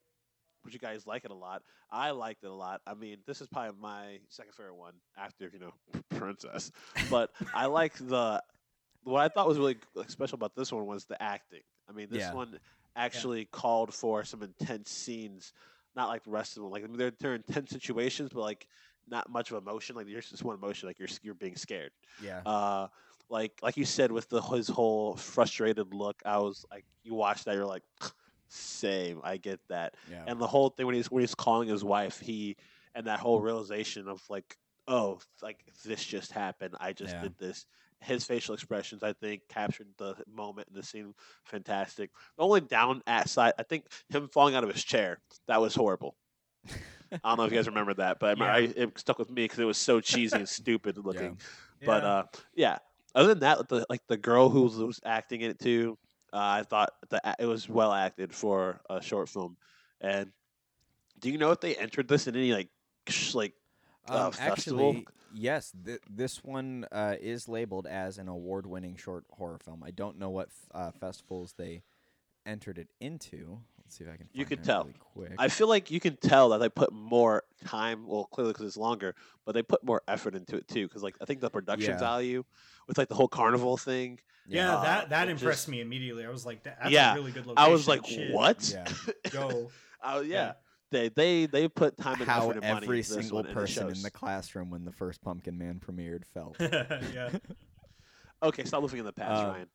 would 0.63 0.73
you 0.73 0.79
guys 0.79 1.05
like 1.05 1.25
it 1.25 1.31
a 1.31 1.35
lot? 1.35 1.61
I 1.91 2.11
liked 2.11 2.43
it 2.43 2.47
a 2.47 2.53
lot. 2.53 2.79
I 2.87 2.93
mean, 2.93 3.17
this 3.27 3.41
is 3.41 3.47
probably 3.47 3.75
my 3.81 4.19
second 4.29 4.53
favorite 4.53 4.75
one 4.75 4.93
after 5.17 5.49
you 5.51 5.59
know 5.59 5.73
Princess. 6.17 6.71
But 7.09 7.31
I 7.53 7.65
like 7.65 7.93
the 7.95 8.41
what 9.03 9.19
I 9.21 9.27
thought 9.27 9.47
was 9.47 9.57
really 9.59 9.77
like, 9.93 10.09
special 10.09 10.35
about 10.35 10.55
this 10.55 10.71
one 10.71 10.85
was 10.85 11.05
the 11.05 11.21
acting. 11.21 11.61
I 11.89 11.91
mean, 11.91 12.07
this 12.09 12.23
Yeah. 12.23 12.33
one 12.33 12.59
actually 12.95 13.45
called 13.45 13.93
for 13.93 14.23
some 14.23 14.41
intense 14.41 14.89
scenes, 14.89 15.51
not 15.95 16.07
like 16.07 16.23
the 16.23 16.31
rest 16.31 16.55
of 16.55 16.63
them. 16.63 16.71
Like 16.71 16.83
I 16.83 16.87
mean, 16.87 16.97
they're 16.97 17.11
they're 17.19 17.35
intense 17.35 17.71
situations, 17.71 18.31
but 18.33 18.41
like 18.41 18.65
not 19.05 19.29
much 19.29 19.51
of 19.51 19.57
emotion. 19.57 19.97
Like 19.97 20.07
there's 20.07 20.29
just 20.29 20.43
one 20.45 20.55
emotion, 20.55 20.87
like 20.87 20.97
you're 20.99 21.09
you're 21.21 21.33
being 21.35 21.57
scared. 21.57 21.91
Yeah. 22.23 22.39
Uh, 22.45 22.87
like 23.33 23.51
like 23.63 23.75
you 23.75 23.83
said 23.83 24.11
with 24.11 24.29
the 24.29 24.39
his 24.39 24.67
whole 24.67 25.15
frustrated 25.15 25.93
look, 25.93 26.21
I 26.23 26.37
was 26.37 26.65
like, 26.71 26.85
you 27.03 27.15
watch 27.15 27.43
that, 27.43 27.55
you're 27.55 27.65
like, 27.65 27.83
same, 28.47 29.19
I 29.23 29.37
get 29.37 29.59
that. 29.69 29.95
Yeah. 30.09 30.23
And 30.27 30.39
the 30.39 30.47
whole 30.47 30.69
thing 30.69 30.85
when 30.85 30.95
he's 30.95 31.09
when 31.09 31.21
he's 31.21 31.33
calling 31.35 31.67
his 31.67 31.83
wife, 31.83 32.19
he 32.19 32.55
and 32.93 33.07
that 33.07 33.19
whole 33.19 33.41
realization 33.41 34.07
of 34.07 34.21
like, 34.29 34.55
oh, 34.87 35.19
like 35.41 35.65
this 35.83 36.05
just 36.05 36.31
happened. 36.31 36.75
I 36.79 36.93
just 36.93 37.15
Yeah. 37.15 37.23
did 37.23 37.37
this. 37.39 37.65
His 38.01 38.23
facial 38.25 38.53
expressions, 38.53 39.01
I 39.01 39.13
think, 39.13 39.43
captured 39.49 39.87
the 39.97 40.15
moment 40.31 40.67
in 40.67 40.75
the 40.75 40.83
scene 40.83 41.15
fantastic. 41.45 42.11
The 42.37 42.43
only 42.43 42.61
down 42.61 43.01
at 43.07 43.29
side, 43.29 43.53
I 43.57 43.63
think, 43.63 43.85
him 44.09 44.27
falling 44.27 44.55
out 44.55 44.63
of 44.65 44.71
his 44.71 44.83
chair, 44.83 45.19
that 45.47 45.59
was 45.61 45.73
horrible. 45.73 46.15
I 47.11 47.17
don't 47.23 47.37
know 47.37 47.43
if 47.45 47.51
you 47.51 47.57
guys 47.57 47.67
remember 47.67 47.93
that, 47.95 48.19
but 48.19 48.39
I, 48.41 48.59
it 48.75 48.99
stuck 48.99 49.19
with 49.19 49.29
me 49.29 49.45
because 49.45 49.59
it 49.59 49.65
was 49.65 49.77
so 49.77 50.01
cheesy 50.01 50.37
and 50.37 50.49
stupid 50.59 50.97
looking. 50.97 51.39
Yeah. 51.79 51.85
But 51.85 52.03
uh, 52.03 52.23
yeah. 52.53 52.77
Other 53.15 53.29
than 53.29 53.39
that, 53.39 53.67
the 53.69 53.85
like 53.89 54.01
the 54.07 54.17
girl 54.17 54.49
who 54.49 54.63
was, 54.63 54.77
was 54.77 54.99
acting 55.05 55.41
in 55.41 55.51
it 55.51 55.59
too, 55.59 55.97
uh, 56.31 56.37
I 56.37 56.63
thought 56.63 56.91
the 57.09 57.21
it 57.39 57.45
was 57.45 57.69
well 57.69 57.93
acted 57.93 58.33
for 58.33 58.81
a 58.89 59.01
short 59.01 59.29
film. 59.29 59.57
And 60.01 60.31
do 61.19 61.29
you 61.29 61.37
know 61.37 61.51
if 61.51 61.59
they 61.59 61.75
entered 61.75 62.07
this 62.07 62.27
in 62.27 62.35
any 62.35 62.53
like 62.53 62.69
sh- 63.07 63.35
like 63.35 63.53
uh, 64.09 64.25
Um, 64.25 64.31
festival? 64.31 64.91
actually, 64.93 65.07
yes. 65.33 65.73
Th- 65.85 65.99
this 66.09 66.43
one 66.43 66.85
uh, 66.91 67.15
is 67.21 67.47
labeled 67.47 67.87
as 67.87 68.17
an 68.17 68.27
award-winning 68.27 68.95
short 68.97 69.25
horror 69.31 69.59
film. 69.63 69.83
I 69.83 69.91
don't 69.91 70.17
know 70.17 70.29
what 70.29 70.47
f- 70.47 70.69
uh, 70.73 70.91
festivals 70.91 71.53
they 71.57 71.83
entered 72.45 72.77
it 72.77 72.89
into. 72.99 73.59
Let's 73.93 73.97
see 73.99 74.03
if 74.05 74.09
I 74.13 74.17
can. 74.17 74.29
You 74.33 74.45
find 74.45 74.49
could 74.49 74.63
tell. 74.63 74.83
Really 74.85 74.95
quick. 75.29 75.31
I 75.37 75.47
feel 75.49 75.67
like 75.67 75.91
you 75.91 75.99
can 75.99 76.17
tell 76.17 76.49
that 76.49 76.57
they 76.59 76.69
put 76.69 76.91
more 76.91 77.43
time. 77.65 78.07
Well, 78.07 78.25
clearly 78.25 78.53
because 78.53 78.65
it's 78.65 78.77
longer, 78.77 79.13
but 79.45 79.53
they 79.53 79.61
put 79.61 79.83
more 79.83 80.01
effort 80.07 80.33
into 80.35 80.55
it 80.55 80.67
too. 80.67 80.87
Because 80.87 81.03
like 81.03 81.15
I 81.21 81.25
think 81.25 81.41
the 81.41 81.49
production 81.49 81.91
Yeah. 81.91 81.99
value 81.99 82.43
with 82.87 82.97
like 82.97 83.07
the 83.07 83.15
whole 83.15 83.27
carnival 83.27 83.77
thing. 83.77 84.19
Yeah, 84.47 84.77
Uh, 84.77 84.83
that 84.83 85.09
that 85.09 85.29
impressed 85.29 85.59
just- 85.59 85.69
me 85.69 85.81
immediately. 85.81 86.25
I 86.25 86.29
was 86.29 86.45
like, 86.45 86.63
that's 86.63 86.89
Yeah, 86.89 87.13
a 87.13 87.15
really 87.15 87.31
good 87.31 87.45
location. 87.45 87.69
I 87.69 87.71
was 87.71 87.87
like, 87.87 88.05
Shit. 88.05 88.33
what? 88.33 88.67
Yeah. 88.69 88.85
Go. 89.31 89.69
Oh 90.03 90.21
yeah. 90.21 90.33
Yeah. 90.33 90.53
They 90.89 91.09
they 91.09 91.45
they 91.45 91.67
put 91.67 91.95
time 91.97 92.19
and 92.19 92.29
How 92.29 92.43
effort 92.49 92.57
and 92.57 92.61
money 92.73 92.85
every 92.85 92.97
into 92.99 93.09
this 93.13 93.21
single 93.21 93.37
one, 93.37 93.45
and 93.45 93.53
person 93.53 93.89
in 93.89 94.01
the 94.01 94.11
classroom 94.11 94.69
when 94.71 94.85
the 94.85 94.91
first 94.91 95.21
Pumpkin 95.21 95.57
Man 95.57 95.79
premiered 95.79 96.25
felt. 96.25 96.55
yeah. 96.59 97.29
Okay, 98.41 98.63
stop 98.65 98.81
living 98.83 98.99
in 98.99 99.05
the 99.05 99.13
past, 99.13 99.43
Uh, 99.43 99.47
Ryan. 99.49 99.67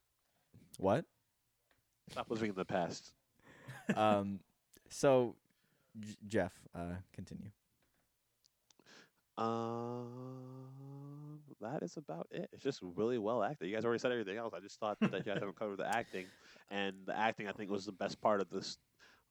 what? 0.79 1.05
Stop 2.11 2.31
living 2.31 2.51
in 2.51 2.55
the 2.57 2.65
past. 2.65 3.13
Um, 3.97 4.41
so, 4.91 5.37
J- 5.99 6.17
Jeff, 6.27 6.53
uh, 6.75 6.95
continue. 7.13 7.51
Um, 9.37 11.39
that 11.61 11.83
is 11.83 11.97
about 11.97 12.27
it. 12.31 12.49
It's 12.53 12.63
just 12.63 12.81
really 12.83 13.19
well 13.19 13.43
acted. 13.43 13.69
You 13.69 13.75
guys 13.75 13.85
already 13.85 14.01
said 14.01 14.13
everything 14.13 14.37
else. 14.37 14.53
I 14.57 14.61
just 14.61 14.79
thought 14.81 14.99
that 15.01 15.13
you 15.13 15.19
guys 15.21 15.39
haven't 15.39 15.59
covered 15.59 15.79
the 15.79 15.87
acting, 15.87 16.27
and 16.71 16.95
the 17.07 17.17
acting 17.17 17.49
I 17.49 17.53
think 17.53 17.71
was 17.71 17.87
the 17.87 17.93
best 17.93 18.21
part 18.21 18.41
of 18.41 18.49
this. 18.51 18.79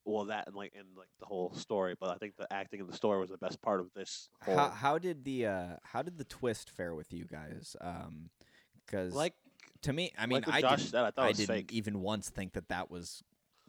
Well, 0.06 0.26
that 0.26 0.48
and 0.48 0.56
like 0.56 0.72
and 0.78 0.88
like 0.98 1.10
the 1.20 1.26
whole 1.26 1.54
story, 1.54 1.96
but 2.00 2.10
I 2.10 2.16
think 2.16 2.36
the 2.38 2.52
acting 2.52 2.80
in 2.80 2.88
the 2.88 2.96
story 2.96 3.20
was 3.20 3.30
the 3.30 3.38
best 3.38 3.62
part 3.62 3.82
of 3.82 3.88
this. 3.94 4.30
Whole, 4.44 4.56
How 4.56 4.70
how 4.70 4.98
did 4.98 5.26
the 5.26 5.48
uh 5.48 5.66
how 5.84 6.02
did 6.02 6.18
the 6.18 6.24
twist 6.24 6.70
fare 6.70 6.96
with 6.96 7.12
you 7.12 7.26
guys? 7.26 7.76
Um, 7.82 8.30
because 8.86 9.14
like 9.14 9.34
to 9.82 9.92
me, 9.92 10.14
I 10.18 10.26
mean, 10.26 10.44
like 10.46 10.56
I 10.56 10.62
Josh 10.62 10.80
didn't, 10.80 10.92
said, 10.92 11.04
I 11.04 11.12
thought 11.12 11.26
I 11.26 11.32
didn't 11.34 11.48
fake. 11.48 11.74
even 11.74 12.02
once 12.02 12.30
think 12.30 12.54
that 12.54 12.70
that 12.70 12.90
was 12.90 13.22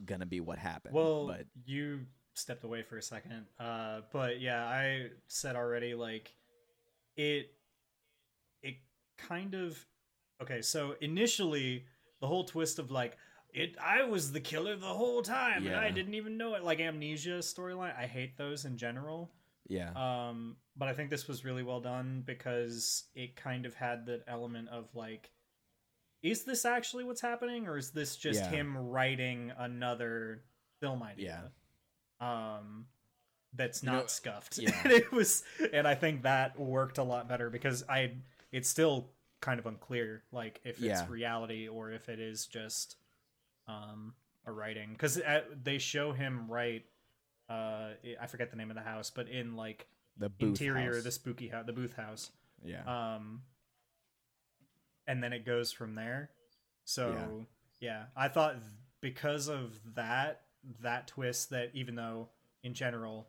gonna 0.04 0.26
be 0.26 0.40
what 0.40 0.58
happened. 0.58 0.94
Well, 0.94 1.26
but 1.26 1.46
you 1.64 2.00
stepped 2.34 2.64
away 2.64 2.82
for 2.82 2.96
a 2.96 3.02
second. 3.02 3.46
Uh, 3.58 4.02
but 4.12 4.40
yeah, 4.40 4.64
I 4.64 5.08
said 5.26 5.56
already 5.56 5.94
like 5.94 6.34
it. 7.16 7.52
It 8.62 8.76
kind 9.16 9.54
of 9.54 9.84
okay. 10.42 10.62
So 10.62 10.94
initially, 11.00 11.84
the 12.20 12.26
whole 12.26 12.44
twist 12.44 12.78
of 12.78 12.90
like 12.90 13.16
it, 13.52 13.76
I 13.82 14.04
was 14.04 14.32
the 14.32 14.40
killer 14.40 14.76
the 14.76 14.86
whole 14.86 15.22
time, 15.22 15.66
and 15.66 15.76
I 15.76 15.90
didn't 15.90 16.14
even 16.14 16.36
know 16.36 16.54
it. 16.54 16.62
Like 16.62 16.80
amnesia 16.80 17.38
storyline, 17.38 17.96
I 17.98 18.06
hate 18.06 18.36
those 18.36 18.64
in 18.64 18.76
general. 18.76 19.30
yeah, 19.68 19.90
Um, 19.96 20.56
but 20.76 20.88
I 20.88 20.92
think 20.92 21.08
this 21.10 21.26
was 21.26 21.44
really 21.44 21.62
well 21.62 21.80
done 21.80 22.22
because 22.26 23.04
it 23.14 23.36
kind 23.36 23.64
of 23.66 23.74
had 23.74 24.06
that 24.06 24.22
element 24.28 24.68
of 24.68 24.94
like, 24.94 25.30
is 26.22 26.44
this 26.44 26.64
actually 26.64 27.04
what's 27.04 27.20
happening, 27.20 27.66
or 27.66 27.76
is 27.76 27.90
this 27.90 28.16
just 28.16 28.40
Yeah. 28.40 28.50
him 28.50 28.76
writing 28.76 29.52
another 29.56 30.42
film 30.80 31.02
idea? 31.02 31.50
Yeah. 32.20 32.56
Um, 32.56 32.86
that's 33.54 33.82
You 33.82 33.90
not 33.90 34.00
know, 34.02 34.06
scuffed. 34.06 34.58
yeah. 34.58 34.78
and 34.84 34.92
it 34.92 35.10
was, 35.12 35.44
and 35.72 35.86
I 35.86 35.94
think 35.94 36.22
that 36.22 36.58
worked 36.58 36.98
a 36.98 37.02
lot 37.04 37.28
better 37.28 37.50
because 37.50 37.84
I, 37.88 38.12
it's 38.52 38.68
still 38.68 39.10
kind 39.40 39.58
of 39.60 39.66
unclear, 39.66 40.22
like 40.32 40.60
if 40.64 40.80
Yeah. 40.80 41.00
it's 41.02 41.10
reality 41.10 41.68
or 41.68 41.90
if 41.92 42.08
it 42.08 42.18
is 42.20 42.46
just, 42.46 42.96
um, 43.66 44.14
a 44.46 44.52
writing 44.52 44.92
because 44.92 45.20
they 45.62 45.76
show 45.76 46.12
him 46.12 46.50
write 46.50 46.86
uh 47.50 47.88
i 48.18 48.26
forget 48.26 48.50
the 48.50 48.56
name 48.56 48.70
of 48.70 48.76
the 48.76 48.82
house 48.82 49.10
but 49.10 49.28
in 49.28 49.56
like 49.56 49.86
the 50.16 50.30
interior 50.38 50.94
house. 50.94 51.04
the 51.04 51.10
spooky 51.10 51.48
house 51.48 51.66
the 51.66 51.72
booth 51.74 51.92
house 51.92 52.30
yeah, 52.64 52.80
um 53.14 53.42
and 55.08 55.20
then 55.22 55.32
it 55.32 55.44
goes 55.44 55.72
from 55.72 55.96
there 55.96 56.30
so 56.84 57.46
yeah, 57.80 58.04
i 58.16 58.28
thought 58.28 58.56
because 59.00 59.48
of 59.48 59.78
that 59.96 60.42
that 60.82 61.06
twist 61.08 61.50
that 61.50 61.70
even 61.74 61.94
though 61.96 62.28
in 62.62 62.74
general 62.74 63.26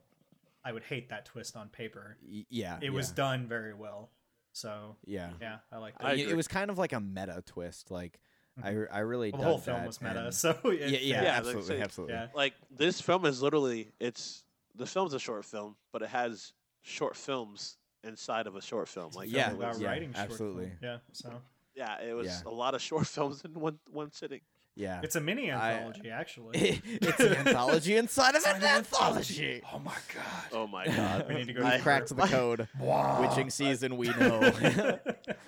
I 0.63 0.73
would 0.73 0.84
hate 0.84 1.07
that 1.09 1.25
twist 1.25 1.55
on 1.55 1.69
paper, 1.69 2.17
yeah, 2.49 2.80
it 2.82 2.89
was 2.91 3.11
done 3.11 3.47
very 3.47 3.73
well. 3.73 4.09
So 4.51 4.97
yeah. 5.05 5.30
yeah, 5.39 5.59
I 5.71 5.77
like 5.77 5.97
that. 5.99 6.05
I 6.07 6.13
it, 6.15 6.30
it 6.32 6.36
was 6.36 6.49
kind 6.49 6.69
of 6.69 6.77
like 6.77 6.91
a 6.91 6.99
meta 6.99 7.41
twist. 7.45 7.91
Like 7.91 8.19
I, 8.61 8.71
Mhm. 8.73 8.88
I 8.91 8.99
really 8.99 9.32
well, 9.32 9.39
the 9.39 9.47
whole 9.47 9.55
dug 9.55 9.63
film 9.63 9.77
that, 9.80 9.88
was 9.88 10.01
meta, 10.01 10.25
and- 10.25 10.34
so 10.43 10.49
it 10.65 10.80
yeah, 10.82 10.86
yeah, 10.88 10.97
Yeah, 10.99 11.21
like 11.21 11.27
absolutely, 11.38 11.63
say- 11.77 11.82
absolutely. 11.82 12.15
yeah. 12.15 12.27
like 12.36 12.53
this 12.69 12.99
film 12.99 13.25
is 13.25 13.41
literally 13.41 13.93
it's 14.01 14.43
the 14.75 14.86
film's 14.86 15.13
a 15.13 15.19
short 15.19 15.45
film, 15.45 15.77
but 15.93 16.01
it 16.01 16.09
has 16.09 16.51
short 16.82 17.15
films 17.15 17.77
inside 18.03 18.45
of 18.47 18.57
a 18.57 18.61
short 18.61 18.89
film. 18.89 19.11
Like 19.13 19.32
Yeah, 19.32 19.51
about 19.51 19.80
yeah, 19.80 19.88
writing 19.88 20.11
short 20.13 20.32
absolutely. 20.32 20.65
film. 20.65 20.77
Yeah, 20.84 20.97
so 21.13 21.41
yeah, 21.80 22.01
it 22.09 22.13
was 22.13 22.27
Yeah. 22.27 22.51
a 22.51 22.53
lot 22.53 22.75
of 22.75 22.82
short 22.82 23.07
films 23.15 23.41
in 23.45 23.53
one 23.53 23.80
one 23.89 24.11
sitting. 24.11 24.41
Yeah, 24.75 25.01
it's 25.03 25.15
a 25.15 25.19
mini 25.21 25.51
I- 25.51 25.73
anthology 25.73 26.09
actually. 26.09 26.82
it's 26.86 27.19
an 27.19 27.34
anthology 27.36 27.97
inside 27.97 28.36
of 28.36 28.43
an 28.45 28.57
an 28.57 28.63
anthology. 28.63 29.61
Oh 29.73 29.80
my 29.80 29.97
god. 30.13 30.43
Oh 30.53 30.67
my 30.67 30.86
god! 30.99 31.25
We 31.27 31.36
need 31.36 31.47
to 31.47 31.53
go 31.53 31.63
I- 31.63 31.73
We've 31.75 31.84
cracked 31.84 32.09
the 32.15 32.27
code. 32.27 32.67
Wow. 32.80 33.21
Witching 33.21 33.49
season, 33.49 33.97
we 33.97 34.07
know. 34.09 34.53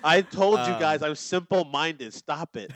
I 0.04 0.20
told 0.22 0.58
you 0.60 0.74
guys 0.86 1.02
Um, 1.02 1.10
I'm 1.10 1.14
simple 1.16 1.64
minded. 1.64 2.12
Stop 2.14 2.56
it. 2.56 2.72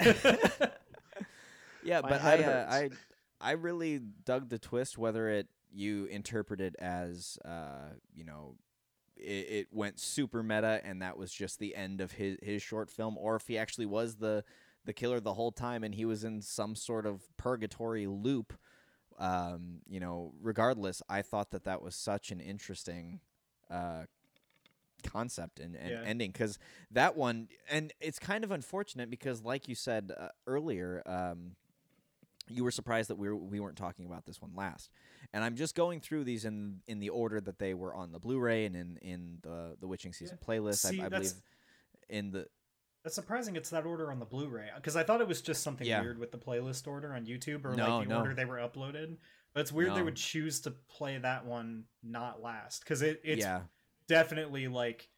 yeah, 1.82 2.00
My 2.00 2.08
but 2.08 2.22
I, 2.22 2.42
uh, 2.44 2.66
I. 2.72 2.90
I 3.38 3.50
really 3.52 4.00
dug 4.24 4.48
the 4.48 4.58
twist. 4.58 4.96
Whether 4.96 5.28
it 5.28 5.48
you 5.70 6.06
interpret 6.06 6.58
it 6.62 6.74
as, 6.78 7.38
uh, 7.44 7.90
you 8.14 8.24
know, 8.24 8.54
it, 9.16 9.46
it 9.50 9.66
went 9.72 9.98
super 9.98 10.42
meta, 10.42 10.80
and 10.84 11.02
that 11.02 11.16
was 11.16 11.32
just 11.32 11.58
the 11.58 11.74
end 11.74 12.00
of 12.00 12.12
his 12.12 12.38
his 12.42 12.62
short 12.62 12.90
film, 12.90 13.16
or 13.18 13.36
if 13.36 13.46
he 13.46 13.58
actually 13.58 13.86
was 13.86 14.16
the 14.16 14.44
the 14.84 14.92
killer 14.92 15.20
the 15.20 15.34
whole 15.34 15.52
time, 15.52 15.82
and 15.82 15.94
he 15.94 16.04
was 16.04 16.24
in 16.24 16.40
some 16.42 16.74
sort 16.76 17.06
of 17.06 17.22
purgatory 17.36 18.06
loop. 18.06 18.52
Um, 19.18 19.80
you 19.88 19.98
know, 19.98 20.34
regardless, 20.42 21.02
I 21.08 21.22
thought 21.22 21.50
that 21.52 21.64
that 21.64 21.80
was 21.82 21.94
such 21.94 22.30
an 22.30 22.38
interesting 22.40 23.20
uh, 23.70 24.04
concept 25.04 25.58
and, 25.60 25.74
and 25.76 25.90
Yeah. 25.90 26.02
ending 26.04 26.32
because 26.32 26.58
that 26.90 27.16
one, 27.16 27.48
and 27.70 27.92
it's 28.00 28.18
kind 28.18 28.44
of 28.44 28.50
unfortunate 28.50 29.08
because, 29.10 29.42
like 29.42 29.68
you 29.68 29.74
said 29.74 30.12
uh, 30.16 30.28
earlier, 30.46 31.02
um, 31.06 31.56
you 32.48 32.62
were 32.62 32.70
surprised 32.70 33.10
that 33.10 33.16
we 33.16 33.28
were, 33.28 33.36
we 33.36 33.58
weren't 33.58 33.76
talking 33.76 34.06
about 34.06 34.26
this 34.26 34.40
one 34.40 34.52
last. 34.54 34.90
And 35.32 35.44
I'm 35.44 35.56
just 35.56 35.74
going 35.74 36.00
through 36.00 36.24
these 36.24 36.44
in 36.44 36.80
in 36.86 36.98
the 37.00 37.08
order 37.10 37.40
that 37.40 37.58
they 37.58 37.74
were 37.74 37.94
on 37.94 38.12
the 38.12 38.18
Blu-ray 38.18 38.64
and 38.66 38.76
in 38.76 38.96
in 39.02 39.38
the 39.42 39.76
the 39.80 39.86
Witching 39.86 40.12
Season 40.12 40.38
playlist. 40.44 40.86
See, 40.86 41.00
I, 41.00 41.06
I 41.06 41.08
believe 41.08 41.32
in 42.08 42.30
the 42.30 42.46
That's 43.04 43.14
surprising. 43.14 43.56
It's 43.56 43.70
that 43.70 43.84
order 43.86 44.10
on 44.10 44.18
the 44.18 44.24
Blu-ray 44.26 44.70
because 44.76 44.96
I 44.96 45.02
thought 45.04 45.20
it 45.20 45.28
was 45.28 45.40
just 45.40 45.62
something 45.62 45.86
Yeah. 45.86 46.00
weird 46.02 46.18
with 46.18 46.32
the 46.32 46.38
playlist 46.38 46.86
order 46.86 47.14
on 47.14 47.26
YouTube 47.26 47.64
or 47.64 47.74
No, 47.74 47.98
like 47.98 48.08
the 48.08 48.14
no. 48.14 48.20
order 48.20 48.34
they 48.34 48.44
were 48.44 48.56
uploaded. 48.58 49.16
But 49.54 49.60
it's 49.60 49.72
weird 49.72 49.94
they 49.94 50.02
would 50.02 50.16
choose 50.16 50.60
to 50.60 50.70
play 50.70 51.16
that 51.16 51.46
one 51.46 51.84
not 52.02 52.42
last 52.42 52.80
because 52.80 53.00
it, 53.02 53.20
it's 53.24 53.40
yeah 53.40 53.62
definitely 54.06 54.68
like 54.68 55.08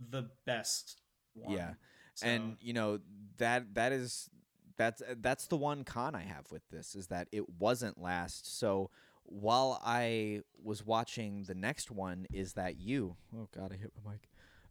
the 0.00 0.30
best 0.46 1.00
one. 1.34 1.52
Yeah. 1.56 1.74
So, 2.14 2.26
and 2.26 2.56
you 2.60 2.72
know 2.72 3.00
that 3.38 3.74
that 3.74 3.92
is 3.92 4.30
that's 4.76 5.02
that's 5.18 5.46
the 5.46 5.56
one 5.56 5.84
con 5.84 6.14
I 6.14 6.22
have 6.22 6.50
with 6.50 6.62
this 6.70 6.94
is 6.94 7.08
that 7.08 7.28
it 7.32 7.48
wasn't 7.58 8.00
last. 8.00 8.58
So 8.58 8.90
while 9.24 9.80
I 9.84 10.42
was 10.62 10.84
watching 10.84 11.44
the 11.44 11.54
next 11.54 11.90
one, 11.90 12.26
is 12.32 12.54
that 12.54 12.78
you? 12.78 13.16
Oh 13.36 13.48
God, 13.56 13.72
I 13.72 13.76
hit 13.76 13.92
my 14.04 14.12
mic. 14.12 14.28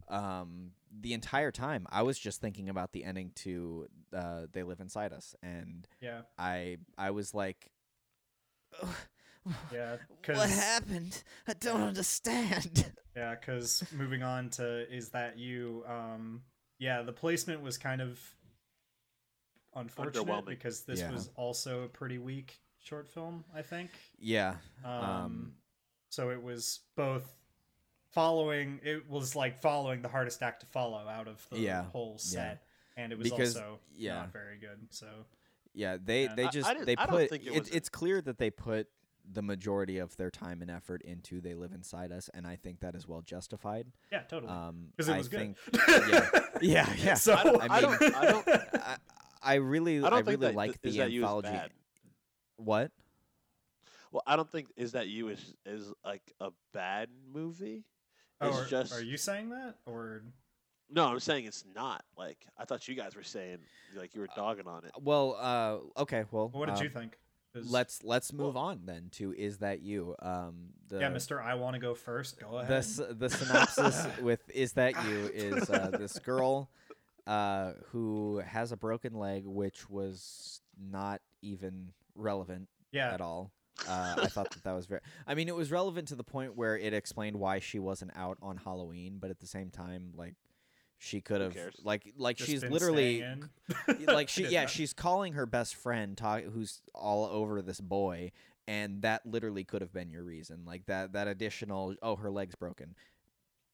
Um, 0.09 0.71
the 0.91 1.13
entire 1.13 1.51
time 1.51 1.87
I 1.89 2.03
was 2.03 2.19
just 2.19 2.41
thinking 2.41 2.69
about 2.69 2.91
the 2.91 3.03
ending 3.03 3.31
to 3.35 3.87
uh, 4.13 4.47
"They 4.51 4.63
Live 4.63 4.79
Inside 4.79 5.13
Us," 5.13 5.35
and 5.41 5.87
yeah, 6.01 6.21
I 6.37 6.77
I 6.97 7.11
was 7.11 7.33
like, 7.33 7.71
"Ugh, 8.81 8.95
yeah, 9.71 9.97
what 10.27 10.49
happened? 10.49 11.23
I 11.47 11.53
don't 11.53 11.81
understand. 11.81 12.91
yeah, 13.15 13.35
because 13.35 13.83
moving 13.91 14.23
on 14.23 14.49
to 14.51 14.93
is 14.93 15.09
that 15.09 15.37
you? 15.37 15.83
Um, 15.87 16.43
yeah, 16.79 17.01
the 17.01 17.13
placement 17.13 17.61
was 17.61 17.77
kind 17.77 18.01
of 18.01 18.19
unfortunate 19.75 20.45
because 20.45 20.81
this 20.81 20.99
Yeah. 20.99 21.11
was 21.11 21.29
also 21.35 21.83
a 21.83 21.87
pretty 21.87 22.17
weak 22.17 22.59
short 22.83 23.07
film. 23.09 23.43
I 23.55 23.61
think. 23.61 23.89
yeah, 24.19 24.57
Um, 24.83 24.91
Um, 25.03 25.53
so 26.09 26.29
it 26.29 26.41
was 26.41 26.81
both 26.95 27.33
following. 28.11 28.79
It 28.83 29.09
was 29.09 29.35
like 29.35 29.61
following 29.61 30.01
the 30.01 30.09
hardest 30.09 30.41
act 30.43 30.59
to 30.61 30.65
follow 30.67 31.07
out 31.07 31.27
of 31.27 31.45
the 31.49 31.59
Yeah, 31.59 31.83
whole 31.85 32.17
set, 32.17 32.65
and 32.95 33.11
it 33.11 33.17
was 33.17 33.29
Because- 33.29 33.55
also 33.55 33.79
yeah. 33.95 34.15
not 34.15 34.31
very 34.33 34.57
good. 34.57 34.87
So 34.91 35.07
Yeah, 35.75 35.97
they 35.99 36.25
Yeah. 36.25 36.35
they 36.35 36.43
I- 36.43 36.47
I 36.47 36.51
just 36.51 36.69
didn't- 36.69 36.85
they 36.85 36.95
I 36.97 37.05
don't 37.07 37.15
put 37.17 37.29
think 37.31 37.43
it 37.47 37.53
it, 37.55 37.59
was 37.61 37.71
a- 37.71 37.75
it's 37.77 37.89
clear 37.89 38.21
that 38.21 38.37
they 38.37 38.51
put 38.51 38.89
the 39.25 39.41
majority 39.41 39.97
of 39.97 40.15
their 40.17 40.29
time 40.29 40.61
and 40.61 40.69
effort 40.69 41.01
into 41.01 41.41
they 41.41 41.55
live 41.55 41.71
inside 41.71 42.11
us 42.11 42.29
and 42.33 42.45
I 42.45 42.57
think 42.57 42.81
that 42.81 42.93
is 42.93 43.07
well 43.07 43.21
justified. 43.21 43.91
yeah, 44.11 44.21
totally. 44.23 44.51
Um 44.51 44.89
Because 44.91 45.09
it 45.09 45.13
I 45.13 45.17
was 45.17 45.29
good. 45.29 45.39
think 45.39 45.57
yeah. 46.11 46.29
Yeah, 46.61 46.93
yeah. 46.97 47.13
So 47.15 47.33
I 47.33 47.43
don't- 47.43 47.61
I 47.61 47.75
I 47.77 47.81
don't. 47.81 48.01
I 48.15 48.25
don't. 48.31 48.47
I, 48.75 48.97
I 49.41 49.53
really 49.55 50.03
I 50.03 50.05
I, 50.05 50.09
don't 50.11 50.25
think 50.25 50.39
really 50.41 50.51
that 50.51 50.55
like 50.55 50.71
Is 50.83 50.93
the 50.93 50.99
That 50.99 51.11
You 51.11 51.23
anthology. 51.23 51.47
Bad. 52.63 52.67
What? 52.67 52.91
Well, 54.11 54.23
I 54.27 54.35
don't 54.35 54.49
think 54.49 54.67
is 54.75 54.91
that 54.91 55.07
you 55.07 55.29
is 55.29 55.53
is 55.65 55.91
like 56.05 56.21
a 56.39 56.51
bad 56.73 57.09
movie. 57.33 57.83
Oh, 58.41 58.49
It's 58.49 58.57
are, 58.57 58.65
just 58.65 58.93
are 58.93 59.03
you 59.03 59.17
saying 59.17 59.49
that 59.49 59.75
or 59.85 60.23
no. 60.89 61.07
I'm 61.07 61.19
saying 61.19 61.45
it's 61.45 61.65
not. 61.75 62.03
Like 62.17 62.45
I 62.57 62.65
thought 62.65 62.87
you 62.87 62.95
guys 62.95 63.15
were 63.15 63.23
saying 63.23 63.57
like 63.95 64.13
you 64.13 64.21
were 64.21 64.29
dogging 64.35 64.67
on 64.67 64.85
it. 64.85 64.91
Well, 65.01 65.37
uh 65.39 66.01
okay, 66.01 66.25
well 66.31 66.49
what 66.49 66.67
did 66.67 66.77
um, 66.77 66.83
you 66.83 66.89
think? 66.89 67.17
'Cause- 67.53 67.69
Let's 67.69 68.03
let's 68.03 68.33
move 68.33 68.57
on 68.57 68.81
then 68.85 69.09
to 69.13 69.31
is 69.31 69.59
that 69.59 69.81
you? 69.81 70.15
Um 70.19 70.69
the 70.89 70.99
yeah, 70.99 71.09
Mister. 71.09 71.41
I 71.41 71.55
want 71.55 71.75
to 71.75 71.79
go 71.79 71.93
first. 71.93 72.39
Go 72.39 72.57
ahead. 72.57 72.83
the 72.83 73.13
the 73.13 73.29
synopsis 73.29 74.07
with 74.21 74.41
is 74.49 74.73
that 74.73 74.93
you 75.05 75.29
is 75.33 75.69
uh, 75.69 75.91
this 75.91 76.17
girl 76.19 76.69
uh, 77.27 77.73
who 77.91 78.41
has 78.45 78.71
a 78.71 78.77
broken 78.77 79.13
leg, 79.13 79.45
which 79.45 79.89
was 79.89 80.61
not 80.91 81.21
even 81.41 81.89
relevant 82.15 82.69
yeah, 82.91 83.13
at 83.13 83.21
all. 83.21 83.51
Uh, 83.87 84.15
I 84.21 84.27
thought 84.27 84.51
that 84.51 84.63
that 84.63 84.73
was 84.73 84.85
very. 84.85 85.01
I 85.25 85.33
mean, 85.33 85.47
it 85.47 85.55
was 85.55 85.71
relevant 85.71 86.09
to 86.09 86.15
the 86.15 86.23
point 86.23 86.55
where 86.55 86.77
it 86.77 86.93
explained 86.93 87.37
why 87.37 87.59
she 87.59 87.79
wasn't 87.79 88.11
out 88.15 88.37
on 88.41 88.57
Halloween, 88.57 89.17
but 89.19 89.31
at 89.31 89.39
the 89.39 89.47
same 89.47 89.71
time, 89.71 90.11
like 90.15 90.35
she 91.03 91.19
could 91.19 91.41
have 91.41 91.55
like 91.83 92.13
like 92.17 92.37
just 92.37 92.49
she's 92.49 92.63
literally 92.63 93.25
like 94.07 94.29
she 94.29 94.47
yeah 94.47 94.65
she's 94.67 94.93
calling 94.93 95.33
her 95.33 95.45
best 95.45 95.75
friend 95.75 96.17
talk 96.17 96.43
who's 96.43 96.81
all 96.95 97.25
over 97.25 97.61
this 97.61 97.81
boy 97.81 98.31
and 98.69 99.01
that 99.01 99.25
literally 99.25 99.65
could 99.65 99.81
have 99.81 99.91
been 99.91 100.09
your 100.09 100.23
reason. 100.23 100.63
Like 100.65 100.85
that 100.85 101.11
that 101.13 101.27
additional 101.27 101.95
oh 102.01 102.15
her 102.15 102.31
leg's 102.31 102.55
broken. 102.55 102.95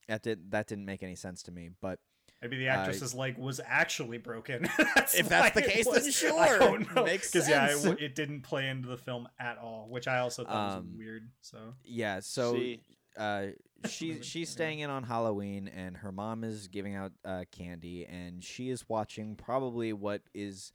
That 0.07 0.23
did 0.23 0.49
that 0.51 0.65
didn't 0.65 0.85
make 0.85 1.03
any 1.03 1.15
sense 1.15 1.43
to 1.43 1.51
me 1.51 1.69
but 1.81 1.99
Maybe 2.41 2.57
the 2.57 2.69
Uh, 2.69 2.73
actress's 2.73 3.13
leg 3.13 3.37
was 3.37 3.59
actually 3.65 4.17
broken. 4.17 4.69
That's 4.95 5.13
If 5.15 5.27
that's 5.27 5.53
the 5.55 5.63
it 5.65 5.69
case, 5.71 5.85
then 5.85 5.93
was- 5.93 6.07
I 6.23 6.47
sure. 6.47 6.59
don't 6.59 6.95
know. 6.95 7.03
Makes 7.03 7.35
yeah, 7.35 7.67
it, 7.71 7.83
w- 7.83 7.97
it 7.99 8.15
didn't 8.15 8.41
play 8.41 8.67
into 8.69 8.87
the 8.87 8.97
film 8.97 9.27
at 9.39 9.57
all, 9.57 9.87
which 9.89 10.07
I 10.07 10.19
also 10.19 10.45
thought 10.45 10.77
Um, 10.77 10.87
was 10.91 10.97
weird. 10.97 11.29
So 11.41 11.57
yeah 11.83 12.19
so 12.21 12.53
See, 12.53 12.81
uh 13.17 13.47
she 13.87 14.21
she's 14.21 14.49
staying 14.49 14.79
in 14.79 14.89
on 14.89 15.03
Halloween 15.03 15.67
and 15.67 15.97
her 15.97 16.11
mom 16.11 16.43
is 16.43 16.67
giving 16.69 16.95
out 16.95 17.11
uh, 17.25 17.43
candy 17.51 18.05
and 18.05 18.43
she 18.43 18.69
is 18.69 18.87
watching 18.87 19.35
probably 19.35 19.91
what 19.93 20.21
is 20.33 20.71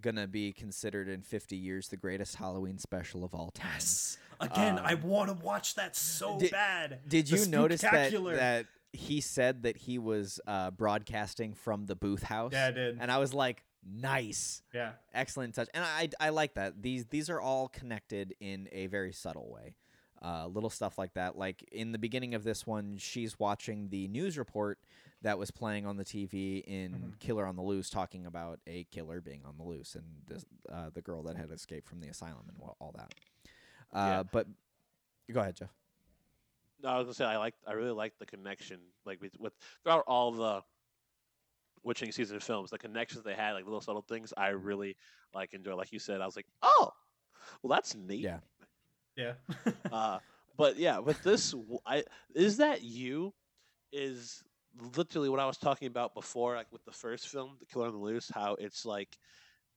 gonna 0.00 0.26
be 0.26 0.52
considered 0.52 1.08
in 1.08 1.22
50 1.22 1.56
years 1.56 1.88
the 1.88 1.96
greatest 1.96 2.36
Halloween 2.36 2.78
special 2.78 3.24
of 3.24 3.34
all 3.34 3.50
time 3.50 3.70
Yes. 3.74 4.18
again, 4.38 4.78
I 4.78 4.92
Um, 4.94 5.02
want 5.02 5.28
to 5.28 5.44
watch 5.44 5.74
that 5.76 5.96
so 5.96 6.38
did- 6.38 6.50
bad. 6.50 7.00
Did 7.08 7.26
The 7.26 7.38
you 7.38 7.46
notice 7.46 7.80
that 7.82 8.12
that 8.12 8.66
he 8.92 9.20
said 9.20 9.62
that 9.62 9.76
he 9.76 9.98
was 9.98 10.40
uh, 10.46 10.70
broadcasting 10.70 11.54
from 11.54 11.86
the 11.86 11.94
booth 11.96 12.22
house? 12.24 12.52
Yeah, 12.52 12.66
I 12.66 12.70
did. 12.72 12.98
And 13.00 13.10
I 13.10 13.18
was 13.18 13.32
like, 13.34 13.64
nice, 13.84 14.62
Yeah, 14.74 14.92
excellent 15.14 15.54
touch. 15.54 15.68
And 15.74 15.84
I 15.84 16.08
I 16.20 16.30
like 16.30 16.54
that. 16.54 16.82
These 16.82 17.06
these 17.06 17.30
are 17.30 17.40
all 17.40 17.68
connected 17.68 18.34
in 18.40 18.68
a 18.72 18.86
very 18.88 19.12
subtle 19.12 19.50
way. 19.50 19.74
Uh, 20.22 20.46
little 20.48 20.68
stuff 20.68 20.98
like 20.98 21.14
that. 21.14 21.38
Like 21.38 21.62
in 21.72 21.92
the 21.92 21.98
beginning 21.98 22.34
of 22.34 22.44
this 22.44 22.66
one, 22.66 22.98
she's 22.98 23.38
watching 23.38 23.88
the 23.88 24.06
news 24.08 24.36
report 24.36 24.78
that 25.22 25.38
was 25.38 25.50
playing 25.50 25.86
on 25.86 25.96
the 25.96 26.04
TV 26.04 26.58
in 26.66 26.92
Mhm. 26.92 27.18
Killer 27.20 27.46
on 27.46 27.56
the 27.56 27.62
Loose, 27.62 27.88
talking 27.88 28.26
about 28.26 28.60
a 28.66 28.84
killer 28.84 29.20
being 29.22 29.42
on 29.46 29.56
the 29.56 29.62
loose 29.64 29.94
and 29.94 30.04
this, 30.26 30.44
uh, 30.70 30.90
the 30.90 31.00
girl 31.02 31.22
that 31.22 31.36
had 31.36 31.50
escaped 31.50 31.86
from 31.88 32.00
the 32.00 32.08
asylum 32.08 32.44
and 32.48 32.56
all 32.80 32.92
that. 32.96 33.14
Uh, 33.92 33.96
Yeah. 34.08 34.22
But 34.24 34.46
go 35.32 35.40
ahead, 35.40 35.56
Jeff. 35.56 35.70
No, 36.82 36.88
I 36.88 36.98
was 36.98 37.04
gonna 37.06 37.14
say 37.14 37.24
I 37.24 37.38
like 37.38 37.54
I 37.66 37.72
really 37.72 37.92
like 37.92 38.14
the 38.18 38.26
connection 38.26 38.78
like 39.04 39.20
with, 39.20 39.32
with 39.38 39.52
throughout 39.82 40.04
all 40.06 40.32
the 40.32 40.62
witching 41.82 42.12
season 42.12 42.40
films, 42.40 42.70
the 42.70 42.78
connections 42.78 43.24
they 43.24 43.34
had, 43.34 43.52
like 43.52 43.64
little 43.64 43.80
subtle 43.80 44.02
things, 44.02 44.32
I 44.36 44.48
really 44.48 44.96
like 45.34 45.54
enjoy. 45.54 45.74
Like 45.74 45.92
you 45.92 45.98
said, 45.98 46.20
I 46.20 46.26
was 46.26 46.36
like, 46.36 46.46
oh, 46.62 46.90
well 47.62 47.70
that's 47.76 47.94
neat. 47.94 48.20
Yeah. 48.20 48.38
yeah. 49.16 49.32
uh, 49.92 50.18
but 50.56 50.76
yeah, 50.76 50.98
with 50.98 51.22
this, 51.22 51.52
w- 51.52 51.78
I 51.86 52.04
is 52.34 52.58
that 52.58 52.82
you 52.82 53.32
is 53.92 54.42
literally 54.96 55.28
what 55.28 55.40
I 55.40 55.46
was 55.46 55.56
talking 55.56 55.88
about 55.88 56.14
before, 56.14 56.56
like 56.56 56.70
with 56.72 56.84
the 56.84 56.92
first 56.92 57.28
film, 57.28 57.56
The 57.58 57.66
Killer 57.66 57.86
on 57.86 57.92
the 57.92 57.98
Loose. 57.98 58.30
How 58.32 58.56
it's 58.58 58.84
like 58.84 59.16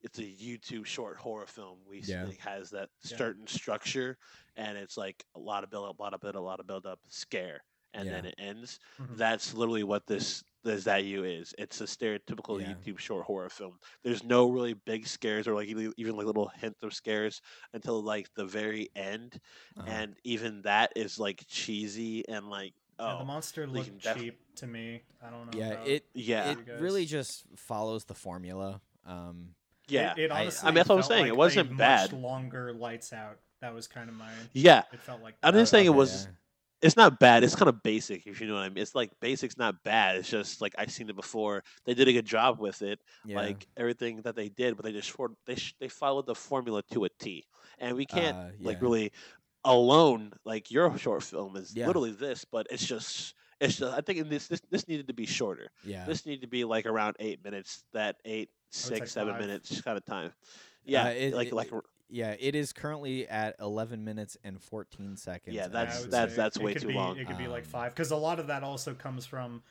it's 0.04 0.20
a 0.20 0.24
YouTube 0.24 0.86
short 0.86 1.18
horror 1.18 1.48
film. 1.48 1.80
We 1.88 2.00
s- 2.00 2.10
Yeah. 2.10 2.28
it 2.28 2.38
has 2.40 2.70
that 2.72 2.90
Yeah. 3.04 3.18
certain 3.18 3.48
structure, 3.48 4.18
and 4.56 4.78
it's 4.78 4.98
like 4.98 5.26
a 5.36 5.40
lot 5.40 5.64
of 5.64 5.70
build 5.70 5.90
up, 5.90 5.98
a 6.00 6.02
lot 6.02 6.14
of 6.14 6.20
build 6.22 6.36
up, 6.36 6.42
a 6.42 6.46
lot 6.46 6.60
of 6.60 6.68
build 6.68 6.86
up, 6.86 7.00
scare, 7.08 7.64
and 7.94 8.08
then 8.10 8.26
it 8.26 8.36
ends. 8.38 8.80
Mhm. 9.00 9.18
That's 9.18 9.54
literally 9.54 9.84
what 9.84 10.06
this 10.06 10.44
this 10.66 10.86
that 10.86 11.04
you 11.04 11.26
is. 11.26 11.54
It's 11.58 11.82
a 11.82 11.84
stereotypical 11.84 12.58
Yeah. 12.62 12.74
YouTube 12.74 12.98
short 12.98 13.26
horror 13.26 13.50
film. 13.50 13.78
There's 14.02 14.24
no 14.24 14.50
really 14.50 14.74
big 14.74 15.06
scares 15.08 15.46
or 15.46 15.54
like 15.56 15.68
even 15.68 15.94
even, 15.98 16.16
like 16.16 16.26
little 16.26 16.48
hint 16.48 16.78
of 16.84 16.94
scares 16.94 17.42
until 17.74 18.02
like 18.02 18.34
the 18.36 18.46
very 18.46 18.90
end, 18.96 19.42
Uh-huh. 19.76 19.88
and 19.90 20.18
even 20.24 20.62
that 20.62 20.94
is 20.96 21.20
like 21.20 21.44
cheesy 21.48 22.26
and 22.30 22.50
like 22.50 22.74
Yeah, 23.00 23.16
the 23.16 23.22
oh 23.22 23.26
monster 23.26 23.66
we 23.68 23.80
looked 23.80 23.98
def- 24.04 24.18
cheap 24.18 24.56
to 24.56 24.68
me. 24.68 25.04
I 25.22 25.30
don't 25.32 25.52
know. 25.52 25.60
yeah, 25.60 25.72
about 25.72 25.88
it 25.90 26.06
yeah 26.14 26.52
it 26.52 26.68
really 26.80 27.06
just 27.06 27.46
follows 27.58 28.06
the 28.06 28.16
formula. 28.16 28.82
Um, 29.06 29.56
yeah 29.88 30.14
It, 30.18 30.24
it 30.26 30.32
I- 30.32 30.42
I 30.64 30.66
mean, 30.66 30.76
that's 30.76 30.90
what 30.90 30.98
I'm 30.98 31.04
saying, 31.04 31.26
it 31.26 31.30
like 31.30 31.34
a 31.34 31.36
wasn't 31.36 31.70
much 31.72 31.78
bad. 31.78 32.14
Longer 32.14 32.74
lights 32.74 33.14
out. 33.14 33.40
That 33.62 33.74
was 33.74 33.88
kind 33.88 34.10
of 34.10 34.16
my. 34.16 34.30
yeah. 34.52 34.84
It 34.92 35.00
felt 35.00 35.22
like. 35.22 35.36
I'm 35.42 35.54
that. 35.54 35.62
just 35.62 35.72
saying 35.72 35.86
it 35.86 35.90
was 35.94 36.26
yeah. 36.26 36.32
it's 36.82 36.98
not 36.98 37.18
bad. 37.20 37.44
It's 37.46 37.56
kind 37.56 37.70
of 37.70 37.82
basic, 37.82 38.28
if 38.28 38.42
you 38.42 38.48
know 38.48 38.56
what 38.56 38.64
I 38.64 38.70
mean. 38.70 38.80
It's 38.80 38.94
like 38.94 39.12
basic's 39.22 39.58
not 39.58 39.82
bad. 39.86 40.18
It's 40.18 40.30
just 40.30 40.60
like 40.60 40.74
I've 40.78 40.92
seen 40.92 41.10
it 41.10 41.16
before. 41.16 41.64
They 41.86 41.94
did 41.94 42.08
a 42.10 42.14
good 42.14 42.26
job 42.26 42.60
with 42.60 42.82
it, 42.82 43.00
Yeah. 43.26 43.38
like 43.38 43.66
everything 43.78 44.22
that 44.24 44.36
they 44.36 44.50
did, 44.50 44.76
but 44.76 44.84
they 44.84 44.92
just 44.92 45.12
for- 45.12 45.32
they 45.46 45.56
sh- 45.56 45.76
they 45.80 45.88
followed 45.88 46.26
the 46.26 46.36
formula 46.36 46.84
to 46.92 47.06
a 47.06 47.10
T, 47.10 47.46
and 47.80 47.96
we 47.96 48.06
can't 48.06 48.36
Uh, 48.36 48.50
like 48.60 48.82
really 48.82 49.12
alone 49.66 50.34
like 50.44 50.72
your 50.72 50.98
short 50.98 51.24
film 51.24 51.56
is 51.56 51.74
Yeah. 51.74 51.88
literally 51.88 52.12
this, 52.12 52.46
but 52.46 52.68
it's 52.70 52.86
just 52.86 53.34
it's 53.64 53.78
just 53.78 53.94
I 53.98 54.02
think 54.02 54.20
in 54.20 54.30
this 54.30 54.48
this 54.48 54.62
this 54.70 54.88
needed 54.88 55.08
to 55.08 55.14
be 55.14 55.26
shorter. 55.26 55.72
yeah. 55.84 56.06
This 56.06 56.26
needed 56.26 56.42
to 56.42 56.48
be 56.48 56.64
like 56.64 56.86
around 56.86 57.16
eight 57.20 57.44
minutes. 57.44 57.84
That 57.94 58.18
eight 58.26 58.50
say 58.72 58.96
six 58.96 59.12
seven 59.12 59.34
five. 59.34 59.42
minutes 59.42 59.82
kind 59.82 59.98
of 59.98 60.06
time. 60.06 60.32
Yeah, 60.86 61.06
Uh, 61.06 61.10
it- 61.10 61.34
like 61.34 61.48
it- 61.48 61.54
like 61.54 61.72
yeah, 62.10 62.36
it 62.40 62.54
is 62.54 62.74
currently 62.74 63.28
at 63.28 63.56
11 63.60 64.04
minutes 64.04 64.38
and 64.44 64.62
14 64.62 65.18
seconds. 65.18 65.56
Yeah, 65.56 65.68
that's- 65.68 65.98
I 65.98 66.02
would 66.02 66.12
that's- 66.12 66.36
that's 66.36 66.58
it 66.58 66.64
way 66.64 66.74
could 66.74 66.84
too 66.84 66.88
be, 66.90 66.94
long. 66.94 67.18
It 67.18 67.26
could 67.28 67.38
be 67.40 67.48
like 67.48 67.64
Um, 67.64 67.70
five 67.70 67.94
because 67.96 68.12
a 68.12 68.16
lot 68.18 68.40
of 68.40 68.48
that 68.48 68.62
also 68.64 68.94
comes 68.94 69.26
from 69.26 69.64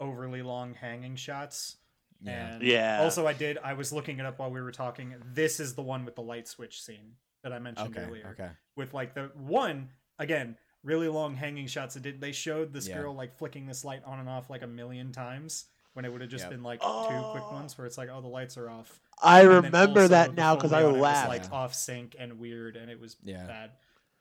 overly 0.00 0.42
long 0.42 0.74
hanging 0.74 1.16
shots. 1.16 1.76
yeah. 2.22 2.54
And 2.54 2.62
Yeah. 2.62 3.00
Also, 3.02 3.26
I 3.26 3.32
did. 3.34 3.58
I 3.58 3.74
was 3.74 3.92
looking 3.92 4.18
it 4.20 4.24
up 4.26 4.38
while 4.38 4.50
we 4.50 4.60
were 4.62 4.72
talking. 4.72 5.14
This 5.34 5.60
is 5.60 5.74
the 5.74 5.82
one 5.82 6.04
with 6.04 6.14
the 6.14 6.22
light 6.22 6.46
switch 6.48 6.80
scene 6.82 7.16
that 7.42 7.52
I 7.52 7.58
mentioned 7.58 7.96
okay. 7.96 8.06
earlier. 8.06 8.28
Okay. 8.28 8.50
With 8.76 8.94
like 8.94 9.14
the 9.14 9.24
one 9.34 9.90
again, 10.18 10.56
really 10.82 11.08
long 11.08 11.34
hanging 11.36 11.66
shots. 11.66 11.96
It 11.96 12.02
did. 12.02 12.20
They 12.20 12.32
showed 12.32 12.72
this 12.72 12.88
Yeah. 12.88 13.00
girl 13.00 13.14
like 13.14 13.34
flicking 13.36 13.66
this 13.66 13.84
light 13.84 14.02
on 14.04 14.18
and 14.18 14.28
off 14.28 14.50
like 14.50 14.62
a 14.62 14.66
million 14.66 15.12
times 15.12 15.66
when 15.94 16.04
it 16.04 16.08
would 16.12 16.20
have 16.22 16.30
just 16.30 16.44
Yep. 16.44 16.50
been 16.50 16.62
like 16.62 16.80
two 16.80 16.86
quick 16.86 17.44
Oh. 17.46 17.52
ones 17.52 17.76
where 17.76 17.86
it's 17.86 17.98
like, 17.98 18.08
oh, 18.10 18.20
the 18.20 18.28
lights 18.28 18.56
are 18.56 18.68
off. 18.70 19.00
I 19.22 19.42
And 19.42 19.50
remember 19.66 20.08
that 20.08 20.34
now 20.34 20.54
because 20.56 20.72
I 20.72 20.80
foley 20.80 20.84
on 20.86 20.90
it 20.90 20.98
was, 20.98 21.02
laughed. 21.02 21.28
like 21.28 21.42
Yeah. 21.44 21.50
off 21.50 21.74
sync 21.74 22.16
and 22.18 22.38
weird, 22.38 22.76
and 22.76 22.90
it 22.90 22.98
was 22.98 23.16
Yeah. 23.22 23.46
bad. 23.46 23.70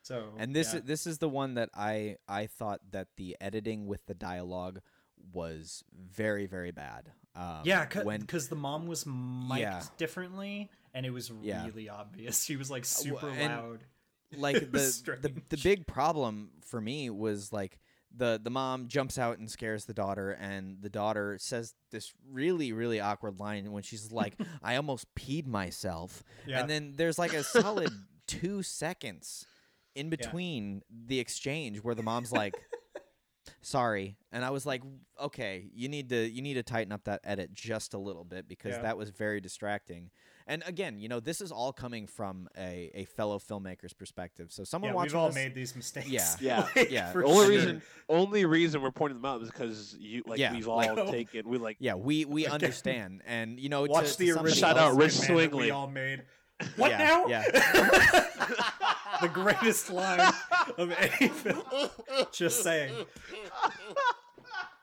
So 0.03 0.34
And 0.38 0.55
this 0.55 0.74
yeah. 0.74 0.80
is 0.80 0.86
this 0.86 1.07
is 1.07 1.18
the 1.20 1.30
one 1.30 1.53
that 1.55 1.70
I 1.74 2.18
I 2.28 2.47
thought 2.47 2.82
that 2.91 3.07
the 3.18 3.38
editing 3.39 3.88
with 3.88 4.05
the 4.05 4.14
dialogue 4.16 4.82
was 5.34 5.84
very 5.93 6.45
very 6.45 6.72
bad. 6.72 7.12
Um, 7.36 7.62
Yeah, 7.64 7.88
when 8.03 8.20
because 8.22 8.49
the 8.49 8.55
mom 8.55 8.88
was 8.88 9.05
mic'd 9.05 9.59
Yeah. 9.62 9.84
differently, 9.97 10.70
and 10.93 11.05
it 11.05 11.12
was 11.12 11.32
Yeah. 11.41 11.66
really 11.66 11.88
obvious. 11.88 12.43
She 12.43 12.55
was 12.57 12.70
like 12.70 12.84
super 12.86 13.30
and- 13.30 13.53
loud. 13.53 13.86
Like 14.38 14.59
the, 14.71 15.17
the 15.21 15.34
the 15.49 15.57
big 15.63 15.88
problem 15.88 16.51
for 16.65 16.79
me 16.82 17.09
was 17.09 17.51
like 17.53 17.79
the 18.15 18.39
the 18.43 18.49
mom 18.49 18.88
jumps 18.88 19.17
out 19.17 19.38
and 19.39 19.49
scares 19.49 19.86
the 19.86 19.93
daughter 19.93 20.32
and 20.32 20.82
the 20.82 20.89
daughter 20.89 21.38
says 21.39 21.73
this 21.91 22.11
really 22.29 22.73
really 22.73 22.99
awkward 22.99 23.39
line 23.39 23.71
when 23.71 23.84
she's 23.84 24.11
like 24.11 24.36
I 24.63 24.75
almost 24.75 25.07
peed 25.15 25.47
myself. 25.47 26.23
Yeah, 26.45 26.59
and 26.59 26.69
then 26.69 26.93
there's 26.97 27.17
like 27.17 27.34
a 27.34 27.43
solid 27.43 27.91
2 28.27 28.63
seconds 28.63 29.45
in 29.95 30.09
between 30.09 30.82
the 30.89 31.19
exchange 31.19 31.79
where 31.79 31.95
the 31.95 32.03
mom's 32.03 32.32
like 32.32 32.55
sorry. 33.61 34.17
And 34.32 34.45
I 34.45 34.49
was 34.51 34.65
like 34.65 34.82
okay 35.19 35.69
you 35.73 35.88
need 35.89 36.09
to 36.09 36.29
you 36.29 36.41
need 36.41 36.55
to 36.55 36.63
tighten 36.63 36.91
up 36.91 37.03
that 37.05 37.21
edit 37.23 37.53
just 37.53 37.93
a 37.93 37.97
little 37.97 38.23
bit 38.23 38.47
because 38.47 38.75
Yeah. 38.75 38.82
that 38.84 38.97
was 38.97 39.09
very 39.09 39.41
distracting 39.41 40.11
and 40.47 40.63
again, 40.65 40.99
you 40.99 41.07
know, 41.09 41.19
this 41.19 41.41
is 41.41 41.51
all 41.51 41.71
coming 41.73 42.07
from 42.07 42.47
a, 42.57 42.91
a 42.93 43.05
fellow 43.05 43.39
filmmaker's 43.39 43.93
perspective. 43.93 44.51
So 44.51 44.63
someone 44.63 44.89
yeah, 44.91 44.95
watching 44.95 45.13
we've 45.13 45.15
all 45.21 45.27
this, 45.27 45.35
made 45.35 45.55
these 45.55 45.75
mistakes. 45.75 46.09
Yeah. 46.09 46.25
Yeah. 46.41 46.67
Like, 46.75 46.89
Yeah. 46.91 47.11
for 47.11 47.21
The 47.21 47.27
only 47.27 47.39
sure. 47.45 47.49
reason, 47.49 47.81
only 48.09 48.45
reason 48.45 48.81
we're 48.81 48.91
pointing 48.91 49.17
them 49.21 49.25
out 49.25 49.41
is 49.41 49.49
because 49.49 49.95
you, 49.99 50.23
like, 50.25 50.39
Yeah, 50.39 50.53
we've 50.53 50.67
all 50.67 50.77
like- 50.77 51.09
taken, 51.11 51.47
we 51.49 51.57
like, 51.57 51.77
yeah, 51.79 51.95
we 51.95 52.25
we 52.25 52.43
Again. 52.43 52.53
understand, 52.53 53.21
and 53.27 53.59
you 53.59 53.69
know, 53.69 53.83
Watch 53.83 54.13
to, 54.13 54.17
the 54.19 54.25
to 54.27 54.31
original 54.33 54.53
Shout 54.53 54.77
out 54.77 54.95
Rich 54.95 55.21
Iron 55.29 55.35
Man 55.37 55.49
that 55.51 55.55
we 55.57 55.71
all 55.71 55.87
made. 55.87 56.23
What 56.75 56.91
Yeah, 56.91 56.97
now? 56.99 57.25
yeah. 57.27 57.41
the 59.21 59.27
greatest 59.29 59.89
line 59.91 60.19
of 60.77 60.91
any 60.91 61.27
film. 61.29 61.63
Just 62.31 62.61
saying. 62.63 62.93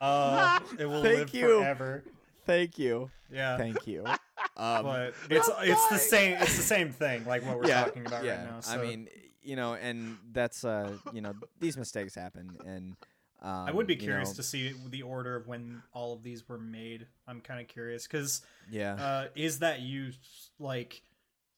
Uh, 0.00 0.60
it 0.78 0.86
will 0.86 1.02
Thank 1.02 1.18
live 1.18 1.34
you. 1.34 1.58
forever. 1.60 2.04
Thank 2.48 2.78
you, 2.78 3.10
Yeah. 3.30 3.58
thank 3.58 3.86
you. 3.86 4.04
Um, 4.56 4.84
but 4.84 5.14
it's 5.30 5.48
it's 5.60 5.88
the 5.88 5.98
same 5.98 6.32
it's 6.40 6.56
the 6.56 6.62
same 6.62 6.90
thing 6.90 7.24
like 7.24 7.46
what 7.46 7.58
we're 7.58 7.68
yeah, 7.68 7.84
talking 7.84 8.04
about 8.06 8.24
yeah. 8.24 8.38
right 8.38 8.50
now. 8.50 8.60
So 8.60 8.72
I 8.72 8.82
mean, 8.82 9.08
you 9.40 9.54
know, 9.54 9.74
and 9.74 10.16
that's 10.32 10.64
uh, 10.64 10.96
you 11.12 11.20
know, 11.20 11.32
these 11.60 11.76
mistakes 11.76 12.16
happen, 12.16 12.56
and 12.66 12.96
um, 13.40 13.68
I 13.68 13.72
would 13.72 13.86
be 13.86 13.94
you 13.94 14.00
curious 14.00 14.30
know, 14.30 14.34
to 14.36 14.42
see 14.42 14.74
the 14.90 15.02
order 15.02 15.36
of 15.36 15.46
when 15.46 15.82
all 15.92 16.12
of 16.12 16.24
these 16.24 16.48
were 16.48 16.58
made. 16.58 17.06
I'm 17.28 17.40
kind 17.40 17.60
of 17.60 17.68
curious 17.68 18.08
because 18.08 18.42
yeah, 18.68 18.94
uh, 18.94 19.26
is 19.36 19.60
that 19.60 19.80
you 19.80 20.10
like 20.58 21.02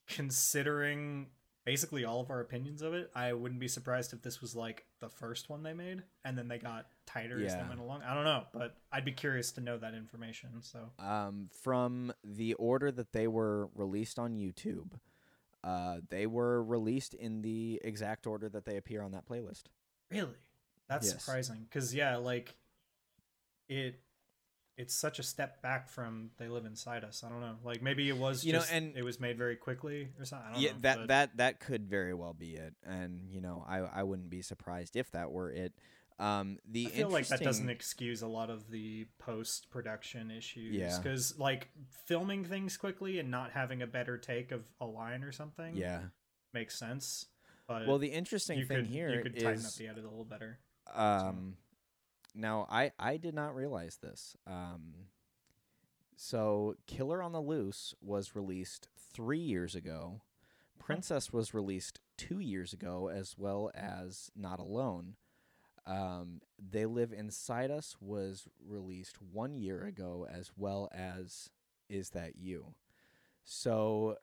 considering 0.07 1.29
basically 1.65 2.05
all 2.05 2.21
of 2.21 2.31
our 2.31 2.41
opinions 2.41 2.83
of 2.83 2.93
it? 2.95 3.11
I 3.15 3.33
wouldn't 3.33 3.61
be 3.61 3.69
surprised 3.69 4.13
if 4.13 4.23
this 4.23 4.41
was 4.41 4.55
like 4.55 4.85
the 5.01 5.09
first 5.09 5.49
one 5.49 5.63
they 5.63 5.73
made 5.73 6.03
and 6.25 6.37
then 6.37 6.49
they 6.49 6.59
got 6.59 6.87
tighter 7.13 7.45
as 7.45 7.55
they 7.55 7.63
went 7.69 7.81
along. 7.81 8.03
I 8.03 8.15
don't 8.15 8.25
know, 8.25 8.45
but 8.53 8.77
I'd 8.93 9.05
be 9.05 9.13
curious 9.13 9.53
to 9.53 9.61
know 9.61 9.79
that 9.79 9.95
information. 9.95 10.63
So 10.63 10.91
um, 10.99 11.49
from 11.63 12.13
the 12.25 12.55
order 12.55 12.91
that 12.93 13.13
they 13.13 13.27
were 13.29 13.69
released 13.75 14.19
on 14.19 14.37
YouTube, 14.37 14.93
uh, 15.65 15.99
they 16.09 16.27
were 16.27 16.63
released 16.63 17.15
in 17.15 17.43
the 17.43 17.81
exact 17.85 18.27
order 18.27 18.49
that 18.49 18.65
they 18.65 18.77
appear 18.77 19.03
on 19.03 19.13
that 19.13 19.27
playlist. 19.27 19.65
really, 20.11 20.37
that's 20.89 21.07
Yes. 21.13 21.23
surprising 21.23 21.67
because 21.69 21.95
yeah, 21.95 22.17
like 22.17 22.55
it. 23.69 24.01
It's 24.77 24.95
such 24.95 25.19
a 25.19 25.23
step 25.23 25.61
back 25.61 25.91
from 25.91 26.31
"They 26.39 26.49
Live 26.49 26.65
Inside 26.65 27.05
Us." 27.05 27.23
I 27.23 27.29
don't 27.29 27.43
know. 27.43 27.57
Like 27.63 27.83
maybe 27.83 28.09
it 28.09 28.17
was, 28.17 28.47
You 28.47 28.55
know, 28.55 28.65
and- 28.73 28.97
it 28.97 29.05
was 29.05 29.21
made 29.21 29.37
very 29.37 29.55
quickly 29.57 30.09
or 30.19 30.25
something. 30.25 30.49
I 30.49 30.53
don't 30.55 30.63
yeah, 30.63 30.73
know, 30.73 30.79
that 30.81 30.97
but- 30.99 31.09
that 31.09 31.37
that 31.37 31.61
could 31.61 31.87
very 31.87 32.15
well 32.15 32.33
be 32.33 32.55
it, 32.55 32.75
and 32.83 33.21
you 33.29 33.43
know, 33.43 33.63
I 33.69 33.81
I 33.81 34.03
wouldn't 34.05 34.31
be 34.31 34.41
surprised 34.41 34.97
if 34.97 35.11
that 35.11 35.31
were 35.33 35.51
it. 35.51 35.75
Um, 36.21 36.59
the 36.71 36.87
I 36.87 36.91
feel 36.91 37.09
like 37.09 37.29
that 37.29 37.41
doesn't 37.41 37.71
excuse 37.71 38.21
a 38.21 38.27
lot 38.27 38.51
of 38.51 38.71
the 38.71 39.07
post 39.19 39.71
production 39.71 40.31
issues. 40.31 40.77
Yeah. 40.77 40.97
Because, 40.99 41.39
like, 41.39 41.71
filming 42.05 42.45
things 42.45 42.77
quickly 42.77 43.19
and 43.19 43.31
not 43.31 43.53
having 43.53 43.81
a 43.81 43.87
better 43.87 44.19
take 44.19 44.53
of 44.53 44.63
a 44.83 44.87
line 44.87 45.25
or 45.25 45.33
something 45.33 45.75
yeah. 45.75 46.01
makes 46.53 46.79
sense. 46.79 47.27
But 47.67 47.87
Well, 47.87 47.99
the 47.99 48.09
interesting 48.09 48.67
thing 48.67 48.79
could, 48.79 48.87
here 48.87 49.11
you 49.15 49.23
could 49.23 49.39
tighten 49.39 49.65
up 49.65 49.73
the 49.73 49.89
edit 49.89 50.05
a 50.05 50.09
little 50.09 50.25
better. 50.25 50.59
Um, 50.95 51.57
now 52.35 52.67
I 52.71 52.93
I 52.99 53.17
did 53.17 53.35
not 53.35 53.55
realize 53.55 53.99
this. 54.03 54.37
Um, 54.47 55.07
so 56.17 56.75
Killer 56.87 57.23
on 57.23 57.33
the 57.33 57.41
Loose 57.41 57.95
was 58.03 58.37
released 58.37 58.89
three 59.15 59.39
years 59.39 59.75
ago. 59.75 60.21
Princess 60.79 61.33
was 61.33 61.55
released 61.55 62.01
two 62.19 62.41
years 62.41 62.73
ago, 62.73 63.09
as 63.09 63.37
well 63.39 63.71
as 63.75 64.31
Not 64.37 64.59
Alone. 64.59 65.15
Um, 65.91 66.41
they 66.59 66.87
Live 66.87 67.13
Inside 67.13 67.71
Us 67.73 67.97
was 68.01 68.47
released 68.65 69.17
one 69.33 69.57
year 69.57 69.83
ago, 69.83 70.27
as 70.33 70.53
well 70.57 70.89
as 70.95 71.51
Is 71.89 72.11
That 72.11 72.37
You. 72.37 72.75
So, 73.43 74.17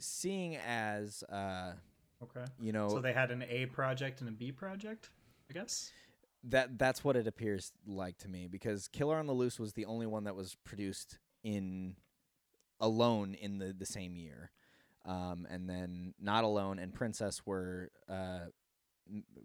seeing 0.00 0.56
as 0.56 1.22
uh, 1.30 1.74
Okay. 2.22 2.44
you 2.58 2.72
know, 2.72 2.88
So 2.88 3.00
they 3.00 3.12
had 3.12 3.30
an 3.30 3.44
A 3.48 3.66
project 3.66 4.20
and 4.20 4.28
a 4.28 4.32
B 4.32 4.50
project, 4.50 5.10
I 5.48 5.52
guess? 5.52 5.92
that 6.48 6.78
that's 6.78 7.02
what 7.04 7.16
it 7.16 7.26
appears 7.26 7.72
like 7.86 8.18
to 8.18 8.28
me 8.28 8.46
because 8.46 8.86
Killer 8.88 9.16
on 9.16 9.26
the 9.26 9.32
Loose 9.32 9.58
was 9.58 9.72
the 9.72 9.84
only 9.86 10.06
one 10.06 10.24
that 10.24 10.36
was 10.36 10.54
produced 10.64 11.18
in 11.42 11.96
alone 12.80 13.34
in 13.34 13.58
the 13.58 13.72
the 13.72 13.86
same 13.86 14.16
year, 14.16 14.50
um, 15.04 15.46
and 15.50 15.68
then 15.68 16.14
Not 16.20 16.42
Alone 16.44 16.78
and 16.78 16.92
Princess 16.92 17.42
were 17.46 17.90
uh, 18.08 18.46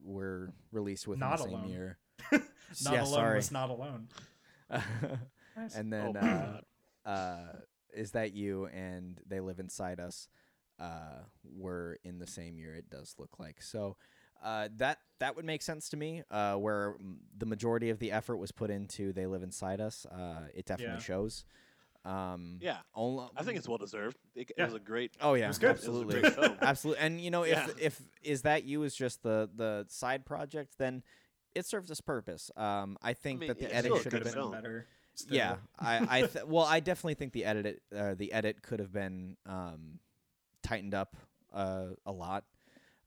were 0.04 0.50
released 0.72 1.08
within 1.08 1.20
Not 1.22 1.38
the 1.38 1.44
same 1.44 1.54
Alone. 1.54 1.70
year. 1.70 1.98
Not 2.32 2.94
yeah, 2.94 3.02
alone 3.04 3.12
sorry. 3.14 3.36
was 3.38 3.52
not 3.52 3.70
alone. 3.70 4.08
Nice. 5.58 5.76
and 5.76 5.92
then 5.92 6.16
Oh 6.16 6.20
uh, 7.06 7.10
uh, 7.10 7.54
is 7.94 8.12
that 8.12 8.34
you 8.34 8.68
and 8.68 9.20
they 9.28 9.40
live 9.42 9.60
inside 9.60 10.00
us 10.00 10.30
uh, 10.80 11.24
were 11.44 12.00
in 12.04 12.20
the 12.20 12.28
same 12.28 12.58
year. 12.58 12.74
It 12.76 12.90
does 12.90 13.16
look 13.20 13.38
like 13.40 13.62
so. 13.62 13.98
Uh, 14.44 14.70
that 14.78 15.00
that 15.20 15.36
would 15.36 15.46
make 15.46 15.62
sense 15.62 15.90
to 15.90 15.98
me. 15.98 16.24
Uh, 16.32 16.56
where 16.56 16.96
the 17.38 17.46
majority 17.46 17.90
of 17.90 18.00
the 18.00 18.12
effort 18.12 18.38
was 18.38 18.52
put 18.52 18.70
into 18.72 19.12
"They 19.12 19.28
Live 19.28 19.44
Inside 19.44 19.82
Us," 19.82 20.06
uh, 20.06 20.48
it 20.56 20.66
definitely 20.66 20.96
Yeah. 20.96 21.00
shows. 21.04 21.44
Um, 22.04 22.58
Yeah, 22.62 22.78
only, 22.96 23.28
I 23.38 23.44
think 23.44 23.58
it's 23.58 23.68
well 23.68 23.78
deserved. 23.78 24.18
It, 24.36 24.52
it 24.58 24.64
was 24.64 24.74
a 24.74 24.80
great. 24.80 25.12
Oh 25.22 25.36
yeah, 25.36 25.48
was 25.48 25.60
good. 25.60 25.70
It 25.70 25.74
was 25.74 25.84
a 25.86 25.90
absolutely, 25.90 26.22
great 26.22 26.34
film. 26.34 26.58
absolutely. 26.62 27.04
And 27.06 27.22
you 27.22 27.30
know, 27.32 27.44
if 27.44 27.50
Yeah. 27.52 27.68
if 27.80 28.02
is 28.24 28.42
that 28.44 28.64
you 28.64 28.84
as 28.84 28.96
just 28.96 29.22
the 29.24 29.50
the 29.56 29.86
side 29.90 30.26
project, 30.26 30.78
then 30.80 31.04
it 31.54 31.66
serves 31.66 31.92
its 31.92 32.02
purpose. 32.02 32.50
Um, 32.58 32.98
I 33.02 33.14
think 33.14 33.42
mean, 33.42 33.48
that 33.50 33.60
the 33.60 33.66
yeah, 33.66 33.76
edit 33.76 33.98
should 34.02 34.14
have 34.14 34.24
been 34.24 34.34
film. 34.34 34.52
better. 34.52 34.88
still. 35.14 35.36
Yeah, 35.36 35.58
I, 35.78 36.20
I 36.20 36.22
th- 36.28 36.46
well, 36.46 36.66
I 36.66 36.80
definitely 36.80 37.16
think 37.16 37.34
the 37.34 37.44
edit, 37.46 37.82
uh, 37.96 38.14
the 38.16 38.32
edit 38.32 38.62
could 38.64 38.80
have 38.80 38.94
been 38.94 39.36
um, 39.46 40.00
tightened 40.64 40.94
up 40.94 41.16
uh, 41.54 41.88
a 42.06 42.12
lot. 42.12 42.46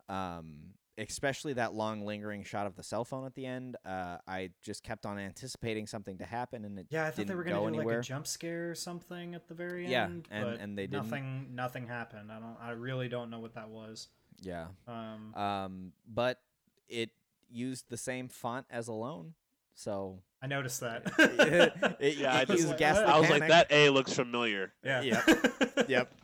Um, 0.09 0.75
especially 0.97 1.53
that 1.55 1.75
long 1.75 2.05
lingering 2.07 2.45
shot 2.45 2.67
of 2.67 2.77
the 2.77 2.83
cell 2.83 3.05
phone 3.05 3.27
at 3.27 3.35
the 3.35 3.47
end. 3.47 3.77
Uh, 3.85 4.19
I 4.29 4.51
just 4.63 4.83
kept 4.83 5.07
on 5.07 5.19
anticipating 5.19 5.87
something 5.87 6.19
to 6.19 6.25
happen, 6.25 6.65
and 6.65 6.79
it 6.79 6.87
Yeah, 6.91 7.03
I 7.03 7.07
thought 7.07 7.17
they 7.17 7.25
didn't 7.25 7.37
were 7.37 7.45
gonna 7.45 7.57
do 7.61 7.67
anywhere. 7.67 7.97
like 7.97 8.05
a 8.05 8.09
jump 8.09 8.27
scare 8.27 8.71
or 8.71 8.75
something 8.75 9.35
at 9.35 9.49
the 9.49 9.55
very 9.55 9.89
Yeah, 9.89 10.05
end. 10.05 10.29
and- 10.31 10.45
but 10.45 10.61
and 10.61 10.79
they 10.79 10.87
didn't. 10.87 11.05
nothing. 11.05 11.55
Nothing 11.55 11.87
happened. 11.89 12.31
I 12.31 12.39
don't. 12.39 12.57
I 12.61 12.71
really 12.71 13.09
don't 13.09 13.31
know 13.31 13.41
what 13.41 13.55
that 13.55 13.69
was. 13.71 14.09
yeah, 14.41 14.67
Um, 14.87 15.35
um, 15.35 15.93
but 16.07 16.41
it 16.89 17.11
used 17.51 17.89
the 17.89 17.97
same 17.97 18.29
font 18.29 18.67
as 18.71 18.89
Alone, 18.89 19.35
so 19.75 20.23
I 20.43 20.47
noticed 20.49 20.81
that. 20.81 21.03
it, 22.01 22.17
Yeah, 22.19 22.35
I 22.37 22.43
it 22.43 22.47
just- 22.49 22.59
used 22.59 22.69
like, 22.71 22.79
gas. 22.79 22.99
I 22.99 23.19
was 23.19 23.27
Panic. 23.29 23.41
like, 23.41 23.49
that 23.51 23.67
A 23.71 23.89
looks 23.91 24.13
familiar. 24.13 24.73
yeah. 24.85 25.01
Yep. 25.03 25.25
yep. 25.89 26.15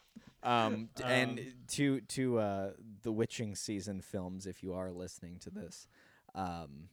Um, 0.43 0.89
d- 0.95 1.05
and 1.05 1.39
Um, 1.39 1.47
to 1.69 2.01
to 2.01 2.39
uh, 2.39 2.71
the 3.03 3.13
witching 3.13 3.55
season 3.55 4.01
films, 4.01 4.47
if 4.47 4.63
you 4.63 4.75
are 4.75 4.91
listening 4.91 5.39
to 5.41 5.51
this, 5.51 5.87
um, 6.35 6.89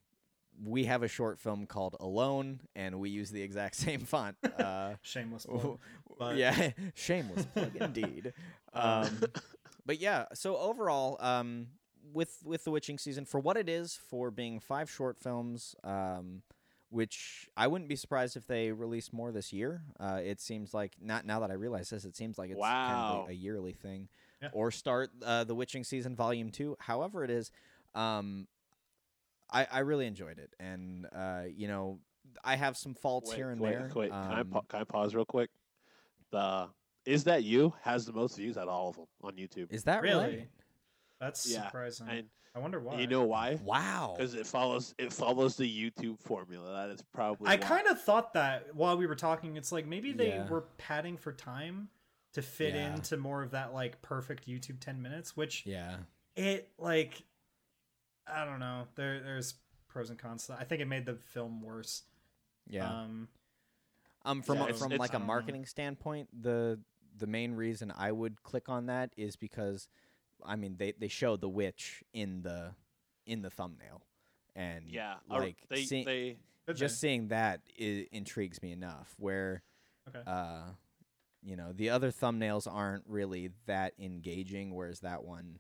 we 0.66 0.86
have 0.86 1.04
a 1.04 1.08
short 1.08 1.40
film 1.40 1.66
called 1.68 1.96
Alone, 2.00 2.62
and 2.76 3.00
we 3.00 3.10
use 3.10 3.30
the 3.32 3.42
exact 3.42 3.76
same 3.86 4.02
font. 4.02 4.36
Uh, 4.58 4.94
Shameless. 5.02 5.46
Plug. 5.46 5.80
but- 6.18 6.36
yeah, 6.38 6.72
shameless 6.96 7.46
plug 7.46 7.76
indeed. 7.76 8.34
Um, 8.74 9.22
but 9.86 10.00
yeah, 10.00 10.26
so 10.34 10.58
overall, 10.58 11.18
um, 11.20 11.68
with 12.14 12.40
with 12.44 12.64
the 12.64 12.72
witching 12.72 12.98
season, 12.98 13.26
for 13.26 13.40
what 13.40 13.56
it 13.58 13.70
is, 13.70 14.00
for 14.10 14.32
being 14.32 14.60
five 14.60 14.90
short 14.90 15.18
films, 15.20 15.76
um, 15.84 16.42
which 16.90 17.50
I 17.58 17.68
wouldn't 17.68 17.90
be 17.90 17.96
surprised 17.96 18.36
if 18.38 18.48
they 18.48 18.72
release 18.72 19.12
more 19.14 19.32
this 19.32 19.52
year. 19.54 19.82
Uh, 20.00 20.22
it 20.24 20.40
seems 20.42 20.74
like 20.74 20.94
not 21.02 21.26
now 21.26 21.42
that 21.42 21.52
I 21.52 21.56
realize 21.56 21.90
this, 21.90 22.06
it 22.06 22.16
seems 22.16 22.38
like 22.38 22.50
it's 22.50 22.60
kind 22.62 22.94
Wow. 22.98 23.22
of 23.24 23.28
a, 23.30 23.32
a 23.32 23.36
yearly 23.36 23.74
thing, 23.74 24.08
Yeah. 24.42 24.50
or 24.54 24.70
start 24.72 25.10
uh, 25.26 25.44
the 25.46 25.56
witching 25.56 25.84
season 25.84 26.16
volume 26.16 26.52
two. 26.52 26.76
However, 26.80 27.24
it 27.24 27.32
is. 27.32 27.52
Um, 27.96 28.48
I, 29.52 29.66
I 29.72 29.80
really 29.80 30.06
enjoyed 30.06 30.38
it, 30.40 30.54
and 30.60 31.08
uh, 31.16 31.44
you 31.56 31.68
know, 31.68 32.00
I 32.44 32.56
have 32.56 32.78
some 32.78 32.94
faults 32.94 33.30
Wait, 33.32 33.38
here 33.38 33.50
and 33.50 33.60
wait, 33.62 33.72
there. 33.72 33.90
Wait, 33.96 34.12
can, 34.12 34.20
I 34.20 34.42
Um, 34.42 34.48
pa- 34.50 34.62
can 34.68 34.82
I 34.82 34.84
pause 34.84 35.16
real 35.16 35.26
quick? 35.26 35.50
The 36.32 36.68
is 37.06 37.24
that 37.24 37.44
you 37.46 37.74
has 37.84 38.06
the 38.06 38.12
most 38.14 38.36
views 38.38 38.58
out 38.58 38.64
of 38.68 38.74
all 38.74 38.90
of 38.90 38.96
them 38.98 39.06
on 39.24 39.34
YouTube. 39.38 39.72
is 39.72 39.86
that 39.86 40.02
really, 40.02 40.24
right? 40.26 40.50
that's 41.22 41.50
Yeah, 41.50 41.66
surprising. 41.66 42.08
and 42.10 42.28
I 42.54 42.60
wonder 42.60 42.80
why. 42.82 43.00
you 43.00 43.08
know 43.08 43.24
why? 43.24 43.58
Wow. 43.64 44.16
Because 44.18 44.34
it 44.34 44.46
follows 44.46 44.94
it 44.98 45.14
follows 45.14 45.56
the 45.56 45.64
YouTube 45.64 46.20
formula. 46.20 46.74
That 46.74 46.94
is 46.94 47.02
probably. 47.14 47.48
I 47.48 47.56
kind 47.58 47.88
of 47.88 48.02
thought 48.02 48.34
that 48.34 48.76
while 48.76 48.98
we 48.98 49.08
were 49.08 49.16
talking. 49.16 49.56
It's 49.56 49.72
like 49.72 49.88
maybe 49.88 50.12
they 50.12 50.28
Yeah. 50.30 50.50
were 50.50 50.66
padding 50.78 51.16
for 51.18 51.32
time 51.32 51.88
to 52.38 52.42
fit 52.44 52.74
Yeah. 52.76 52.94
into 52.96 53.18
more 53.18 53.42
of 53.44 53.52
that 53.52 53.74
like 53.74 54.02
perfect 54.02 54.48
YouTube 54.48 54.80
ten 54.80 55.02
minutes, 55.02 55.36
which 55.36 55.66
Yeah. 55.66 55.98
it 56.36 56.72
like 56.78 57.24
I 58.28 58.46
don't 58.46 58.60
know. 58.60 58.88
There 58.96 59.20
there's 59.22 59.56
pros 59.88 60.10
and 60.10 60.20
cons. 60.20 60.44
to 60.46 60.52
that. 60.54 60.60
I 60.60 60.64
think 60.66 60.82
it 60.82 60.86
made 60.86 61.06
the 61.06 61.16
film 61.16 61.62
worse. 61.62 62.04
Yeah. 62.68 62.88
Um, 62.90 63.30
Um, 64.26 64.42
from 64.42 64.58
Yeah, 64.58 64.64
a- 64.64 64.66
it's- 64.66 64.80
from 64.80 64.92
it's- 64.92 65.00
like 65.00 65.12
I 65.12 65.14
a 65.16 65.20
don't 65.20 65.22
know. 65.22 65.34
marketing 65.34 65.66
standpoint, 65.66 66.30
the 66.44 66.80
the 67.16 67.28
main 67.28 67.54
reason 67.54 67.92
I 67.92 68.12
would 68.12 68.44
click 68.44 68.70
on 68.70 68.86
that 68.88 69.12
is 69.18 69.36
because, 69.36 69.88
I 70.44 70.56
mean, 70.56 70.78
they 70.78 70.92
they 70.92 71.08
show 71.08 71.36
the 71.38 71.50
witch 71.50 72.04
in 72.14 72.44
the 72.44 72.76
in 73.26 73.42
the 73.42 73.50
thumbnail, 73.50 74.04
and 74.56 74.92
Yeah, 74.92 75.20
like 75.28 75.66
they 75.70 75.84
see- 75.86 76.04
they 76.04 76.38
just 76.74 77.00
thing. 77.02 77.10
seeing 77.22 77.28
that 77.30 77.62
i 77.80 78.08
intrigues 78.12 78.62
me 78.62 78.72
enough. 78.74 79.16
Where, 79.18 79.64
Okay. 80.10 80.22
uh, 80.28 80.74
you 81.48 81.56
know, 81.56 81.72
the 81.72 81.90
other 81.92 82.12
thumbnails 82.12 82.68
aren't 82.70 83.06
really 83.08 83.52
that 83.68 83.94
engaging, 83.98 84.76
whereas 84.76 85.00
that 85.00 85.24
one, 85.24 85.60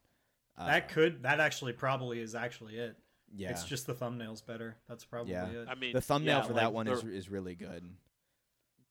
uh, 0.57 0.67
that 0.67 0.89
could 0.89 1.23
that 1.23 1.39
actually 1.39 1.71
probably 1.71 2.19
is 2.19 2.35
actually 2.35 2.75
it. 2.77 2.97
yeah, 3.33 3.51
It's 3.51 3.63
just 3.63 3.88
the 3.88 3.93
thumbnails 3.95 4.45
better. 4.45 4.75
That's 4.89 5.05
probably 5.05 5.31
Yeah. 5.31 5.47
it. 5.47 5.67
I 5.69 5.75
mean 5.75 5.93
the 5.93 6.01
thumbnail 6.01 6.39
yeah, 6.39 6.41
for 6.43 6.53
like, 6.53 6.61
that 6.63 6.73
one 6.73 6.88
the, 6.88 6.91
is 6.91 7.03
is 7.05 7.29
really 7.29 7.55
good. 7.55 7.83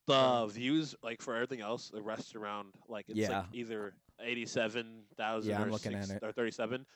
the 0.06 0.46
views 0.46 0.94
like 1.02 1.20
for 1.20 1.34
everything 1.34 1.60
else. 1.60 1.90
The 1.90 2.00
rest 2.02 2.34
around 2.34 2.68
like 2.88 3.04
it's 3.08 3.18
Yeah. 3.18 3.40
like 3.40 3.46
either 3.52 3.92
eighty 4.20 4.46
seven 4.46 5.02
thousand 5.16 5.50
Yeah, 5.50 5.60
I'm 5.60 5.68
or, 5.68 5.72
looking 5.72 5.94
at 5.94 6.08
it. 6.08 6.22
or 6.22 6.32
thirty 6.32 6.50
seven. 6.52 6.86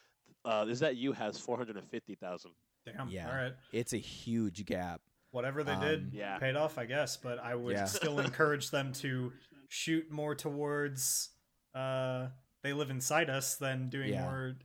Uh, 0.46 0.64
is 0.68 0.80
that 0.80 0.96
you 0.96 1.12
has 1.12 1.38
four 1.38 1.56
hundred 1.58 1.76
and 1.76 1.86
fifty 1.90 2.14
thousand? 2.14 2.52
Damn. 2.86 3.08
Yeah. 3.10 3.28
All 3.28 3.36
right. 3.36 3.52
It's 3.72 3.92
a 3.92 3.98
huge 3.98 4.64
gap. 4.64 5.02
Whatever 5.32 5.62
they 5.62 5.72
Um, 5.72 5.80
did 5.80 6.12
Yeah. 6.12 6.38
paid 6.38 6.56
off, 6.56 6.78
I 6.78 6.86
guess. 6.86 7.16
But 7.16 7.38
I 7.38 7.54
would 7.54 7.76
Yeah. 7.76 7.84
still 7.84 8.18
encourage 8.20 8.70
them 8.70 8.92
to 8.94 9.32
shoot 9.70 10.10
more 10.10 10.34
towards 10.34 11.30
uh 11.74 12.26
they 12.62 12.72
live 12.72 12.90
inside 12.90 13.30
us 13.30 13.54
than 13.56 13.88
doing 13.88 14.12
Yeah. 14.12 14.22
more 14.24 14.56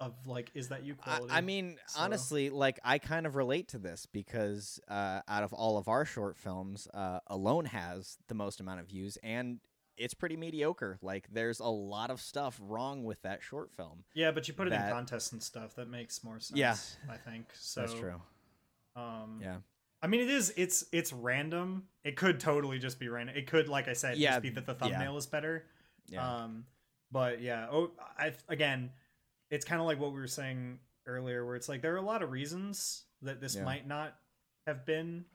of 0.00 0.14
like 0.26 0.50
is 0.54 0.68
that 0.70 0.82
you 0.82 0.96
I, 1.04 1.16
quality. 1.16 1.34
I 1.34 1.40
mean, 1.42 1.76
so- 1.86 2.00
honestly, 2.00 2.48
like 2.48 2.80
I 2.82 2.98
kind 2.98 3.26
of 3.26 3.36
relate 3.36 3.68
to 3.68 3.78
this 3.78 4.06
because 4.06 4.80
uh, 4.88 5.20
out 5.28 5.42
of 5.42 5.52
all 5.52 5.76
of 5.76 5.88
our 5.88 6.06
short 6.06 6.38
films, 6.38 6.88
uh, 6.94 7.20
Alone 7.26 7.66
has 7.66 8.16
the 8.28 8.34
most 8.34 8.60
amount 8.60 8.80
of 8.80 8.86
views, 8.88 9.18
and 9.22 9.60
it's 9.98 10.14
pretty 10.14 10.38
mediocre. 10.38 10.98
Like, 11.02 11.28
there's 11.30 11.60
a 11.60 11.66
lot 11.68 12.08
of 12.10 12.18
stuff 12.22 12.58
wrong 12.62 13.04
with 13.04 13.20
that 13.22 13.42
short 13.42 13.70
film. 13.70 14.04
yeah, 14.14 14.30
but 14.30 14.48
you 14.48 14.54
put 14.54 14.66
it 14.68 14.72
in 14.72 14.80
contests 14.90 15.32
and 15.32 15.42
stuff. 15.42 15.74
That 15.76 15.90
makes 15.90 16.24
more 16.24 16.40
sense. 16.40 16.58
Yeah. 16.58 16.76
I 17.12 17.18
think 17.18 17.48
so. 17.52 17.82
That's 17.82 17.92
true. 17.92 18.22
Um, 18.96 19.38
Yeah, 19.42 19.56
I 20.02 20.06
mean, 20.06 20.20
it 20.20 20.30
is. 20.30 20.52
It's 20.56 20.84
it's 20.92 21.12
random. 21.12 21.84
It 22.04 22.16
could 22.16 22.40
totally 22.40 22.78
just 22.78 22.98
be 22.98 23.08
random. 23.08 23.36
It 23.36 23.46
could, 23.46 23.68
like 23.68 23.86
I 23.88 23.92
said, 23.92 24.16
Yeah, 24.16 24.30
just 24.32 24.42
be 24.42 24.50
that 24.50 24.66
the 24.66 24.72
yeah. 24.72 24.78
thumbnail 24.78 25.16
is 25.18 25.26
better. 25.26 25.66
yeah, 26.08 26.44
Um, 26.44 26.64
but 27.12 27.40
yeah, 27.42 27.66
oh, 27.70 27.90
I 28.18 28.32
again, 28.48 28.90
it's 29.50 29.64
kind 29.64 29.80
of 29.80 29.86
like 29.86 29.98
what 30.00 30.12
we 30.12 30.18
were 30.20 30.26
saying 30.26 30.78
earlier, 31.06 31.44
where 31.44 31.56
it's 31.56 31.68
like 31.68 31.82
there 31.82 31.92
are 31.94 31.98
a 31.98 32.02
lot 32.02 32.22
of 32.22 32.30
reasons 32.30 33.04
that 33.22 33.40
this 33.40 33.56
Yeah. 33.56 33.64
might 33.64 33.86
not 33.86 34.16
have 34.66 34.86
been 34.86 35.26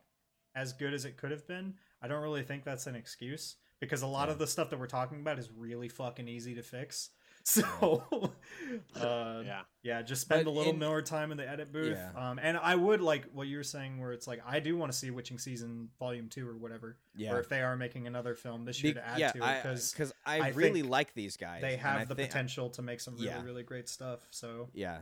as 0.55 0.73
good 0.73 0.93
as 0.93 1.05
it 1.05 1.17
could 1.17 1.31
have 1.31 1.45
been. 1.47 1.75
I 2.01 2.07
don't 2.07 2.23
really 2.23 2.43
think 2.43 2.63
that's 2.63 2.87
an 2.87 2.95
excuse 2.95 3.57
because 3.79 4.01
a 4.01 4.07
lot 4.07 4.27
Yeah. 4.29 4.33
of 4.33 4.39
the 4.39 4.47
stuff 4.47 4.69
that 4.71 4.79
we're 4.79 4.87
talking 4.87 5.19
about 5.19 5.37
is 5.37 5.51
really 5.51 5.89
fucking 5.89 6.27
easy 6.27 6.55
to 6.55 6.63
fix. 6.63 7.09
So, 7.47 7.63
uh, 8.95 9.41
yeah, 9.45 9.61
yeah, 9.83 10.01
just 10.01 10.21
spend 10.21 10.45
But 10.45 10.49
a 10.49 10.53
little 10.53 10.73
in- 10.73 10.79
more 10.79 11.01
time 11.03 11.31
in 11.31 11.37
the 11.37 11.47
edit 11.47 11.71
booth. 11.71 11.95
Yeah. 11.95 12.29
Um, 12.31 12.39
and 12.41 12.57
I 12.57 12.73
would 12.75 13.01
like 13.01 13.25
what 13.33 13.45
you 13.47 13.57
were 13.57 13.63
saying, 13.63 13.99
where 13.99 14.11
it's 14.13 14.25
like 14.25 14.41
I 14.47 14.59
do 14.59 14.75
want 14.75 14.91
to 14.91 14.97
see 14.97 15.11
Witching 15.11 15.37
Season 15.37 15.89
Volume 15.99 16.27
Two 16.27 16.49
or 16.49 16.57
whatever, 16.57 16.97
yeah. 17.15 17.31
or 17.33 17.39
if 17.39 17.47
they 17.47 17.61
are 17.61 17.75
making 17.77 18.07
another 18.07 18.33
film 18.33 18.65
this 18.65 18.81
year 18.83 18.93
Be- 18.95 18.99
to 18.99 19.07
add 19.07 19.19
yeah, 19.19 19.31
to 19.31 19.37
it 19.37 19.43
I- 19.43 19.61
because 19.61 20.11
I, 20.25 20.39
I 20.39 20.47
really 20.49 20.81
like 20.81 21.13
these 21.13 21.37
guys. 21.37 21.61
they 21.61 21.75
have 21.77 22.07
the 22.07 22.15
thi- 22.15 22.23
potential 22.25 22.71
to 22.71 22.81
make 22.81 22.99
some 22.99 23.13
really 23.13 23.27
Yeah. 23.27 23.43
really 23.43 23.63
great 23.63 23.89
stuff. 23.89 24.21
So 24.31 24.69
Yeah. 24.73 24.97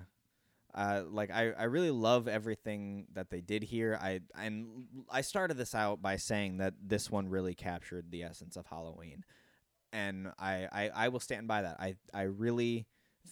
Uh, 0.76 1.04
like 1.10 1.30
I, 1.32 1.52
I 1.52 1.64
really 1.66 1.92
love 1.92 2.28
everything 2.28 3.06
that 3.14 3.30
they 3.30 3.40
did 3.42 3.64
here. 3.64 3.98
I 4.02 4.20
and 4.38 4.86
I 5.10 5.22
started 5.22 5.56
this 5.56 5.74
out 5.76 6.02
by 6.02 6.18
saying 6.18 6.58
that 6.58 6.74
this 6.84 7.10
one 7.12 7.30
really 7.30 7.54
captured 7.54 8.12
the 8.12 8.24
essence 8.24 8.58
of 8.58 8.66
Halloween, 8.66 9.24
and 9.94 10.32
I, 10.40 10.68
I, 10.72 10.92
I 10.94 11.08
will 11.10 11.20
stand 11.20 11.48
by 11.48 11.62
that. 11.62 11.78
I 11.80 11.96
I 12.14 12.24
really 12.24 12.86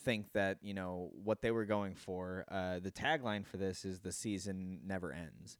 think 0.03 0.31
that 0.33 0.57
you 0.61 0.73
know 0.73 1.11
what 1.23 1.41
they 1.41 1.51
were 1.51 1.65
going 1.65 1.95
for. 1.95 2.45
Uh, 2.49 2.79
the 2.79 2.91
tagline 2.91 3.45
for 3.45 3.57
this 3.57 3.83
is 3.83 3.99
the 3.99 4.11
season 4.11 4.79
never 4.85 5.11
ends, 5.11 5.57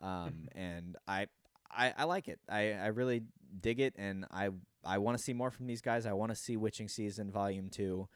um, 0.00 0.48
and 0.54 0.96
I, 1.06 1.26
I 1.70 1.92
I 1.98 2.04
like 2.04 2.28
it. 2.28 2.38
I, 2.48 2.72
I 2.72 2.86
really 2.86 3.22
dig 3.60 3.80
it, 3.80 3.94
and 3.98 4.24
I 4.30 4.50
I 4.84 4.98
want 4.98 5.18
to 5.18 5.22
see 5.22 5.32
more 5.34 5.50
from 5.50 5.66
these 5.66 5.82
guys. 5.82 6.06
I 6.06 6.12
want 6.12 6.30
to 6.30 6.36
see 6.36 6.56
Witching 6.56 6.88
Season 6.88 7.30
Volume 7.30 7.68
Two. 7.68 8.08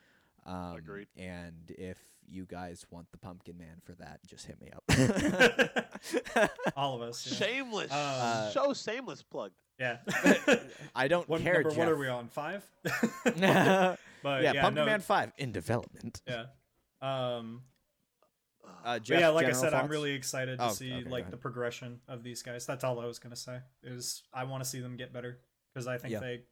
Um, 0.46 0.76
Agreed. 0.78 1.08
And 1.16 1.70
if 1.76 1.98
you 2.26 2.46
guys 2.46 2.86
want 2.90 3.10
the 3.10 3.18
Pumpkin 3.18 3.58
Man 3.58 3.80
for 3.84 3.92
that, 3.94 4.20
just 4.26 4.46
hit 4.46 4.58
me 4.60 4.70
up. 4.72 6.50
all 6.76 6.94
of 6.94 7.02
us, 7.02 7.26
yeah. 7.26 7.46
shameless, 7.46 7.92
Uh, 7.92 8.50
so 8.50 8.72
shameless 8.72 9.22
plug. 9.22 9.50
Yeah. 9.80 9.98
I 10.94 11.08
don't 11.08 11.28
what 11.28 11.40
care. 11.40 11.62
number? 11.62 11.70
What 11.70 11.88
are 11.88 11.96
we 11.96 12.06
on? 12.08 12.28
Five. 12.28 12.64
yeah, 13.36 13.96
but 14.22 14.42
yeah, 14.42 14.60
Pumpkin 14.60 14.74
no, 14.74 14.86
Man 14.86 15.00
Five 15.00 15.32
in 15.38 15.50
development. 15.52 16.20
Yeah. 16.28 16.44
Um. 17.02 17.62
Uh, 18.62 18.68
But 18.84 19.02
Jeff, 19.02 19.20
yeah, 19.20 19.28
like 19.30 19.46
I 19.46 19.48
general 19.48 19.62
said, 19.64 19.74
I'm 19.74 19.88
really 19.88 20.12
excited 20.12 20.58
to 20.58 20.66
Oh, 20.66 20.70
see 20.70 20.92
okay, 20.92 21.08
like 21.08 21.30
the 21.30 21.36
progression 21.36 22.00
of 22.06 22.22
these 22.22 22.42
guys. 22.42 22.66
That's 22.66 22.84
all 22.84 23.00
I 23.00 23.06
was 23.06 23.18
gonna 23.18 23.34
say. 23.36 23.58
Is 23.82 24.22
I 24.32 24.44
want 24.44 24.62
to 24.62 24.68
see 24.68 24.80
them 24.80 24.96
get 24.96 25.12
better 25.12 25.40
because 25.72 25.86
I 25.88 25.98
think 25.98 26.12
Yeah. 26.12 26.20
they 26.20 26.42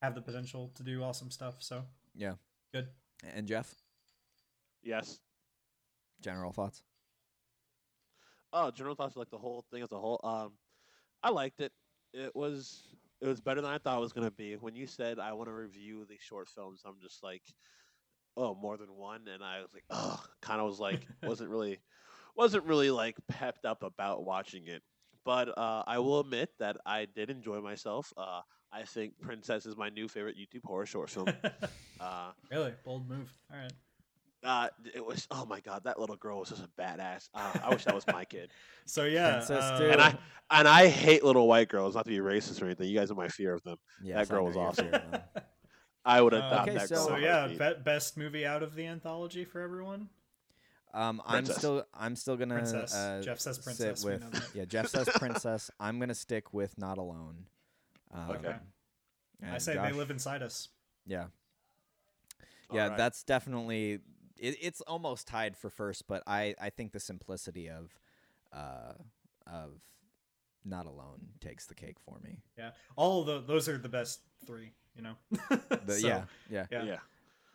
have 0.00 0.14
the 0.14 0.22
potential 0.22 0.70
to 0.76 0.82
do 0.84 1.02
awesome 1.02 1.30
stuff. 1.30 1.56
So 1.58 1.84
Yeah. 2.14 2.34
good. 2.72 2.88
And 3.34 3.46
Jeff, 3.48 3.74
Yes. 4.82 5.18
general 6.20 6.52
thoughts. 6.52 6.82
Oh, 8.52 8.70
general 8.70 8.94
thoughts 8.94 9.16
like 9.16 9.30
the 9.30 9.38
whole 9.38 9.64
thing 9.70 9.82
as 9.82 9.92
a 9.92 9.98
whole. 9.98 10.20
Um, 10.24 10.52
I 11.22 11.30
liked 11.30 11.60
it. 11.60 11.72
It 12.12 12.34
was 12.34 12.82
it 13.20 13.26
was 13.26 13.40
better 13.40 13.60
than 13.60 13.70
I 13.70 13.78
thought 13.78 13.98
it 13.98 14.00
was 14.00 14.12
gonna 14.12 14.30
be. 14.30 14.56
When 14.56 14.76
you 14.76 14.86
said 14.86 15.18
I 15.18 15.32
want 15.32 15.48
to 15.48 15.54
review 15.54 16.06
these 16.08 16.20
short 16.20 16.48
films, 16.48 16.82
I'm 16.84 16.96
just 17.02 17.22
like, 17.22 17.42
oh, 18.36 18.54
more 18.54 18.76
than 18.76 18.94
one, 18.94 19.26
and 19.32 19.42
I 19.42 19.60
was 19.60 19.72
like, 19.74 19.84
oh, 19.90 20.22
kind 20.40 20.60
of 20.60 20.66
was 20.66 20.80
like, 20.80 21.06
wasn't 21.22 21.50
really, 21.50 21.78
wasn't 22.36 22.64
really 22.64 22.90
like 22.90 23.16
pepped 23.28 23.64
up 23.64 23.82
about 23.82 24.24
watching 24.24 24.66
it. 24.66 24.82
But 25.24 25.56
uh, 25.58 25.82
I 25.86 25.98
will 25.98 26.20
admit 26.20 26.50
that 26.58 26.78
I 26.86 27.06
did 27.14 27.28
enjoy 27.28 27.60
myself. 27.60 28.12
Uh, 28.16 28.40
I 28.72 28.84
think 28.84 29.20
Princess 29.20 29.66
is 29.66 29.76
my 29.76 29.88
new 29.88 30.08
favorite 30.08 30.36
YouTube 30.36 30.64
horror 30.64 30.86
short 30.86 31.10
film. 31.10 31.28
uh, 32.00 32.30
really 32.50 32.74
bold 32.84 33.08
move. 33.08 33.30
All 33.52 33.58
right. 33.58 33.72
Uh, 34.44 34.68
it 34.94 35.04
was 35.04 35.26
oh 35.30 35.44
my 35.46 35.60
god, 35.60 35.84
that 35.84 35.98
little 35.98 36.16
girl 36.16 36.40
was 36.40 36.50
just 36.50 36.62
a 36.62 36.68
badass. 36.80 37.28
Uh, 37.34 37.52
I 37.64 37.70
wish 37.70 37.84
that 37.84 37.94
was 37.94 38.06
my 38.06 38.24
kid. 38.24 38.50
So 38.86 39.04
yeah, 39.04 39.32
Princess 39.36 39.62
uh. 39.64 39.88
And 39.92 40.00
I 40.00 40.18
and 40.50 40.66
I 40.66 40.86
hate 40.88 41.22
little 41.22 41.46
white 41.46 41.68
girls. 41.68 41.94
Not 41.94 42.06
to 42.06 42.10
be 42.10 42.18
racist 42.18 42.62
or 42.62 42.64
anything. 42.64 42.88
You 42.88 42.98
guys 42.98 43.10
are 43.10 43.14
my 43.14 43.28
fear 43.28 43.52
of 43.52 43.62
them. 43.62 43.76
Yes, 44.02 44.16
I 44.16 44.24
girl 44.34 44.46
was 44.46 44.56
awesome. 44.56 44.88
I 46.06 46.22
would 46.22 46.32
Uh, 46.32 46.38
adopt 46.38 46.68
okay, 46.70 46.78
that 46.78 46.88
so- 46.88 46.94
girl. 46.94 47.06
So 47.08 47.16
yeah, 47.16 47.48
be- 47.48 47.82
best 47.82 48.16
movie 48.16 48.46
out 48.46 48.62
of 48.62 48.74
the 48.74 48.86
anthology 48.86 49.44
for 49.44 49.60
everyone. 49.60 50.08
Um, 50.94 51.20
I'm 51.26 51.44
Princess. 51.44 51.56
still 51.58 51.84
I'm 51.92 52.16
still 52.16 52.36
gonna 52.38 52.54
Princess. 52.54 52.94
uh, 52.94 53.20
Jeff 53.22 53.38
says 53.40 53.58
princess. 53.58 54.02
with 54.02 54.50
yeah. 54.54 54.64
Jeff 54.64 54.88
says 54.88 55.06
princess. 55.16 55.70
I'm 55.78 55.98
gonna 55.98 56.14
stick 56.14 56.54
with 56.54 56.78
not 56.78 56.96
alone. 56.96 57.44
Um, 58.14 58.30
Okay. 58.30 58.54
I 59.52 59.58
say 59.58 59.74
Josh- 59.74 59.90
they 59.92 59.98
live 59.98 60.10
inside 60.10 60.42
us. 60.42 60.68
Yeah, 61.06 61.26
yeah. 62.72 62.84
Alright. 62.84 62.96
That's 62.98 63.22
definitely 63.22 64.00
it, 64.38 64.56
it's 64.60 64.80
almost 64.82 65.26
tied 65.28 65.56
for 65.56 65.70
first, 65.70 66.06
but 66.06 66.22
I 66.26 66.54
I 66.60 66.70
think 66.70 66.92
the 66.92 67.00
simplicity 67.00 67.68
of 67.68 67.98
uh 68.52 68.94
of 69.46 69.72
not 70.64 70.86
alone 70.86 71.28
takes 71.40 71.66
the 71.66 71.74
cake 71.74 71.96
for 72.04 72.18
me. 72.22 72.38
Yeah, 72.56 72.70
all 72.96 73.20
of 73.20 73.26
the 73.26 73.40
those 73.40 73.68
are 73.68 73.78
the 73.78 73.88
best 73.88 74.20
three. 74.46 74.72
You 74.96 75.02
know. 75.02 75.14
The, 75.86 75.94
So, 75.94 76.08
yeah, 76.08 76.24
yeah. 76.50 76.66
yeah. 76.70 76.82
yeah. 76.84 76.96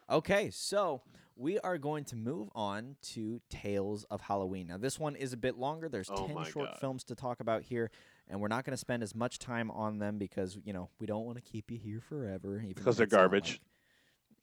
Okay, 0.09 0.49
so 0.51 1.01
we 1.35 1.59
are 1.59 1.77
going 1.77 2.03
to 2.05 2.15
move 2.15 2.49
on 2.55 2.95
to 3.13 3.41
Tales 3.49 4.03
of 4.05 4.21
Halloween. 4.21 4.67
Now, 4.67 4.77
this 4.77 4.99
one 4.99 5.15
is 5.15 5.33
a 5.33 5.37
bit 5.37 5.57
longer. 5.57 5.89
There's 5.89 6.09
Oh 6.11 6.27
10 6.27 6.43
short 6.45 6.69
God. 6.69 6.77
films 6.79 7.03
to 7.05 7.15
talk 7.15 7.39
about 7.39 7.63
here, 7.63 7.89
and 8.27 8.39
we're 8.39 8.47
not 8.49 8.65
going 8.65 8.73
to 8.73 8.77
spend 8.77 9.01
as 9.03 9.15
much 9.15 9.39
time 9.39 9.71
on 9.71 9.97
them 9.99 10.17
because, 10.17 10.57
you 10.63 10.73
know, 10.73 10.89
we 10.99 11.07
don't 11.07 11.25
want 11.25 11.37
to 11.37 11.41
keep 11.41 11.71
you 11.71 11.77
here 11.77 12.01
forever. 12.01 12.57
Even 12.57 12.69
Because 12.69 12.97
they're 12.97 13.05
it's 13.05 13.13
not 13.13 13.19
garbage. 13.19 13.61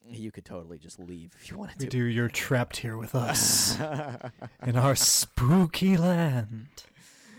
Like- 0.06 0.18
you 0.18 0.30
could 0.32 0.44
totally 0.44 0.78
just 0.78 0.98
leave 0.98 1.32
if 1.40 1.50
you 1.50 1.58
wanted 1.58 1.76
We 1.78 1.84
to. 1.86 1.90
do. 1.90 2.04
You're 2.04 2.28
trapped 2.28 2.78
here 2.78 2.96
with 2.96 3.14
us 3.14 3.78
in 4.66 4.76
our 4.76 4.94
spooky 4.96 5.96
land. 5.96 6.68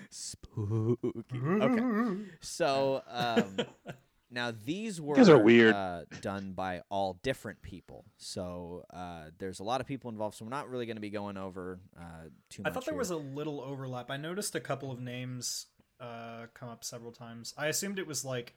Spooky. 0.09 1.11
Okay. 1.33 2.17
So, 2.41 3.01
um, 3.09 3.57
now 4.31 4.51
these 4.65 4.99
were 4.99 5.15
guys 5.15 5.29
are 5.29 5.37
weird. 5.37 5.73
Uh, 5.73 6.01
done 6.21 6.51
by 6.53 6.81
all 6.89 7.19
different 7.23 7.61
people. 7.61 8.05
So 8.17 8.83
uh, 8.93 9.25
there's 9.39 9.59
a 9.59 9.63
lot 9.63 9.81
of 9.81 9.87
people 9.87 10.09
involved. 10.11 10.37
So 10.37 10.45
we're 10.45 10.49
not 10.51 10.69
really 10.69 10.85
going 10.85 10.97
to 10.97 11.01
be 11.01 11.09
going 11.09 11.37
over 11.37 11.79
uh, 11.97 12.03
too 12.49 12.61
much. 12.63 12.67
I 12.67 12.69
much. 12.69 12.73
thought 12.73 12.85
there 12.85 12.93
here. 12.93 12.99
was 12.99 13.11
a 13.11 13.15
little 13.17 13.61
overlap. 13.61 14.11
I 14.11 14.17
noticed 14.17 14.53
a 14.55 14.59
couple 14.59 14.91
of 14.91 14.99
names 14.99 15.67
uh, 15.99 16.47
come 16.53 16.69
up 16.69 16.83
several 16.83 17.11
times. 17.11 17.53
I 17.57 17.67
assumed 17.67 17.97
it 17.99 18.07
was 18.07 18.25
like 18.25 18.53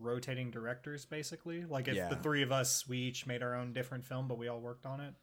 rotating 0.00 0.50
directors, 0.50 1.04
basically. 1.04 1.64
Like 1.64 1.88
if 1.88 1.94
Yeah. 1.96 2.08
the 2.08 2.16
three 2.16 2.42
of 2.42 2.50
us, 2.52 2.88
we 2.88 2.98
each 2.98 3.26
made 3.26 3.42
our 3.42 3.54
own 3.54 3.72
different 3.72 4.04
film, 4.04 4.26
but 4.28 4.38
we 4.38 4.48
all 4.48 4.60
worked 4.60 4.86
on 4.86 5.00
it. 5.00 5.14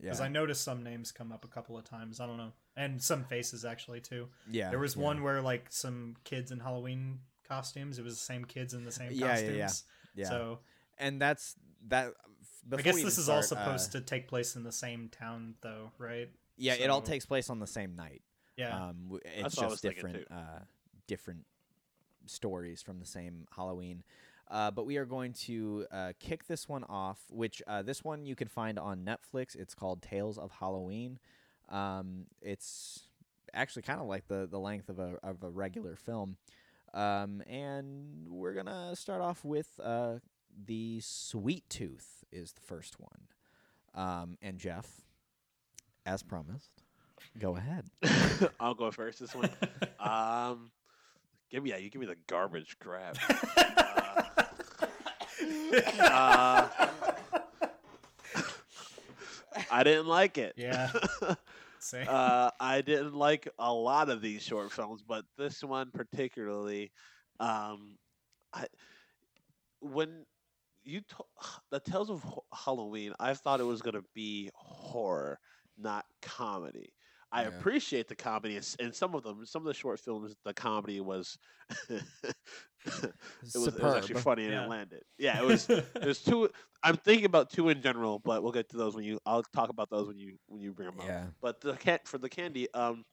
Because 0.00 0.20
yeah. 0.20 0.26
I 0.26 0.28
noticed 0.28 0.62
some 0.62 0.82
names 0.82 1.12
come 1.12 1.30
up 1.30 1.44
a 1.44 1.48
couple 1.48 1.76
of 1.76 1.84
times. 1.84 2.18
I 2.18 2.26
don't 2.26 2.38
know, 2.38 2.52
and 2.76 3.00
some 3.00 3.24
faces 3.24 3.64
actually 3.64 4.00
too. 4.00 4.28
yeah. 4.50 4.70
There 4.70 4.78
was 4.78 4.96
yeah. 4.96 5.02
one 5.02 5.22
where 5.22 5.42
like 5.42 5.66
some 5.70 6.16
kids 6.24 6.50
in 6.50 6.60
Halloween 6.60 7.20
costumes. 7.46 7.98
It 7.98 8.04
was 8.04 8.14
the 8.14 8.24
same 8.24 8.44
kids 8.44 8.74
in 8.74 8.84
the 8.84 8.90
same 8.90 9.12
Yeah, 9.12 9.26
yeah, 9.26 9.32
costumes. 9.32 9.84
yeah. 10.14 10.24
Yeah. 10.24 10.28
So 10.28 10.58
and 10.98 11.20
that's 11.20 11.54
that. 11.88 12.14
I 12.72 12.80
guess 12.80 13.02
this 13.02 13.18
is 13.18 13.28
all 13.28 13.42
supposed 13.42 13.92
to 13.92 14.00
take 14.00 14.28
place 14.28 14.56
in 14.56 14.62
the 14.62 14.72
same 14.72 15.08
town, 15.08 15.56
though, 15.62 15.92
right? 15.98 16.30
Yeah, 16.56 16.74
it 16.74 16.90
all 16.90 17.02
takes 17.02 17.26
place 17.26 17.50
on 17.50 17.58
the 17.58 17.66
same 17.66 17.96
night. 17.96 18.22
Yeah. 18.56 18.88
Um, 18.88 19.20
it's 19.24 19.42
That's 19.42 19.56
what 19.56 19.64
I 19.64 19.68
was 19.68 19.80
just 19.80 19.82
thinking, 19.82 20.04
different, 20.04 20.26
uh, 20.30 20.58
different 21.08 21.44
stories 22.26 22.82
from 22.82 22.98
the 22.98 23.06
same 23.06 23.46
Halloween. 23.54 24.02
Uh, 24.50 24.70
but 24.70 24.84
we 24.84 24.98
are 24.98 25.06
going 25.06 25.32
to 25.32 25.86
uh, 25.90 26.12
kick 26.20 26.46
this 26.46 26.68
one 26.68 26.84
off, 26.84 27.20
which 27.30 27.62
uh, 27.66 27.80
this 27.82 28.04
one 28.04 28.26
you 28.26 28.36
can 28.36 28.48
find 28.48 28.78
on 28.78 29.04
Netflix. 29.04 29.56
It's 29.56 29.74
called 29.74 30.02
Tales 30.02 30.36
of 30.36 30.50
Halloween. 30.50 31.18
Um, 31.70 32.26
it's 32.42 33.04
actually 33.54 33.82
kind 33.82 34.00
of 34.00 34.06
like 34.06 34.28
the, 34.28 34.46
the 34.50 34.58
length 34.58 34.90
of 34.90 34.98
a 34.98 35.16
of 35.22 35.42
a 35.42 35.48
regular 35.48 35.96
film. 35.96 36.36
Um, 36.92 37.42
and 37.48 38.28
we're 38.28 38.52
gonna 38.52 38.94
start 38.94 39.22
off 39.22 39.42
with 39.42 39.80
uh, 39.82 40.16
the 40.66 41.00
Sweet 41.00 41.64
Tooth 41.70 42.24
is 42.30 42.52
the 42.52 42.60
first 42.60 43.00
one. 43.00 43.28
Um, 43.94 44.36
and 44.42 44.58
Jeff, 44.58 44.86
as 46.04 46.22
promised, 46.22 46.82
go 47.38 47.56
ahead. 47.56 47.86
I'll 48.60 48.74
go 48.74 48.90
first 48.90 49.20
this 49.20 49.34
one. 49.34 49.50
Um, 50.02 50.72
give 51.52 51.62
me 51.62 51.70
yeah, 51.70 51.76
you 51.76 51.90
give 51.90 52.00
me 52.00 52.06
the 52.08 52.16
garbage 52.26 52.76
crap. 52.80 53.16
Uh, 56.00 56.68
I 59.70 59.82
didn't 59.84 60.06
like 60.06 60.38
it. 60.38 60.54
yeah. 60.56 60.90
Same. 61.78 62.06
uh, 62.08 62.50
I 62.60 62.80
didn't 62.80 63.14
like 63.14 63.48
a 63.58 63.72
lot 63.72 64.08
of 64.08 64.22
these 64.22 64.42
short 64.42 64.70
films, 64.72 65.02
but 65.06 65.24
this 65.36 65.62
one 65.64 65.90
particularly, 65.92 66.92
um, 67.40 67.98
I 68.54 68.66
when 69.80 70.24
you 70.84 71.00
to- 71.00 71.24
the 71.70 71.80
Tales 71.80 72.08
of 72.08 72.22
Ho- 72.22 72.44
Halloween, 72.54 73.14
I 73.18 73.34
thought 73.34 73.60
it 73.60 73.64
was 73.64 73.82
gonna 73.82 74.02
be 74.14 74.50
horror, 74.54 75.40
not 75.76 76.04
comedy. 76.22 76.92
I 77.34 77.42
Yeah. 77.42 77.48
appreciate 77.48 78.08
the 78.08 78.14
comedy 78.14 78.60
and 78.78 78.94
some 78.94 79.14
of 79.14 79.22
them. 79.22 79.44
Some 79.46 79.62
of 79.62 79.66
the 79.66 79.74
short 79.74 79.98
films, 79.98 80.34
the 80.44 80.52
comedy 80.52 81.00
was 81.00 81.38
it 81.88 82.04
was, 83.54 83.66
it 83.68 83.82
was 83.82 83.94
actually 83.96 84.20
funny 84.20 84.44
and 84.44 84.52
Yeah. 84.52 84.64
it 84.64 84.68
landed. 84.68 85.02
Yeah, 85.18 85.40
it 85.40 85.44
was. 85.44 85.66
There's 85.66 86.22
two. 86.22 86.50
I'm 86.82 86.96
thinking 86.96 87.24
about 87.24 87.50
two 87.50 87.68
in 87.70 87.80
general, 87.80 88.18
but 88.18 88.42
we'll 88.42 88.52
get 88.52 88.68
to 88.70 88.76
those 88.76 88.94
when 88.94 89.04
you. 89.04 89.18
I'll 89.24 89.42
talk 89.42 89.70
about 89.70 89.88
those 89.90 90.06
when 90.08 90.18
you 90.18 90.36
when 90.46 90.60
you 90.60 90.72
bring 90.72 90.90
them 90.90 91.00
up. 91.00 91.06
Yeah. 91.06 91.26
But 91.40 91.60
the 91.60 91.74
cat 91.74 92.06
for 92.06 92.18
the 92.18 92.28
candy, 92.28 92.72
um, 92.74 93.04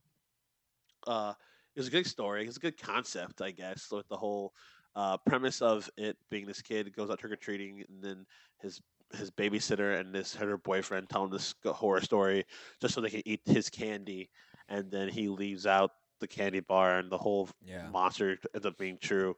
uh, 1.07 1.33
it 1.75 1.79
was 1.79 1.87
a 1.87 1.91
good 1.91 2.07
story. 2.07 2.45
It's 2.45 2.57
a 2.57 2.59
good 2.59 2.77
concept, 2.77 3.41
I 3.41 3.51
guess, 3.51 3.89
with 3.91 4.07
the 4.09 4.17
whole 4.17 4.53
uh, 4.95 5.17
premise 5.17 5.61
of 5.61 5.89
it 5.97 6.17
being 6.29 6.45
this 6.45 6.61
kid 6.61 6.93
goes 6.93 7.09
out 7.09 7.19
trick 7.19 7.31
or 7.31 7.37
treating, 7.37 7.83
and 7.87 8.03
then 8.03 8.25
his 8.61 8.81
his 9.17 9.31
babysitter 9.31 9.99
and 9.99 10.13
this 10.13 10.35
her 10.35 10.57
boyfriend 10.57 11.09
tell 11.09 11.23
him 11.25 11.31
this 11.31 11.55
horror 11.65 12.01
story 12.01 12.45
just 12.81 12.93
so 12.93 13.01
they 13.01 13.09
can 13.09 13.23
eat 13.25 13.41
his 13.45 13.69
candy, 13.69 14.29
and 14.67 14.89
then 14.91 15.09
he 15.09 15.27
leaves 15.29 15.65
out 15.65 15.91
the 16.19 16.27
candy 16.27 16.59
bar, 16.59 16.99
and 16.99 17.09
the 17.09 17.17
whole 17.17 17.49
Yeah. 17.65 17.87
monster 17.89 18.37
ends 18.53 18.65
up 18.65 18.77
being 18.77 18.97
true. 18.97 19.35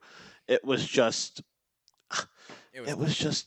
It 0.48 0.64
was 0.64 0.84
just 0.86 1.42
it 2.74 2.96
was 2.98 3.16
just 3.16 3.46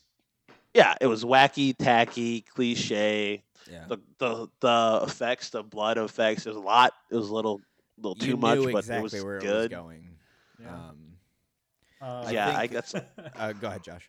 yeah, 0.74 0.94
it 1.00 1.06
was 1.06 1.24
wacky, 1.24 1.74
tacky, 1.76 2.42
cliche. 2.42 3.42
yeah. 3.70 3.84
The 3.88 3.98
the 4.18 4.48
the 4.60 5.00
effects, 5.04 5.50
the 5.50 5.62
blood 5.62 5.96
effects, 5.98 6.44
there's 6.44 6.56
a 6.56 6.60
lot. 6.60 6.92
It 7.10 7.16
was 7.16 7.28
a 7.30 7.34
little 7.34 7.60
little 7.98 8.14
too 8.14 8.28
you 8.30 8.36
much, 8.36 8.58
knew 8.58 8.72
but 8.72 8.78
exactly 8.78 8.98
it 8.98 9.02
was 9.02 9.24
where 9.24 9.38
good. 9.38 9.72
it 9.72 9.76
was 9.76 9.82
going. 9.84 10.08
Yeah. 10.60 10.74
Um, 10.74 10.98
Uh, 12.00 12.28
yeah, 12.30 12.48
I 12.50 12.66
think- 12.66 12.72
guess. 12.72 12.94
uh, 13.36 13.52
go 13.52 13.68
ahead, 13.68 13.82
Josh. 13.82 14.08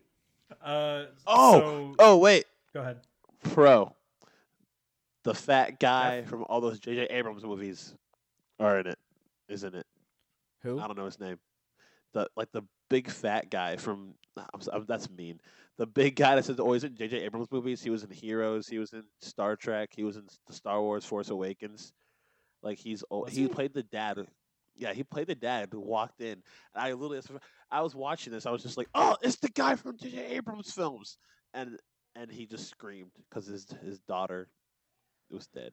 Uh, 0.62 1.06
Oh! 1.26 1.60
so- 1.60 1.96
Oh 2.00 2.18
wait, 2.18 2.46
go 2.74 2.82
ahead. 2.82 3.00
pro. 3.44 3.94
The 5.24 5.34
fat 5.34 5.80
guy 5.80 6.24
from 6.24 6.46
all 6.48 6.62
those 6.62 6.80
J.J. 6.80 7.08
Abrams 7.10 7.44
movies 7.44 7.94
are 8.60 8.80
in 8.80 8.88
it, 8.88 8.98
isn't 9.50 9.76
it? 9.76 9.86
Who? 10.64 10.80
I 10.80 10.88
don't 10.88 10.98
know 10.98 11.06
his 11.06 11.20
name. 11.20 11.38
The 12.14 12.28
like 12.38 12.52
the 12.54 12.62
big 12.90 13.10
fat 13.10 13.50
guy 13.50 13.76
from 13.76 14.14
I'm, 14.38 14.46
s- 14.62 14.70
I'm- 14.72 14.86
that's 14.88 15.10
mean. 15.10 15.42
The 15.78 15.86
big 15.86 16.16
guy 16.16 16.36
that's 16.36 16.50
always 16.60 16.84
in 16.86 16.96
J.J. 16.96 17.18
Abrams 17.24 17.52
movies. 17.52 17.84
He 17.84 17.90
was 17.90 18.04
in 18.04 18.10
Heroes. 18.10 18.68
He 18.68 18.80
was 18.80 18.94
in 18.94 19.04
Star 19.22 19.56
Trek. 19.56 19.90
He 19.96 20.04
was 20.04 20.16
in 20.16 20.24
the 20.48 20.54
Star 20.54 20.82
Wars 20.82 21.04
Force 21.06 21.30
Awakens. 21.30 21.92
Like 22.64 22.80
he's 22.80 23.04
o- 23.12 23.20
Was 23.24 23.34
he, 23.34 23.44
he? 23.44 23.48
played 23.48 23.74
the 23.74 23.84
dad. 23.84 24.26
Yeah, 24.78 24.94
he 24.94 25.04
played 25.04 25.28
the 25.28 25.36
dad 25.36 25.70
who 25.72 25.80
walked 25.80 26.22
in. 26.22 26.34
And 26.34 26.44
I 26.76 26.94
literally, 26.94 27.22
I 27.72 27.82
was 27.82 27.96
watching 27.96 28.32
this. 28.32 28.46
I 28.46 28.52
was 28.52 28.62
just 28.64 28.78
like, 28.78 28.88
"Oh, 28.94 29.18
it's 29.22 29.38
the 29.38 29.50
guy 29.50 29.76
from 29.76 29.98
J.J. 29.98 30.36
Abrams 30.38 30.72
films," 30.72 31.18
and 31.54 31.78
and 32.16 32.32
he 32.32 32.46
just 32.46 32.70
screamed 32.70 33.12
because 33.30 33.48
his 33.48 33.66
his 33.84 34.00
daughter 34.02 34.50
was 35.32 35.48
dead. 35.48 35.72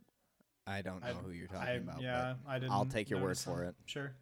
I 0.66 0.80
don't 0.80 1.02
know 1.02 1.08
I- 1.08 1.12
who 1.12 1.30
you're 1.30 1.46
talking 1.48 1.68
I, 1.68 1.72
about. 1.72 2.00
yeah, 2.00 2.34
I 2.48 2.58
didn't. 2.58 2.72
I'll 2.72 2.86
take 2.86 3.10
your 3.10 3.20
word 3.20 3.36
for 3.36 3.62
him. 3.64 3.68
it. 3.68 3.74
Sure. 3.84 4.12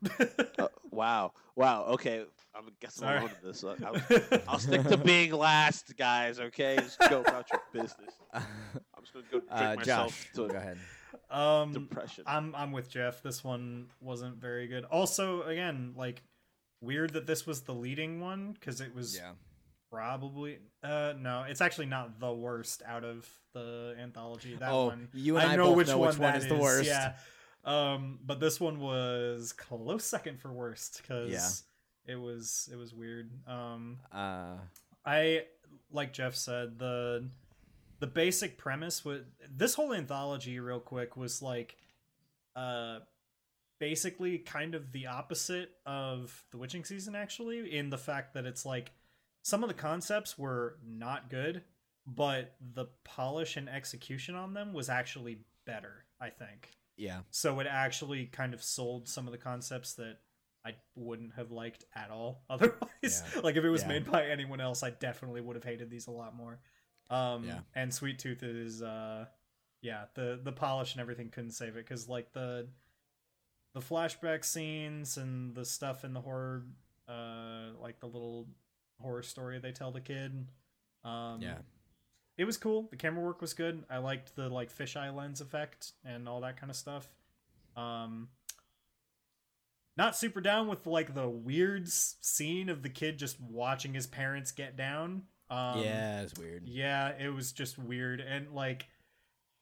Uh, 0.59 0.67
wow, 0.91 1.33
wow. 1.55 1.85
Okay, 1.91 2.25
I'm 2.55 2.65
guessing 2.81 3.03
Sorry. 3.03 3.19
alone 3.19 3.31
in 3.41 3.49
this. 3.49 3.63
I'll, 3.65 3.77
I'll 4.49 4.59
stick 4.59 4.83
to 4.83 4.97
being 4.97 5.33
last, 5.33 5.97
guys. 5.97 6.41
Okay, 6.41 6.77
just 6.77 6.99
go 7.09 7.21
about 7.21 7.47
your 7.53 7.61
business. 7.73 8.15
I'm 8.35 8.43
just 9.03 9.13
gonna 9.13 9.25
go 9.31 9.39
drink 9.39 9.45
uh, 9.51 9.75
myself 9.77 10.11
Josh, 10.11 10.31
to 10.35 10.49
go 10.49 10.57
ahead. 10.59 10.79
Um, 11.33 11.73
depression. 11.73 12.25
I'm 12.27 12.55
I'm 12.55 12.73
with 12.73 12.91
Jeff. 12.91 13.23
This 13.23 13.43
one 13.43 13.87
wasn't 14.01 14.37
very 14.37 14.67
good. 14.67 14.85
Also, 14.85 15.43
again, 15.43 15.95
like 15.97 16.23
weird 16.81 17.15
that 17.15 17.27
this 17.27 17.47
was 17.47 17.63
the 17.63 17.75
leading 17.75 18.21
one 18.21 18.53
because 18.53 18.81
it 18.81 18.95
was 18.95 19.17
yeah. 19.17 19.33
probably 19.91 20.59
uh 20.83 21.15
no, 21.19 21.45
it's 21.49 21.61
actually 21.61 21.87
not 21.87 22.21
the 22.21 22.33
worst 22.33 22.83
out 22.87 23.05
of 23.05 23.29
the 23.55 23.95
anthology. 24.01 24.57
That 24.57 24.71
oh, 24.71 24.87
one 24.87 25.09
you 25.15 25.39
and 25.39 25.53
I, 25.53 25.57
know 25.57 25.69
both 25.69 25.77
which 25.77 25.89
know 25.89 25.99
one 25.99 26.09
which 26.09 26.19
one 26.19 26.35
is 26.35 26.47
the 26.47 26.57
worst. 26.57 26.87
Yeah. 26.87 27.15
Um, 27.65 28.19
but 28.25 28.41
this 28.41 28.61
one 28.61 28.81
was 28.81 29.53
close 29.53 30.05
second 30.05 30.41
for 30.41 30.53
worst 30.53 31.01
because 31.01 31.31
yeah. 32.07 32.13
it 32.13 32.17
was 32.17 32.69
it 32.73 32.77
was 32.77 32.93
weird. 32.93 33.31
Um, 33.47 33.99
Uh, 34.13 34.57
I 35.07 35.45
like 35.93 36.13
Jeff 36.13 36.35
said 36.35 36.79
the 36.79 37.29
the 38.03 38.07
basic 38.09 38.59
premise 38.59 39.05
was 39.05 39.21
this 39.49 39.75
whole 39.75 39.95
anthology 39.95 40.59
real 40.59 40.81
quick 40.81 41.17
was 41.17 41.41
like 41.41 41.77
uh 42.57 42.99
basically 43.79 44.39
kind 44.39 44.75
of 44.75 44.91
the 44.91 45.07
opposite 45.07 45.71
of 45.87 46.45
the 46.51 46.59
witching 46.59 46.85
season 46.85 47.15
actually 47.15 47.77
in 47.77 47.91
the 47.91 47.97
fact 47.97 48.35
that 48.35 48.45
it's 48.45 48.67
like 48.67 48.91
some 49.45 49.63
of 49.63 49.69
the 49.69 49.75
concepts 49.75 50.37
were 50.37 50.79
not 50.85 51.31
good 51.31 51.63
but 52.05 52.57
the 52.75 52.87
polish 53.05 53.57
and 53.57 53.69
execution 53.69 54.35
on 54.35 54.53
them 54.53 54.73
was 54.73 54.89
actually 54.89 55.39
better 55.65 56.05
i 56.21 56.29
think 56.29 56.71
yeah. 56.97 57.21
so 57.31 57.61
it 57.61 57.69
actually 57.71 58.27
kind 58.27 58.53
of 58.53 58.65
sold 58.65 59.09
some 59.09 59.27
of 59.27 59.33
the 59.33 59.39
concepts 59.39 59.95
that 59.95 60.19
I 60.65 60.75
wouldn't 60.95 61.35
have 61.35 61.51
liked 61.51 61.85
at 61.93 62.11
all 62.11 62.45
otherwise. 62.51 62.79
Yeah. 63.03 63.41
like 63.43 63.57
if 63.57 63.65
it 63.65 63.69
was 63.69 63.83
Yeah. 63.83 63.89
made 63.89 64.09
by 64.09 64.27
anyone 64.27 64.61
else, 64.61 64.85
I 64.85 64.91
definitely 64.91 65.41
would 65.41 65.57
have 65.57 65.65
hated 65.65 65.91
these 65.91 66.07
a 66.07 66.13
lot 66.13 66.37
more. 66.37 66.61
Um 67.11 67.45
Yeah. 67.45 67.61
and 67.75 67.93
Sweet 67.93 68.19
Tooth 68.19 68.43
is 68.43 68.83
uh 68.83 69.27
yeah, 69.81 70.05
the 70.15 70.41
the 70.43 70.53
polish 70.53 70.93
and 70.93 71.01
everything 71.01 71.29
couldn't 71.31 71.51
save 71.53 71.77
it 71.77 71.87
cuz 71.87 72.09
like 72.09 72.33
the 72.33 72.69
the 73.75 73.81
flashback 73.81 74.45
scenes 74.45 75.17
and 75.17 75.55
the 75.55 75.65
stuff 75.65 76.05
in 76.05 76.13
the 76.13 76.21
horror 76.21 76.65
uh 77.09 77.71
like 77.81 77.99
the 78.01 78.07
little 78.07 78.47
horror 79.01 79.23
story 79.23 79.59
they 79.59 79.73
tell 79.73 79.91
the 79.91 80.01
kid 80.01 80.47
um 81.05 81.41
Yeah. 81.43 81.59
it 82.37 82.45
was 82.45 82.57
cool. 82.57 82.89
The 82.91 82.97
camera 82.97 83.25
work 83.25 83.41
was 83.41 83.55
good. 83.55 83.85
I 83.91 83.99
liked 83.99 84.37
the 84.37 84.49
like 84.49 84.73
fisheye 84.73 85.15
lens 85.15 85.41
effect 85.41 85.93
and 86.05 86.29
all 86.29 86.41
that 86.43 86.57
kind 86.57 86.71
of 86.71 86.77
stuff. 86.77 87.09
Um, 87.77 88.29
not 89.97 90.17
super 90.17 90.41
down 90.41 90.69
with 90.69 90.87
like 90.87 91.15
the 91.15 91.29
weird 91.29 91.89
scene 91.89 92.69
of 92.69 92.83
the 92.83 92.89
kid 92.89 93.19
just 93.19 93.41
watching 93.41 93.93
his 93.95 94.07
parents 94.07 94.53
get 94.53 94.77
down. 94.77 95.25
Um, 95.53 95.81
yeah, 95.83 96.23
it's 96.23 96.39
weird. 96.39 96.67
yeah, 96.67 97.11
it 97.19 97.29
was 97.29 97.53
just 97.53 97.79
weird 97.79 98.21
and 98.21 98.53
like 98.53 98.87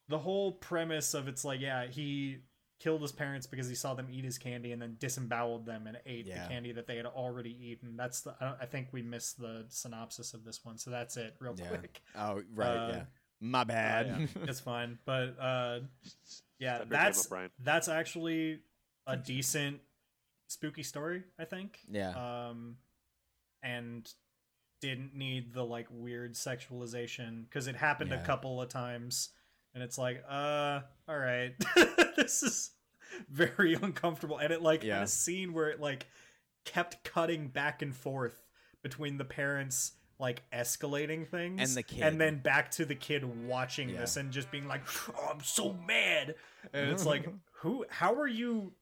the 0.07 0.17
whole 0.19 0.51
premise 0.53 1.13
of 1.13 1.27
it's 1.27 1.43
like 1.45 1.59
yeah 1.61 1.87
he 1.87 2.37
killed 2.79 3.01
his 3.01 3.11
parents 3.11 3.45
because 3.45 3.67
he 3.69 3.75
saw 3.75 3.93
them 3.93 4.07
eat 4.11 4.25
his 4.25 4.37
candy 4.39 4.71
and 4.71 4.81
then 4.81 4.95
disemboweled 4.99 5.65
them 5.67 5.85
and 5.87 5.97
ate 6.05 6.25
Yeah. 6.25 6.43
the 6.43 6.49
candy 6.49 6.71
that 6.71 6.87
they 6.87 6.97
had 6.97 7.05
already 7.05 7.55
eaten. 7.69 7.95
That's 7.95 8.21
the 8.21 8.33
I, 8.41 8.55
I 8.61 8.65
think 8.65 8.87
we 8.91 9.01
missed 9.03 9.39
the 9.39 9.65
synopsis 9.69 10.33
of 10.33 10.43
this 10.43 10.61
one, 10.63 10.77
so 10.79 10.89
that's 10.89 11.15
it 11.17 11.35
real 11.39 11.55
Yeah. 11.57 11.67
quick. 11.67 12.01
Oh, 12.15 12.41
right. 12.55 12.67
Uh, 12.77 12.87
yeah. 12.93 13.03
My 13.39 13.63
bad. 13.63 14.07
yeah, 14.35 14.43
it's 14.47 14.59
fine, 14.59 14.97
but 15.05 15.35
uh, 15.39 15.79
yeah, 16.59 16.79
Thunder 16.79 16.95
that's 16.95 17.31
up, 17.31 17.51
that's 17.63 17.87
actually 17.87 18.59
a 19.07 19.15
decent 19.17 19.79
spooky 20.47 20.83
story, 20.83 21.23
I 21.39 21.45
think. 21.45 21.79
yeah. 21.89 22.49
Um, 22.49 22.77
and 23.63 24.11
didn't 24.81 25.15
need 25.15 25.53
the 25.53 25.63
like 25.63 25.87
weird 25.91 26.33
sexualization 26.33 27.45
because 27.45 27.67
it 27.67 27.75
happened 27.75 28.11
a 28.11 28.21
couple 28.23 28.61
of 28.61 28.67
times, 28.69 29.29
and 29.73 29.81
it's 29.83 29.97
like, 29.97 30.23
uh, 30.29 30.81
all 31.07 31.17
right, 31.17 31.53
this 32.17 32.43
is 32.43 32.71
very 33.29 33.73
uncomfortable, 33.75 34.37
and 34.37 34.51
it 34.51 34.61
like 34.61 34.83
Yeah. 34.83 35.03
a 35.03 35.07
scene 35.07 35.53
where 35.53 35.69
it 35.69 35.79
like 35.79 36.07
kept 36.65 37.03
cutting 37.03 37.47
back 37.47 37.81
and 37.81 37.95
forth 37.95 38.43
between 38.83 39.17
the 39.17 39.25
parents 39.25 39.93
like 40.19 40.43
escalating 40.53 41.27
things 41.27 41.59
And 41.61 41.75
the 41.75 41.81
kid. 41.81 42.03
and 42.03 42.21
then 42.21 42.37
back 42.37 42.69
to 42.71 42.85
the 42.85 42.93
kid 42.93 43.23
watching 43.47 43.89
Yeah. 43.89 44.01
this 44.01 44.17
and 44.17 44.31
just 44.31 44.51
being 44.51 44.67
like 44.67 44.83
oh 45.17 45.29
i'm 45.33 45.41
so 45.41 45.73
mad 45.87 46.35
and 46.73 46.91
it's 46.91 47.03
like 47.07 47.27
who 47.61 47.85
how 47.89 48.13
are 48.13 48.27
you 48.27 48.73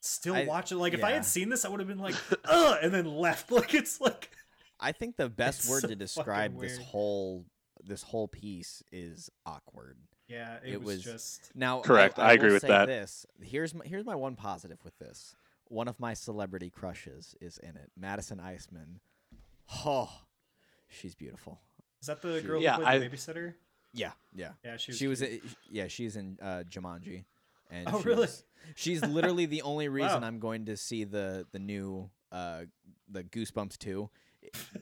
still 0.00 0.34
I- 0.36 0.44
watching 0.46 0.78
like 0.78 0.94
if 0.94 1.04
i 1.04 1.10
had 1.10 1.26
seen 1.26 1.50
this 1.50 1.66
i 1.66 1.68
would 1.68 1.80
have 1.80 1.88
been 1.88 1.98
like 1.98 2.14
ugh 2.46 2.78
and 2.82 2.94
then 2.94 3.04
left 3.04 3.52
like 3.52 3.74
it's 3.74 4.00
like 4.00 4.30
I 4.80 4.92
think 4.92 5.16
the 5.16 5.28
best 5.28 5.60
It's 5.60 5.68
word 5.70 5.82
so 5.82 5.88
to 5.88 5.96
describe 5.96 6.58
this 6.60 6.78
whole 6.78 7.44
this 7.84 8.02
whole 8.02 8.26
piece 8.28 8.82
is 8.90 9.30
awkward. 9.44 9.96
yeah 10.28 10.56
it, 10.64 10.74
It 10.74 10.78
was, 10.82 10.96
was- 10.96 11.04
just 11.04 11.50
Now, 11.54 11.80
Correct. 11.80 12.18
I 12.18 12.32
agree 12.32 12.48
will 12.48 12.54
with 12.54 12.62
say 12.62 12.68
that. 12.68 12.86
This 12.86 13.26
here's 13.42 13.74
my, 13.74 13.84
here's 13.84 14.04
my 14.04 14.14
one 14.14 14.34
positive 14.36 14.78
with 14.84 14.98
this. 14.98 15.34
One 15.68 15.88
of 15.88 15.98
my 16.00 16.14
celebrity 16.14 16.70
crushes 16.70 17.34
is 17.40 17.58
in 17.58 17.70
it. 17.70 17.90
Madison 17.96 18.38
Iseman. 18.38 19.00
Oh, 19.84 20.10
she's 20.88 21.14
beautiful. 21.14 21.60
is 22.00 22.06
that 22.06 22.22
the 22.22 22.40
She- 22.40 22.46
girl 22.46 22.60
Yeah, 22.62 22.76
who 22.76 22.82
played 22.84 22.94
I- 22.94 22.98
the 22.98 23.08
babysitter 23.08 23.54
Yeah, 23.92 24.12
yeah. 24.34 24.50
yeah 24.64 24.76
she 24.76 24.90
was, 24.92 24.98
She 24.98 25.06
was, 25.08 25.18
cute. 25.20 25.32
in, 25.42 25.50
yeah, 25.70 25.88
she's 25.88 26.16
in 26.16 26.38
uh, 26.42 26.64
Jumanji, 26.68 27.24
and 27.70 27.88
Oh, 27.88 27.96
she's, 27.98 28.04
really? 28.06 28.28
She's 28.74 29.02
literally 29.04 29.46
the 29.46 29.62
only 29.62 29.88
reason 30.00 30.20
Wow. 30.22 30.26
I'm 30.26 30.38
going 30.38 30.66
to 30.66 30.76
see 30.76 31.04
the 31.04 31.46
the 31.52 31.58
new 31.58 32.10
uh 32.32 32.62
the 33.08 33.22
Goosebumps 33.24 33.78
two. 33.78 34.10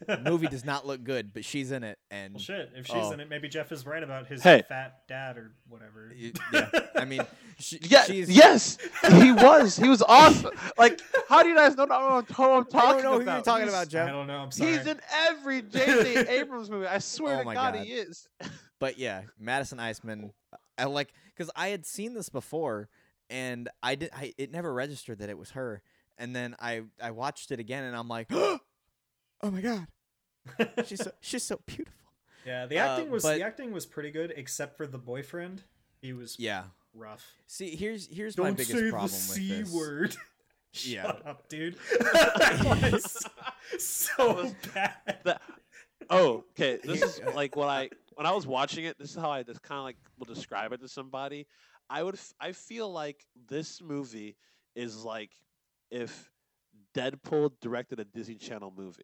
The 0.07 0.19
movie 0.19 0.47
does 0.49 0.65
not 0.65 0.87
look 0.87 1.03
good, 1.05 1.33
but 1.33 1.45
she's 1.45 1.71
in 1.71 1.83
it, 1.85 1.99
and 2.11 2.35
well 2.35 2.43
shit 2.43 2.71
if 2.77 2.87
she's 2.87 2.97
Oh. 2.97 3.13
in 3.13 3.21
it 3.21 3.29
maybe 3.31 3.49
jeff 3.49 3.73
is 3.73 3.87
right 3.87 4.03
about 4.03 4.27
his 4.27 4.43
Hey. 4.43 4.63
fat 4.69 5.07
dad 5.09 5.37
or 5.39 5.53
whatever 5.69 6.13
yeah, 6.15 6.69
I 6.97 7.05
mean, 7.05 7.23
she, 7.59 7.79
Yeah, 7.83 8.05
she's 8.05 8.29
yes, 8.31 8.79
he 9.21 9.33
was. 9.33 9.77
He 9.77 9.89
was 9.89 10.03
awesome. 10.03 10.51
Like, 10.79 11.01
how 11.29 11.43
do 11.43 11.49
you 11.49 11.55
guys 11.57 11.77
know 11.77 11.87
who 11.87 11.93
I'm 11.93 12.25
who 12.25 12.43
I'm 12.45 12.65
talking 12.67 12.91
don't 12.91 13.03
know 13.03 13.13
who 13.15 13.23
about? 13.23 13.35
you're 13.35 13.43
talking 13.43 13.67
He's- 13.67 13.75
about, 13.75 13.89
Jeff? 13.89 14.03
i 14.03 14.07
Jeff. 14.07 14.15
don't 14.15 14.27
know 14.27 14.39
i'm 14.39 14.51
sorry 14.51 14.73
He's 14.77 14.87
in 14.87 15.01
every 15.29 15.63
J.J. 15.63 16.29
Abrams 16.41 16.71
movie. 16.71 16.87
I 16.87 16.99
swear 16.99 17.37
Oh 17.37 17.39
to 17.41 17.45
my 17.45 17.55
God, 17.55 17.75
God. 17.75 17.85
he 17.85 17.93
is. 17.93 18.29
But 18.81 18.99
yeah, 18.99 19.23
Madison 19.39 19.79
Iseman. 19.79 20.31
Uh, 20.53 20.57
I 20.77 20.85
like 20.87 21.13
because 21.35 21.51
I 21.57 21.69
had 21.69 21.87
seen 21.87 22.13
this 22.13 22.29
before, 22.29 22.89
and 23.31 23.69
I 23.83 23.95
did. 23.95 24.11
I 24.13 24.35
it 24.37 24.51
never 24.51 24.73
registered 24.75 25.21
that 25.21 25.31
it 25.31 25.39
was 25.39 25.51
her, 25.51 25.81
and 26.19 26.35
then 26.37 26.55
I 26.61 26.83
I 27.01 27.13
watched 27.13 27.51
it 27.53 27.61
again, 27.61 27.85
and 27.85 27.97
I'm 27.97 28.09
like, 28.09 28.29
oh 29.45 29.51
my 29.51 29.61
god, 29.61 29.87
she's 30.87 31.03
so, 31.05 31.11
she's 31.21 31.43
so 31.43 31.61
beautiful. 31.67 31.93
yeah 32.47 32.67
the 32.67 32.79
Uh, 32.79 32.87
acting 32.87 33.11
was 33.11 33.23
but- 33.23 33.37
the 33.37 33.43
acting 33.45 33.73
was 33.73 33.87
pretty 33.87 34.11
good 34.11 34.33
except 34.37 34.77
for 34.77 34.87
the 34.87 34.99
boyfriend 34.99 35.63
he 36.01 36.13
was 36.13 36.37
Yeah. 36.39 36.65
rough 36.95 37.25
See, 37.47 37.77
here's 37.77 38.07
here's 38.09 38.37
my 38.37 38.45
Don't 38.45 38.57
biggest 38.57 38.73
say 38.79 38.91
problem 38.91 39.11
the 39.11 39.51
with 39.59 39.65
this. 39.67 39.73
word. 39.73 40.17
Yeah. 40.83 41.03
Shut 41.05 41.27
up, 41.27 41.49
dude. 41.49 41.77
that 42.01 42.91
was 42.93 43.27
so 43.83 44.51
bad. 44.75 45.19
That- 45.23 45.41
oh, 46.11 46.45
okay. 46.51 46.81
This 46.83 47.01
is 47.01 47.21
like 47.35 47.55
what 47.55 47.69
I 47.69 47.91
when 48.15 48.27
I 48.27 48.33
was 48.33 48.45
watching 48.45 48.85
it. 48.85 48.99
This 48.99 49.11
is 49.11 49.17
how 49.17 49.31
I 49.31 49.45
just 49.45 49.63
kind 49.63 49.79
of 49.79 49.85
like 49.85 49.97
will 50.19 50.27
describe 50.35 50.73
it 50.73 50.81
to 50.81 50.89
somebody. 50.89 51.47
I 51.89 52.03
would. 52.03 52.19
I 52.41 52.51
feel 52.51 52.91
like 52.93 53.25
this 53.49 53.81
movie 53.81 54.37
is 54.75 55.05
like 55.05 55.31
if 55.93 56.29
Deadpool 56.93 57.53
directed 57.61 58.01
a 58.01 58.05
Disney 58.05 58.35
Channel 58.35 58.73
movie. 58.77 59.03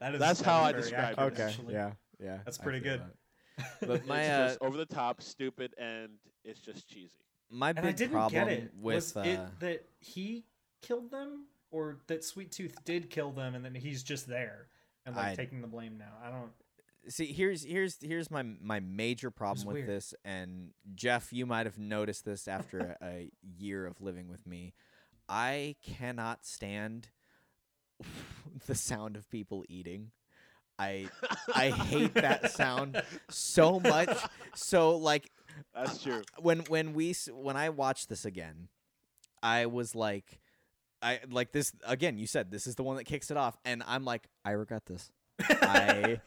That 0.00 0.14
is, 0.14 0.20
That's 0.20 0.38
that 0.40 0.44
how 0.46 0.60
is 0.60 0.64
I 0.66 0.70
very 0.72 0.82
describe 0.82 1.02
it, 1.04 1.10
accurate, 1.12 1.32
Okay. 1.34 1.42
actually. 1.42 1.74
Yeah. 1.74 1.92
Yeah. 2.18 2.38
That's 2.44 2.58
I 2.58 2.62
pretty 2.62 2.80
feel 2.80 2.98
good. 2.98 3.02
that. 3.60 3.86
But 3.86 4.06
my 4.06 4.20
it's 4.22 4.30
uh, 4.30 4.46
just 4.48 4.62
over 4.62 4.76
the 4.78 4.86
top, 4.86 5.20
stupid, 5.20 5.74
and 5.78 6.12
it's 6.44 6.60
just 6.60 6.88
cheesy. 6.88 7.12
my 7.50 7.70
And 7.70 7.80
I 7.80 7.82
big 7.82 7.96
didn't 7.96 8.12
problem 8.12 8.44
get 8.46 8.52
it. 8.52 8.70
with 8.80 8.94
was 8.94 9.16
uh, 9.16 9.20
it 9.20 9.40
that 9.60 9.84
he 9.98 10.44
killed 10.80 11.10
them, 11.10 11.44
or 11.70 11.98
that 12.06 12.24
Sweet 12.24 12.50
Tooth 12.52 12.74
did 12.86 13.10
kill 13.10 13.30
them, 13.32 13.54
and 13.54 13.62
then 13.62 13.74
he's 13.74 14.02
just 14.02 14.26
there 14.26 14.68
and 15.04 15.14
like 15.14 15.32
I- 15.32 15.34
taking 15.34 15.60
the 15.60 15.68
blame 15.68 15.98
now? 15.98 16.12
I 16.24 16.30
don't. 16.30 16.50
see 17.08 17.26
here's 17.32 17.62
here's 17.62 17.98
here's 18.00 18.30
my 18.30 18.42
my 18.42 18.80
major 18.80 19.30
problem 19.30 19.66
with 19.66 19.74
weird. 19.74 19.88
this 19.88 20.14
and 20.24 20.70
jeff 20.94 21.30
you 21.32 21.44
might 21.46 21.64
have 21.66 21.78
noticed 21.78 22.24
this 22.26 22.46
after 22.48 22.96
a, 23.02 23.06
a 23.06 23.30
year 23.58 23.86
of 23.86 24.00
living 24.02 24.28
with 24.28 24.46
me 24.46 24.74
i 25.28 25.74
cannot 25.82 26.44
stand 26.44 27.08
the 28.66 28.74
sound 28.74 29.16
of 29.16 29.28
people 29.30 29.64
eating 29.68 30.10
i 30.78 31.08
i 31.54 31.70
hate 31.70 32.14
that 32.14 32.50
sound 32.52 33.00
so 33.28 33.78
much 33.80 34.16
so 34.54 34.96
like 34.96 35.30
That's 35.74 36.02
true. 36.02 36.22
when 36.38 36.60
when 36.68 36.94
we 36.94 37.14
when 37.32 37.56
I 37.56 37.68
watched 37.68 38.08
this 38.08 38.24
again, 38.24 38.68
I 39.42 39.66
was 39.66 39.94
like, 39.94 40.40
I 41.02 41.20
like 41.28 41.52
this 41.52 41.72
again. 41.86 42.16
You 42.18 42.26
said 42.26 42.50
this 42.50 42.66
is 42.66 42.76
the 42.76 42.82
one 42.82 42.96
that 42.96 43.04
kicks 43.04 43.30
it 43.30 43.36
off, 43.36 43.58
and 43.64 43.82
I'm 43.86 44.04
like, 44.04 44.28
I 44.44 44.52
regret 44.52 44.86
this. 44.86 45.10
I 45.48 46.20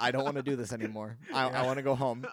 I 0.00 0.10
don't 0.10 0.24
want 0.24 0.36
to 0.36 0.42
do 0.42 0.56
this 0.56 0.72
anymore. 0.72 1.18
I, 1.32 1.48
I 1.48 1.62
want 1.66 1.76
to 1.78 1.82
go 1.82 1.94
home. 1.94 2.26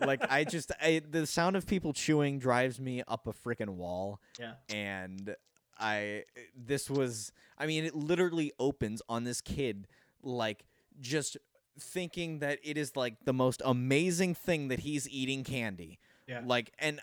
Like 0.00 0.20
I 0.30 0.44
just 0.44 0.72
I, 0.82 1.00
the 1.08 1.26
sound 1.26 1.56
of 1.56 1.66
people 1.66 1.92
chewing 1.92 2.38
drives 2.38 2.78
me 2.80 3.02
up 3.08 3.26
a 3.26 3.32
freaking 3.32 3.70
wall, 3.70 4.20
Yeah. 4.38 4.54
and 4.68 5.34
I 5.78 6.24
this 6.56 6.88
was 6.90 7.32
I 7.58 7.66
mean 7.66 7.84
it 7.84 7.94
literally 7.94 8.52
opens 8.58 9.02
on 9.08 9.24
this 9.24 9.40
kid 9.40 9.86
like 10.22 10.64
just 11.00 11.36
thinking 11.78 12.38
that 12.38 12.58
it 12.62 12.76
is 12.78 12.96
like 12.96 13.16
the 13.24 13.32
most 13.32 13.60
amazing 13.64 14.34
thing 14.34 14.68
that 14.68 14.80
he's 14.80 15.08
eating 15.08 15.42
candy 15.44 15.98
Yeah. 16.28 16.42
like 16.44 16.72
and 16.78 17.00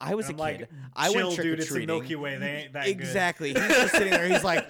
I 0.00 0.16
was 0.16 0.28
And 0.28 0.40
a 0.40 0.42
I'm 0.42 0.52
kid. 0.56 0.60
like, 0.62 0.70
I 0.96 1.10
went 1.10 1.32
trick 1.36 1.44
dude. 1.44 1.58
or 1.58 1.62
It's 1.62 1.68
the 1.68 1.74
treating. 1.76 1.86
Milky 1.86 2.16
Way. 2.16 2.36
They 2.36 2.50
ain't 2.64 2.72
that 2.72 2.88
exactly. 2.88 3.50
He's 3.54 3.68
just 3.68 3.92
sitting 3.92 4.10
there. 4.10 4.26
He's 4.26 4.42
like, 4.42 4.66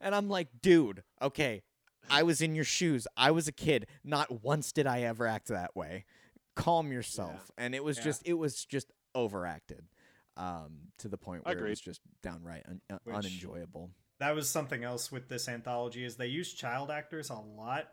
and 0.00 0.14
I'm 0.14 0.28
like, 0.28 0.48
dude, 0.62 1.02
okay. 1.20 1.62
I 2.10 2.22
was 2.22 2.40
in 2.40 2.54
your 2.54 2.64
shoes. 2.64 3.06
I 3.16 3.30
was 3.30 3.48
a 3.48 3.52
kid. 3.52 3.86
Not 4.02 4.42
once 4.42 4.72
did 4.72 4.86
I 4.86 5.02
ever 5.02 5.26
act 5.26 5.48
that 5.48 5.74
way. 5.76 6.04
Calm 6.54 6.92
yourself. 6.92 7.50
And 7.58 7.74
it 7.74 7.82
was 7.82 7.98
Yeah. 7.98 8.04
just, 8.04 8.22
it 8.26 8.34
was 8.34 8.64
just 8.64 8.92
overacted, 9.14 9.84
um, 10.36 10.72
to 10.98 11.08
the 11.08 11.16
point 11.18 11.44
where 11.44 11.56
it 11.66 11.68
was 11.70 11.80
just 11.80 12.00
downright 12.22 12.64
un- 12.68 12.80
uh, 12.90 12.98
Which- 13.04 13.16
unenjoyable. 13.16 13.90
That 14.20 14.34
was 14.34 14.48
something 14.48 14.84
else 14.84 15.10
with 15.10 15.28
this 15.28 15.48
anthology 15.48 16.04
is 16.04 16.16
they 16.16 16.28
used 16.28 16.56
child 16.56 16.90
actors 16.90 17.30
a 17.30 17.34
lot, 17.34 17.88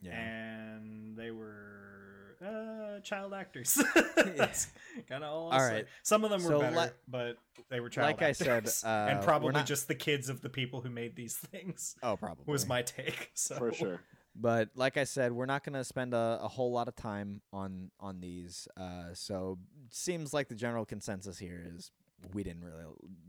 Yeah. 0.00 0.12
and 0.18 1.16
they 1.16 1.30
were 1.32 2.36
uh, 2.44 3.00
child 3.00 3.34
actors. 3.34 3.74
That's 4.16 4.68
kind 5.08 5.24
of 5.24 5.30
all. 5.30 5.50
I'll 5.52 5.60
All 5.60 5.68
say. 5.68 5.74
right. 5.74 5.86
Some 6.02 6.24
of 6.24 6.30
them 6.30 6.42
were 6.44 6.50
So 6.50 6.60
better, 6.60 6.76
li- 6.76 6.88
but 7.08 7.36
they 7.70 7.80
were 7.80 7.88
child 7.88 8.10
actors. 8.20 8.40
like 8.40 8.48
I 8.50 8.60
said, 8.68 8.84
uh, 8.88 9.10
and 9.10 9.22
probably 9.24 9.52
not- 9.52 9.66
just 9.66 9.88
the 9.88 9.94
kids 9.94 10.28
of 10.28 10.42
the 10.42 10.48
people 10.50 10.80
who 10.80 10.90
made 10.90 11.16
these 11.16 11.36
things 11.36 11.96
Oh, 12.02 12.16
probably. 12.16 12.44
was 12.46 12.66
my 12.66 12.82
take. 12.82 13.30
So 13.34 13.56
for 13.56 13.72
sure. 13.72 14.00
But 14.36 14.70
like 14.74 14.96
I 14.96 15.04
said, 15.04 15.32
we're 15.32 15.46
not 15.46 15.62
going 15.64 15.74
to 15.74 15.84
spend 15.84 16.12
a, 16.12 16.40
a 16.42 16.48
whole 16.48 16.72
lot 16.72 16.88
of 16.88 16.96
time 16.96 17.40
on 17.52 17.90
on 18.00 18.20
these. 18.20 18.66
Uh, 18.76 19.14
so 19.14 19.58
seems 19.90 20.32
like 20.34 20.48
the 20.48 20.54
general 20.56 20.84
consensus 20.84 21.38
here 21.38 21.62
is 21.76 21.92
we 22.32 22.42
didn't 22.42 22.64
really 22.64 22.84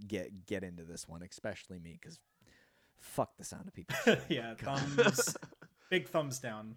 get 0.08 0.46
get 0.48 0.64
into 0.64 0.84
this 0.84 1.08
one, 1.08 1.22
especially 1.22 1.80
me, 1.80 1.98
because 2.02 2.20
fuck 2.98 3.38
the 3.38 3.44
sound 3.46 3.68
of 3.68 3.74
people. 3.74 3.96
yeah, 4.30 4.56
thumbs, 4.56 5.38
big 5.92 6.08
thumbs 6.08 6.40
down. 6.40 6.76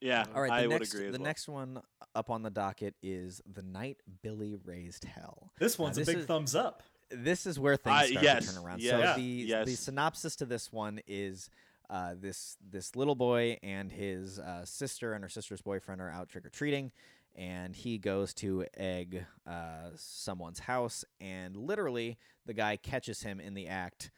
Yeah, 0.00 0.24
All 0.34 0.40
right, 0.40 0.50
I 0.50 0.62
the 0.62 0.68
would 0.68 0.78
next 0.80 0.94
agree 0.94 1.08
as 1.08 1.12
the 1.12 1.18
well. 1.18 1.26
next 1.26 1.48
one 1.48 1.82
up 2.14 2.30
on 2.30 2.42
the 2.42 2.48
docket 2.48 2.94
is 3.02 3.42
the 3.52 3.60
night 3.62 3.98
Billy 4.22 4.56
raised 4.64 5.04
hell. 5.04 5.52
This 5.58 5.78
one's 5.78 5.96
this 5.96 6.08
a 6.08 6.12
big 6.12 6.20
is- 6.20 6.26
thumbs 6.26 6.54
up. 6.54 6.82
this 7.10 7.44
is 7.44 7.58
where 7.58 7.76
things 7.76 7.94
Uh, 8.04 8.06
start 8.06 8.24
yes, 8.24 8.46
to 8.46 8.54
turn 8.54 8.64
around. 8.64 8.80
yes, 8.80 9.14
so 9.16 9.20
the 9.20 9.22
yes. 9.28 9.66
the 9.66 9.74
synopsis 9.74 10.36
to 10.36 10.46
this 10.46 10.72
one 10.72 11.00
is 11.06 11.50
uh, 11.90 12.14
this 12.18 12.56
this 12.70 12.94
little 12.96 13.14
boy 13.16 13.58
and 13.62 13.90
his 13.90 14.38
uh, 14.38 14.64
sister 14.64 15.12
and 15.12 15.24
her 15.24 15.28
sister's 15.28 15.60
boyfriend 15.60 16.00
are 16.00 16.08
out 16.10 16.28
trick 16.28 16.46
or 16.46 16.50
treating, 16.50 16.92
and 17.34 17.74
he 17.74 17.98
goes 17.98 18.32
to 18.34 18.64
egg 18.76 19.24
uh, 19.46 19.90
someone's 19.96 20.60
house, 20.60 21.04
and 21.20 21.56
literally 21.56 22.16
the 22.46 22.54
guy 22.54 22.76
catches 22.76 23.22
him 23.22 23.40
in 23.40 23.54
the 23.54 23.66
act. 23.66 24.10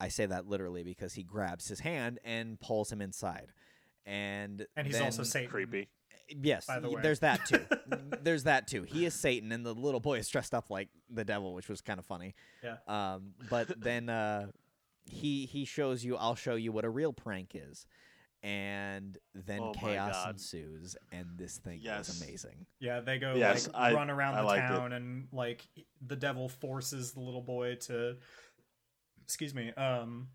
I 0.00 0.08
say 0.08 0.26
that 0.26 0.48
literally 0.48 0.84
because 0.84 1.14
he 1.14 1.22
grabs 1.22 1.68
his 1.68 1.80
hand 1.80 2.18
and 2.24 2.58
pulls 2.60 2.90
him 2.90 3.00
inside, 3.02 3.52
and 4.06 4.66
And 4.76 4.86
he's 4.86 5.00
also 5.00 5.18
then- 5.18 5.24
Satan. 5.26 5.50
creepy. 5.50 5.88
Yes, 6.30 6.66
by 6.66 6.78
the 6.78 6.90
way. 6.90 7.00
there's 7.00 7.20
that 7.20 7.46
too. 7.46 7.64
there's 8.22 8.44
that 8.44 8.68
too. 8.68 8.82
He 8.82 9.06
is 9.06 9.14
Satan, 9.14 9.50
and 9.50 9.64
the 9.64 9.72
little 9.74 9.98
boy 10.00 10.18
is 10.18 10.28
dressed 10.28 10.52
up 10.52 10.68
like 10.68 10.88
the 11.08 11.24
devil, 11.24 11.54
which 11.54 11.70
was 11.70 11.80
kind 11.80 11.98
of 11.98 12.04
funny. 12.04 12.34
Yeah. 12.62 12.76
Um, 12.86 13.32
but 13.48 13.80
then 13.80 14.10
uh, 14.10 14.48
he 15.10 15.46
he 15.46 15.64
shows 15.64 16.04
you. 16.04 16.16
I'll 16.16 16.34
show 16.34 16.54
you 16.54 16.72
what 16.72 16.84
a 16.84 16.90
real 16.90 17.12
prank 17.12 17.52
is, 17.54 17.86
and 18.42 19.18
then 19.34 19.60
Oh 19.60 19.72
chaos 19.72 20.26
ensues, 20.28 20.96
and 21.12 21.26
this 21.36 21.58
thing 21.58 21.80
Yes. 21.82 22.08
is 22.08 22.22
amazing. 22.22 22.66
Yeah, 22.80 23.00
they 23.00 23.18
go 23.18 23.34
Yes, 23.34 23.66
like 23.66 23.76
I- 23.76 23.92
run 23.94 24.10
around 24.10 24.34
I 24.34 24.40
the 24.42 24.46
liked 24.46 24.64
it. 24.72 24.76
town 24.76 24.92
and 24.92 25.28
like 25.32 25.66
the 26.06 26.16
devil 26.16 26.48
forces 26.48 27.12
the 27.12 27.20
little 27.20 27.42
boy 27.42 27.76
to 27.86 28.16
excuse 29.24 29.54
me, 29.54 29.72
um 29.74 30.28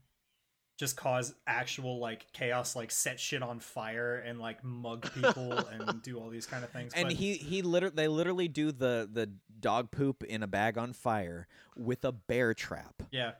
just 0.79 0.97
cause 0.97 1.35
actual 1.45 1.99
like 1.99 2.25
chaos, 2.33 2.75
like 2.75 2.89
set 2.89 3.19
shit 3.19 3.43
on 3.43 3.59
fire 3.59 4.17
and 4.17 4.39
like 4.39 4.63
mug 4.63 5.07
people 5.13 5.53
and 5.53 6.01
do 6.01 6.19
all 6.19 6.29
these 6.29 6.47
kind 6.47 6.63
of 6.63 6.71
things. 6.71 6.91
And 6.95 7.09
but 7.09 7.13
he 7.15 7.33
he 7.35 7.61
literally 7.61 7.95
they 7.95 8.07
literally 8.07 8.47
do 8.47 8.71
the 8.71 9.07
the 9.11 9.29
dog 9.59 9.91
poop 9.91 10.23
in 10.23 10.41
a 10.43 10.47
bag 10.47 10.77
on 10.77 10.91
fire 10.91 11.47
with 11.77 12.03
a 12.03 12.11
bear 12.11 12.53
trap. 12.53 13.03
yeah, 13.11 13.33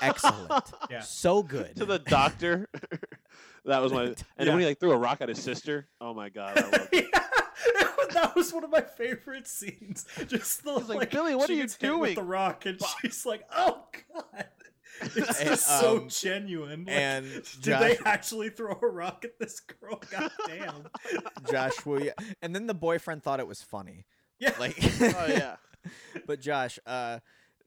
Excellent. 0.00 0.52
yeah. 0.90 1.00
So 1.00 1.42
good. 1.42 1.76
to 1.76 1.84
the 1.84 1.98
doctor. 1.98 2.68
that 3.64 3.80
was 3.82 3.92
my. 3.92 4.04
And 4.04 4.16
then 4.38 4.48
when 4.48 4.60
he 4.60 4.66
like 4.66 4.80
threw 4.80 4.92
a 4.92 4.96
rock 4.96 5.20
at 5.20 5.28
his 5.28 5.42
sister. 5.42 5.88
Oh 6.00 6.14
my 6.14 6.28
god! 6.28 6.58
I 6.58 6.62
love 6.62 6.88
yeah, 6.92 7.02
that 8.12 8.32
was 8.34 8.52
one 8.52 8.64
of 8.64 8.70
my 8.70 8.80
favorite 8.82 9.46
scenes. 9.46 10.06
Just 10.26 10.64
the 10.64 10.72
like, 10.72 10.88
like, 10.88 11.10
"Billy, 11.10 11.34
what 11.34 11.48
she 11.48 11.54
are 11.54 11.56
you 11.56 11.62
gets 11.62 11.76
hit 11.76 11.98
with 11.98 12.14
the 12.14 12.22
rock, 12.22 12.66
and 12.66 12.80
she's 13.00 13.24
like, 13.26 13.42
"Oh 13.54 13.84
God." 14.14 14.46
It's 14.98 15.40
And, 15.40 15.48
just 15.50 15.66
so 15.66 15.98
um, 15.98 16.08
genuine. 16.08 16.86
Like, 16.86 16.96
and 16.96 17.24
did 17.60 17.78
they 17.80 17.98
actually 18.06 18.48
throw 18.48 18.78
a 18.80 18.86
rock 18.86 19.26
at 19.26 19.38
this 19.38 19.60
girl? 19.60 20.00
God 20.10 20.30
damn. 20.46 20.88
Josh, 21.50 21.84
will 21.84 22.02
you? 22.02 22.12
And 22.40 22.54
then 22.54 22.66
the 22.66 22.72
boyfriend 22.72 23.22
thought 23.22 23.38
it 23.38 23.46
was 23.46 23.60
funny. 23.60 24.06
Yeah. 24.38 24.54
Like, 24.58 24.74
Oh 25.02 25.26
yeah. 25.28 25.56
but 26.26 26.40
Josh, 26.40 26.78
uh, 26.86 27.18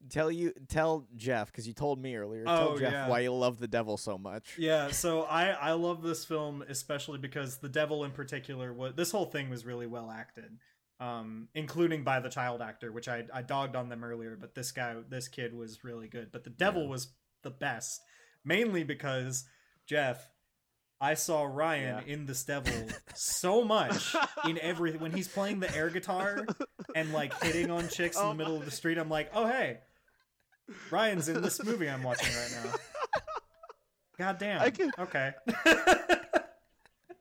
tell 0.10 0.32
you 0.32 0.54
tell 0.68 1.06
Jeff 1.16 1.48
because 1.52 1.68
you 1.68 1.74
told 1.74 2.00
me 2.00 2.16
earlier. 2.16 2.44
Oh, 2.48 2.56
tell 2.70 2.78
Jeff 2.78 2.92
yeah. 2.94 3.08
why 3.10 3.20
you 3.20 3.34
love 3.34 3.60
the 3.60 3.68
devil 3.68 3.98
so 3.98 4.18
much. 4.18 4.56
Yeah, 4.58 4.92
so 4.92 5.24
I 5.24 5.50
I 5.50 5.72
love 5.74 6.02
this 6.02 6.24
film 6.26 6.64
especially 6.68 7.18
because 7.18 7.58
the 7.58 7.70
devil 7.70 8.04
in 8.06 8.12
particular 8.12 8.74
was 8.74 8.94
this 8.96 9.12
whole 9.12 9.26
thing 9.26 9.50
was 9.50 9.66
really 9.66 9.88
well 9.88 10.10
acted. 10.12 10.58
Um, 11.02 11.48
including 11.56 12.04
by 12.04 12.20
the 12.20 12.28
child 12.28 12.62
actor, 12.62 12.92
which 12.92 13.08
I 13.08 13.24
I 13.34 13.42
dogged 13.42 13.76
on 13.76 13.88
them 13.90 14.04
earlier, 14.04 14.36
but 14.40 14.54
this 14.56 14.72
guy 14.72 14.96
this 15.10 15.28
kid 15.30 15.54
was 15.54 15.84
really 15.84 16.08
good. 16.10 16.30
But 16.32 16.44
the 16.44 16.50
devil 16.50 16.84
Yeah. 16.84 16.90
was 16.90 17.14
the 17.42 17.52
best, 17.52 18.02
mainly 18.44 18.84
because 18.84 19.46
Jeff, 19.86 20.28
I 21.00 21.14
saw 21.14 21.44
Ryan 21.46 22.04
Yeah. 22.06 22.14
in 22.14 22.26
this 22.26 22.44
devil 22.44 22.74
so 23.16 23.64
much 23.64 24.14
in 24.46 24.60
every 24.60 24.98
when 24.98 25.14
he's 25.14 25.30
playing 25.30 25.62
the 25.62 25.74
air 25.74 25.90
guitar 25.90 26.46
and 26.94 27.14
like 27.14 27.32
hitting 27.44 27.72
on 27.72 27.88
chicks 27.88 28.18
in 28.18 28.24
Oh 28.26 28.30
the 28.30 28.36
middle 28.36 28.58
of 28.58 28.66
the 28.66 28.72
street. 28.72 28.98
I'm 28.98 29.10
like, 29.10 29.32
oh 29.34 29.48
hey, 29.48 29.80
Ryan's 30.92 31.30
in 31.30 31.42
this 31.42 31.64
movie 31.64 31.90
I'm 31.90 32.04
watching 32.04 32.34
right 32.36 32.64
now. 32.64 32.72
God 34.18 34.38
damn. 34.38 34.62
I 34.62 34.70
can- 34.70 34.92
Okay. 35.00 35.32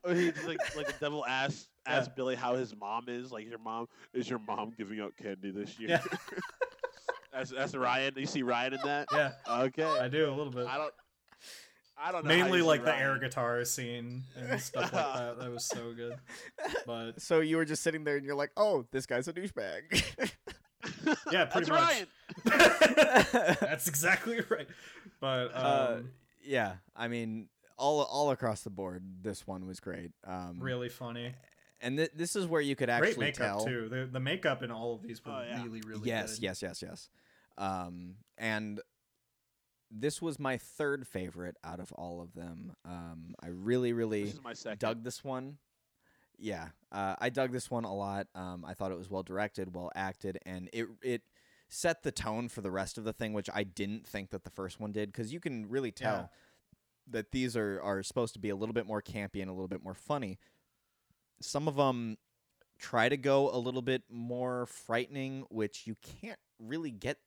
Oh, 0.04 0.10
or 0.10 0.14
he 0.14 0.26
like 0.46 0.76
like 0.76 0.86
the 0.86 0.94
devil 1.00 1.24
ass 1.26 1.68
asks 1.86 2.08
Yeah. 2.08 2.14
Billy 2.16 2.34
how 2.36 2.54
his 2.54 2.74
mom 2.76 3.04
is. 3.08 3.30
Like 3.32 3.46
your 3.48 3.58
mom 3.58 3.88
is 4.14 4.28
your 4.28 4.38
mom 4.38 4.72
giving 4.76 5.00
out 5.00 5.12
candy 5.20 5.50
this 5.50 5.78
year? 5.78 5.88
Yeah. 5.90 6.02
that's 7.32 7.50
that's 7.50 7.74
Ryan. 7.74 8.14
You 8.16 8.26
see 8.26 8.42
Ryan 8.42 8.74
in 8.74 8.80
that? 8.84 9.08
yeah, 9.12 9.32
Okay. 9.48 9.84
I 9.84 10.08
do 10.08 10.28
a 10.28 10.34
little 10.34 10.52
bit. 10.52 10.66
I 10.66 10.76
don't. 10.78 10.94
I 12.00 12.12
don't 12.12 12.24
know. 12.24 12.28
Mainly 12.28 12.58
you 12.58 12.64
see 12.64 12.68
like 12.68 12.84
the 12.84 12.96
air 12.96 13.18
guitar 13.18 13.64
scene 13.64 14.22
and 14.36 14.60
stuff 14.60 14.92
like 14.92 15.14
that. 15.14 15.40
That 15.40 15.50
was 15.50 15.64
so 15.64 15.92
good. 15.94 16.14
But 16.86 17.20
So 17.20 17.40
you 17.40 17.56
were 17.56 17.64
just 17.64 17.82
sitting 17.82 18.04
there 18.04 18.16
and 18.16 18.24
you're 18.24 18.36
like, 18.36 18.52
oh, 18.56 18.86
this 18.92 19.04
guy's 19.04 19.26
a 19.28 19.32
douchebag. 19.32 20.02
yeah, 21.32 21.44
pretty 21.46 21.68
That's 21.68 21.68
much. 21.70 21.80
Ryan. 21.80 22.06
That's 23.60 23.88
exactly 23.88 24.40
right. 24.48 24.68
But 25.20 25.46
um, 25.54 25.64
Uh, 25.64 25.96
yeah, 26.42 26.74
I 26.96 27.08
mean, 27.08 27.48
all 27.76 28.02
all 28.02 28.30
across 28.30 28.62
the 28.62 28.70
board, 28.70 29.02
this 29.22 29.46
one 29.46 29.66
was 29.66 29.80
great. 29.80 30.10
Um, 30.26 30.58
really 30.60 30.88
funny. 30.88 31.34
and 31.80 31.96
th- 31.98 32.10
this 32.14 32.34
is 32.36 32.46
where 32.46 32.60
you 32.60 32.74
could 32.76 32.88
Great 32.88 33.08
actually 33.10 33.26
makeup 33.26 33.58
tell. 33.58 33.64
too. 33.66 33.88
The 33.88 34.08
the 34.10 34.20
makeup 34.20 34.62
in 34.62 34.70
all 34.70 34.94
of 34.94 35.02
these 35.02 35.24
were 35.24 35.32
Oh, 35.32 35.42
yeah. 35.48 35.62
really 35.62 35.80
really 35.86 36.08
yes, 36.08 36.34
good. 36.34 36.42
yes, 36.44 36.62
yes, 36.62 36.82
yes. 36.82 36.90
Yes. 36.90 37.08
Um, 37.66 38.14
and 38.36 38.80
this 39.90 40.20
was 40.20 40.38
my 40.38 40.58
third 40.58 41.06
favorite 41.06 41.56
out 41.64 41.80
of 41.80 41.92
all 41.92 42.20
of 42.20 42.34
them. 42.34 42.72
Um, 42.84 43.34
I 43.42 43.48
really, 43.48 43.92
really 43.92 44.24
This 44.24 44.34
is 44.34 44.40
my 44.64 44.74
dug 44.74 45.02
this 45.02 45.24
one. 45.24 45.56
Yeah, 46.38 46.68
uh, 46.92 47.16
I 47.18 47.30
dug 47.30 47.52
this 47.52 47.70
one 47.70 47.84
a 47.84 47.94
lot. 47.94 48.28
Um, 48.34 48.64
I 48.64 48.74
thought 48.74 48.92
it 48.92 48.98
was 48.98 49.10
well 49.10 49.22
directed, 49.24 49.74
well 49.74 49.90
acted, 49.94 50.38
and 50.46 50.70
it 50.72 50.86
it 51.02 51.22
set 51.68 52.02
the 52.02 52.12
tone 52.12 52.48
for 52.48 52.60
the 52.60 52.70
rest 52.70 52.96
of 52.96 53.04
the 53.04 53.12
thing, 53.12 53.32
which 53.32 53.50
I 53.52 53.64
didn't 53.64 54.06
think 54.06 54.30
that 54.30 54.44
the 54.44 54.50
first 54.50 54.80
one 54.80 54.92
did, 54.92 55.10
because 55.12 55.32
you 55.32 55.40
can 55.40 55.68
really 55.68 55.90
tell 55.92 56.14
Yeah. 56.16 56.26
that 57.08 57.32
these 57.32 57.56
are 57.56 57.80
are 57.82 58.02
supposed 58.02 58.34
to 58.34 58.38
be 58.38 58.50
a 58.50 58.56
little 58.56 58.72
bit 58.72 58.86
more 58.86 59.02
campy 59.02 59.40
and 59.42 59.50
a 59.50 59.52
little 59.52 59.68
bit 59.68 59.82
more 59.82 59.94
funny. 59.94 60.38
Some 61.40 61.66
of 61.68 61.76
them 61.76 62.16
try 62.78 63.08
to 63.08 63.16
go 63.16 63.50
a 63.54 63.58
little 63.58 63.82
bit 63.82 64.04
more 64.08 64.66
frightening, 64.66 65.44
which 65.50 65.86
you 65.86 65.96
can't 65.96 66.38
really 66.60 66.90
get. 66.92 67.18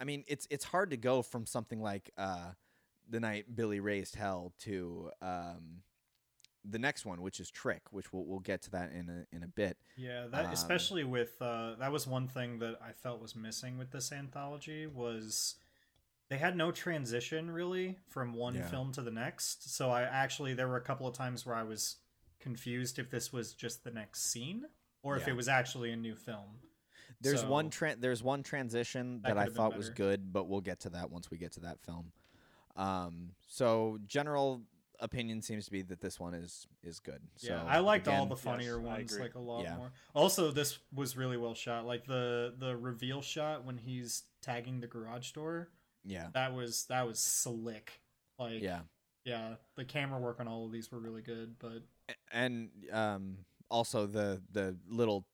I 0.00 0.04
mean, 0.04 0.24
it's 0.26 0.46
it's 0.50 0.64
hard 0.64 0.90
to 0.90 0.96
go 0.96 1.22
from 1.22 1.46
something 1.46 1.80
like 1.80 2.10
uh, 2.18 2.52
the 3.08 3.20
night 3.20 3.54
Billy 3.54 3.78
raised 3.80 4.16
hell 4.16 4.52
to 4.60 5.10
um, 5.22 5.82
the 6.64 6.78
next 6.78 7.04
one, 7.06 7.22
which 7.22 7.40
is 7.40 7.50
Trick, 7.50 7.82
which 7.90 8.12
we'll 8.12 8.24
we'll 8.24 8.40
get 8.40 8.62
to 8.62 8.70
that 8.72 8.92
in 8.92 9.08
a 9.08 9.34
in 9.34 9.42
a 9.42 9.48
bit. 9.48 9.76
Yeah, 9.96 10.26
that 10.30 10.46
Um, 10.46 10.52
especially 10.52 11.04
with 11.04 11.40
uh, 11.40 11.74
that 11.78 11.90
was 11.92 12.06
one 12.06 12.28
thing 12.28 12.58
that 12.58 12.78
I 12.82 12.92
felt 12.92 13.20
was 13.20 13.34
missing 13.34 13.78
with 13.78 13.90
this 13.90 14.12
anthology 14.12 14.86
was 14.86 15.56
they 16.28 16.38
had 16.38 16.56
no 16.56 16.70
transition 16.70 17.50
really 17.50 17.98
from 18.08 18.34
one 18.34 18.54
Yeah. 18.54 18.66
film 18.68 18.92
to 18.92 19.02
the 19.02 19.10
next. 19.10 19.74
So 19.74 19.90
I 19.90 20.02
actually 20.02 20.54
there 20.54 20.68
were 20.68 20.76
a 20.76 20.82
couple 20.82 21.06
of 21.06 21.14
times 21.14 21.44
where 21.46 21.56
I 21.56 21.62
was 21.62 21.96
confused 22.38 22.98
if 22.98 23.10
this 23.10 23.32
was 23.32 23.52
just 23.54 23.84
the 23.84 23.90
next 23.90 24.30
scene 24.30 24.66
or 25.02 25.16
if 25.16 25.26
it 25.28 25.32
was 25.34 25.48
actually 25.48 25.92
a 25.92 25.96
new 25.96 26.14
film. 26.14 26.60
There's 27.22 27.44
one 27.44 27.70
So- 27.72 27.84
tran 27.86 28.00
there's 28.00 28.22
one 28.22 28.42
transition 28.42 29.20
That 29.22 29.34
that, 29.34 29.38
I 29.38 29.46
thought 29.48 29.76
was 29.76 29.90
good, 29.90 30.32
but 30.32 30.44
we'll 30.44 30.60
get 30.60 30.80
to 30.80 30.90
that 30.90 31.10
once 31.10 31.30
we 31.30 31.38
get 31.38 31.52
to 31.52 31.60
that 31.60 31.80
film. 31.80 32.12
Um, 32.76 33.34
so 33.48 33.98
general 34.06 34.62
opinion 35.00 35.42
seems 35.42 35.64
to 35.64 35.70
be 35.70 35.82
that 35.82 36.00
this 36.00 36.20
one 36.20 36.34
is 36.34 36.66
is 36.82 37.00
good. 37.00 37.20
So 37.36 37.52
yeah, 37.52 37.64
I 37.66 37.80
liked 37.80 38.08
all 38.08 38.26
the 38.26 38.36
funnier 38.36 38.76
yes, 38.76 38.86
ones 38.86 39.18
like 39.18 39.34
a 39.34 39.40
lot 39.40 39.64
Yeah. 39.64 39.76
more. 39.76 39.92
Also, 40.14 40.50
this 40.50 40.78
was 40.94 41.16
really 41.16 41.36
well 41.36 41.54
shot. 41.54 41.86
Like 41.86 42.06
the 42.06 42.54
the 42.58 42.76
reveal 42.76 43.22
shot 43.22 43.64
when 43.64 43.78
he's 43.78 44.24
tagging 44.42 44.80
the 44.80 44.86
garage 44.86 45.32
door. 45.32 45.68
Yeah, 46.04 46.28
That 46.32 46.54
was 46.54 46.86
that 46.86 47.06
was 47.06 47.18
slick. 47.18 48.00
Like 48.38 48.62
yeah, 48.62 48.80
yeah, 49.24 49.54
the 49.76 49.84
camera 49.84 50.18
work 50.18 50.40
on 50.40 50.48
all 50.48 50.66
of 50.66 50.72
these 50.72 50.90
were 50.90 50.98
really 50.98 51.22
good. 51.22 51.56
But 51.58 51.82
and 52.32 52.70
um, 52.92 53.38
also 53.70 54.06
the 54.06 54.42
the 54.50 54.76
little 54.88 55.26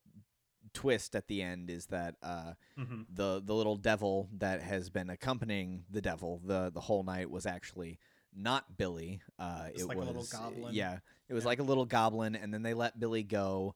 twist 0.73 1.15
at 1.15 1.27
the 1.27 1.41
end 1.41 1.69
is 1.69 1.87
that 1.87 2.15
uh, 2.21 2.53
mhm. 2.77 3.05
the 3.13 3.41
the 3.43 3.53
little 3.53 3.77
devil 3.77 4.29
that 4.37 4.61
has 4.61 4.89
been 4.89 5.09
accompanying 5.09 5.83
the 5.89 6.01
devil 6.01 6.41
the 6.45 6.69
the 6.73 6.81
whole 6.81 7.03
night 7.03 7.31
was 7.31 7.45
actually 7.45 7.97
not 8.37 8.77
Billy. 8.77 9.21
Uh, 9.39 9.69
Just 9.71 9.83
it 9.83 9.87
like 9.87 9.97
a 9.97 9.99
was 9.99 10.07
little 10.07 10.27
goblin. 10.31 10.73
Yeah, 10.75 10.99
it 11.29 11.33
was 11.33 11.43
Yeah. 11.43 11.47
like 11.49 11.59
a 11.59 11.63
little 11.63 11.85
goblin, 11.85 12.35
and 12.35 12.53
then 12.53 12.61
they 12.63 12.73
let 12.73 12.99
Billy 12.99 13.23
go. 13.23 13.75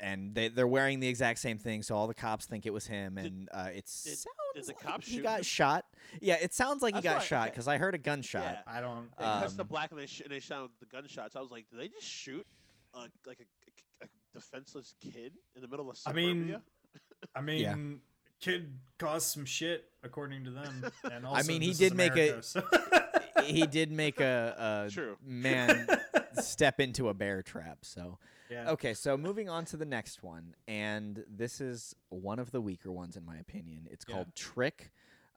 And 0.00 0.34
they 0.34 0.48
they're 0.48 0.66
wearing 0.68 1.00
the 1.00 1.08
exact 1.08 1.38
same 1.38 1.56
thing, 1.56 1.82
so 1.82 1.94
all 1.96 2.06
the 2.06 2.14
cops 2.14 2.44
think 2.44 2.66
it 2.66 2.72
was 2.74 2.86
him, 2.86 3.14
Did- 3.14 3.24
and 3.24 3.48
uh, 3.52 3.68
it 3.70 3.86
did- 3.86 3.88
sounds 3.88 4.26
did 4.54 4.64
the 4.64 4.68
like 4.68 4.80
cops 4.80 5.06
he 5.06 5.16
shoot 5.16 5.22
got 5.22 5.38
him? 5.38 5.44
shot. 5.44 5.86
Yeah, 6.20 6.34
it 6.42 6.52
sounds 6.52 6.82
like 6.82 6.94
he 6.94 7.00
That's 7.00 7.14
got 7.14 7.18
why- 7.20 7.24
shot 7.24 7.42
okay. 7.44 7.50
because 7.50 7.68
I 7.68 7.78
heard 7.78 7.94
a 7.94 7.98
gunshot. 7.98 8.42
Yeah. 8.42 8.60
I 8.66 8.80
don't. 8.82 9.08
They 9.18 9.24
pressed 9.24 9.56
the 9.56 9.62
Um, 9.62 9.68
black 9.68 9.92
and 9.92 10.00
they, 10.00 10.06
sh- 10.06 10.20
and 10.22 10.30
they 10.30 10.40
shot 10.40 10.70
the 10.80 10.86
gunshots. 10.86 11.36
I 11.36 11.40
was 11.40 11.50
like, 11.50 11.70
did 11.70 11.80
they 11.80 11.88
just 11.88 12.06
shoot 12.06 12.46
uh, 12.92 13.06
like 13.26 13.38
a, 13.40 14.04
a, 14.04 14.06
a 14.06 14.08
defenseless 14.34 14.94
kid 15.00 15.32
in 15.56 15.62
the 15.62 15.68
middle 15.68 15.88
of 15.88 15.96
I 16.04 16.10
suburbia? 16.10 16.60
mean, 17.40 17.66
I 17.66 17.74
mean, 17.74 18.00
kid 18.40 18.78
caused 18.98 19.28
some 19.28 19.46
shit 19.46 19.88
according 20.02 20.44
to 20.44 20.50
them. 20.50 20.84
And 21.10 21.24
also, 21.24 21.38
i 21.38 21.42
mean, 21.46 21.62
he 21.62 21.68
this 21.68 21.80
is 21.80 21.88
did 21.90 21.96
make 21.96 22.16
a- 22.16 22.42
so- 22.42 22.62
he 23.44 23.66
did 23.66 23.90
make 23.90 24.20
a, 24.20 24.84
a 24.86 24.90
True. 24.92 25.16
man 25.24 25.86
step 26.40 26.80
into 26.80 27.08
a 27.08 27.14
bear 27.14 27.42
trap. 27.42 27.78
So 27.82 28.18
yeah. 28.50 28.70
okay, 28.70 28.94
so 28.94 29.16
moving 29.16 29.48
on 29.48 29.64
to 29.66 29.76
the 29.76 29.84
next 29.84 30.22
one, 30.22 30.54
and 30.68 31.24
this 31.28 31.60
is 31.60 31.94
one 32.08 32.38
of 32.38 32.50
the 32.50 32.60
weaker 32.60 32.90
ones 32.90 33.16
in 33.16 33.24
my 33.24 33.36
opinion. 33.36 33.86
It's 33.90 34.04
Yeah. 34.08 34.14
called 34.16 34.34
Trick, 34.34 34.90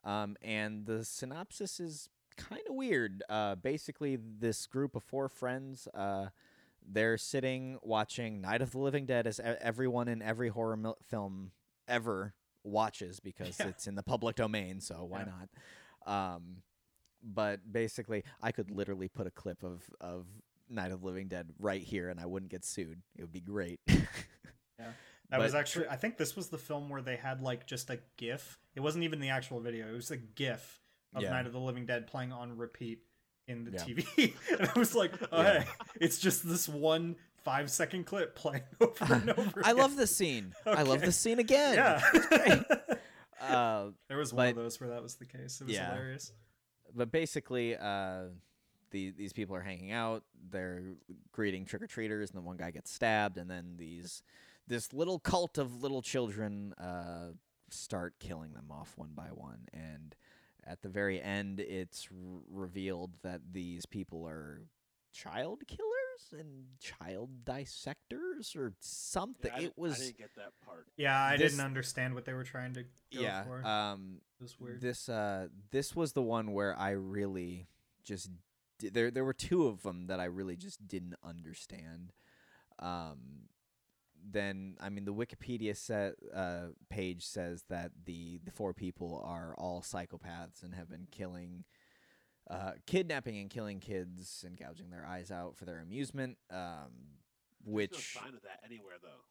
um, 0.04 0.36
and 0.42 0.86
the 0.86 1.04
synopsis 1.04 1.80
is 1.80 2.08
kind 2.36 2.62
of 2.68 2.74
weird. 2.74 3.22
Uh, 3.28 3.54
basically, 3.54 4.16
this 4.16 4.66
group 4.66 4.94
of 4.96 5.02
four 5.02 5.28
friends. 5.28 5.86
Uh, 5.94 6.28
they're 6.86 7.16
sitting 7.16 7.78
watching 7.82 8.42
Night 8.42 8.60
of 8.60 8.72
the 8.72 8.78
Living 8.78 9.06
Dead 9.06 9.26
as 9.26 9.40
everyone 9.40 10.06
in 10.06 10.20
every 10.20 10.50
horror 10.50 10.76
mil- 10.76 10.98
film 11.08 11.52
ever 11.88 12.34
watches 12.62 13.20
because 13.20 13.58
Yeah. 13.58 13.68
it's 13.68 13.86
in 13.86 13.94
the 13.94 14.02
public 14.02 14.36
domain. 14.36 14.80
So 14.80 15.04
why 15.04 15.20
Yeah. 15.20 15.32
not? 16.06 16.34
Um, 16.34 16.62
but 17.24 17.60
basically, 17.72 18.22
I 18.42 18.52
could 18.52 18.70
literally 18.70 19.08
put 19.08 19.26
a 19.26 19.30
clip 19.30 19.62
of 19.62 19.82
of 20.00 20.26
Night 20.68 20.92
of 20.92 21.00
the 21.00 21.06
Living 21.06 21.28
Dead 21.28 21.48
right 21.58 21.82
here, 21.82 22.08
and 22.10 22.20
I 22.20 22.26
wouldn't 22.26 22.50
get 22.50 22.64
sued. 22.64 23.00
It 23.16 23.22
would 23.22 23.32
be 23.32 23.40
great. 23.40 23.80
yeah. 23.88 24.92
That 25.30 25.40
was 25.40 25.54
actually. 25.54 25.88
I 25.88 25.96
think 25.96 26.16
this 26.18 26.36
was 26.36 26.48
the 26.48 26.58
film 26.58 26.88
where 26.90 27.02
they 27.02 27.16
had 27.16 27.40
like 27.40 27.66
just 27.66 27.90
a 27.90 27.98
GIF. 28.18 28.58
It 28.76 28.80
wasn't 28.80 29.04
even 29.04 29.20
the 29.20 29.30
actual 29.30 29.60
video. 29.60 29.88
It 29.88 29.92
was 29.94 30.10
a 30.10 30.16
GIF 30.16 30.80
of 31.14 31.22
Yeah. 31.22 31.30
Night 31.30 31.46
of 31.46 31.52
the 31.52 31.58
Living 31.60 31.86
Dead 31.86 32.06
playing 32.06 32.32
on 32.32 32.56
repeat 32.56 33.00
in 33.48 33.64
the 33.64 33.72
Yeah. 33.72 33.84
TV, 33.84 34.34
and 34.58 34.70
I 34.74 34.78
was 34.78 34.94
like, 34.94 35.12
"Oh, 35.32 35.42
Yeah. 35.42 35.60
hey, 35.62 35.68
it's 36.00 36.18
just 36.18 36.46
this 36.48 36.68
one 36.68 37.16
five 37.44 37.70
second 37.70 38.04
clip 38.04 38.34
playing 38.36 38.62
over 38.80 39.14
and 39.14 39.30
over." 39.30 39.62
I 39.64 39.72
love 39.72 39.92
again." 39.92 39.96
the 39.96 40.06
scene. 40.06 40.54
I 40.66 40.82
love 40.82 40.98
Okay. 40.98 41.06
the 41.06 41.12
scene 41.12 41.38
again. 41.38 41.74
Yeah. 41.74 42.62
Uh, 43.40 43.90
there 44.08 44.16
was 44.16 44.32
one 44.32 44.48
of 44.48 44.54
those 44.56 44.80
where 44.80 44.90
that 44.90 45.02
was 45.02 45.16
the 45.16 45.26
case. 45.26 45.60
It 45.60 45.64
was 45.66 45.74
Yeah. 45.74 45.90
hilarious. 45.90 46.32
But 46.94 47.10
basically, 47.10 47.76
uh, 47.76 48.24
the, 48.90 49.10
these 49.10 49.32
people 49.32 49.56
are 49.56 49.60
hanging 49.60 49.92
out. 49.92 50.22
They're 50.50 50.82
greeting 51.32 51.64
trick 51.64 51.82
or 51.82 51.86
treaters, 51.86 52.30
and 52.30 52.38
then 52.38 52.44
one 52.44 52.56
guy 52.56 52.70
gets 52.70 52.92
stabbed, 52.92 53.38
and 53.38 53.50
then 53.50 53.74
these 53.76 54.22
this 54.66 54.92
little 54.92 55.18
cult 55.18 55.58
of 55.58 55.82
little 55.82 56.00
children 56.00 56.72
uh, 56.74 57.32
start 57.70 58.14
killing 58.18 58.54
them 58.54 58.66
off 58.70 58.94
one 58.96 59.10
by 59.14 59.26
one. 59.26 59.68
And 59.72 60.14
at 60.66 60.82
the 60.82 60.88
very 60.88 61.20
end, 61.20 61.60
it's 61.60 62.08
r- 62.10 62.40
revealed 62.50 63.16
that 63.22 63.40
these 63.52 63.84
people 63.84 64.26
are 64.26 64.62
child 65.12 65.62
killers 65.66 65.93
and 66.32 66.64
child 66.80 67.44
dissectors 67.44 68.54
or 68.56 68.72
something. 68.80 69.50
Yeah, 69.54 69.60
I, 69.60 69.64
it 69.64 69.72
was 69.76 69.94
I 69.94 70.04
didn't 70.04 70.18
get 70.18 70.34
that 70.36 70.52
part. 70.64 70.86
Yeah, 70.96 71.20
I 71.20 71.36
This- 71.36 71.52
didn't 71.52 71.64
understand 71.66 72.14
what 72.14 72.24
they 72.24 72.32
were 72.32 72.44
trying 72.44 72.74
to 72.74 72.82
go 72.82 72.88
yeah. 73.10 73.44
for. 73.44 73.64
Um, 73.66 74.20
it 74.38 74.42
was 74.42 74.58
weird. 74.60 74.80
This 74.80 75.08
uh 75.08 75.48
this 75.70 75.94
was 75.96 76.12
the 76.12 76.22
one 76.22 76.52
where 76.52 76.78
I 76.78 76.90
really 76.90 77.66
just 78.04 78.30
di- 78.78 78.88
there 78.90 79.10
there 79.10 79.24
were 79.24 79.32
two 79.32 79.66
of 79.66 79.82
them 79.82 80.06
that 80.08 80.20
I 80.20 80.24
really 80.24 80.56
just 80.56 80.86
didn't 80.86 81.14
understand. 81.24 82.12
Um 82.78 83.48
then 84.26 84.76
I 84.80 84.88
mean 84.88 85.04
the 85.04 85.12
Wikipedia 85.14 85.76
set 85.76 86.14
uh 86.34 86.68
page 86.88 87.24
says 87.26 87.64
that 87.68 87.90
the 88.06 88.40
the 88.44 88.50
four 88.50 88.72
people 88.72 89.22
are 89.24 89.54
all 89.58 89.82
psychopaths 89.82 90.62
and 90.62 90.74
have 90.74 90.88
been 90.88 91.06
killing 91.10 91.64
uh 92.50 92.72
kidnapping 92.86 93.38
and 93.38 93.50
killing 93.50 93.80
kids 93.80 94.44
and 94.46 94.56
gouging 94.58 94.90
their 94.90 95.06
eyes 95.06 95.30
out 95.30 95.56
for 95.56 95.64
their 95.64 95.80
amusement 95.80 96.36
um 96.50 96.58
There's 97.64 97.66
no 97.66 97.72
which 97.72 98.12
sign 98.14 98.34
of 98.34 98.42
that 98.42 98.60
anywhere 98.64 98.96
though. 99.02 99.24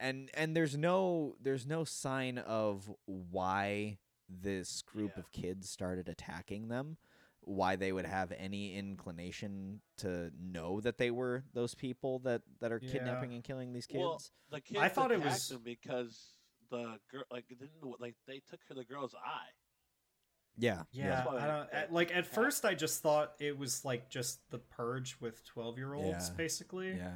and 0.00 0.30
and 0.34 0.56
there's 0.56 0.76
no 0.76 1.36
there's 1.40 1.66
no 1.66 1.84
sign 1.84 2.38
of 2.38 2.90
why 3.06 3.98
this 4.28 4.82
group 4.82 5.12
Yeah. 5.14 5.20
of 5.20 5.30
kids 5.32 5.70
started 5.70 6.08
attacking 6.08 6.68
them 6.68 6.96
why 7.42 7.76
they 7.76 7.92
would 7.92 8.06
have 8.06 8.32
any 8.36 8.74
inclination 8.76 9.80
to 9.98 10.32
know 10.36 10.80
that 10.80 10.98
they 10.98 11.12
were 11.12 11.44
those 11.54 11.76
people 11.76 12.18
that 12.20 12.42
that 12.60 12.72
are 12.72 12.80
Yeah. 12.82 12.90
kidnapping 12.90 13.32
and 13.34 13.44
killing 13.44 13.72
these 13.72 13.86
kids 13.86 14.00
Well, 14.00 14.20
the 14.50 14.60
kids 14.60 14.80
I 14.80 14.88
thought 14.88 15.12
it 15.12 15.22
was- 15.22 15.48
them 15.50 15.62
because 15.62 16.32
the 16.70 16.98
girl 17.08 17.22
like 17.30 17.46
didn't 17.46 17.70
like 18.00 18.16
they 18.26 18.40
took 18.40 18.58
her 18.68 18.74
the 18.74 18.84
girl's 18.84 19.14
eye. 19.14 19.50
Yeah 20.58 20.82
Yeah, 20.92 21.24
why 21.26 21.38
I 21.38 21.46
don't 21.46 21.72
at, 21.72 21.92
like. 21.92 22.14
At 22.14 22.26
first, 22.26 22.64
I 22.64 22.74
just 22.74 23.02
thought 23.02 23.34
it 23.38 23.58
was 23.58 23.84
like 23.84 24.08
just 24.08 24.40
the 24.50 24.58
purge 24.58 25.16
with 25.20 25.44
twelve-year-olds, 25.44 26.28
Yeah. 26.28 26.34
basically. 26.36 26.96
yeah 26.96 27.12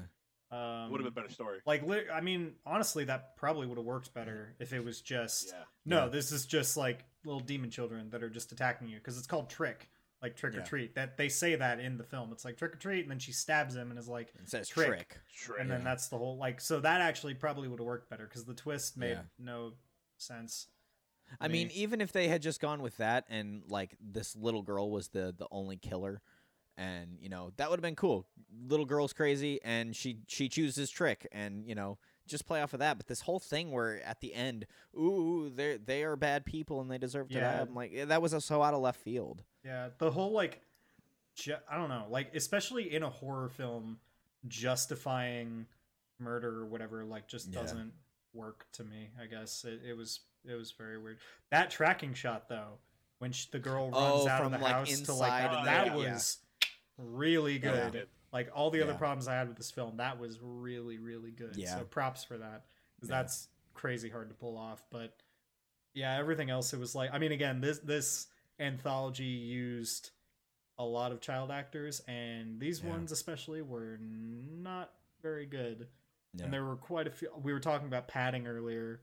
Um, 0.53 0.91
would 0.91 1.01
have 1.01 1.15
been 1.15 1.23
a 1.23 1.23
better 1.23 1.33
story. 1.33 1.61
Like, 1.65 1.85
li- 1.87 2.11
I 2.13 2.21
mean, 2.21 2.55
honestly, 2.67 3.05
that 3.05 3.37
probably 3.37 3.67
would 3.69 3.79
have 3.79 3.87
worked 3.87 4.13
better 4.15 4.55
if 4.59 4.73
it 4.73 4.85
was 4.85 5.01
just 5.01 5.49
Yeah. 5.49 5.65
no. 5.87 6.05
Yeah. 6.05 6.09
This 6.11 6.33
is 6.33 6.45
just 6.47 6.77
like 6.77 7.05
little 7.25 7.41
demon 7.41 7.71
children 7.71 8.11
that 8.11 8.23
are 8.23 8.31
just 8.31 8.51
attacking 8.53 8.89
you 8.89 8.99
because 8.99 9.17
it's 9.19 9.27
called 9.29 9.49
trick, 9.49 9.91
like 10.23 10.35
trick 10.37 10.57
or 10.57 10.63
treat. 10.63 10.95
That 10.97 11.17
they 11.17 11.29
say 11.29 11.55
that 11.55 11.79
in 11.81 11.99
the 11.99 12.05
film. 12.05 12.33
It's 12.33 12.45
like 12.45 12.57
trick 12.57 12.73
or 12.75 12.79
treat, 12.79 13.03
and 13.03 13.11
then 13.11 13.19
she 13.21 13.31
stabs 13.33 13.77
him 13.77 13.91
and 13.91 13.99
is 13.99 14.09
like, 14.09 14.33
it 14.39 14.49
says 14.49 14.69
Trick. 14.69 14.89
trick, 14.89 15.21
Trick. 15.33 15.61
and 15.61 15.71
then 15.71 15.81
Yeah. 15.81 15.85
that's 15.85 16.09
the 16.09 16.19
whole 16.19 16.37
like. 16.37 16.61
So 16.61 16.81
that 16.81 17.01
actually 17.01 17.35
probably 17.35 17.69
would 17.69 17.79
have 17.79 17.87
worked 17.87 18.11
better 18.11 18.25
because 18.25 18.45
the 18.45 18.55
twist 18.55 18.97
made 18.97 19.11
Yeah. 19.13 19.23
no 19.39 19.75
sense. 20.19 20.67
I 21.41 21.49
mean 21.49 21.71
even 21.73 22.01
if 22.01 22.13
they 22.13 22.29
had 22.29 22.41
just 22.43 22.61
gone 22.61 22.81
with 22.83 22.97
that 22.97 23.25
and 23.29 23.63
like 23.69 23.97
this 24.01 24.35
little 24.37 24.63
girl 24.63 24.91
was 24.91 25.09
the 25.09 25.35
the 25.37 25.47
only 25.51 25.77
killer 25.77 26.21
and 26.79 27.19
you 27.21 27.29
know 27.29 27.53
that 27.57 27.69
would 27.69 27.79
have 27.79 27.83
been 27.83 27.97
cool 27.97 28.27
little 28.67 28.87
girl's 28.87 29.13
crazy 29.13 29.61
and 29.63 29.95
she 29.95 30.19
she 30.29 30.49
chooses 30.49 30.89
trick 30.91 31.27
and 31.33 31.67
you 31.67 31.75
know 31.75 31.99
just 32.27 32.47
play 32.47 32.63
off 32.63 32.73
of 32.73 32.79
that 32.81 32.97
but 32.97 33.07
this 33.09 33.23
whole 33.23 33.41
thing 33.41 33.71
where 33.73 34.01
at 34.05 34.21
the 34.21 34.33
end 34.35 34.65
ooh 34.97 35.51
they 35.55 35.77
they 35.77 36.03
are 36.05 36.17
bad 36.17 36.45
people 36.47 36.81
and 36.81 36.91
they 36.91 36.97
deserve 36.99 37.29
to 37.29 37.35
Yeah. 37.35 37.53
die 37.57 37.61
i'm 37.61 37.75
like 37.75 37.93
that 38.09 38.23
was 38.23 38.35
so 38.45 38.63
out 38.63 38.73
of 38.73 38.81
left 38.81 39.01
field 39.01 39.43
Yeah, 39.65 39.89
the 39.99 40.11
whole 40.11 40.31
like, 40.33 40.63
ju- 41.35 41.57
I 41.71 41.77
don't 41.77 41.89
know, 41.91 42.07
like 42.09 42.35
especially 42.35 42.95
in 42.95 43.03
a 43.03 43.11
horror 43.11 43.49
film, 43.51 43.99
justifying 44.49 45.67
murder 46.19 46.61
or 46.61 46.67
whatever 46.67 47.05
like 47.05 47.27
just 47.29 47.49
Yeah. 47.49 47.61
doesn't 47.61 47.93
work 48.33 48.67
to 48.73 48.85
me. 48.85 49.09
I 49.21 49.27
guess 49.27 49.65
it, 49.65 49.81
it 49.87 49.97
was 49.97 50.21
it 50.49 50.55
was 50.55 50.71
very 50.73 50.99
weird. 50.99 51.19
That 51.51 51.71
tracking 51.71 52.15
shot 52.15 52.49
though, 52.49 52.79
when 53.19 53.33
sh 53.33 53.47
the 53.47 53.59
girl 53.59 53.91
runs 53.91 53.97
Oh, 53.97 54.29
out 54.29 54.45
of 54.45 54.53
the 54.53 54.59
like, 54.59 54.73
house 54.73 55.01
to 55.01 55.15
like 55.15 55.53
and 55.53 55.67
that 55.67 55.87
yeah. 55.89 55.95
was 55.97 56.39
really 56.99 57.59
good. 57.59 57.93
Good. 57.93 58.09
Like 58.33 58.51
all 58.55 58.71
the 58.71 58.83
other 58.83 58.95
problems 58.95 59.27
I 59.29 59.35
had 59.35 59.49
with 59.49 59.57
this 59.57 59.71
film, 59.71 59.97
that 59.97 60.19
was 60.21 60.39
really 60.41 60.99
really 60.99 61.31
good. 61.31 61.57
Yeah. 61.57 61.79
So 61.79 61.85
props 61.85 62.25
for 62.25 62.39
that 62.39 62.65
because 62.97 63.11
Yeah. 63.11 63.23
that's 63.23 63.49
crazy 63.75 64.09
hard 64.09 64.29
to 64.29 64.35
pull 64.35 64.57
off. 64.57 64.83
But 64.91 65.17
yeah, 65.95 66.17
everything 66.19 66.51
else 66.51 66.73
it 66.73 66.79
was 66.79 66.95
like 66.95 67.11
I 67.13 67.19
mean 67.19 67.33
again 67.33 67.61
this 67.61 67.79
this 67.81 68.27
anthology 68.59 69.25
used 69.25 70.11
a 70.79 70.85
lot 70.85 71.13
of 71.13 71.21
child 71.21 71.51
actors 71.51 72.01
and 72.09 72.61
these 72.61 72.81
Yeah. 72.83 72.91
ones 72.91 73.11
especially 73.13 73.63
were 73.63 73.99
not 74.01 74.93
very 75.23 75.47
good. 75.47 75.89
Yeah. 76.35 76.45
And 76.45 76.53
there 76.55 76.65
were 76.65 76.77
quite 76.77 77.07
a 77.07 77.11
few 77.11 77.29
we 77.43 77.53
were 77.53 77.61
talking 77.61 77.89
about 77.89 78.07
padding 78.09 78.47
earlier. 78.47 79.01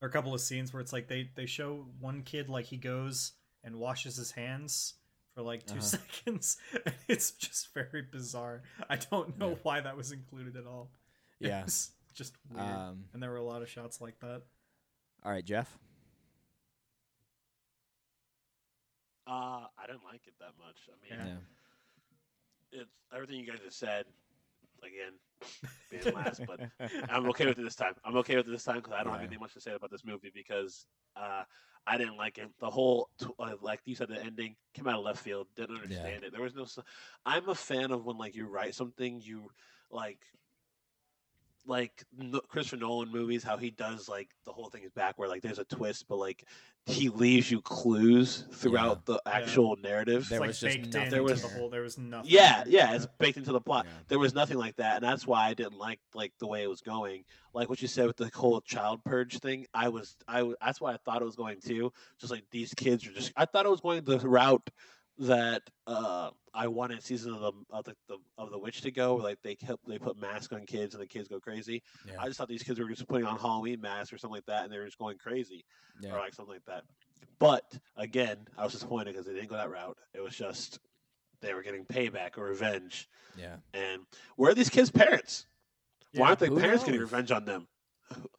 There 0.00 0.06
are 0.06 0.10
a 0.10 0.12
couple 0.12 0.34
of 0.34 0.40
scenes 0.40 0.72
where 0.72 0.80
it's 0.80 0.92
like 0.92 1.08
they 1.08 1.30
they 1.34 1.46
show 1.46 1.86
one 2.00 2.22
kid 2.22 2.48
like 2.48 2.66
he 2.66 2.76
goes 2.76 3.32
and 3.64 3.76
washes 3.76 4.16
his 4.16 4.30
hands 4.32 4.94
for 5.34 5.42
like 5.42 5.66
2 5.66 5.72
Uh-huh. 5.72 5.80
seconds. 5.80 6.58
it's 7.08 7.30
just 7.32 7.72
very 7.74 8.02
bizarre. 8.02 8.62
I 8.90 8.96
don't 8.96 9.38
know 9.38 9.50
Yeah. 9.50 9.56
why 9.62 9.80
that 9.80 9.96
was 9.96 10.12
included 10.12 10.56
at 10.56 10.66
all. 10.66 10.90
Yeah. 11.40 11.64
Just 12.14 12.34
weird. 12.50 12.66
um 12.66 13.04
and 13.12 13.22
there 13.22 13.30
were 13.30 13.36
a 13.36 13.42
lot 13.44 13.62
of 13.62 13.68
shots 13.68 14.00
like 14.00 14.18
that. 14.20 14.42
all 15.24 15.32
right 15.32 15.44
jeff 15.44 15.78
Uh, 19.26 19.66
I 19.76 19.86
didn't 19.88 20.04
like 20.04 20.20
it 20.26 20.34
that 20.38 20.52
much. 20.58 20.76
I 20.88 20.94
mean, 21.02 21.26
Yeah. 21.26 21.34
yeah 22.72 22.80
it's 22.80 22.90
everything 23.12 23.36
you 23.40 23.46
guys 23.50 23.58
have 23.64 23.72
said. 23.72 24.06
Again, 24.82 25.12
being 25.90 26.12
last, 26.12 26.42
but 26.46 26.60
I'm 27.08 27.26
okay 27.28 27.46
with 27.46 27.58
it 27.58 27.62
this 27.62 27.76
time. 27.76 27.94
I'm 28.04 28.16
okay 28.18 28.36
with 28.36 28.48
it 28.48 28.50
this 28.50 28.64
time 28.64 28.76
because 28.76 28.92
I 28.92 29.02
don't 29.02 29.12
have 29.12 29.20
Yeah. 29.20 29.20
anything 29.20 29.40
much 29.40 29.54
to 29.54 29.60
say 29.60 29.72
about 29.74 29.90
this 29.90 30.04
movie 30.04 30.30
because 30.34 30.86
uh, 31.16 31.44
I 31.86 31.96
didn't 31.98 32.16
like 32.16 32.38
it. 32.38 32.50
The 32.60 32.70
whole, 32.70 33.08
uh, 33.38 33.54
like 33.60 33.80
you 33.84 33.94
said, 33.94 34.08
the 34.08 34.22
ending 34.22 34.56
came 34.74 34.86
out 34.88 34.98
of 34.98 35.04
left 35.04 35.20
field. 35.20 35.48
Didn't 35.56 35.76
understand 35.76 36.24
it. 36.24 36.32
There 36.32 36.42
was 36.42 36.54
no. 36.54 36.66
I'm 37.24 37.48
a 37.48 37.54
fan 37.54 37.90
of 37.92 38.04
when 38.04 38.16
like 38.18 38.34
you 38.34 38.46
write 38.46 38.74
something, 38.74 39.20
you 39.22 39.50
like, 39.90 40.20
like 41.66 42.04
no- 42.16 42.40
Christopher 42.40 42.76
Nolan 42.76 43.10
movies, 43.10 43.42
how 43.42 43.56
he 43.56 43.70
does 43.70 44.08
like 44.08 44.28
the 44.44 44.52
whole 44.52 44.68
thing 44.70 44.82
is 44.84 44.90
back 44.92 45.18
where 45.18 45.28
like 45.28 45.42
there's 45.42 45.58
a 45.58 45.64
twist, 45.64 46.06
but 46.08 46.16
like 46.16 46.44
he 46.86 47.08
leaves 47.08 47.50
you 47.50 47.60
clues 47.60 48.44
throughout 48.52 49.04
the 49.06 49.20
Yeah. 49.26 49.32
actual 49.32 49.76
narrative. 49.76 50.28
There 50.28 50.36
it's 50.36 50.40
like 50.40 50.48
was 50.48 50.60
just 50.60 50.94
nothing 50.94 51.10
There 51.10 51.22
was- 51.22 51.42
the 51.42 51.48
whole. 51.48 51.68
There 51.68 51.82
was 51.82 51.98
nothing. 51.98 52.30
Yeah, 52.30 52.62
there. 52.64 52.72
yeah, 52.72 52.94
it's 52.94 53.06
baked 53.18 53.36
into 53.38 53.50
the 53.52 53.60
plot. 53.60 53.86
Yeah. 53.86 53.92
There 54.08 54.18
was 54.20 54.34
nothing 54.34 54.56
like 54.58 54.76
that, 54.76 54.96
and 54.96 55.04
that's 55.04 55.26
why 55.26 55.46
I 55.48 55.54
didn't 55.54 55.78
like 55.78 55.98
like 56.14 56.32
the 56.38 56.46
way 56.46 56.62
it 56.62 56.68
was 56.68 56.80
going. 56.80 57.24
Like 57.52 57.68
what 57.68 57.82
you 57.82 57.88
said 57.88 58.06
with 58.06 58.16
the 58.16 58.30
whole 58.34 58.60
child 58.60 59.02
purge 59.04 59.38
thing, 59.40 59.66
I 59.74 59.88
was 59.88 60.16
I 60.28 60.38
w- 60.38 60.56
that's 60.60 60.80
why 60.80 60.92
I 60.92 60.98
thought 60.98 61.22
it 61.22 61.24
was 61.24 61.36
going 61.36 61.60
too. 61.60 61.92
Just 62.20 62.30
like 62.32 62.44
these 62.50 62.72
kids 62.74 63.06
are 63.06 63.12
just, 63.12 63.32
I 63.36 63.46
thought 63.46 63.66
it 63.66 63.70
was 63.70 63.80
going 63.80 64.04
the 64.04 64.18
route 64.20 64.70
that 65.18 65.62
uh 65.86 66.30
I 66.52 66.68
wanted 66.68 67.02
season 67.02 67.32
of 67.34 67.40
the 67.40 67.52
of 67.70 67.84
the, 67.84 67.94
the 68.08 68.18
of 68.38 68.50
the 68.50 68.58
witch 68.58 68.80
to 68.82 68.90
go. 68.90 69.14
Where, 69.14 69.22
like 69.24 69.38
they 69.42 69.54
kept 69.54 69.86
they 69.86 69.98
put 69.98 70.18
masks 70.18 70.52
on 70.52 70.64
kids 70.66 70.94
and 70.94 71.02
the 71.02 71.06
kids 71.06 71.28
go 71.28 71.40
crazy. 71.40 71.82
Yeah. 72.06 72.14
I 72.18 72.26
just 72.26 72.38
thought 72.38 72.48
these 72.48 72.62
kids 72.62 72.78
were 72.78 72.88
just 72.88 73.06
putting 73.08 73.26
on 73.26 73.38
Halloween 73.38 73.80
masks 73.80 74.12
or 74.12 74.18
something 74.18 74.36
like 74.36 74.46
that, 74.46 74.64
and 74.64 74.72
they 74.72 74.78
were 74.78 74.84
just 74.84 74.98
going 74.98 75.18
crazy 75.18 75.64
Yeah. 76.00 76.14
or 76.14 76.18
like 76.18 76.34
something 76.34 76.54
like 76.54 76.64
that. 76.66 76.84
But 77.38 77.64
again, 77.96 78.38
I 78.56 78.64
was 78.64 78.72
disappointed 78.72 79.12
because 79.12 79.26
they 79.26 79.34
didn't 79.34 79.48
go 79.48 79.56
that 79.56 79.70
route. 79.70 79.98
It 80.14 80.20
was 80.22 80.34
just 80.34 80.78
they 81.40 81.52
were 81.54 81.62
getting 81.62 81.84
payback 81.84 82.38
or 82.38 82.44
revenge. 82.44 83.08
Yeah. 83.36 83.56
And 83.74 84.02
where 84.36 84.50
are 84.52 84.54
these 84.54 84.70
kids' 84.70 84.90
parents? 84.90 85.46
Yeah. 86.12 86.22
Why 86.22 86.26
aren't 86.28 86.38
their 86.38 86.48
Who 86.48 86.60
parents 86.60 86.84
getting 86.84 87.00
revenge 87.00 87.30
on 87.30 87.44
them? 87.44 87.68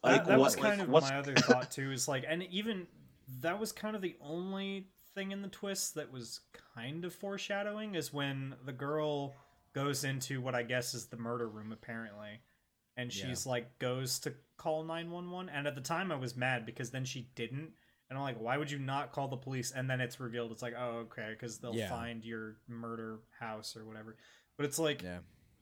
That, 0.03 0.25
that 0.25 0.39
was 0.39 0.55
kind 0.55 0.79
like, 0.79 0.87
of 0.87 0.89
what's 0.89 1.09
my 1.09 1.17
other 1.17 1.35
thought 1.37 1.71
too. 1.71 1.91
Is 1.91 2.07
like, 2.07 2.25
and 2.27 2.43
even 2.43 2.87
that 3.41 3.59
was 3.59 3.71
kind 3.71 3.95
of 3.95 4.01
the 4.01 4.15
only 4.21 4.87
thing 5.17 5.31
in 5.31 5.41
the 5.41 5.47
twist 5.47 5.95
that 5.95 6.11
was 6.11 6.41
kind 6.75 7.03
of 7.03 7.13
foreshadowing 7.13 7.95
is 7.95 8.13
when 8.13 8.55
the 8.65 8.71
girl 8.71 9.33
goes 9.73 10.03
into 10.03 10.41
what 10.41 10.53
I 10.53 10.61
guess 10.63 10.93
is 10.93 11.07
the 11.07 11.17
murder 11.17 11.49
room 11.49 11.71
apparently, 11.71 12.41
and 12.95 13.13
Yeah. 13.13 13.25
she's 13.27 13.45
like 13.47 13.79
goes 13.79 14.19
to 14.19 14.33
call 14.57 14.83
nine 14.83 15.09
one 15.09 15.31
one. 15.31 15.49
And 15.49 15.65
at 15.67 15.73
the 15.75 15.81
time, 15.81 16.11
I 16.11 16.15
was 16.15 16.35
mad 16.37 16.65
because 16.65 16.91
then 16.91 17.03
she 17.03 17.31
didn't. 17.35 17.73
And 18.09 18.17
I'm 18.17 18.23
like, 18.23 18.39
why 18.39 18.57
would 18.57 18.69
you 18.71 18.79
not 18.79 19.11
call 19.11 19.27
the 19.27 19.35
police? 19.37 19.71
And 19.71 19.89
then 19.89 19.99
it's 20.01 20.19
revealed 20.19 20.51
it's 20.51 20.61
like, 20.61 20.75
oh, 20.77 21.05
okay, 21.09 21.29
because 21.31 21.57
they'll 21.57 21.75
Yeah. 21.75 21.89
find 21.89 22.23
your 22.23 22.57
murder 22.67 23.19
house 23.39 23.75
or 23.75 23.85
whatever. 23.85 24.15
But 24.55 24.65
it's 24.67 24.79
like 24.79 25.01
Yeah. 25.01 25.19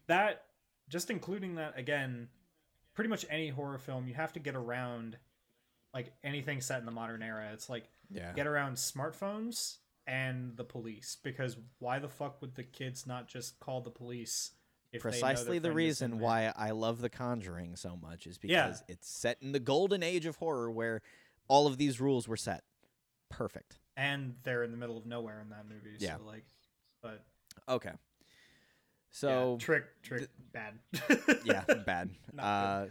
that 0.08 0.46
just 0.90 1.10
including 1.10 1.56
that 1.56 1.78
again 1.80 2.30
pretty 2.94 3.10
much 3.10 3.26
any 3.30 3.50
horror 3.50 3.78
film 3.80 4.08
you 4.08 4.14
have 4.14 4.32
to 4.34 4.40
get 4.40 4.56
around 4.56 5.18
like 5.94 6.14
anything 6.24 6.62
set 6.62 6.80
in 6.80 6.86
the 6.86 6.92
modern 6.92 7.24
era 7.24 7.50
it's 7.52 7.68
like 7.70 7.90
Yeah. 8.10 8.34
get 8.34 8.48
around 8.48 8.76
smartphones 8.76 9.78
and 10.08 10.56
the 10.56 10.64
police 10.64 11.18
because 11.24 11.58
why 11.80 12.00
the 12.00 12.10
fuck 12.10 12.42
would 12.42 12.56
the 12.56 12.64
kids 12.64 13.08
not 13.08 13.28
just 13.28 13.60
call 13.60 13.82
the 13.82 13.90
police 13.90 14.52
if 14.92 15.02
they 15.02 15.10
Precisely 15.10 15.58
the 15.60 15.70
friend 15.72 15.88
is 15.88 16.02
in 16.02 16.12
reason 16.12 16.20
why 16.20 16.54
I 16.56 16.72
love 16.72 17.02
The 17.02 17.10
Conjuring 17.10 17.76
so 17.76 17.98
much 18.02 18.28
is 18.28 18.38
Yeah. 18.44 18.68
because 18.68 18.84
it's 18.88 19.10
set 19.10 19.38
in 19.42 19.52
the 19.52 19.60
golden 19.60 20.04
age 20.04 20.26
of 20.26 20.36
horror 20.38 20.72
where 20.72 21.02
all 21.48 21.68
of 21.68 21.78
these 21.78 22.00
rules 22.00 22.28
were 22.28 22.38
set. 22.38 22.64
Perfect. 23.30 23.80
and 23.98 24.36
they're 24.44 24.64
in 24.64 24.72
the 24.72 24.78
middle 24.78 24.98
of 24.98 25.06
nowhere 25.06 25.42
in 25.42 25.50
that 25.50 25.66
movie 25.68 25.96
Yeah. 26.00 26.18
so 26.18 26.24
like 26.24 26.46
but 27.02 27.24
Okay. 27.68 27.90
yeah, 27.90 27.96
So 29.12 29.58
trick 29.60 29.86
trick 30.04 30.30
bad 30.54 30.80
yeah, 31.44 31.64
bad. 31.86 32.10
Uh, 32.38 32.88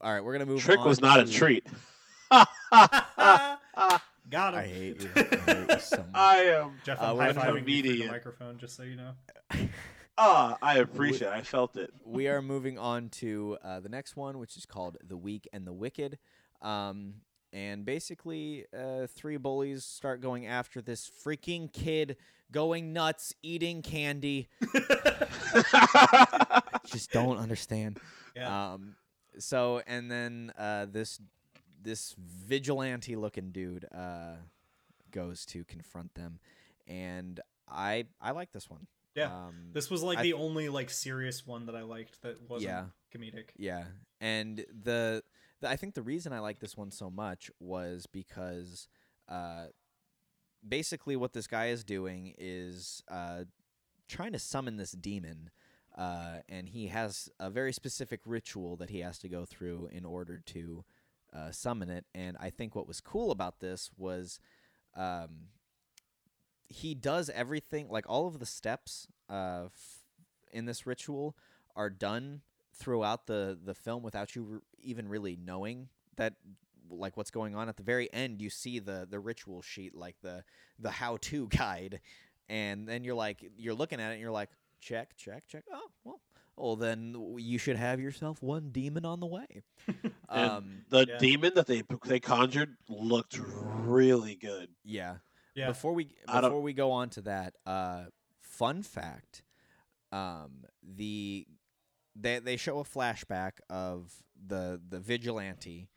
all 0.00 0.12
right, 0.12 0.20
we're 0.24 0.32
gonna 0.32 0.46
move. 0.46 0.60
Trick 0.62 0.80
on 0.80 0.86
was 0.88 1.00
not 1.00 1.20
a 1.20 1.30
treat. 1.30 1.66
got 4.30 4.54
him 4.54 4.60
I 4.60 4.66
hate 4.66 5.02
you. 5.02 5.10
I 5.16 5.20
hate 5.20 5.68
you 5.70 5.80
so 5.80 5.96
much. 5.98 6.06
I 6.14 6.36
am. 6.44 6.72
jeff 6.84 7.00
Uh, 7.00 7.06
i'm 7.06 7.16
we're 7.16 7.22
high 7.24 7.32
gonna 7.32 7.60
fiving 7.60 7.82
the 7.82 8.06
microphone 8.08 8.58
just 8.58 8.76
so 8.76 8.82
you 8.84 8.96
know 8.96 9.12
Ah, 10.22 10.58
I 10.60 10.78
appreciate. 10.78 11.28
it. 11.28 11.32
I 11.32 11.40
felt 11.40 11.76
it. 11.78 11.90
we 12.04 12.28
are 12.28 12.42
moving 12.42 12.78
on 12.78 13.08
to 13.08 13.56
uh, 13.64 13.80
the 13.80 13.88
next 13.88 14.16
one, 14.16 14.38
which 14.38 14.54
is 14.58 14.66
called 14.66 14.98
"The 15.02 15.16
Weak 15.16 15.48
and 15.50 15.66
the 15.66 15.72
Wicked." 15.72 16.18
Um, 16.60 17.14
and 17.54 17.86
basically, 17.86 18.66
uh, 18.78 19.06
three 19.06 19.38
bullies 19.38 19.82
start 19.84 20.20
going 20.20 20.46
after 20.46 20.82
this 20.82 21.10
freaking 21.24 21.72
kid, 21.72 22.16
going 22.52 22.92
nuts, 22.92 23.34
eating 23.42 23.80
candy. 23.80 24.50
Just 26.84 27.12
don't 27.12 27.38
understand. 27.38 27.98
yeah 28.36 28.72
Um, 28.74 28.96
so 29.38 29.80
and 29.86 30.10
then 30.10 30.52
uh, 30.58 30.86
this 30.90 31.18
this 31.82 32.14
vigilante 32.18 33.16
looking 33.16 33.50
dude 33.52 33.86
uh, 33.94 34.36
goes 35.10 35.44
to 35.46 35.64
confront 35.64 36.14
them, 36.14 36.38
and 36.86 37.40
I 37.68 38.06
I 38.20 38.32
like 38.32 38.52
this 38.52 38.68
one. 38.68 38.86
Yeah. 39.14 39.26
Um, 39.34 39.70
This 39.72 39.90
was 39.90 40.02
like 40.02 40.18
I 40.18 40.22
the 40.22 40.32
th- 40.32 40.40
only 40.40 40.68
like 40.68 40.88
serious 40.90 41.46
one 41.46 41.66
that 41.66 41.74
I 41.74 41.82
liked 41.82 42.22
that 42.22 42.48
wasn't 42.48 42.70
Yeah. 42.70 42.84
comedic. 43.14 43.50
Yeah, 43.56 43.84
and 44.20 44.58
the, 44.84 45.22
the 45.60 45.68
I 45.68 45.76
think 45.76 45.94
the 45.94 46.02
reason 46.02 46.32
I 46.32 46.38
like 46.38 46.60
this 46.60 46.76
one 46.76 46.90
so 46.92 47.10
much 47.10 47.50
was 47.58 48.06
because 48.06 48.88
uh, 49.28 49.66
basically 50.66 51.16
what 51.16 51.32
this 51.32 51.46
guy 51.46 51.66
is 51.68 51.84
doing 51.84 52.34
is 52.38 53.02
uh, 53.08 53.44
trying 54.08 54.32
to 54.32 54.38
summon 54.38 54.76
this 54.76 54.92
demon, 54.92 55.50
uh, 55.96 56.38
and 56.48 56.68
he 56.68 56.86
has 56.88 57.28
a 57.40 57.50
very 57.50 57.72
specific 57.72 58.20
ritual 58.24 58.76
that 58.76 58.90
he 58.90 59.00
has 59.00 59.18
to 59.18 59.28
go 59.28 59.44
through 59.44 59.88
in 59.92 60.04
order 60.04 60.38
to 60.46 60.84
uh, 61.34 61.50
summon 61.50 61.90
it. 61.90 62.04
And 62.14 62.36
I 62.40 62.50
think 62.50 62.74
what 62.74 62.86
was 62.86 63.00
cool 63.00 63.30
about 63.30 63.60
this 63.60 63.90
was. 63.96 64.40
Um, 64.96 65.48
he 66.70 66.94
does 66.94 67.28
everything 67.30 67.88
like 67.88 68.08
all 68.08 68.28
of 68.28 68.38
the 68.38 68.46
steps 68.46 69.08
uh, 69.28 69.64
f- 69.66 70.04
in 70.52 70.66
this 70.66 70.86
ritual 70.86 71.36
are 71.74 71.90
done 71.90 72.42
throughout 72.74 73.26
the 73.26 73.58
the 73.62 73.74
film 73.74 74.02
without 74.02 74.34
you 74.34 74.46
r 74.52 74.60
even 74.82 75.08
really 75.08 75.36
knowing 75.36 75.88
that 76.16 76.34
like 76.88 77.16
what's 77.16 77.30
going 77.30 77.54
on 77.54 77.68
at 77.68 77.76
the 77.76 77.82
very 77.82 78.10
end 78.12 78.40
you 78.40 78.48
see 78.48 78.78
the 78.78 79.06
the 79.10 79.18
ritual 79.18 79.60
sheet 79.60 79.94
like 79.94 80.16
the 80.22 80.42
the 80.78 80.90
how 80.90 81.18
to 81.20 81.46
guide 81.62 82.00
and 82.48 82.88
then 82.88 83.04
you're 83.04 83.14
like 83.14 83.44
you're 83.56 83.74
looking 83.74 84.00
at 84.00 84.10
it 84.10 84.14
and 84.14 84.20
you're 84.20 84.30
like 84.30 84.50
check 84.80 85.16
check 85.16 85.46
check 85.46 85.64
oh 85.72 85.90
well 86.04 86.20
well 86.60 86.76
then 86.76 87.16
you 87.38 87.58
should 87.58 87.76
have 87.76 88.00
yourself 88.00 88.42
one 88.42 88.70
demon 88.70 89.04
on 89.04 89.20
the 89.20 89.26
way 89.26 89.46
um 90.28 90.82
The 90.90 91.06
Yeah. 91.06 91.18
demon 91.18 91.52
that 91.54 91.66
they 91.66 91.82
they 92.04 92.20
conjured 92.20 92.76
looked 92.88 93.38
really 93.38 94.36
good. 94.36 94.68
yeah 94.84 95.16
Yeah. 95.54 95.66
Before 95.66 95.92
we 95.94 96.14
before 96.30 96.60
we 96.62 96.72
go 96.72 96.90
on 96.92 97.10
to 97.10 97.22
that, 97.22 97.54
uh, 97.66 98.04
fun 98.40 98.82
fact: 98.82 99.42
um, 100.12 100.64
the 100.82 101.46
they 102.16 102.38
they 102.38 102.56
show 102.56 102.78
a 102.80 102.84
flashback 102.84 103.52
of 103.68 104.22
the 104.46 104.80
the 104.88 104.98
vigilante 105.00 105.88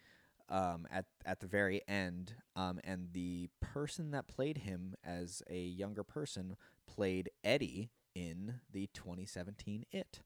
um, 0.50 0.88
at 0.92 1.06
at 1.26 1.40
the 1.40 1.48
very 1.48 1.82
end, 1.88 2.36
um, 2.56 2.80
and 2.84 3.10
the 3.14 3.50
person 3.62 4.12
that 4.12 4.28
played 4.28 4.60
him 4.60 4.96
as 5.04 5.42
a 5.50 5.60
younger 5.60 6.04
person 6.04 6.56
played 6.88 7.30
Eddie 7.44 7.92
in 8.16 8.60
the 8.72 8.88
2017 8.94 9.86
It. 9.92 10.22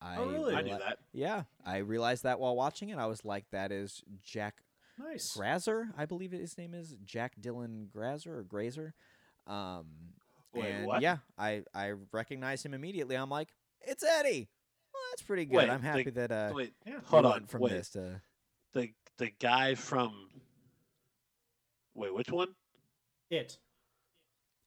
I 0.00 0.16
Oh, 0.16 0.26
really? 0.26 0.54
I 0.54 0.62
knew 0.62 0.78
that. 0.78 0.98
Yeah, 1.12 1.44
I 1.64 1.78
realized 1.78 2.22
that 2.24 2.38
while 2.38 2.54
watching 2.54 2.90
it. 2.90 2.98
I 2.98 3.06
was 3.06 3.24
like, 3.24 3.44
"That 3.50 3.72
is 3.72 4.02
Jack 4.22 4.62
nice. 4.98 5.32
Grazer, 5.34 5.88
I 5.96 6.04
believe 6.06 6.32
his 6.32 6.56
name 6.58 6.74
is 6.74 6.96
Jack 7.04 7.32
Dylan 7.40 7.88
Grazer 7.90 8.38
or 8.38 8.42
Grazer. 8.42 8.94
Um, 9.46 9.86
Wait, 10.52 10.66
and 10.70 10.86
what? 10.86 11.00
yeah, 11.02 11.18
I 11.38 11.62
I 11.74 11.92
recognize 12.12 12.62
him 12.64 12.74
immediately. 12.74 13.16
I'm 13.16 13.30
like, 13.30 13.48
it's 13.80 14.04
Eddie. 14.04 14.48
Well, 14.92 15.02
that's 15.12 15.22
pretty 15.22 15.44
good. 15.46 15.56
Wait, 15.56 15.70
I'm 15.70 15.82
happy 15.82 16.04
the- 16.04 16.10
that 16.12 16.32
uh, 16.32 16.52
Wait, 16.54 16.74
Yeah. 16.86 17.00
hold 17.06 17.24
on. 17.26 17.46
from 17.46 17.62
Wait, 17.62 17.70
this 17.70 17.90
to 17.90 18.20
the 18.72 18.90
the 19.18 19.30
guy 19.38 19.74
from. 19.74 20.28
Wait, 21.94 22.14
which 22.14 22.30
one? 22.30 22.54
It. 23.30 23.58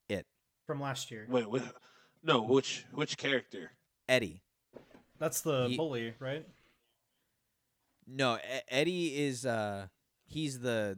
It. 0.09 0.25
From 0.65 0.81
last 0.81 1.11
year. 1.11 1.27
Wait, 1.29 1.45
wh- 1.45 1.67
no, 2.23 2.41
which 2.41 2.85
which 2.91 3.17
character? 3.17 3.71
Eddie. 4.07 4.41
That's 5.19 5.41
the 5.41 5.67
He- 5.67 5.77
bully, 5.77 6.13
right? 6.19 6.45
No, 8.07 8.39
Eddie 8.69 9.25
is 9.25 9.45
uh, 9.45 9.87
he's 10.25 10.59
the 10.59 10.97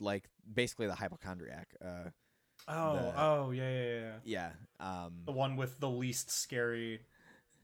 like 0.00 0.24
basically 0.52 0.86
the 0.86 0.94
hypochondriac. 0.94 1.68
Uh, 1.82 2.10
Oh, 2.66 2.94
The- 2.96 3.20
oh, 3.20 3.50
yeah, 3.50 3.62
yeah, 3.70 3.84
yeah, 3.84 4.12
yeah. 4.24 4.52
yeah. 4.80 5.04
Um, 5.04 5.12
The 5.26 5.32
one 5.32 5.56
with 5.56 5.78
the 5.80 5.88
least 5.90 6.30
scary 6.30 7.00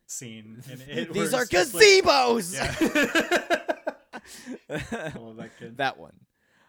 scene 0.06 0.62
in 0.70 0.80
it. 0.82 1.12
these 1.12 1.32
are 1.32 1.46
just 1.46 1.72
like- 1.74 1.82
Yeah. 2.52 2.74
I 4.68 5.12
love 5.18 5.36
that 5.36 5.50
kid. 5.58 5.76
that 5.78 5.98
one. 5.98 6.14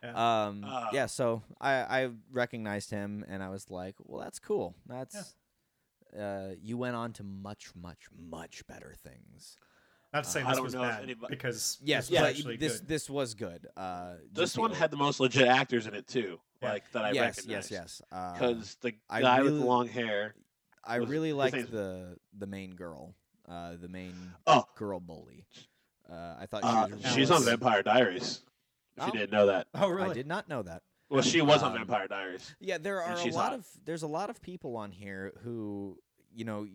Yeah. 0.04 0.46
Um, 0.48 0.64
Ah. 0.66 0.90
yeah, 0.94 1.06
so 1.08 1.44
I, 1.60 1.74
I 2.04 2.10
recognized 2.32 2.90
him 2.90 3.24
and 3.28 3.44
I 3.44 3.50
was 3.50 3.70
like, 3.70 3.96
well, 4.00 4.22
that's 4.22 4.40
cool. 4.40 4.76
That's 4.88 5.36
uh, 6.18 6.50
you 6.62 6.78
went 6.78 6.96
on 6.96 7.14
to 7.14 7.24
much, 7.24 7.70
much, 7.76 8.08
much 8.18 8.66
better 8.68 8.94
things. 9.04 9.58
Not 10.14 10.26
to 10.26 10.30
say 10.30 10.42
Uh, 10.42 10.46
I 10.46 10.50
this 10.50 10.56
don't 10.58 10.64
was 10.66 10.74
know 10.76 10.82
bad 10.82 11.04
anybody- 11.04 11.34
because 11.36 11.78
Yes, 11.82 12.10
this 12.10 12.20
was 12.20 12.44
but 12.44 12.60
this 12.60 12.80
good. 12.80 12.88
this 12.88 13.10
was 13.10 13.34
good. 13.34 13.68
Uh, 13.78 14.16
This 14.32 14.58
one 14.58 14.72
the- 14.72 14.78
had 14.78 14.92
the 14.92 14.98
most 14.98 15.20
legit 15.22 15.48
actors 15.48 15.88
in 15.88 15.94
it 15.96 16.08
too, 16.08 16.40
Yeah. 16.62 16.70
like 16.74 16.92
that 16.92 17.06
I 17.06 17.12
yes, 17.12 17.38
recognize. 17.38 17.72
yes, 17.72 17.72
yes. 17.72 18.02
Uh, 18.12 18.34
Because 18.34 18.76
the 18.82 18.94
I 19.10 19.22
guy 19.22 19.42
with 19.42 19.58
the 19.58 19.66
long 19.66 19.88
hair. 19.88 20.36
I 20.84 21.00
was- 21.00 21.10
really 21.10 21.30
his 21.30 21.38
liked 21.38 21.56
name's- 21.56 21.70
the 21.70 22.18
the 22.34 22.48
main 22.48 22.76
girl, 22.76 23.16
uh, 23.48 23.76
the 23.78 23.88
main 23.88 24.34
Oh. 24.48 24.66
girl 24.76 25.00
bully. 25.00 25.46
Uh, 26.10 26.36
I 26.40 26.46
thought 26.46 26.64
Uh, 26.66 26.88
she 26.88 26.94
was. 26.94 27.14
she's 27.14 27.32
on 27.32 27.46
Vampire 27.46 27.82
Diaries. 27.84 28.44
If 28.98 29.04
Oh. 29.04 29.06
you 29.06 29.12
didn't 29.14 29.32
know 29.32 29.46
that. 29.46 29.68
oh 29.76 29.88
really? 29.88 30.10
I 30.10 30.14
did 30.14 30.28
not 30.28 30.50
know 30.50 30.62
that. 30.64 30.84
Well, 31.12 31.22
she 31.22 31.42
was 31.42 31.62
on 31.62 31.72
Um, 31.74 31.78
Vampire 31.80 32.08
Diaries. 32.08 32.56
Yeah, 32.60 32.78
there 32.78 33.02
are 33.02 33.14
a 33.16 33.26
lot 33.32 33.50
hot. 33.52 33.54
of 33.54 33.68
there's 33.86 34.04
a 34.04 34.08
lot 34.08 34.30
of 34.30 34.42
people 34.42 34.78
on 34.78 34.92
here 34.92 35.34
who 35.44 35.98
you 36.34 36.46
know 36.46 36.66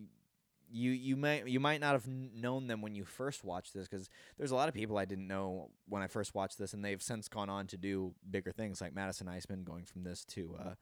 you 0.69 0.91
you 0.91 1.17
might 1.17 1.49
you 1.49 1.59
might 1.61 1.81
not 1.81 1.93
have 1.93 2.07
known 2.07 2.67
them 2.67 2.83
when 2.83 2.95
you 2.95 3.05
first 3.05 3.45
watched 3.45 3.73
this 3.73 3.89
because 3.89 4.11
there's 4.37 4.51
a 4.51 4.55
lot 4.55 4.69
of 4.69 4.75
people 4.75 4.99
I 4.99 5.05
didn't 5.05 5.27
know 5.29 5.71
when 5.89 6.03
I 6.03 6.07
first 6.09 6.35
watched 6.35 6.59
this 6.59 6.75
and 6.75 6.85
they've 6.85 7.01
since 7.03 7.29
gone 7.29 7.49
on 7.49 7.67
to 7.69 7.77
do 7.77 8.15
bigger 8.31 8.53
things 8.53 8.81
like 8.81 8.93
Madison 8.95 9.27
Iseman 9.27 9.65
going 9.65 9.85
from 9.85 10.03
this 10.03 10.25
to 10.27 10.57
uh, 10.61 10.75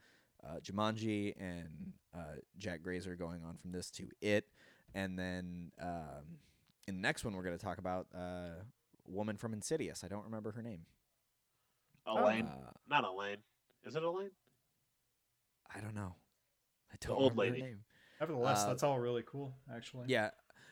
uh, 0.47 0.61
Jumanji 0.61 1.35
and 1.39 1.93
uh, 2.15 2.37
Jack 2.59 2.83
Grazer 2.83 3.15
going 3.15 3.45
on 3.45 3.57
from 3.57 3.73
this 3.73 3.91
to 3.93 4.09
It 4.21 4.47
and 4.95 5.19
then 5.19 5.71
um, 5.81 6.39
in 6.89 6.97
the 6.97 7.03
next 7.03 7.25
one 7.25 7.37
we're 7.37 7.43
going 7.45 7.57
to 7.57 7.65
talk 7.65 7.79
about 7.79 8.07
uh, 8.15 8.63
woman 9.07 9.37
from 9.37 9.53
Insidious 9.53 10.03
I 10.03 10.09
don't 10.09 10.25
remember 10.25 10.51
her 10.53 10.63
name 10.63 10.87
Elaine. 12.07 12.47
Uh, 12.47 12.71
Not 12.89 13.05
Elaine. 13.05 13.39
Is 13.85 13.97
it 13.97 14.03
Elaine? 14.03 14.31
I 15.75 15.81
don't 15.81 15.95
know 15.95 16.15
I 16.93 16.97
don't 17.01 17.17
old 17.17 17.33
remember 17.37 17.45
her 17.45 17.51
lady. 17.51 17.63
name 17.63 17.79
Nevertheless, 18.21 18.63
uh, 18.65 18.69
that's 18.69 18.83
all 18.85 18.99
really 18.99 19.25
cool, 19.27 19.55
actually. 19.75 20.05
Yeah, 20.09 20.31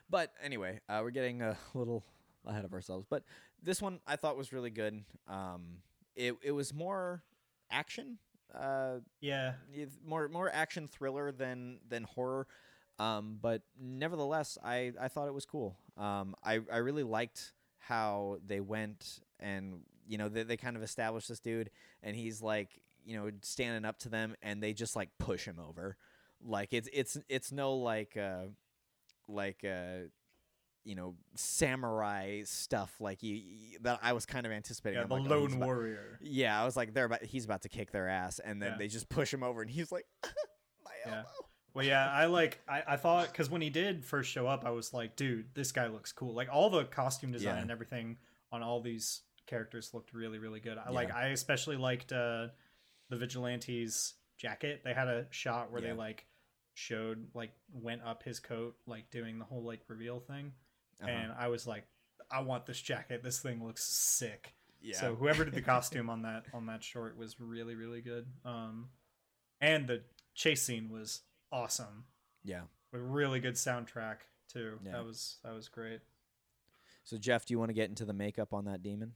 but 0.08 0.32
anyway, 0.42 0.78
uh, 0.88 1.00
we're 1.02 1.10
getting 1.10 1.42
a 1.42 1.56
little 1.74 2.04
ahead 2.46 2.64
of 2.64 2.72
ourselves. 2.72 3.04
But 3.10 3.24
this 3.62 3.82
one 3.82 3.98
I 4.06 4.14
thought 4.16 4.36
was 4.36 4.52
really 4.52 4.70
good. 4.70 5.04
Um, 5.28 5.78
it 6.14 6.36
it 6.42 6.52
was 6.52 6.72
more 6.72 7.24
action, 7.70 8.18
uh, 8.54 8.98
Yeah. 9.20 9.54
more 10.06 10.28
more 10.28 10.50
action 10.52 10.86
thriller 10.86 11.32
than 11.32 11.80
than 11.88 12.04
horror. 12.04 12.46
Um, 13.00 13.38
but 13.42 13.62
nevertheless, 13.78 14.56
I 14.62 14.92
I 15.00 15.08
thought 15.08 15.26
it 15.26 15.34
was 15.34 15.44
cool. 15.44 15.76
Um, 15.96 16.36
I 16.44 16.60
I 16.72 16.76
really 16.76 17.02
liked 17.02 17.52
how 17.78 18.38
they 18.46 18.60
went 18.60 19.18
and 19.40 19.80
you 20.06 20.18
know 20.18 20.28
they 20.28 20.42
they 20.42 20.56
kind 20.56 20.76
of 20.76 20.82
established 20.82 21.28
this 21.28 21.40
dude 21.40 21.70
and 22.02 22.16
he's 22.16 22.42
like 22.42 22.70
you 23.04 23.16
know 23.16 23.30
standing 23.42 23.84
up 23.84 23.98
to 23.98 24.08
them 24.08 24.34
and 24.42 24.62
they 24.62 24.72
just 24.72 24.94
like 24.96 25.08
push 25.18 25.44
him 25.44 25.58
over 25.58 25.96
like 26.44 26.72
it's 26.72 26.88
it's 26.92 27.16
it's 27.28 27.52
no 27.52 27.74
like 27.76 28.16
uh 28.16 28.42
like 29.28 29.64
uh 29.64 30.06
you 30.84 30.94
know 30.96 31.14
samurai 31.36 32.42
stuff 32.44 32.92
like 33.00 33.22
you, 33.22 33.36
you 33.36 33.78
that 33.82 34.00
I 34.02 34.12
was 34.14 34.26
kind 34.26 34.44
of 34.46 34.50
anticipating. 34.52 34.96
Yeah, 34.98 35.02
I'm 35.04 35.08
the 35.08 35.14
like, 35.14 35.30
oh, 35.30 35.38
lone 35.38 35.52
about- 35.52 35.66
warrior. 35.66 36.18
yeah, 36.20 36.60
I 36.60 36.64
was 36.64 36.76
like, 36.76 36.92
they're 36.92 37.04
about, 37.04 37.22
he's 37.22 37.44
about 37.44 37.62
to 37.62 37.68
kick 37.68 37.92
their 37.92 38.08
ass, 38.08 38.40
and 38.40 38.60
then 38.60 38.72
Yeah. 38.72 38.78
they 38.78 38.88
just 38.88 39.08
push 39.08 39.32
him 39.32 39.44
over, 39.44 39.62
and 39.62 39.70
he's 39.70 39.92
like, 39.92 40.06
my 40.84 40.90
Yeah. 41.06 41.16
elbow. 41.18 41.28
Well, 41.74 41.86
yeah, 41.86 42.10
I 42.10 42.26
like. 42.26 42.60
I, 42.68 42.82
I 42.86 42.96
thought 42.96 43.28
because 43.30 43.48
when 43.48 43.62
he 43.62 43.70
did 43.70 44.04
first 44.04 44.30
show 44.30 44.46
up, 44.48 44.64
I 44.66 44.70
was 44.70 44.92
like, 44.92 45.14
dude, 45.16 45.54
this 45.54 45.70
guy 45.72 45.86
looks 45.86 46.12
cool. 46.12 46.34
Like 46.34 46.48
all 46.52 46.68
the 46.68 46.84
costume 46.84 47.30
design 47.32 47.54
Yeah. 47.54 47.62
and 47.62 47.70
everything 47.70 48.18
on 48.50 48.62
all 48.62 48.80
these 48.82 49.22
characters 49.46 49.92
looked 49.94 50.12
really, 50.14 50.38
really 50.38 50.60
good. 50.60 50.78
I 50.78 50.84
Yeah. 50.86 50.90
like. 50.90 51.12
I 51.12 51.28
especially 51.28 51.76
liked 51.76 52.12
uh, 52.12 52.48
the 53.08 53.16
vigilante's 53.16 54.14
jacket. 54.38 54.82
They 54.84 54.94
had 54.94 55.08
a 55.08 55.26
shot 55.30 55.70
where 55.70 55.80
Yeah. 55.82 55.88
they 55.90 55.94
like 55.94 56.26
showed 56.74 57.28
like 57.34 57.52
went 57.72 58.02
up 58.02 58.22
his 58.22 58.40
coat, 58.40 58.76
like 58.86 59.10
doing 59.10 59.38
the 59.38 59.44
whole 59.44 59.62
like 59.62 59.80
reveal 59.88 60.20
thing, 60.20 60.52
Uh-huh. 61.00 61.10
and 61.10 61.32
I 61.32 61.48
was 61.48 61.66
like, 61.66 61.86
I 62.30 62.40
want 62.40 62.64
this 62.66 62.80
jacket. 62.80 63.22
This 63.22 63.40
thing 63.40 63.62
looks 63.64 63.84
sick. 63.84 64.54
yeah, 64.80 64.98
So 64.98 65.14
whoever 65.14 65.44
did 65.44 65.54
the 65.54 65.62
costume 65.74 66.08
on 66.08 66.22
that 66.22 66.46
on 66.54 66.66
that 66.66 66.82
short 66.82 67.16
was 67.16 67.38
really 67.40 67.74
really 67.74 68.00
good. 68.00 68.26
Um, 68.44 68.88
and 69.60 69.86
the 69.86 70.02
chase 70.34 70.62
scene 70.62 70.88
was 70.90 71.20
awesome 71.52 72.06
yeah. 72.42 72.62
with 72.90 73.02
really 73.02 73.38
good 73.38 73.54
soundtrack 73.54 74.18
too. 74.48 74.78
Yeah. 74.84 74.92
That 74.92 75.04
was 75.04 75.38
that 75.44 75.52
was 75.54 75.68
great. 75.68 76.00
So 77.04 77.18
Jeff, 77.18 77.44
do 77.44 77.52
you 77.52 77.58
want 77.58 77.68
to 77.68 77.74
get 77.74 77.90
into 77.90 78.04
the 78.04 78.12
makeup 78.14 78.54
on 78.54 78.64
that 78.64 78.82
demon? 78.82 79.12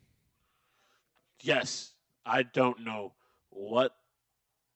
Yes. 1.42 1.92
I 2.24 2.42
don't 2.42 2.80
know 2.84 3.12
what 3.50 3.92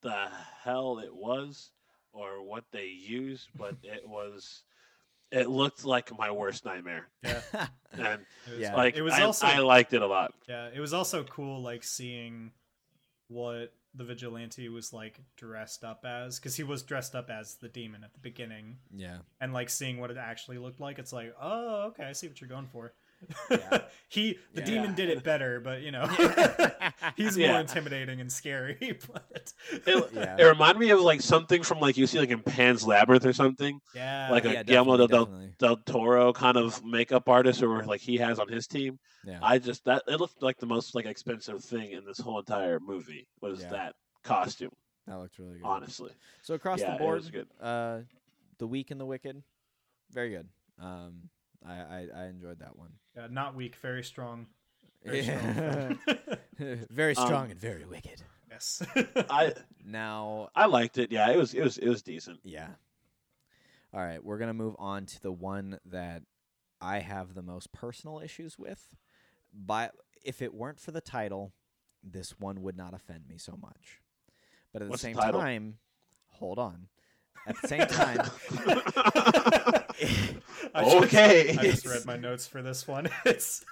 the 0.02 0.28
hell 0.62 0.98
it 0.98 1.14
was 1.14 1.70
or 2.12 2.42
what 2.42 2.64
they 2.72 2.86
used, 2.86 3.48
but 3.56 3.76
it 3.82 4.08
was. 4.08 4.62
It 5.32 5.48
looked 5.48 5.84
like 5.84 6.10
my 6.18 6.32
worst 6.32 6.64
nightmare, 6.64 7.06
Yeah, 7.22 7.40
and 7.92 8.02
it 8.48 8.50
was, 8.50 8.58
Yeah. 8.58 8.74
like 8.74 8.96
it 8.96 9.02
was 9.02 9.14
I, 9.14 9.22
also 9.22 9.46
I 9.46 9.58
liked 9.58 9.92
it 9.92 10.02
a 10.02 10.06
lot. 10.06 10.34
yeah, 10.48 10.70
it 10.74 10.80
was 10.80 10.92
also 10.92 11.22
cool 11.22 11.62
like 11.62 11.84
seeing 11.84 12.50
what 13.28 13.72
the 13.94 14.02
vigilante 14.02 14.68
was 14.68 14.92
like 14.92 15.20
dressed 15.36 15.84
up 15.84 16.04
as 16.04 16.40
because 16.40 16.56
he 16.56 16.64
was 16.64 16.82
dressed 16.82 17.14
up 17.14 17.30
as 17.30 17.54
the 17.56 17.68
demon 17.68 18.02
at 18.02 18.12
the 18.12 18.18
beginning 18.18 18.78
yeah, 18.92 19.18
and 19.40 19.52
like 19.52 19.70
seeing 19.70 20.00
what 20.00 20.10
it 20.10 20.16
actually 20.16 20.58
looked 20.58 20.80
like 20.80 20.98
it's 20.98 21.12
like 21.12 21.32
oh 21.40 21.82
okay 21.88 22.04
i 22.04 22.12
see 22.12 22.26
what 22.28 22.40
you're 22.40 22.48
going 22.50 22.66
for 22.66 22.92
Yeah. 23.50 23.82
he 24.08 24.38
the 24.54 24.60
Yeah. 24.60 24.64
demon 24.66 24.94
did 24.94 25.08
it 25.10 25.22
better 25.22 25.60
but 25.60 25.82
you 25.82 25.90
know 25.90 26.06
he's 27.16 27.36
Yeah. 27.36 27.52
more 27.52 27.60
intimidating 27.60 28.20
and 28.20 28.30
scary 28.32 28.76
but 29.12 29.52
It, 29.86 30.10
Yeah. 30.14 30.36
it 30.38 30.44
reminded 30.44 30.80
me 30.80 30.90
of 30.90 31.00
like 31.00 31.20
something 31.20 31.62
from 31.62 31.80
like 31.80 31.96
you 31.96 32.06
see 32.06 32.18
like 32.18 32.30
in 32.30 32.40
Pan's 32.42 32.86
Labyrinth 32.86 33.26
or 33.26 33.32
something, 33.32 33.78
yeah 33.94 34.28
like 34.30 34.44
a 34.44 34.52
yeah, 34.52 34.62
Guillermo 34.62 34.96
definitely, 34.96 35.06
del, 35.08 35.24
definitely. 35.26 35.54
del 35.58 35.76
Toro 36.02 36.32
kind 36.32 36.56
of 36.56 36.84
makeup 36.84 37.28
artist, 37.28 37.62
or 37.62 37.84
like 37.84 38.00
he 38.00 38.16
has 38.18 38.38
on 38.38 38.48
his 38.48 38.66
team. 38.66 38.98
yeah, 39.24 39.38
I 39.42 39.58
just 39.58 39.84
that 39.84 40.02
it 40.08 40.18
looked 40.18 40.42
like 40.42 40.58
the 40.58 40.66
most 40.66 40.94
like 40.94 41.04
expensive 41.06 41.62
thing 41.62 41.92
in 41.92 42.04
this 42.04 42.18
whole 42.18 42.38
entire 42.38 42.80
movie 42.80 43.26
was 43.40 43.60
Yeah. 43.60 43.68
that 43.70 43.94
costume. 44.24 44.70
that 45.06 45.18
looked 45.18 45.38
really 45.38 45.58
good. 45.58 45.66
Honestly, 45.66 46.12
So 46.42 46.54
across 46.54 46.80
Yeah, 46.80 46.92
the 46.92 46.98
board, 46.98 47.30
good. 47.32 47.48
uh, 47.60 48.00
the 48.58 48.66
weak 48.66 48.90
and 48.90 49.00
the 49.00 49.06
wicked, 49.06 49.42
very 50.10 50.30
good. 50.30 50.48
Um, 50.78 51.28
I, 51.66 51.72
I 51.74 52.06
I 52.14 52.24
enjoyed 52.26 52.60
that 52.60 52.76
one. 52.76 52.92
Yeah, 53.16 53.26
not 53.30 53.54
weak 53.54 53.76
very 53.76 54.02
strong 54.02 54.46
very 55.04 55.22
Yeah. 55.22 55.38
strong 55.38 55.98
film. 56.58 56.86
very 56.90 57.14
Um, 57.16 57.26
strong 57.26 57.50
and 57.50 57.60
very 57.60 57.84
wicked. 57.86 58.22
yes 58.50 58.82
I 59.30 59.54
Now, 59.84 60.50
I 60.54 60.66
liked 60.66 60.98
it. 60.98 61.10
Yeah, 61.10 61.30
it 61.30 61.36
was 61.36 61.54
it 61.54 61.62
was 61.62 61.78
it 61.78 61.88
was 61.88 62.02
decent. 62.02 62.40
yeah. 62.44 62.68
All 63.92 64.00
right, 64.00 64.22
we're 64.24 64.38
gonna 64.38 64.54
move 64.54 64.76
on 64.78 65.06
to 65.06 65.20
the 65.22 65.32
one 65.32 65.78
that 65.86 66.22
I 66.80 67.00
have 67.00 67.34
the 67.34 67.42
most 67.42 67.72
personal 67.72 68.20
issues 68.20 68.58
with. 68.58 68.94
But 69.52 69.92
if 70.24 70.40
it 70.42 70.54
weren't 70.54 70.78
for 70.78 70.92
the 70.92 71.00
title, 71.00 71.52
this 72.02 72.38
one 72.38 72.62
would 72.62 72.76
not 72.76 72.94
offend 72.94 73.26
me 73.28 73.36
so 73.36 73.58
much. 73.60 74.00
But 74.72 74.82
at 74.82 74.88
What's 74.88 75.02
the 75.02 75.08
the 75.08 75.14
same 75.14 75.22
title? 75.22 75.40
time, 75.40 75.78
hold 76.28 76.58
on. 76.58 76.86
At 77.46 77.56
the 77.60 77.68
same 77.68 77.86
time, 77.86 78.20
I 80.74 80.84
just- 80.84 80.96
Okay. 80.96 81.56
I 81.58 81.62
just 81.62 81.86
read 81.86 82.04
my 82.06 82.16
notes 82.16 82.46
for 82.46 82.62
this 82.62 82.86
one. 82.86 83.08
It's 83.24 83.64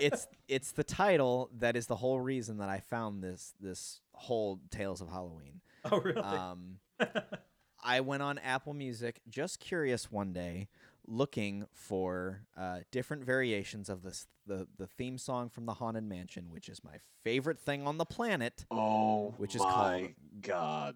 it's 0.00 0.26
it's 0.48 0.72
the 0.72 0.82
title 0.84 1.50
that 1.58 1.76
is 1.76 1.86
the 1.86 1.96
whole 1.96 2.18
reason 2.20 2.58
that 2.58 2.68
I 2.68 2.80
found 2.80 3.22
this 3.22 3.54
this 3.60 4.00
whole 4.12 4.60
Tales 4.70 5.00
of 5.00 5.08
Halloween. 5.08 5.60
oh 5.90 6.00
really? 6.00 6.20
Um, 6.20 6.78
I 7.84 8.00
went 8.00 8.22
on 8.22 8.38
Apple 8.38 8.74
Music, 8.74 9.20
just 9.28 9.60
curious 9.60 10.10
one 10.10 10.32
day, 10.32 10.68
looking 11.06 11.66
for 11.72 12.42
uh, 12.56 12.80
different 12.90 13.24
variations 13.24 13.88
of 13.88 14.02
this 14.02 14.26
the 14.46 14.66
the 14.76 14.86
theme 14.86 15.18
song 15.18 15.48
from 15.50 15.66
the 15.66 15.74
Haunted 15.74 16.04
Mansion, 16.04 16.50
which 16.50 16.68
is 16.68 16.82
my 16.82 16.96
favorite 17.22 17.58
thing 17.60 17.86
on 17.86 17.96
the 17.98 18.06
planet. 18.06 18.64
Oh, 18.70 19.34
Which 19.38 19.54
is 19.54 19.62
my 19.62 19.70
called- 19.70 20.08
God. 20.42 20.94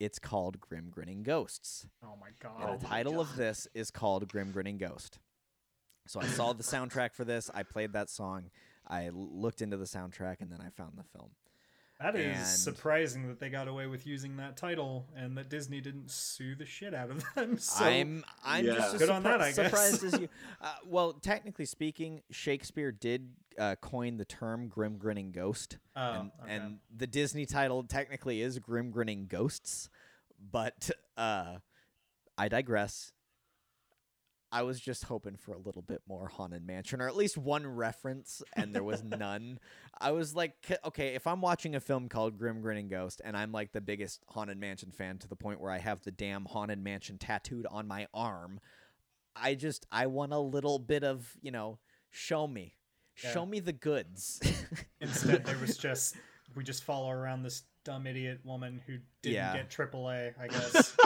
It's 0.00 0.18
called 0.18 0.58
Grim 0.60 0.88
Grinning 0.90 1.22
Ghosts. 1.22 1.86
oh 2.02 2.14
my 2.20 2.28
god. 2.42 2.52
Oh 2.68 2.76
the 2.78 2.84
my 2.88 2.96
title 2.96 3.20
of 3.20 3.36
this 3.36 3.68
is 3.74 3.90
called 3.90 4.26
Grim 4.28 4.50
Grinning 4.50 4.78
Ghost. 4.78 5.18
So 6.06 6.20
I 6.20 6.26
saw 6.26 6.52
the 6.54 6.62
soundtrack 6.64 7.14
for 7.14 7.24
this. 7.24 7.50
I 7.54 7.62
played 7.62 7.92
that 7.92 8.08
song. 8.10 8.50
I 8.88 9.06
l- 9.08 9.12
looked 9.14 9.60
into 9.62 9.76
the 9.76 9.84
soundtrack, 9.84 10.40
and 10.40 10.50
then 10.50 10.60
I 10.60 10.70
found 10.70 10.94
the 10.96 11.04
film. 11.16 11.30
That 12.00 12.16
is 12.16 12.34
and- 12.38 12.46
surprising 12.46 13.28
that 13.28 13.38
they 13.38 13.50
got 13.50 13.68
away 13.68 13.86
with 13.86 14.06
using 14.06 14.38
that 14.38 14.56
title 14.56 15.06
and 15.14 15.36
that 15.36 15.50
Disney 15.50 15.82
didn't 15.82 16.10
sue 16.10 16.54
the 16.54 16.64
shit 16.64 16.94
out 16.94 17.10
of 17.10 17.22
them. 17.34 17.58
So 17.58 17.84
I'm 17.84 18.24
I'm 18.42 18.64
Yeah. 18.64 18.74
just 18.76 18.94
as 18.94 19.00
Good 19.00 19.10
on 19.10 19.22
that, 19.24 19.42
I 19.42 19.52
guess. 19.52 19.56
surprised 19.56 20.02
as 20.04 20.18
you. 20.18 20.28
Uh, 20.62 20.72
well, 20.86 21.12
technically 21.12 21.66
speaking, 21.66 22.22
Shakespeare 22.30 22.90
did 22.90 23.28
uh, 23.60 23.76
coin 23.76 24.16
the 24.16 24.24
term 24.24 24.66
"grim 24.66 24.96
grinning 24.98 25.30
ghost," 25.30 25.78
Oh, 25.94 26.00
and, 26.00 26.30
okay. 26.42 26.52
and 26.54 26.78
the 26.96 27.06
Disney 27.06 27.46
title 27.46 27.84
technically 27.84 28.40
is 28.42 28.58
"Grim 28.58 28.90
Grinning 28.90 29.26
Ghosts," 29.26 29.88
but 30.50 30.90
uh, 31.16 31.56
I 32.36 32.48
digress. 32.48 33.12
I 34.52 34.62
was 34.62 34.80
just 34.80 35.04
hoping 35.04 35.36
for 35.36 35.52
a 35.52 35.58
little 35.58 35.82
bit 35.82 36.02
more 36.08 36.26
haunted 36.26 36.66
mansion, 36.66 37.00
or 37.00 37.06
at 37.06 37.14
least 37.14 37.38
one 37.38 37.64
reference, 37.64 38.42
and 38.54 38.74
there 38.74 38.82
was 38.82 39.04
none. 39.04 39.60
I 40.00 40.10
was 40.10 40.34
like, 40.34 40.54
okay, 40.84 41.14
if 41.14 41.28
I'm 41.28 41.40
watching 41.40 41.76
a 41.76 41.80
film 41.80 42.08
called 42.08 42.36
Grim 42.36 42.60
Grinning 42.60 42.88
Ghost, 42.88 43.20
and 43.24 43.36
I'm 43.36 43.52
like 43.52 43.70
the 43.70 43.80
biggest 43.80 44.24
haunted 44.26 44.58
mansion 44.58 44.90
fan 44.90 45.18
to 45.18 45.28
the 45.28 45.36
point 45.36 45.60
where 45.60 45.70
I 45.70 45.78
have 45.78 46.02
the 46.02 46.10
damn 46.10 46.46
haunted 46.46 46.82
mansion 46.82 47.16
tattooed 47.16 47.64
on 47.70 47.86
my 47.86 48.08
arm, 48.12 48.58
I 49.36 49.54
just 49.54 49.86
I 49.92 50.06
want 50.06 50.32
a 50.32 50.38
little 50.40 50.80
bit 50.80 51.04
of 51.04 51.36
you 51.42 51.52
know, 51.52 51.78
show 52.10 52.48
me, 52.48 52.74
Yeah. 53.22 53.32
show 53.32 53.46
me 53.46 53.60
the 53.60 53.72
goods. 53.72 54.40
Instead, 55.00 55.44
there 55.44 55.58
was 55.58 55.76
just 55.88 56.16
we 56.56 56.64
just 56.64 56.84
follow 56.84 57.10
around 57.10 57.42
this 57.42 57.62
dumb 57.84 58.06
idiot 58.06 58.40
woman 58.44 58.80
who 58.86 58.98
didn't 59.22 59.34
Yeah. 59.34 59.56
get 59.56 59.70
AAA. 59.70 60.34
I 60.40 60.48
guess 60.48 60.96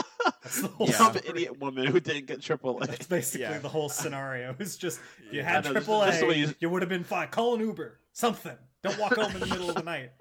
that's 0.41 0.61
the 0.61 0.67
whole 0.67 0.87
Yeah. 0.87 1.13
Idiot 1.29 1.59
woman 1.59 1.87
who 1.87 1.99
didn't 1.99 2.25
get 2.25 2.41
triple 2.41 2.81
A. 2.81 2.87
That's 2.87 3.07
basically 3.07 3.41
Yeah. 3.41 3.59
the 3.59 3.69
whole 3.69 3.89
scenario. 3.89 4.55
It's 4.59 4.75
just 4.77 4.99
you 5.31 5.39
Yeah. 5.39 5.49
had 5.49 5.67
I 5.67 5.71
know, 5.71 5.79
AAA, 5.79 6.05
this 6.11 6.21
is 6.21 6.49
you- 6.49 6.55
you 6.59 6.69
would 6.69 6.81
have 6.81 6.89
been 6.89 7.03
fine. 7.03 7.27
Call 7.29 7.55
an 7.55 7.61
Uber, 7.61 7.99
something. 8.13 8.57
Don't 8.83 8.97
walk 8.99 9.15
home 9.15 9.31
in 9.33 9.39
the 9.39 9.45
middle 9.47 9.69
of 9.69 9.75
the 9.75 9.83
night. 9.83 10.11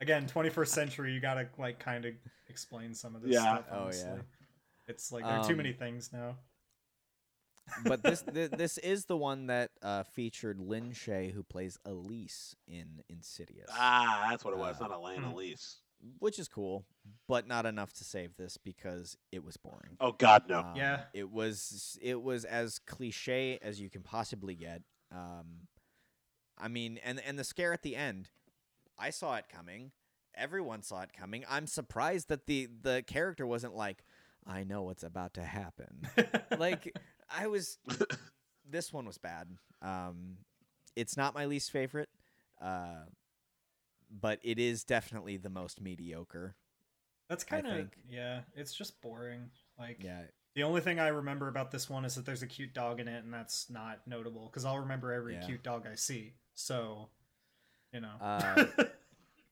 Again, 0.00 0.26
21st 0.26 0.68
century, 0.68 1.12
you 1.12 1.20
gotta 1.20 1.48
like 1.58 1.78
kind 1.78 2.04
of 2.04 2.14
explain 2.48 2.94
some 2.94 3.14
of 3.16 3.22
this 3.22 3.32
Yeah. 3.34 3.42
stuff. 3.42 3.64
Oh, 3.70 3.78
Honestly. 3.84 4.10
yeah. 4.10 4.22
It's 4.88 5.10
like 5.12 5.24
there 5.24 5.32
are 5.34 5.44
too 5.44 5.50
Um, 5.52 5.56
many 5.58 5.72
things 5.72 6.12
now. 6.12 6.36
But 7.84 8.02
this 8.02 8.22
th- 8.22 8.50
this 8.50 8.78
is 8.78 9.06
the 9.06 9.16
one 9.16 9.46
that 9.48 9.70
uh, 9.82 10.02
featured 10.04 10.60
Lin 10.60 10.92
Shay, 10.92 11.30
who 11.34 11.42
plays 11.42 11.78
Elise 11.84 12.54
in 12.66 13.02
Insidious. 13.08 13.68
Ah, 13.72 14.26
that's 14.30 14.44
what 14.44 14.54
it 14.54 14.58
was. 14.58 14.76
Uh, 14.80 14.88
not 14.88 14.92
Elena 14.92 15.26
hmm. 15.28 15.34
Elise. 15.34 15.78
which 16.18 16.38
is 16.38 16.48
cool, 16.48 16.84
but 17.26 17.46
not 17.48 17.66
enough 17.66 17.92
to 17.94 18.04
save 18.04 18.36
this 18.36 18.56
because 18.56 19.16
it 19.32 19.44
was 19.44 19.56
boring. 19.56 19.96
Oh 20.00 20.12
God, 20.12 20.44
no. 20.48 20.60
Um, 20.60 20.76
Yeah. 20.76 21.04
it 21.14 21.30
was 21.30 21.98
it 22.02 22.22
was 22.22 22.44
as 22.44 22.78
cliche 22.78 23.58
as 23.62 23.80
you 23.80 23.90
can 23.90 24.02
possibly 24.02 24.54
get. 24.54 24.82
Um, 25.12 25.68
I 26.58 26.68
mean, 26.68 26.98
and 27.04 27.20
and 27.26 27.38
the 27.38 27.44
scare 27.44 27.72
at 27.72 27.82
the 27.82 27.96
end, 27.96 28.30
I 28.98 29.10
saw 29.10 29.36
it 29.36 29.44
coming. 29.48 29.92
Everyone 30.34 30.82
saw 30.82 31.02
it 31.02 31.12
coming. 31.12 31.44
I'm 31.48 31.66
surprised 31.66 32.28
that 32.28 32.46
the 32.46 32.68
the 32.82 33.02
character 33.06 33.46
wasn't 33.46 33.74
like, 33.74 34.04
I 34.46 34.64
know 34.64 34.82
what's 34.82 35.02
about 35.02 35.34
to 35.34 35.42
happen. 35.42 36.08
like 36.58 36.94
I 37.30 37.46
was. 37.48 37.78
This 38.68 38.92
one 38.92 39.06
was 39.06 39.18
bad. 39.18 39.48
Um, 39.80 40.38
it's 40.96 41.16
not 41.16 41.34
my 41.34 41.46
least 41.46 41.70
favorite, 41.70 42.08
uh, 42.60 43.04
but 44.10 44.40
it 44.42 44.58
is 44.58 44.84
definitely 44.84 45.36
the 45.36 45.50
most 45.50 45.80
mediocre. 45.80 46.56
That's 47.28 47.44
kind 47.44 47.66
of 47.66 47.88
yeah. 48.08 48.40
It's 48.54 48.74
just 48.74 49.00
boring. 49.00 49.50
Like 49.78 50.02
Yeah, 50.02 50.22
the 50.54 50.62
only 50.62 50.80
thing 50.80 50.98
I 50.98 51.08
remember 51.08 51.48
about 51.48 51.70
this 51.70 51.88
one 51.90 52.04
is 52.04 52.14
that 52.14 52.24
there's 52.24 52.42
a 52.42 52.46
cute 52.46 52.72
dog 52.74 53.00
in 53.00 53.08
it, 53.08 53.24
and 53.24 53.32
that's 53.32 53.68
not 53.70 54.00
notable 54.06 54.46
because 54.46 54.64
I'll 54.64 54.78
remember 54.78 55.12
every 55.12 55.34
Yeah. 55.34 55.46
cute 55.46 55.62
dog 55.62 55.86
I 55.90 55.94
see. 55.96 56.34
So, 56.54 57.08
you 57.92 58.00
know, 58.00 58.14
Uh, 58.20 58.66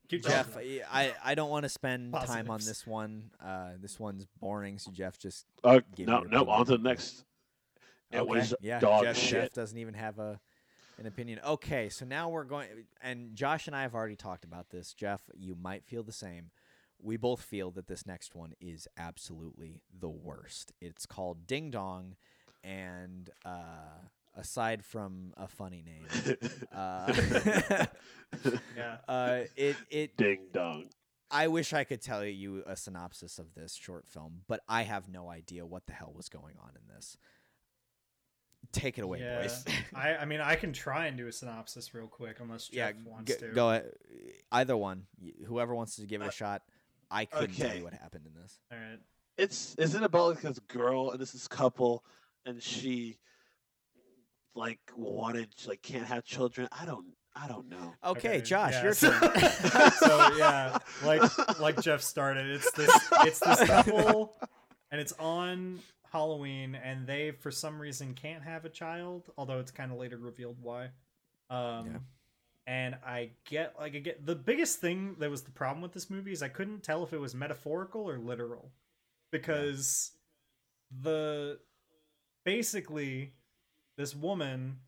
cute 0.09 0.25
Jeff, 0.25 0.55
dog. 0.55 0.63
I 0.93 1.13
I 1.23 1.35
don't 1.35 1.51
want 1.51 1.65
to 1.65 1.69
spend 1.69 2.13
time 2.13 2.51
on 2.51 2.61
this 2.61 2.87
one. 2.87 3.31
Uh, 3.45 3.71
this 3.81 3.99
one's 3.99 4.27
boring. 4.41 4.79
So 4.79 4.91
Jeff, 4.91 5.19
just 5.19 5.47
Uh, 5.63 5.81
Give 5.95 6.07
no, 6.07 6.21
no. 6.21 6.45
On 6.47 6.65
to 6.67 6.77
the 6.77 6.83
next. 6.83 7.25
It 8.11 8.19
okay. 8.19 8.31
was 8.31 8.55
yeah. 8.61 8.81
dog 8.81 9.05
Jeff, 9.05 9.17
shit. 9.17 9.31
Jeff 9.31 9.53
doesn't 9.53 9.79
even 9.79 9.95
have 9.95 10.19
a 10.19 10.41
an 10.99 11.07
opinion. 11.07 11.41
Okay, 11.45 11.89
so 11.89 12.05
now 12.05 12.29
we're 12.29 12.45
going, 12.45 12.69
and 13.03 13.35
Josh 13.35 13.67
and 13.67 13.75
I 13.75 13.83
have 13.83 13.95
already 13.95 14.17
talked 14.17 14.45
about 14.45 14.71
this. 14.71 14.95
Jeff, 14.95 15.23
you 15.35 15.57
might 15.61 15.85
feel 15.85 16.03
the 16.03 16.13
same. 16.13 16.51
We 17.03 17.17
both 17.17 17.43
feel 17.43 17.71
that 17.73 17.89
this 17.89 18.07
next 18.07 18.35
one 18.35 18.53
is 18.61 18.87
absolutely 18.97 19.81
the 19.99 20.09
worst. 20.09 20.73
It's 20.81 21.07
called 21.07 21.47
Ding 21.47 21.71
Dong, 21.71 22.15
and 22.63 23.29
uh, 23.45 23.99
aside 24.37 24.85
from 24.85 25.33
a 25.37 25.49
funny 25.49 25.83
name, 25.83 26.37
uh, 26.75 27.13
yeah. 28.77 28.97
uh, 29.09 29.41
it 29.57 29.77
it 29.91 30.17
Ding 30.17 30.47
dong. 30.53 30.87
I 31.31 31.49
wish 31.49 31.73
I 31.73 31.85
could 31.85 32.01
tell 32.01 32.25
you 32.25 32.63
a 32.67 32.77
synopsis 32.77 33.39
of 33.39 33.55
this 33.55 33.75
short 33.75 34.07
film, 34.09 34.43
but 34.47 34.61
I 34.69 34.83
have 34.83 35.09
no 35.09 35.29
idea 35.29 35.67
what 35.67 35.87
the 35.87 35.93
hell 35.93 36.13
was 36.15 36.29
going 36.29 36.55
on 36.63 36.71
in 36.77 36.95
this. 36.95 37.17
Take 38.73 38.99
it 38.99 39.03
away, 39.05 39.21
yeah. 39.21 39.43
boys. 39.43 39.65
I 39.95 40.17
I 40.17 40.25
mean 40.25 40.41
I 40.41 40.55
can 40.57 40.73
try 40.73 41.07
and 41.07 41.17
do 41.17 41.27
a 41.27 41.33
synopsis 41.33 41.95
real 41.95 42.07
quick 42.07 42.37
unless 42.41 42.71
yeah, 42.73 42.93
Jeff 42.93 43.01
wants 43.07 43.33
g- 43.33 43.39
to. 43.39 43.49
go 43.49 43.71
ahead. 43.71 43.93
Either 44.53 44.77
one, 44.77 45.07
whoever 45.47 45.75
wants 45.75 45.97
to 45.97 46.07
give 46.07 46.21
it 46.23 46.25
a 46.25 46.29
Uh, 46.29 46.33
shot. 46.33 46.63
I 47.11 47.27
couldn't 47.27 47.55
tell 47.57 47.77
you 47.77 47.85
what 47.85 47.93
happened 47.93 48.27
in 48.27 48.41
this. 48.41 48.59
All 48.73 48.79
right. 48.79 48.99
It's 49.37 49.75
is 49.77 49.95
it 49.95 50.03
about 50.03 50.31
like 50.31 50.41
this 50.43 50.59
girl 50.61 51.11
and 51.11 51.21
this 51.21 51.35
is 51.35 51.47
couple 51.49 52.05
and 52.47 52.63
she 52.63 53.19
like 54.55 54.79
wanted 54.97 55.49
like 55.67 55.83
can't 55.83 56.07
have 56.07 56.25
children. 56.25 56.69
I 56.73 56.85
don't 56.85 57.07
I 57.37 57.49
don't 57.49 57.69
know. 57.69 57.95
Okay, 58.05 58.29
Okay, 58.29 58.41
Josh, 58.43 58.73
yeah, 58.75 58.83
your 58.85 58.95
so- 58.95 59.11
turn. 59.11 59.31
so 59.99 60.37
yeah, 60.37 60.79
like 61.05 61.59
like 61.61 61.81
Jeff 61.83 62.01
started. 62.03 62.47
It's 62.47 62.71
this 62.73 63.09
it's 63.23 63.41
this 63.41 63.65
couple, 63.67 64.35
and 64.93 65.01
it's 65.01 65.13
on 65.19 65.81
Halloween, 66.13 66.77
and 66.77 67.07
they 67.07 67.33
for 67.33 67.51
some 67.51 67.81
reason 67.81 68.15
can't 68.15 68.43
have 68.45 68.65
a 68.65 68.69
child, 68.69 69.31
although 69.37 69.59
it's 69.59 69.73
kind 69.73 69.91
of 69.91 69.99
later 69.99 70.17
revealed 70.17 70.59
why. 70.63 70.91
Um, 71.51 71.87
Yeah. 71.87 71.99
and 72.69 72.95
I 73.05 73.31
get 73.47 73.75
like 73.81 73.97
I 73.97 73.99
get 73.99 74.25
the 74.25 74.37
biggest 74.37 74.79
thing 74.79 75.17
that 75.19 75.29
was 75.29 75.43
the 75.43 75.51
problem 75.51 75.83
with 75.83 75.93
this 75.93 76.09
movie 76.09 76.31
is 76.33 76.41
I 76.43 76.49
couldn't 76.49 76.85
tell 76.85 77.03
if 77.03 77.13
it 77.13 77.19
was 77.21 77.35
metaphorical 77.35 78.09
or 78.09 78.17
literal, 78.19 78.71
because 79.33 80.13
the 81.03 81.59
basically 82.45 83.33
this 83.97 84.15
woman 84.15 84.79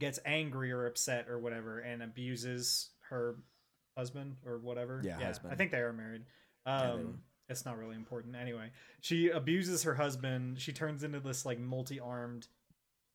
gets 0.00 0.18
angry 0.24 0.72
or 0.72 0.86
upset 0.86 1.28
or 1.28 1.38
whatever 1.38 1.78
and 1.80 2.02
abuses 2.02 2.90
her 3.10 3.36
husband 3.96 4.36
or 4.46 4.58
whatever. 4.58 5.00
Yeah, 5.04 5.18
husband. 5.22 5.52
I 5.52 5.56
think 5.56 5.70
they 5.70 5.78
are 5.78 5.92
married. 5.92 6.22
Um, 6.66 7.20
it's 7.48 7.64
not 7.64 7.76
really 7.78 7.96
important 7.96 8.34
anyway. 8.36 8.70
She 9.00 9.28
abuses 9.30 9.82
her 9.82 9.94
husband. 9.94 10.60
She 10.60 10.72
turns 10.72 11.02
into 11.04 11.20
this 11.20 11.44
like 11.44 11.58
multi-armed 11.58 12.46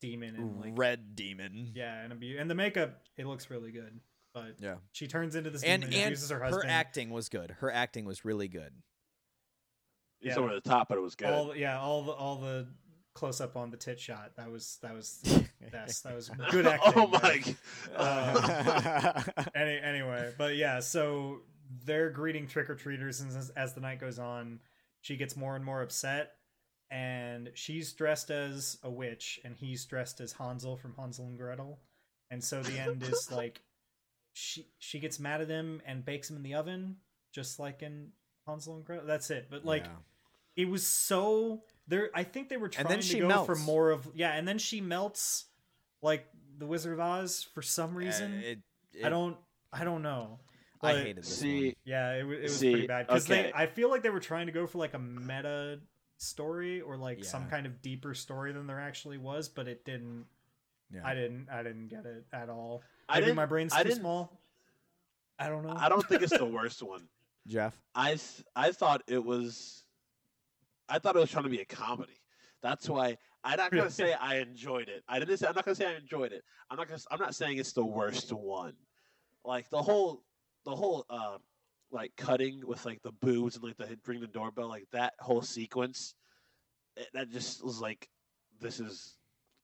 demon 0.00 0.36
and 0.36 0.60
like 0.60 0.72
Red 0.78 1.16
demon. 1.16 1.72
yeah, 1.74 2.02
and 2.02 2.12
abuse 2.12 2.38
and 2.40 2.48
the 2.48 2.54
makeup 2.54 3.00
it 3.16 3.26
looks 3.26 3.50
really 3.50 3.72
good. 3.72 4.00
But 4.34 4.56
Yeah. 4.60 4.76
she 4.92 5.08
turns 5.08 5.34
into 5.34 5.50
this 5.50 5.64
And 5.64 5.82
demon 5.82 5.96
and 5.96 6.04
abuses 6.06 6.30
her 6.30 6.40
husband. 6.42 6.64
her, 6.64 6.70
acting 6.70 7.10
was 7.10 7.28
good. 7.28 7.50
Her 7.58 7.72
acting 7.72 8.04
was 8.04 8.24
really 8.24 8.46
good. 8.48 8.72
It's 10.20 10.36
Yeah. 10.36 10.42
over 10.42 10.54
the 10.54 10.60
top, 10.60 10.88
but 10.88 10.98
it 10.98 11.00
was 11.00 11.14
good. 11.16 11.28
all 11.30 11.56
yeah, 11.56 11.78
all 11.80 12.02
the 12.04 12.12
all 12.12 12.36
the 12.36 12.68
close 13.18 13.40
up 13.40 13.56
on 13.56 13.70
the 13.70 13.76
tit 13.76 13.98
shot. 13.98 14.32
That 14.36 14.50
was 14.50 14.78
that 14.82 14.94
was 14.94 15.20
best. 15.72 16.04
That 16.04 16.14
was 16.14 16.30
good 16.50 16.66
acting. 16.66 16.92
oh 16.96 17.06
my! 17.08 17.42
Uh, 17.96 19.22
Any, 19.54 19.78
anyway, 19.80 20.32
but 20.38 20.56
yeah, 20.56 20.80
so 20.80 21.40
they're 21.84 22.10
greeting 22.10 22.46
trick 22.46 22.70
or 22.70 22.74
treaters, 22.74 23.20
and 23.20 23.30
as, 23.36 23.50
as 23.50 23.74
the 23.74 23.80
night 23.80 23.98
goes 24.00 24.18
on, 24.18 24.60
she 25.00 25.16
gets 25.16 25.36
more 25.36 25.56
and 25.56 25.64
more 25.64 25.82
upset, 25.82 26.32
and 26.90 27.50
she's 27.54 27.92
dressed 27.92 28.30
as 28.30 28.78
a 28.84 28.90
witch, 28.90 29.40
and 29.44 29.56
he's 29.56 29.84
dressed 29.84 30.20
as 30.20 30.32
Hansel 30.32 30.76
from 30.76 30.94
Hansel 30.96 31.26
and 31.26 31.36
Gretel, 31.36 31.80
and 32.30 32.42
so 32.42 32.62
the 32.62 32.78
end 32.78 33.02
is 33.02 33.30
like 33.32 33.60
she 34.32 34.68
she 34.78 35.00
gets 35.00 35.18
mad 35.18 35.40
at 35.40 35.48
him 35.48 35.82
and 35.86 36.04
bakes 36.04 36.30
him 36.30 36.36
in 36.36 36.42
the 36.44 36.54
oven, 36.54 36.96
just 37.34 37.58
like 37.58 37.82
in 37.82 38.10
Hansel 38.46 38.76
and 38.76 38.84
Gretel. 38.84 39.06
That's 39.06 39.30
it. 39.30 39.48
But 39.50 39.64
like 39.64 39.84
Yeah. 39.84 39.90
it 40.64 40.68
was 40.68 40.86
so 40.86 41.62
there. 41.88 42.10
I 42.14 42.22
think 42.24 42.48
they 42.48 42.56
were 42.56 42.68
trying 42.68 42.86
And 42.86 42.90
then 42.92 43.00
to 43.00 43.06
she 43.06 43.18
go 43.20 43.44
for 43.44 43.56
more 43.56 43.90
of 43.90 44.08
yeah, 44.14 44.32
and 44.32 44.46
then 44.46 44.58
she 44.58 44.80
melts 44.80 45.46
like 46.02 46.26
the 46.58 46.66
Wizard 46.66 46.92
of 46.94 47.00
Oz 47.00 47.42
for 47.54 47.62
some 47.62 47.90
Uh, 47.92 47.98
reason. 47.98 48.32
it- 48.44 48.58
I 49.04 49.08
don't. 49.10 49.36
I 49.72 49.84
don't 49.84 50.02
know. 50.02 50.40
I 50.80 50.92
But- 50.92 50.96
hated 51.02 51.16
this 51.24 51.38
See, 51.38 51.66
one. 51.66 51.74
Yeah, 51.84 52.12
it, 52.12 52.26
it 52.26 52.42
was 52.42 52.56
See, 52.58 52.70
pretty 52.72 52.86
bad 52.86 53.06
because 53.06 53.26
they. 53.26 53.40
okay. 53.48 53.52
I 53.54 53.66
feel 53.66 53.90
like 53.90 54.02
they 54.02 54.10
were 54.10 54.20
trying 54.20 54.46
to 54.46 54.52
go 54.52 54.66
for 54.66 54.78
like 54.78 54.94
a 54.94 54.98
meta 54.98 55.80
story 56.18 56.80
or 56.80 56.96
like 56.96 57.24
some 57.24 57.48
kind 57.48 57.66
of 57.66 57.80
deeper 57.82 58.14
story 58.14 58.52
than 58.52 58.66
there 58.66 58.80
actually 58.80 59.18
was, 59.18 59.48
but 59.48 59.68
it 59.68 59.84
didn't. 59.84 60.26
Yeah. 60.92 61.02
I 61.04 61.14
didn't. 61.14 61.48
I 61.50 61.62
didn't 61.62 61.88
get 61.88 62.06
it 62.06 62.24
at 62.32 62.48
all. 62.48 62.82
I 63.08 63.14
Maybe 63.16 63.26
didn't. 63.26 63.36
my 63.36 63.46
brain's 63.46 63.72
I 63.72 63.82
too 63.82 63.88
didn't- 63.90 64.00
small. 64.00 64.40
I 65.38 65.48
don't 65.48 65.64
know. 65.64 65.74
I 65.76 65.88
don't 65.88 66.04
think 66.08 66.22
it's 66.22 66.36
the 66.36 66.44
worst 66.44 66.82
one. 66.82 67.08
Jeff. 67.46 67.80
I 67.94 68.10
th- 68.10 68.44
I 68.56 68.72
thought 68.72 69.02
it 69.06 69.24
was. 69.24 69.84
I 70.88 70.98
thought 70.98 71.16
it 71.16 71.20
was 71.20 71.30
trying 71.30 71.44
to 71.44 71.50
be 71.50 71.60
a 71.60 71.64
comedy. 71.64 72.20
That's 72.62 72.88
why 72.88 73.16
I'm 73.44 73.56
not 73.56 73.70
gonna 73.70 73.90
say 74.02 74.14
I 74.14 74.36
enjoyed 74.38 74.88
it. 74.88 75.02
I 75.08 75.18
didn't. 75.18 75.36
Say, 75.38 75.46
I'm 75.46 75.54
not 75.54 75.64
gonna 75.64 75.74
say 75.74 75.86
I 75.86 75.96
enjoyed 75.96 76.32
it. 76.32 76.42
I'm 76.70 76.76
not 76.76 76.88
gonna. 76.88 77.00
I'm 77.10 77.20
not 77.20 77.34
saying 77.34 77.58
it's 77.58 77.72
the 77.72 77.84
worst 77.84 78.32
one. 78.32 78.74
Like 79.44 79.70
the 79.70 79.80
whole, 79.80 80.22
the 80.64 80.74
whole, 80.74 81.06
uh, 81.08 81.38
like 81.90 82.12
cutting 82.16 82.62
with 82.66 82.84
like 82.84 83.00
the 83.02 83.12
boobs 83.12 83.54
and 83.56 83.64
like 83.64 83.76
the 83.76 83.98
ring 84.06 84.20
the 84.20 84.26
doorbell, 84.26 84.68
like 84.68 84.86
that 84.92 85.14
whole 85.20 85.42
sequence. 85.42 86.14
It, 86.96 87.06
that 87.14 87.30
just 87.30 87.64
was 87.64 87.80
like, 87.80 88.08
this 88.60 88.80
is, 88.80 89.14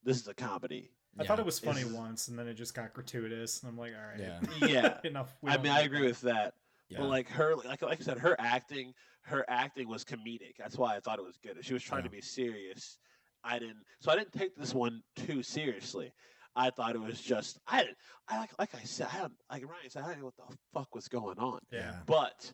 this 0.04 0.20
is 0.20 0.28
a 0.28 0.34
comedy. 0.34 0.92
I 1.18 1.24
thought 1.24 1.38
it 1.40 1.44
was 1.44 1.58
funny 1.58 1.80
It's- 1.80 1.92
once, 1.94 2.28
and 2.28 2.38
then 2.38 2.46
it 2.48 2.54
just 2.54 2.74
got 2.74 2.92
gratuitous, 2.94 3.62
and 3.62 3.70
I'm 3.70 3.76
like, 3.78 3.92
all 3.92 4.06
right, 4.06 4.38
Yeah. 4.60 4.66
Yeah. 4.68 4.98
enough. 5.04 5.34
I 5.44 5.56
mean, 5.58 5.72
I 5.72 5.80
agree 5.82 6.06
with 6.06 6.20
that. 6.22 6.54
Yeah. 6.88 6.98
But 7.00 7.08
like 7.08 7.28
her, 7.30 7.56
like 7.56 7.82
like 7.82 8.00
I 8.00 8.04
said, 8.04 8.18
her 8.18 8.36
acting, 8.38 8.94
her 9.24 9.44
acting 9.48 9.88
was 9.88 10.04
comedic. 10.04 10.56
That's 10.58 10.76
why 10.78 10.96
I 10.96 11.00
thought 11.00 11.18
it 11.18 11.24
was 11.24 11.38
good. 11.42 11.56
She 11.62 11.72
was 11.74 11.82
trying 11.82 12.04
to 12.04 12.10
be 12.10 12.20
serious, 12.20 12.98
I 13.42 13.58
didn't. 13.58 13.84
So 14.00 14.10
I 14.10 14.16
didn't 14.16 14.32
take 14.32 14.56
this 14.56 14.74
one 14.74 15.02
too 15.16 15.42
seriously. 15.42 16.12
I 16.56 16.70
thought 16.70 16.94
it 16.94 17.00
was 17.00 17.20
just 17.20 17.58
I 17.66 17.82
didn't. 17.82 17.96
I 18.28 18.38
like 18.38 18.50
like 18.58 18.74
I 18.74 18.84
said, 18.84 19.08
I 19.12 19.18
don't, 19.18 19.32
like 19.50 19.62
Ryan 19.64 19.90
said, 19.90 20.02
I 20.04 20.08
didn't 20.08 20.20
know 20.20 20.26
what 20.36 20.48
the 20.50 20.56
fuck 20.72 20.94
was 20.94 21.08
going 21.08 21.38
on. 21.38 21.58
Yeah. 21.72 21.96
But 22.06 22.52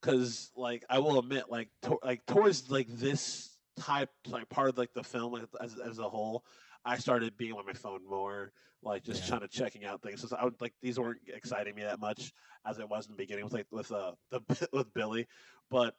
because 0.00 0.50
like 0.56 0.84
I 0.88 0.98
will 0.98 1.18
admit, 1.18 1.44
like 1.50 1.68
to, 1.82 1.98
like 2.02 2.24
towards 2.26 2.70
like 2.70 2.88
this 2.88 3.50
type 3.76 4.10
like 4.28 4.48
part 4.48 4.68
of 4.70 4.78
like 4.78 4.92
the 4.94 5.02
film 5.02 5.32
like, 5.32 5.44
as 5.60 5.76
as 5.78 5.98
a 5.98 6.08
whole, 6.08 6.44
I 6.84 6.96
started 6.98 7.36
being 7.36 7.52
on 7.52 7.66
my 7.66 7.72
phone 7.72 8.00
more, 8.08 8.52
like 8.82 9.04
just 9.04 9.22
Yeah. 9.24 9.28
trying 9.30 9.40
to 9.40 9.48
checking 9.48 9.84
out 9.84 10.00
things. 10.02 10.20
So 10.26 10.34
I 10.36 10.44
would 10.44 10.60
like 10.60 10.72
these 10.80 10.98
weren't 10.98 11.20
exciting 11.28 11.74
me 11.74 11.82
that 11.82 12.00
much 12.00 12.32
as 12.66 12.78
it 12.78 12.88
was 12.88 13.06
in 13.06 13.12
the 13.12 13.18
beginning 13.18 13.44
with 13.44 13.52
like 13.52 13.66
with 13.70 13.92
uh 13.92 14.12
the 14.30 14.68
with 14.72 14.92
Billy, 14.94 15.26
but 15.70 15.94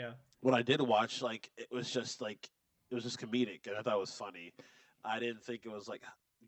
Yeah. 0.00 0.12
when 0.40 0.54
I 0.54 0.62
did 0.62 0.80
watch, 0.80 1.22
like 1.22 1.50
it 1.56 1.68
was 1.70 1.90
just 1.90 2.20
like 2.20 2.48
it 2.90 2.94
was 2.94 3.04
just 3.04 3.20
comedic, 3.20 3.66
and 3.66 3.76
I 3.76 3.82
thought 3.82 3.94
it 3.96 4.00
was 4.00 4.12
funny. 4.12 4.52
I 5.04 5.18
didn't 5.18 5.42
think 5.44 5.62
it 5.64 5.70
was 5.70 5.88
like 5.88 6.02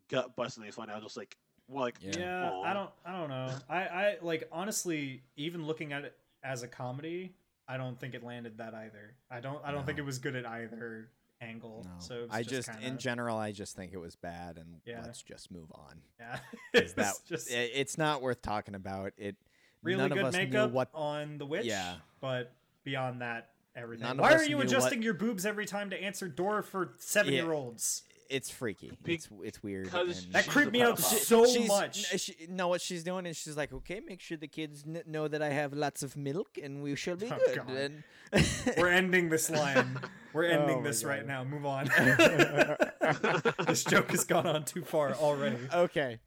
gut 0.09 0.35
bustingly 0.35 0.73
funny. 0.73 0.91
I 0.91 0.95
was 0.95 1.03
just 1.03 1.17
like, 1.17 1.37
well, 1.67 1.83
like 1.83 1.97
Yeah. 2.01 2.17
Yeah, 2.19 2.51
I 2.59 2.73
don't 2.73 2.89
I 3.05 3.11
don't 3.11 3.29
know. 3.29 3.51
I 3.69 3.77
I 3.85 4.17
like 4.21 4.47
honestly, 4.51 5.23
even 5.35 5.65
looking 5.65 5.93
at 5.93 6.03
it 6.03 6.15
as 6.43 6.63
a 6.63 6.67
comedy, 6.67 7.33
I 7.67 7.77
don't 7.77 7.99
think 7.99 8.13
it 8.13 8.23
landed 8.23 8.57
that 8.57 8.73
either. 8.73 9.15
I 9.31 9.39
don't 9.39 9.59
I 9.63 9.71
don't 9.71 9.85
think 9.85 9.97
it 9.99 10.05
was 10.05 10.19
good 10.19 10.35
at 10.35 10.45
either 10.45 11.09
angle. 11.41 11.83
No. 11.85 11.91
So 11.99 12.15
it 12.15 12.21
was 12.23 12.29
I 12.31 12.43
just, 12.43 12.69
kinda, 12.71 12.87
in 12.87 12.97
general, 12.97 13.37
I 13.37 13.51
just 13.51 13.75
think 13.75 13.91
it 13.93 13.97
was 13.97 14.15
bad, 14.15 14.57
and 14.57 14.81
Yeah. 14.85 15.01
let's 15.05 15.21
just 15.21 15.51
move 15.51 15.71
on. 15.73 16.01
Yeah, 16.19 16.39
it 16.73 16.95
that 16.95 17.15
just 17.27 17.51
i- 17.51 17.55
it's 17.55 17.97
not 17.97 18.21
worth 18.21 18.41
talking 18.41 18.75
about. 18.75 19.13
It 19.17 19.35
really 19.81 19.97
none 19.97 20.11
of 20.11 20.17
good 20.17 20.25
us 20.25 20.33
knew 20.33 20.39
makeup 20.45 20.71
what 20.71 20.89
on 20.93 21.37
the 21.37 21.45
witch. 21.45 21.65
Yeah. 21.65 21.95
but 22.21 22.53
beyond 22.83 23.21
that, 23.21 23.49
everything. 23.75 24.07
None 24.07 24.17
Why 24.17 24.33
are 24.33 24.43
you 24.43 24.49
knew 24.49 24.57
what- 24.57 24.65
adjusting 24.67 25.01
your 25.01 25.13
boobs 25.13 25.45
every 25.45 25.65
time 25.65 25.89
to 25.91 26.01
answer 26.01 26.27
door 26.27 26.61
for 26.61 26.93
seven 26.99 27.33
year 27.33 27.51
olds? 27.51 28.03
it's 28.29 28.49
freaky. 28.49 28.97
It's 29.05 29.27
it's 29.43 29.61
weird. 29.61 29.91
That 30.31 30.47
creeped 30.47 30.71
me 30.71 30.81
out 30.81 30.97
pedophile. 30.97 31.19
so 31.19 31.45
she's, 31.45 31.67
much. 31.67 32.11
n- 32.11 32.17
She, 32.17 32.35
no, 32.49 32.67
what 32.69 32.81
she's 32.81 33.03
doing 33.03 33.27
is 33.27 33.37
she's 33.37 33.55
like, 33.55 33.71
okay, 33.73 33.99
make 33.99 34.21
sure 34.21 34.37
the 34.37 34.47
kids 34.47 34.83
n- 34.87 35.03
know 35.05 35.27
that 35.27 35.43
I 35.43 35.49
have 35.49 35.73
lots 35.73 36.01
of 36.01 36.17
milk, 36.17 36.57
and 36.61 36.81
we 36.81 36.95
shall 36.95 37.15
be 37.15 37.27
Oh, 37.31 37.37
good. 37.45 37.57
God. 37.57 37.69
And 37.69 38.03
We're 38.77 38.87
ending 38.89 39.29
this 39.29 39.51
line. 39.51 39.99
We're 40.33 40.45
ending 40.45 40.77
Oh 40.77 40.81
my 40.81 40.87
this 40.87 41.03
right 41.03 41.27
now. 41.27 41.43
Move 41.43 41.65
on. 41.67 41.85
this 43.67 43.83
joke 43.83 44.09
has 44.11 44.23
gone 44.23 44.47
on 44.47 44.63
too 44.65 44.83
far 44.83 45.13
already. 45.13 45.57
okay, 45.73 46.19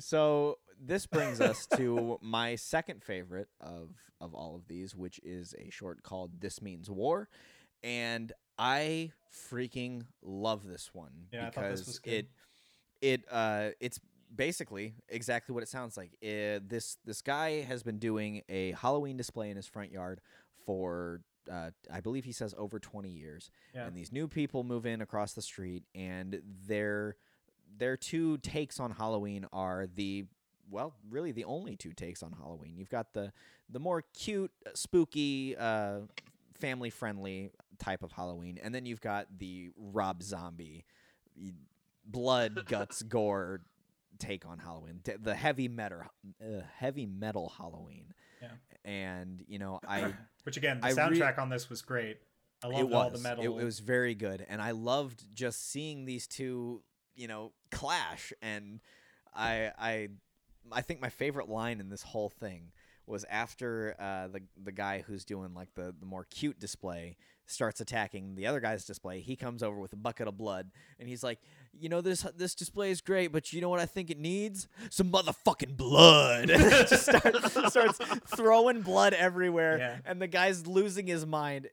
so 0.00 0.58
this 0.84 1.06
brings 1.06 1.40
us 1.40 1.66
to 1.76 2.18
my 2.22 2.56
second 2.56 3.02
favorite 3.02 3.48
of 3.60 3.90
of 4.20 4.34
all 4.34 4.54
of 4.56 4.66
these, 4.68 4.94
which 4.94 5.20
is 5.22 5.54
a 5.58 5.70
short 5.70 6.02
called 6.02 6.40
"This 6.40 6.60
Means 6.60 6.90
War," 6.90 7.28
and 7.82 8.32
I 8.58 9.12
freaking 9.50 10.04
love 10.22 10.66
this 10.66 10.90
one 10.92 11.12
Yeah, 11.32 11.40
I 11.40 11.44
thought 11.44 11.54
because 11.54 11.80
this 11.80 11.86
was 11.86 11.98
good. 12.00 12.12
it 12.12 12.28
it 13.00 13.24
uh 13.30 13.70
it's 13.80 13.98
basically 14.34 14.94
exactly 15.08 15.52
what 15.54 15.62
it 15.62 15.68
sounds 15.68 15.96
like. 15.96 16.10
Uh, 16.22 16.60
this 16.66 16.96
this 17.04 17.22
guy 17.22 17.62
has 17.62 17.82
been 17.82 17.98
doing 17.98 18.42
a 18.48 18.72
Halloween 18.72 19.16
display 19.16 19.50
in 19.50 19.56
his 19.56 19.66
front 19.66 19.90
yard 19.92 20.20
for 20.64 21.20
uh, 21.50 21.70
I 21.92 22.00
believe 22.00 22.24
he 22.24 22.32
says 22.32 22.54
over 22.56 22.78
20 22.78 23.08
years. 23.08 23.50
Yeah. 23.74 23.86
And 23.86 23.96
these 23.96 24.12
new 24.12 24.28
people 24.28 24.62
move 24.62 24.86
in 24.86 25.00
across 25.02 25.32
the 25.32 25.42
street 25.42 25.82
and 25.94 26.40
their 26.66 27.16
their 27.76 27.96
two 27.96 28.38
takes 28.38 28.78
on 28.78 28.92
Halloween 28.92 29.46
are 29.52 29.86
the 29.92 30.26
well, 30.70 30.94
really 31.10 31.32
the 31.32 31.44
only 31.44 31.76
two 31.76 31.92
takes 31.92 32.22
on 32.22 32.32
Halloween. 32.32 32.76
You've 32.76 32.90
got 32.90 33.12
the 33.12 33.32
the 33.68 33.78
more 33.78 34.02
cute, 34.14 34.50
spooky, 34.74 35.56
uh, 35.56 36.00
family 36.58 36.90
friendly 36.90 37.50
type 37.78 38.02
of 38.02 38.12
Halloween, 38.12 38.58
and 38.62 38.74
then 38.74 38.86
you've 38.86 39.00
got 39.00 39.26
the 39.38 39.70
Rob 39.76 40.22
Zombie, 40.22 40.84
blood, 42.04 42.64
guts, 42.68 43.02
gore 43.02 43.62
take 44.18 44.46
on 44.46 44.58
Halloween, 44.58 45.00
the 45.20 45.34
heavy 45.34 45.68
metal, 45.68 46.02
uh, 46.40 46.60
heavy 46.76 47.06
metal 47.06 47.52
Halloween. 47.56 48.12
Yeah. 48.40 48.48
And 48.84 49.42
you 49.46 49.58
know, 49.58 49.80
I 49.88 50.12
Which 50.44 50.56
again, 50.56 50.80
the 50.80 50.86
I 50.86 50.90
re- 50.90 50.96
soundtrack 50.96 51.38
on 51.38 51.48
this 51.48 51.68
was 51.68 51.82
great. 51.82 52.18
I 52.64 52.68
loved 52.68 52.80
it 52.80 52.84
was 52.84 52.94
all 52.94 53.10
the 53.10 53.18
metal. 53.18 53.44
It, 53.44 53.62
it 53.62 53.64
was 53.64 53.80
very 53.80 54.14
good, 54.14 54.44
and 54.48 54.62
I 54.62 54.70
loved 54.70 55.24
just 55.34 55.70
seeing 55.70 56.04
these 56.04 56.26
two, 56.26 56.82
you 57.14 57.26
know, 57.26 57.52
clash. 57.72 58.32
And 58.40 58.80
I, 59.34 59.72
I, 59.78 60.08
I 60.70 60.82
think 60.82 61.00
my 61.00 61.08
favorite 61.08 61.48
line 61.48 61.80
in 61.80 61.88
this 61.88 62.02
whole 62.02 62.28
thing 62.28 62.72
was 63.06 63.24
after 63.28 63.96
uh, 63.98 64.28
the 64.28 64.42
the 64.62 64.72
guy 64.72 65.02
who's 65.06 65.24
doing 65.24 65.54
like 65.54 65.74
the 65.74 65.94
the 65.98 66.06
more 66.06 66.24
cute 66.30 66.60
display 66.60 67.16
starts 67.46 67.80
attacking 67.80 68.36
the 68.36 68.46
other 68.46 68.60
guy's 68.60 68.84
display. 68.84 69.20
He 69.20 69.34
comes 69.34 69.62
over 69.62 69.76
with 69.78 69.92
a 69.92 69.96
bucket 69.96 70.28
of 70.28 70.36
blood, 70.38 70.70
and 71.00 71.08
he's 71.08 71.24
like, 71.24 71.40
"You 71.78 71.88
know 71.88 72.00
this 72.00 72.22
this 72.36 72.54
display 72.54 72.92
is 72.92 73.00
great, 73.00 73.32
but 73.32 73.52
you 73.52 73.60
know 73.60 73.68
what 73.68 73.80
I 73.80 73.86
think 73.86 74.08
it 74.10 74.18
needs? 74.18 74.68
Some 74.90 75.10
motherfucking 75.10 75.76
blood." 75.76 76.48
Just 76.48 77.06
start, 77.08 77.34
starts 77.70 77.98
throwing 78.36 78.82
blood 78.82 79.14
everywhere, 79.14 79.78
Yeah. 79.78 79.96
and 80.06 80.22
the 80.22 80.28
guy's 80.28 80.66
losing 80.66 81.06
his 81.08 81.26
mind. 81.26 81.68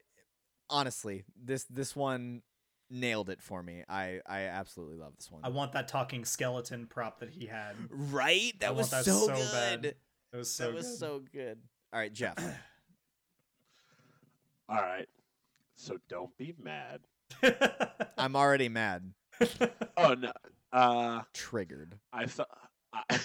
Honestly, 0.71 1.23
this 1.41 1.63
this 1.65 1.95
one 1.95 2.41
nailed 2.89 3.29
it 3.29 3.41
for 3.41 3.61
me. 3.61 3.83
I 3.87 4.19
I 4.25 4.41
absolutely 4.41 4.97
love 4.97 5.13
this 5.17 5.31
one. 5.31 5.41
I 5.43 5.49
want 5.49 5.73
that 5.73 5.87
talking 5.87 6.25
skeleton 6.25 6.87
prop 6.87 7.19
that 7.19 7.29
he 7.29 7.45
had. 7.45 7.75
right? 7.89 8.53
That 8.59 8.69
I 8.69 8.71
was 8.71 8.91
want 8.91 9.05
that 9.05 9.11
so, 9.11 9.27
so 9.27 9.33
bad. 9.53 9.81
good. 9.83 9.95
Was 10.33 10.51
so 10.51 10.65
that 10.67 10.75
was 10.75 10.87
good. 10.87 10.97
so 10.97 11.21
good. 11.33 11.57
All 11.91 11.99
right, 11.99 12.13
Jeff. 12.13 12.37
all 14.69 14.75
right. 14.75 15.07
So 15.75 15.97
don't 16.09 16.35
be 16.37 16.53
mad. 16.61 16.99
I'm 18.17 18.35
already 18.35 18.69
mad. 18.69 19.13
Oh 19.97 20.13
no. 20.13 20.31
Uh, 20.71 21.21
Triggered. 21.33 21.95
I 22.13 22.25
fell. 22.27 22.47
I, 22.93 23.03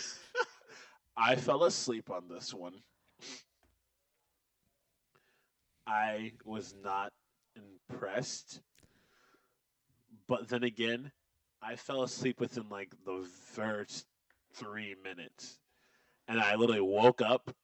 I 1.16 1.36
fell 1.36 1.64
asleep 1.64 2.10
on 2.10 2.24
this 2.28 2.52
one. 2.52 2.74
I 5.86 6.32
was 6.44 6.74
not 6.82 7.12
impressed, 7.90 8.60
but 10.28 10.48
then 10.48 10.62
again, 10.64 11.12
I 11.62 11.76
fell 11.76 12.02
asleep 12.02 12.40
within 12.40 12.68
like 12.68 12.92
the 13.04 13.26
first 13.52 14.06
three 14.54 14.94
minutes, 15.02 15.58
and 16.28 16.40
I 16.40 16.54
literally 16.56 16.80
woke 16.80 17.20
up, 17.22 17.54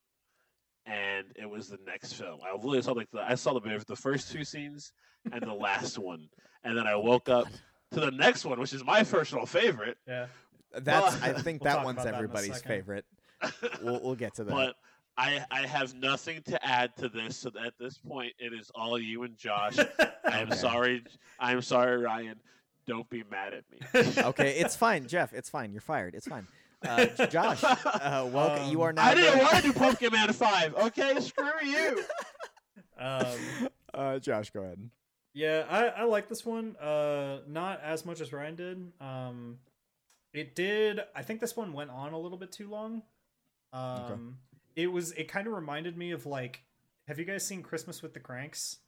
and 0.87 1.27
it 1.37 1.49
was 1.49 1.69
the 1.69 1.79
next 1.87 2.15
film. 2.15 2.41
I 2.47 2.55
literally 2.55 2.83
saw 2.83 2.93
like 2.93 3.11
the 3.11 3.21
I 3.21 3.35
saw 3.35 3.59
the 3.59 3.85
the 3.87 3.97
first 3.97 4.31
two 4.33 4.45
scenes 4.45 4.93
and 5.33 5.43
the 5.43 5.55
last 5.55 5.99
one, 6.11 6.29
and 6.65 6.77
then 6.77 6.87
I 6.87 6.97
woke 6.97 7.29
up 7.29 7.47
to 7.93 8.01
the 8.01 8.11
next 8.11 8.45
one, 8.45 8.61
which 8.61 8.73
is 8.73 8.85
my 8.85 9.03
personal 9.05 9.47
favorite. 9.47 9.99
yeah. 10.07 10.27
That's. 10.73 11.21
I 11.21 11.33
Well, 11.33 11.43
think 11.43 11.61
we'll 11.65 11.73
that 11.73 11.85
one's 11.85 11.97
about 11.99 12.05
that 12.05 12.15
everybody's 12.15 12.63
favorite. 12.63 13.05
We'll, 13.83 14.01
we'll 14.03 14.15
get 14.15 14.35
to 14.35 14.45
that. 14.45 14.51
But 14.53 14.75
I 15.21 15.45
I 15.51 15.67
have 15.67 15.95
nothing 15.95 16.43
to 16.45 16.65
add 16.65 16.97
to 16.97 17.09
this. 17.09 17.37
So 17.37 17.51
at 17.65 17.75
this 17.79 17.99
point, 17.99 18.33
it 18.39 18.53
is 18.53 18.71
all 18.75 18.99
you 18.99 19.25
and 19.25 19.37
Josh. 19.37 19.77
I'm 20.25 20.49
Okay. 20.49 20.57
sorry. 20.57 21.05
I'm 21.39 21.61
sorry, 21.63 21.99
Ryan. 21.99 22.37
Don't 22.87 23.09
be 23.11 23.23
mad 23.31 23.53
at 23.55 23.65
me. 23.71 24.23
okay, 24.23 24.57
it's 24.59 24.75
fine, 24.77 25.07
Jeff. 25.07 25.33
It's 25.35 25.51
fine. 25.51 25.73
You're 25.73 25.83
fired. 25.83 26.15
It's 26.15 26.27
fine. 26.27 26.47
Uh, 26.83 27.05
Josh, 27.27 27.63
uh, 27.65 28.27
welcome. 28.33 28.71
you 28.71 28.79
Um, 28.83 28.89
are 28.89 28.93
now. 28.95 29.05
I 29.05 29.15
didn't 29.15 29.39
want 29.41 29.57
to 29.57 29.63
do 29.63 29.73
Pumpkin 29.75 30.11
Man 30.13 30.33
Five. 30.33 30.75
Okay, 30.75 31.21
screw 31.21 31.51
you. 31.63 32.03
um, 32.99 33.69
Uh, 33.93 34.19
Josh, 34.19 34.51
go 34.51 34.63
ahead. 34.63 34.89
yeah, 35.35 35.67
I, 35.69 35.87
I 35.89 36.05
like 36.05 36.29
this 36.31 36.47
one. 36.47 36.77
Uh, 36.77 37.41
not 37.47 37.81
as 37.83 38.07
much 38.07 38.21
as 38.23 38.33
Ryan 38.33 38.55
did. 38.57 38.93
Um, 39.01 39.59
it 40.33 40.55
did. 40.55 41.01
I 41.15 41.23
think 41.23 41.41
this 41.41 41.55
one 41.57 41.73
went 41.75 41.91
on 41.91 42.13
a 42.15 42.19
little 42.19 42.39
bit 42.39 42.51
too 42.53 42.71
long. 42.71 43.03
Um, 43.73 44.39
it 44.77 44.89
was. 44.89 45.13
It 45.13 45.29
kind 45.29 45.47
of 45.47 45.53
reminded 45.55 45.97
me 45.97 46.11
of 46.13 46.27
like. 46.27 46.65
Have 47.09 47.19
you 47.19 47.25
guys 47.25 47.45
seen 47.45 47.63
Christmas 47.63 48.03
with 48.03 48.15
the 48.15 48.21
Cranks? 48.21 48.79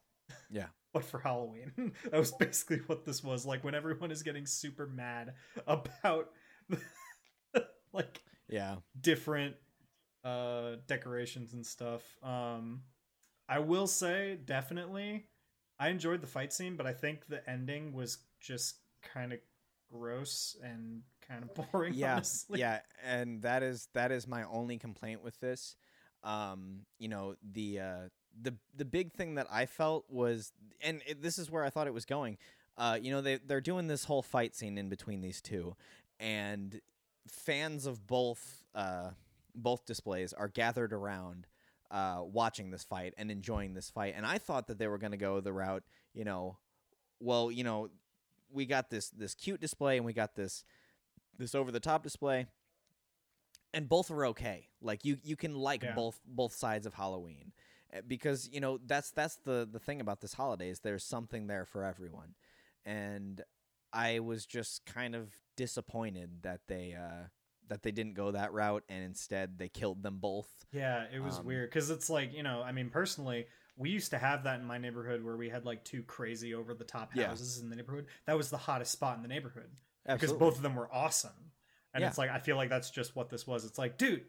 Yeah. 0.50 0.66
But 0.92 1.04
for 1.06 1.18
Halloween, 1.20 1.72
that 2.10 2.18
was 2.18 2.32
basically 2.32 2.76
what 2.86 3.06
this 3.06 3.24
was. 3.24 3.46
Like 3.46 3.64
when 3.64 3.74
everyone 3.74 4.10
is 4.10 4.22
getting 4.22 4.44
super 4.44 4.86
mad 4.86 5.32
about, 5.66 6.28
like 7.92 8.20
Yeah. 8.48 8.76
different 9.00 9.56
uh 10.24 10.76
decorations 10.86 11.52
and 11.52 11.66
stuff 11.66 12.02
um 12.22 12.82
i 13.48 13.58
will 13.58 13.88
say 13.88 14.38
definitely 14.44 15.26
i 15.80 15.88
enjoyed 15.88 16.20
the 16.20 16.28
fight 16.28 16.52
scene 16.52 16.76
but 16.76 16.86
i 16.86 16.92
think 16.92 17.26
the 17.26 17.48
ending 17.50 17.92
was 17.92 18.18
just 18.40 18.76
kind 19.02 19.32
of 19.32 19.40
gross 19.90 20.56
and 20.62 21.02
kind 21.32 21.44
of 21.44 21.72
boring 21.72 21.94
yeah 21.94 22.14
honestly. 22.14 22.60
yeah 22.60 22.80
and 23.04 23.42
that 23.42 23.62
is 23.62 23.88
that 23.94 24.12
is 24.12 24.26
my 24.26 24.44
only 24.44 24.78
complaint 24.78 25.22
with 25.22 25.38
this 25.40 25.76
um 26.24 26.80
you 26.98 27.08
know 27.08 27.34
the 27.52 27.80
uh 27.80 28.08
the 28.40 28.54
the 28.76 28.84
big 28.84 29.12
thing 29.12 29.34
that 29.34 29.46
i 29.50 29.66
felt 29.66 30.04
was 30.08 30.52
and 30.80 31.02
it, 31.06 31.22
this 31.22 31.38
is 31.38 31.50
where 31.50 31.64
i 31.64 31.70
thought 31.70 31.86
it 31.86 31.94
was 31.94 32.04
going 32.04 32.36
uh 32.78 32.98
you 33.00 33.10
know 33.10 33.20
they 33.20 33.38
they're 33.46 33.60
doing 33.60 33.86
this 33.86 34.04
whole 34.04 34.22
fight 34.22 34.54
scene 34.54 34.78
in 34.78 34.88
between 34.88 35.20
these 35.20 35.40
two 35.40 35.74
and 36.20 36.80
fans 37.28 37.86
of 37.86 38.06
both 38.06 38.62
uh 38.74 39.10
both 39.54 39.84
displays 39.84 40.32
are 40.32 40.48
gathered 40.48 40.92
around 40.92 41.46
uh 41.90 42.20
watching 42.24 42.70
this 42.70 42.84
fight 42.84 43.12
and 43.18 43.30
enjoying 43.30 43.74
this 43.74 43.90
fight 43.90 44.14
and 44.16 44.24
i 44.24 44.38
thought 44.38 44.66
that 44.66 44.78
they 44.78 44.86
were 44.86 44.98
going 44.98 45.12
to 45.12 45.18
go 45.18 45.40
the 45.40 45.52
route 45.52 45.82
you 46.14 46.24
know 46.24 46.56
well 47.20 47.50
you 47.50 47.64
know 47.64 47.88
we 48.50 48.66
got 48.66 48.90
this 48.90 49.10
this 49.10 49.34
cute 49.34 49.60
display 49.60 49.96
and 49.96 50.06
we 50.06 50.12
got 50.12 50.34
this 50.34 50.64
this 51.38 51.54
over 51.54 51.70
the 51.70 51.80
top 51.80 52.02
display 52.02 52.46
and 53.74 53.88
both 53.88 54.10
are 54.10 54.26
okay 54.26 54.68
like 54.80 55.04
you 55.04 55.16
you 55.22 55.36
can 55.36 55.54
like 55.54 55.82
Yeah. 55.82 55.94
both 55.94 56.20
both 56.26 56.54
sides 56.54 56.86
of 56.86 56.94
halloween 56.94 57.52
Uh, 57.94 58.00
because 58.06 58.48
you 58.52 58.60
know 58.60 58.78
that's 58.86 59.10
that's 59.10 59.36
the 59.44 59.68
the 59.70 59.78
thing 59.78 60.00
about 60.00 60.20
this 60.20 60.34
holiday 60.34 60.68
is 60.68 60.80
there's 60.80 61.04
something 61.04 61.46
there 61.46 61.64
for 61.64 61.84
everyone 61.84 62.34
and 62.84 63.42
i 63.92 64.18
was 64.20 64.46
just 64.46 64.84
kind 64.86 65.14
of 65.14 65.32
disappointed 65.56 66.42
that 66.42 66.60
they 66.68 66.94
uh 66.94 67.26
that 67.68 67.82
they 67.82 67.92
didn't 67.92 68.14
go 68.14 68.30
that 68.30 68.52
route 68.52 68.84
and 68.88 69.04
instead 69.04 69.58
they 69.58 69.68
killed 69.68 70.02
them 70.02 70.18
both 70.18 70.66
Yeah, 70.72 71.04
it 71.12 71.20
was 71.20 71.38
Um, 71.38 71.46
weird 71.46 71.70
because 71.70 71.90
it's 71.90 72.08
like 72.08 72.32
you 72.32 72.42
know, 72.42 72.62
I 72.62 72.72
mean, 72.72 72.88
personally, 72.90 73.46
we 73.76 73.90
used 73.90 74.10
to 74.10 74.18
have 74.18 74.44
that 74.44 74.60
in 74.60 74.66
my 74.66 74.78
neighborhood 74.78 75.22
where 75.22 75.36
we 75.36 75.48
had 75.50 75.64
like 75.64 75.84
two 75.84 76.02
crazy 76.02 76.54
over 76.54 76.74
the 76.74 76.84
top 76.84 77.12
Yeah. 77.14 77.26
houses 77.28 77.58
in 77.60 77.68
the 77.68 77.76
neighborhood. 77.76 78.06
That 78.26 78.36
was 78.36 78.50
the 78.50 78.56
hottest 78.56 78.92
spot 78.92 79.16
in 79.16 79.22
the 79.22 79.28
neighborhood 79.28 79.70
because 80.06 80.32
both 80.32 80.56
of 80.56 80.62
them 80.62 80.74
were 80.74 80.88
awesome. 80.92 81.30
And 81.94 82.02
Yeah. 82.02 82.08
it's 82.08 82.18
like 82.18 82.30
I 82.30 82.38
feel 82.38 82.56
like 82.56 82.68
that's 82.70 82.90
just 82.90 83.14
what 83.14 83.28
this 83.30 83.46
was. 83.46 83.64
It's 83.64 83.78
like, 83.78 83.98
dude, 83.98 84.24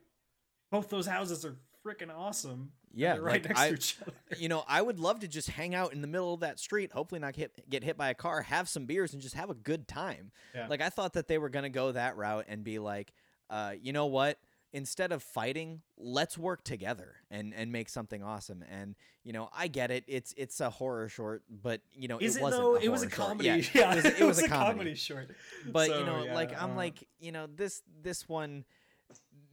both 0.72 0.90
those 0.90 1.06
houses 1.08 1.46
are 1.46 1.56
freaking 1.86 2.14
awesome. 2.14 2.72
Yeah, 2.96 3.14
right 3.18 3.42
like, 3.44 3.46
next 3.46 3.60
I- 3.60 3.68
to 3.70 3.74
each 3.76 3.98
other. 4.02 4.14
you 4.38 4.50
know, 4.50 4.64
I 4.68 4.82
would 4.82 5.00
love 5.00 5.20
to 5.22 5.28
just 5.28 5.50
hang 5.50 5.74
out 5.74 5.94
in 5.94 6.02
the 6.02 6.08
middle 6.08 6.34
of 6.34 6.42
that 6.42 6.60
street, 6.60 6.92
hopefully 6.92 7.20
not 7.20 7.34
get 7.34 7.70
get 7.70 7.84
hit 7.84 7.98
by 7.98 8.10
a 8.10 8.14
car, 8.14 8.42
have 8.44 8.70
some 8.70 8.86
beers, 8.86 9.14
and 9.14 9.22
just 9.22 9.36
have 9.36 9.50
a 9.50 9.56
good 9.56 9.88
time. 9.88 10.32
Yeah. 10.54 10.68
Like 10.68 10.82
I 10.82 10.90
thought 10.90 11.14
that 11.14 11.28
they 11.28 11.38
were 11.38 11.50
gonna 11.50 11.70
go 11.70 11.92
that 11.92 12.18
route 12.18 12.46
and 12.48 12.64
be 12.64 12.80
like, 12.80 13.14
uh, 13.50 13.74
you 13.82 13.94
know 13.94 14.06
what? 14.08 14.38
Instead 14.76 15.12
of 15.12 15.22
fighting, 15.22 15.82
let's 15.98 16.36
work 16.36 16.64
together 16.64 17.16
and 17.30 17.54
and 17.54 17.72
make 17.72 17.90
something 17.90 18.24
awesome. 18.24 18.64
And 18.70 18.96
you 19.24 19.32
know, 19.32 19.50
I 19.56 19.68
get 19.68 19.92
it. 19.92 20.04
It's 20.08 20.34
it's 20.36 20.60
a 20.60 20.72
horror 20.72 21.08
short, 21.10 21.44
but 21.48 21.82
you 21.94 22.08
know, 22.08 22.18
Is 22.18 22.36
it 22.36 22.40
it, 22.40 22.44
wasn't. 22.44 22.64
though? 22.64 22.76
It 22.76 22.90
was 22.90 23.04
a 23.04 23.08
comedy. 23.08 23.48
Yeah, 23.48 23.62
Yeah, 23.74 23.92
it 23.94 24.04
was, 24.04 24.06
it 24.22 24.24
was 24.24 24.40
a 24.40 24.48
comedy. 24.48 24.72
comedy 24.78 24.96
short. 24.96 25.30
But 25.72 25.90
you 25.90 26.06
know, 26.06 26.24
yeah, 26.24 26.34
like 26.34 26.60
I'm 26.60 26.72
uh, 26.72 26.76
like, 26.76 27.08
you 27.20 27.32
know, 27.32 27.48
this 27.48 27.84
this 28.02 28.28
one 28.28 28.66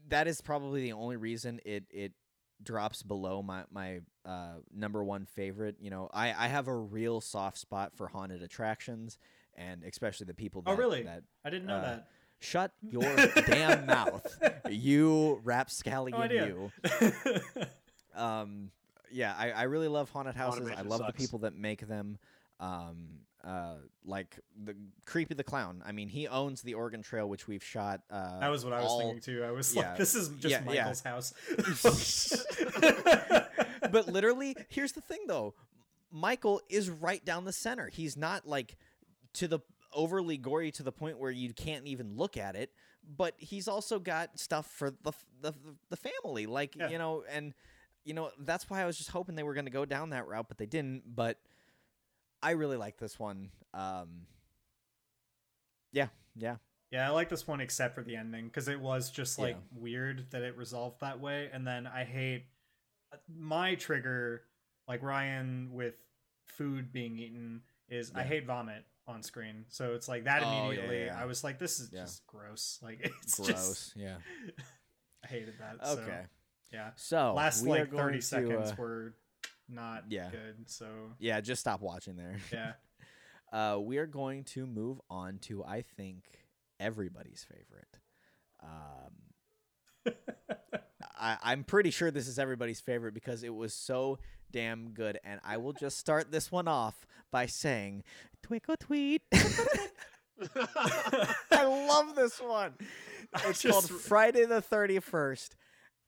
that 0.09 0.27
is 0.27 0.41
probably 0.41 0.81
the 0.83 0.93
only 0.93 1.17
reason 1.17 1.61
it 1.65 1.85
it 1.91 2.13
drops 2.63 3.03
below 3.03 3.43
my 3.43 3.65
my 3.71 4.01
uh 4.25 4.55
number 4.75 5.05
one 5.05 5.27
favorite. 5.27 5.77
You 5.81 5.91
know, 5.91 6.09
I 6.15 6.29
I 6.29 6.49
have 6.49 6.67
a 6.67 6.75
real 6.77 7.21
soft 7.21 7.59
spot 7.59 7.95
for 7.95 8.09
haunted 8.09 8.43
attractions 8.43 9.19
and 9.55 9.85
especially 9.85 10.27
the 10.27 10.35
people 10.35 10.63
that 10.63 10.71
Oh, 10.71 10.75
really? 10.77 11.03
that 11.03 11.25
I 11.45 11.51
didn't 11.51 11.67
know 11.67 11.77
uh, 11.77 11.83
that. 11.83 12.09
Shut 12.41 12.73
your 12.83 13.15
damn 13.47 13.87
mouth. 13.87 14.39
You 14.69 15.41
rapscallion 15.45 16.19
No 16.19 16.45
you. 16.45 16.73
Um 18.15 18.71
yeah, 19.13 19.35
I, 19.37 19.51
I 19.51 19.63
really 19.65 19.89
love 19.89 20.11
haunted 20.11 20.35
houses. 20.35 20.67
I 20.67 20.75
Haunted 20.75 20.87
love 20.87 21.07
the 21.07 21.13
people 21.13 21.41
that 21.41 21.57
make 21.57 21.87
them. 21.87 22.19
Um, 22.61 23.21
uh, 23.43 23.77
like 24.05 24.39
the 24.65 24.77
creepy 25.07 25.35
the 25.35 25.45
clown. 25.45 25.83
I 25.87 25.93
mean, 25.93 26.09
he 26.09 26.29
owns 26.29 26.63
the 26.63 26.75
Oregon 26.75 27.03
Trail, 27.03 27.29
which 27.29 27.49
we've 27.49 27.65
shot. 27.65 28.03
Uh, 28.11 28.39
that 28.41 28.49
was 28.49 28.65
what 28.65 28.75
I 28.75 28.81
was 28.81 28.91
all- 28.91 29.01
thinking 29.01 29.21
too. 29.21 29.45
I 29.45 29.51
was 29.51 29.75
yeah. 29.75 29.89
like, 29.89 29.97
this 29.97 30.15
is 30.15 30.29
just 30.29 30.53
Yeah, 30.53 30.63
yeah. 30.71 30.85
Michael's 30.85 31.01
house. 31.01 31.35
but 33.91 34.09
literally, 34.09 34.57
here's 34.69 34.93
the 34.93 35.01
thing 35.01 35.21
though. 35.27 35.55
Michael 36.13 36.61
is 36.69 36.91
right 36.91 37.25
down 37.25 37.45
the 37.45 37.53
center. 37.53 37.89
He's 37.89 38.17
not 38.17 38.47
like 38.47 38.77
to 39.35 39.49
the 39.49 39.61
overly 39.93 40.37
gory 40.37 40.71
to 40.73 40.83
the 40.83 40.93
point 40.93 41.19
where 41.19 41.31
you 41.31 41.53
can't 41.53 41.87
even 41.87 42.17
look 42.17 42.37
at 42.37 42.57
it, 42.57 42.73
but 43.17 43.35
he's 43.39 43.69
also 43.69 43.99
got 43.99 44.39
stuff 44.39 44.67
for 44.71 44.91
the 44.91 45.13
the, 45.41 45.55
the 45.89 45.97
family 45.97 46.47
like, 46.47 46.77
Yeah. 46.77 46.89
you 46.91 46.99
know, 46.99 47.25
and 47.29 47.55
you 48.05 48.15
know, 48.15 48.31
that's 48.41 48.69
why 48.71 48.83
I 48.83 48.87
was 48.87 48.97
just 48.97 49.11
hoping 49.11 49.35
they 49.35 49.43
were 49.43 49.55
going 49.55 49.67
to 49.67 49.71
go 49.71 49.85
down 49.85 50.11
that 50.11 50.27
route, 50.27 50.47
but 50.49 50.59
they 50.59 50.67
didn't, 50.67 51.03
but 51.07 51.39
I 52.43 52.53
really 52.53 52.77
like 52.77 52.97
this 52.99 53.19
one. 53.19 53.51
Um 53.75 54.27
Yeah, 55.93 56.09
yeah. 56.37 56.57
Yeah, 56.91 57.07
I 57.07 57.11
like 57.11 57.29
this 57.29 57.47
one 57.47 57.61
except 57.61 57.95
for 57.95 58.03
the 58.03 58.17
ending 58.17 58.47
because 58.47 58.67
it 58.69 58.81
was 58.81 59.11
just 59.11 59.39
like 59.39 59.57
Yeah. 59.57 59.81
weird 59.81 60.31
that 60.31 60.43
it 60.43 60.57
resolved 60.57 61.01
that 61.01 61.21
way. 61.21 61.49
And 61.53 61.67
then 61.67 61.87
I 61.87 62.05
hate 62.05 62.47
my 63.29 63.75
trigger, 63.77 64.43
like 64.89 65.03
Ryan 65.03 65.71
with 65.73 65.95
food 66.47 66.93
being 66.93 67.17
eaten, 67.19 67.63
is 67.89 68.13
I 68.15 68.23
hate 68.25 68.47
vomit 68.47 68.85
on 69.11 69.23
screen. 69.23 69.65
So 69.69 69.95
it's 69.95 70.09
like 70.09 70.25
that 70.25 70.43
Oh, 70.43 70.49
immediately. 70.69 71.01
yeah, 71.01 71.05
yeah. 71.07 71.21
I 71.23 71.27
was 71.27 71.45
like, 71.45 71.59
this 71.59 71.79
is 71.81 71.91
Yeah. 71.93 72.01
just 72.03 72.27
gross. 72.27 72.79
Like 72.83 73.01
it's 73.03 73.35
Gross. 73.37 73.49
just 73.49 73.97
Yeah. 73.97 74.17
I 75.25 75.27
hated 75.27 75.55
that. 75.59 75.87
so, 75.87 75.93
Okay. 76.01 76.23
yeah. 76.73 76.91
So, 76.97 77.35
Last 77.35 77.65
like 77.67 77.93
thirty 77.93 78.19
to, 78.19 78.25
seconds 78.25 78.71
uh, 78.71 78.75
were 78.79 79.15
not 79.69 80.05
yeah. 80.09 80.31
good. 80.31 80.71
So 80.71 80.87
yeah, 81.19 81.41
just 81.41 81.61
stop 81.61 81.81
watching 81.83 82.17
there. 82.17 82.37
yeah. 82.53 82.73
Uh, 83.53 83.79
we 83.81 83.99
are 83.99 84.07
going 84.07 84.45
to 84.45 84.65
move 84.67 85.01
on 85.11 85.39
to, 85.41 85.65
I 85.65 85.83
think, 85.83 86.25
everybody's 86.79 87.45
favorite. 87.45 87.89
Um, 88.63 90.15
I, 91.19 91.37
I'm 91.43 91.65
pretty 91.65 91.91
sure 91.91 92.11
this 92.11 92.29
is 92.29 92.39
everybody's 92.39 92.81
favorite 92.81 93.13
because 93.15 93.43
it 93.43 93.55
was 93.55 93.75
so 93.75 94.19
damn 94.53 94.91
good. 94.91 95.19
And 95.25 95.41
I 95.45 95.57
will 95.57 95.73
just 95.73 95.99
start 95.99 96.31
this 96.31 96.51
one 96.51 96.69
off 96.69 97.07
by 97.31 97.47
saying, 97.47 98.03
Twinkle 98.43 98.77
tweet. 98.79 99.23
I 99.33 99.89
love 101.65 102.15
this 102.15 102.41
one. 102.41 102.73
It's 103.47 103.63
called 103.63 103.89
Friday 103.89 104.45
the 104.47 104.63
31st. 104.63 105.51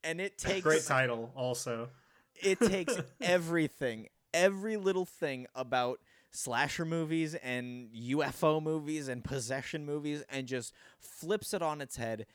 And 0.05 0.20
it 0.20 0.39
takes 0.39 0.62
Great 0.62 0.85
title 0.85 1.31
also. 1.36 1.89
it 2.35 2.59
takes 2.59 2.97
everything, 3.20 4.09
every 4.35 4.77
little 4.77 5.05
thing 5.05 5.47
about 5.55 6.01
slasher 6.32 6.85
movies 6.85 7.35
and 7.36 7.90
UFO 7.93 8.62
movies 8.62 9.06
and 9.06 9.23
possession 9.23 9.85
movies 9.85 10.24
and 10.28 10.47
just 10.47 10.73
flips 10.98 11.55
it 11.55 11.62
on 11.62 11.81
its 11.81 11.97
head. 11.97 12.27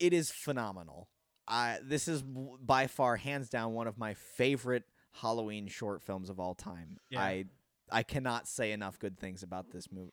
It 0.00 0.12
is 0.12 0.30
phenomenal. 0.30 1.08
I 1.46 1.78
this 1.82 2.08
is 2.08 2.22
by 2.22 2.86
far 2.86 3.16
hands 3.16 3.48
down 3.48 3.74
one 3.74 3.86
of 3.86 3.98
my 3.98 4.14
favorite 4.14 4.84
Halloween 5.12 5.66
short 5.68 6.02
films 6.02 6.30
of 6.30 6.38
all 6.40 6.54
time. 6.54 6.98
Yeah. 7.10 7.20
I 7.20 7.44
I 7.90 8.02
cannot 8.02 8.46
say 8.46 8.72
enough 8.72 8.98
good 8.98 9.18
things 9.18 9.42
about 9.42 9.70
this 9.70 9.90
movie. 9.90 10.12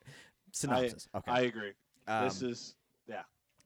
Synopsis. 0.51 1.07
okay. 1.15 1.31
I 1.31 1.41
agree. 1.41 1.73
this 2.07 2.41
Um, 2.43 2.49
is 2.49 2.75
yeah. 3.07 3.23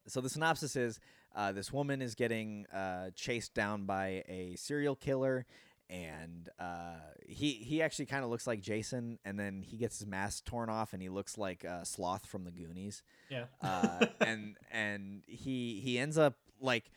so 0.07 0.19
the 0.21 0.29
synopsis 0.29 0.75
is 0.75 0.99
uh, 1.35 1.51
this 1.53 1.71
woman 1.71 2.01
is 2.01 2.15
getting 2.15 2.65
uh, 2.73 3.11
chased 3.15 3.53
down 3.53 3.85
by 3.85 4.23
a 4.27 4.55
serial 4.57 4.95
killer 4.95 5.45
and 5.89 6.49
uh, 6.59 6.95
he 7.25 7.51
he 7.53 7.81
actually 7.81 8.05
kind 8.05 8.23
of 8.23 8.29
looks 8.29 8.47
like 8.47 8.61
Jason 8.61 9.19
and 9.23 9.39
then 9.39 9.61
he 9.61 9.77
gets 9.77 9.99
his 9.99 10.07
mask 10.07 10.43
torn 10.45 10.69
off 10.69 10.91
and 10.93 11.01
he 11.01 11.09
looks 11.09 11.37
like 11.37 11.63
uh, 11.63 11.83
Sloth 11.83 12.25
from 12.25 12.43
the 12.43 12.51
Goonies 12.51 13.03
Yeah. 13.29 13.45
uh, 13.61 14.05
and 14.19 14.57
and 14.71 15.23
he 15.27 15.79
he 15.81 15.97
ends 15.99 16.17
up 16.17 16.35
like 16.59 16.91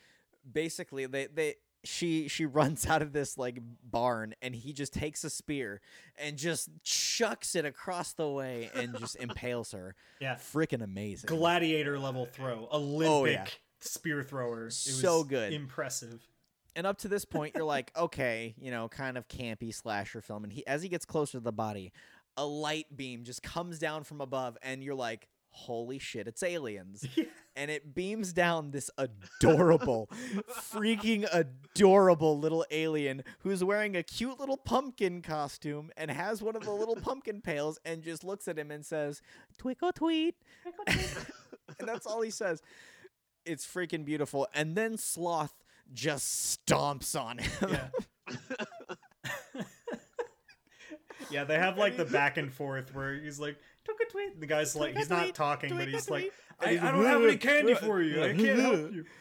basically 0.51 1.07
they 1.07 1.27
they 1.27 1.55
she 1.85 2.29
she 2.29 2.45
runs 2.61 2.87
out 2.87 3.03
of 3.03 3.13
this 3.13 3.37
like 3.39 3.59
barn 3.83 4.35
and 4.43 4.55
he 4.55 4.73
just 4.73 4.93
takes 4.93 5.23
a 5.25 5.31
spear 5.31 5.81
and 6.19 6.37
just 6.37 6.69
chucks 6.83 7.55
it 7.55 7.65
across 7.65 8.13
the 8.13 8.29
way 8.29 8.71
and 8.75 8.97
just 8.99 9.17
impales 9.17 9.73
her 9.73 9.95
yeah. 10.21 10.35
freaking 10.37 10.83
amazing 10.83 11.29
Gladiator 11.29 11.99
level 11.99 12.27
throw. 12.27 12.69
Olympic 12.73 13.11
Oh, 13.11 13.25
yeah. 13.27 13.45
spear 13.81 14.23
thrower. 14.23 14.67
It 14.69 14.73
So 14.73 15.25
good. 15.25 15.53
Impressive. 15.53 16.23
and 16.77 16.87
up 16.87 16.99
to 16.99 17.09
this 17.09 17.25
point 17.25 17.55
you're 17.55 17.65
like 17.65 17.93
okay 17.97 18.55
you 18.59 18.71
know 18.71 18.89
kind 18.89 19.17
of 19.17 19.29
campy 19.29 19.73
slasher 19.75 20.21
film 20.21 20.43
and 20.45 20.53
he 20.53 20.67
as 20.67 20.83
he 20.83 20.89
gets 20.89 21.05
closer 21.05 21.39
to 21.39 21.45
the 21.45 21.53
body 21.53 21.93
a 22.37 22.45
light 22.45 22.87
beam 22.97 23.23
just 23.23 23.43
comes 23.45 23.79
down 23.79 24.03
from 24.03 24.21
above 24.21 24.59
and 24.63 24.83
you're 24.83 24.95
like 24.95 25.29
holy 25.55 25.99
shit 25.99 26.27
it's 26.29 26.43
aliens. 26.43 27.07
And 27.57 27.71
it 27.71 27.95
beams 27.95 28.33
down 28.33 28.73
this 28.73 28.91
adorable 28.99 30.11
freaking 30.51 31.25
adorable 31.33 32.37
little 32.37 32.67
alien 32.73 33.23
who's 33.45 33.63
wearing 33.63 33.95
a 33.97 34.03
cute 34.03 34.41
little 34.41 34.57
pumpkin 34.57 35.23
costume 35.23 35.93
and 35.97 36.11
has 36.11 36.43
one 36.43 36.57
of 36.57 36.65
the 36.65 36.73
little 36.73 36.97
pumpkin 37.01 37.41
pails 37.41 37.79
and 37.85 38.03
just 38.03 38.25
looks 38.25 38.49
at 38.49 38.59
him 38.59 38.73
and 38.73 38.85
says 38.85 39.23
twinkle 39.57 39.93
tweet. 39.93 40.35
And 40.89 41.89
that's 41.89 42.07
all 42.07 42.23
he 42.23 42.31
says. 42.31 42.61
It's 43.47 43.65
freaking 43.65 44.05
beautiful. 44.05 44.49
And 44.53 44.75
then 44.75 44.97
sloth 44.97 45.55
just 45.93 46.67
stomps 46.67 47.15
on 47.19 47.39
him. 47.39 47.53
Yeah. 47.69 47.89
yeah, 51.31 51.45
they 51.45 51.59
have 51.59 51.79
like 51.79 51.97
the 51.97 52.05
back 52.05 52.37
and 52.37 52.53
forth 52.53 52.95
where 52.95 53.15
he's 53.15 53.39
like, 53.39 53.57
"Took 53.57 53.65
a 54.09 54.11
tweet." 54.11 54.41
The 54.41 54.47
guy's 54.47 54.75
like, 54.77 54.95
he's 54.97 55.09
not 55.11 55.23
Tweet, 55.23 55.35
talking, 55.35 55.77
but 55.77 55.89
he's 55.89 56.07
tweet. 56.07 56.33
like, 56.61 56.79
I, 56.83 56.89
I 56.89 56.93
don't 56.93 57.05
have 57.05 57.23
any 57.23 57.37
candy 57.37 57.75
for 57.87 58.01
you. 58.03 58.23
I 58.23 58.33
can't 58.35 58.59
help 58.61 58.93
you. 58.93 59.05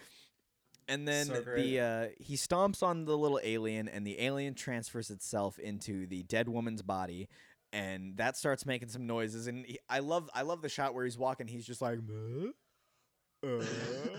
And 0.89 1.07
then 1.07 1.27
So 1.27 1.41
great. 1.41 1.55
the 1.63 1.79
uh, 1.79 2.07
he 2.19 2.35
stomps 2.35 2.83
on 2.83 3.05
the 3.05 3.17
little 3.17 3.39
alien, 3.41 3.87
and 3.87 4.05
the 4.05 4.19
alien 4.19 4.53
transfers 4.53 5.09
itself 5.09 5.57
into 5.57 6.05
the 6.05 6.23
dead 6.23 6.49
woman's 6.49 6.81
body, 6.81 7.29
and 7.71 8.17
that 8.17 8.35
starts 8.35 8.65
making 8.65 8.89
some 8.89 9.07
noises. 9.07 9.47
And 9.47 9.65
he, 9.65 9.79
I 9.89 9.99
love 9.99 10.29
I 10.33 10.41
love 10.41 10.61
the 10.61 10.67
shot 10.67 10.93
where 10.93 11.05
he's 11.05 11.17
walking. 11.17 11.47
He's 11.47 11.65
just 11.65 11.81
like, 11.81 11.99
"Uh, 11.99 13.47
uh," 13.47 13.63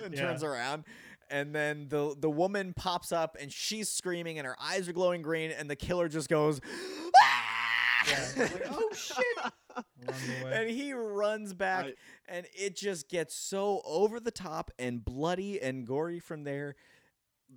and 0.04 0.14
Yeah. 0.14 0.20
turns 0.22 0.42
around, 0.42 0.84
and 1.28 1.54
then 1.54 1.88
the 1.90 2.16
the 2.18 2.30
woman 2.30 2.72
pops 2.74 3.12
up, 3.12 3.36
and 3.38 3.52
she's 3.52 3.90
screaming, 3.90 4.38
and 4.38 4.46
her 4.46 4.56
eyes 4.58 4.88
are 4.88 4.94
glowing 4.94 5.20
green, 5.20 5.50
and 5.50 5.68
the 5.68 5.76
killer 5.76 6.08
just 6.08 6.30
goes. 6.30 6.62
"Ah!" 7.22 8.04
Yeah, 8.08 8.26
it's 8.36 8.52
like, 8.54 8.66
oh 8.70 8.88
shit! 8.94 9.52
along 10.06 10.20
the 10.40 10.44
way. 10.44 10.52
and 10.54 10.70
he 10.70 10.92
runs 10.92 11.52
back 11.54 11.86
I- 11.86 11.94
and 12.28 12.46
it 12.54 12.76
just 12.76 13.08
gets 13.08 13.34
so 13.34 13.82
over 13.84 14.20
the 14.20 14.30
top 14.30 14.70
and 14.78 15.04
bloody 15.04 15.60
and 15.60 15.86
gory 15.86 16.20
from 16.20 16.44
there 16.44 16.74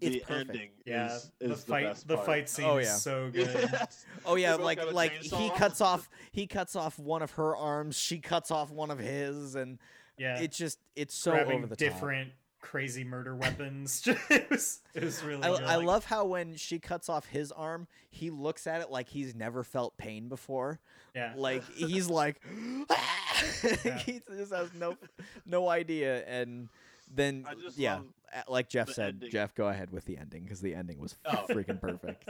It's 0.01 0.15
the 0.15 0.19
perfect. 0.21 0.49
ending 0.51 0.69
yeah, 0.85 1.15
is, 1.15 1.31
the 1.39 1.51
is 1.53 1.63
fight, 1.63 1.85
best 1.85 2.07
the 2.07 2.15
part. 2.15 2.25
fight 2.25 2.43
oh, 2.43 2.47
scene 2.47 2.65
Oh, 2.65 2.77
is 2.77 2.87
yeah. 2.87 2.93
so 2.95 3.29
good. 3.33 3.69
Yes. 3.71 4.05
oh 4.25 4.35
yeah 4.35 4.51
They 4.51 4.57
both 4.57 4.65
like 4.65 4.91
like 4.93 5.11
he 5.13 5.29
chainsaw. 5.29 5.55
cuts 5.57 5.81
off 5.81 6.09
he 6.31 6.47
cuts 6.47 6.75
off 6.75 6.99
one 6.99 7.21
of 7.21 7.31
her 7.31 7.55
arms 7.55 7.95
she 7.97 8.19
cuts 8.19 8.51
off 8.51 8.71
one 8.71 8.91
of 8.91 8.99
his 8.99 9.55
and 9.55 9.79
Yeah, 10.17 10.39
it's 10.39 10.57
just 10.57 10.79
it's 10.95 11.15
so 11.15 11.31
grabbing 11.31 11.57
over 11.59 11.67
the 11.67 11.75
top 11.75 11.79
different 11.79 12.31
crazy 12.59 13.03
murder 13.03 13.35
weapons. 13.35 14.07
it 14.29 14.49
was 14.49 14.81
it 14.93 15.03
was 15.03 15.23
really. 15.23 15.43
I. 15.43 15.73
I 15.73 15.75
love 15.77 16.05
how 16.05 16.25
when 16.25 16.55
she 16.55 16.79
cuts 16.79 17.09
off 17.09 17.25
his 17.27 17.51
arm, 17.51 17.87
he 18.09 18.29
looks 18.29 18.67
at 18.67 18.81
it 18.81 18.89
like 18.91 19.09
he's 19.09 19.35
never 19.35 19.63
felt 19.63 19.97
pain 19.97 20.27
before. 20.29 20.79
Yeah, 21.15 21.33
Like 21.35 21.63
he's 21.75 22.09
like, 22.09 22.41
ah! 22.89 23.43
Yeah. 23.83 23.97
he 23.99 24.21
just 24.35 24.53
has 24.53 24.73
no 24.73 24.97
no 25.45 25.69
idea. 25.69 26.23
And 26.25 26.69
then 27.13 27.45
just 27.63 27.77
yeah, 27.77 27.95
love 27.95 28.05
like 28.47 28.69
Jeff 28.69 28.89
said, 28.91 29.15
ending. 29.15 29.31
Jeff, 29.31 29.55
go 29.55 29.67
ahead 29.67 29.91
with 29.91 30.05
the 30.05 30.17
ending 30.17 30.43
because 30.43 30.61
the 30.61 30.75
ending 30.75 30.99
was 30.99 31.15
Oh. 31.25 31.45
freaking 31.49 31.79
perfect. 31.79 32.29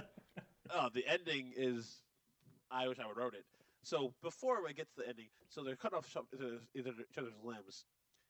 Oh, 0.70 0.90
the 0.94 1.06
ending 1.08 1.54
is. 1.56 2.02
I 2.70 2.88
wish 2.88 3.00
I 3.00 3.08
would 3.08 3.16
wrote 3.18 3.34
it. 3.34 3.46
So 3.84 4.14
before 4.22 4.62
we 4.64 4.74
get 4.74 4.90
to 4.90 4.98
the 4.98 5.08
ending, 5.08 5.28
so 5.50 5.64
they're 5.64 5.78
cut 5.78 5.94
off 5.94 6.10
sho- 6.10 6.28
either 6.34 6.60
either 6.76 6.92
each 7.10 7.18
other's 7.18 7.34
limbs. 7.44 7.86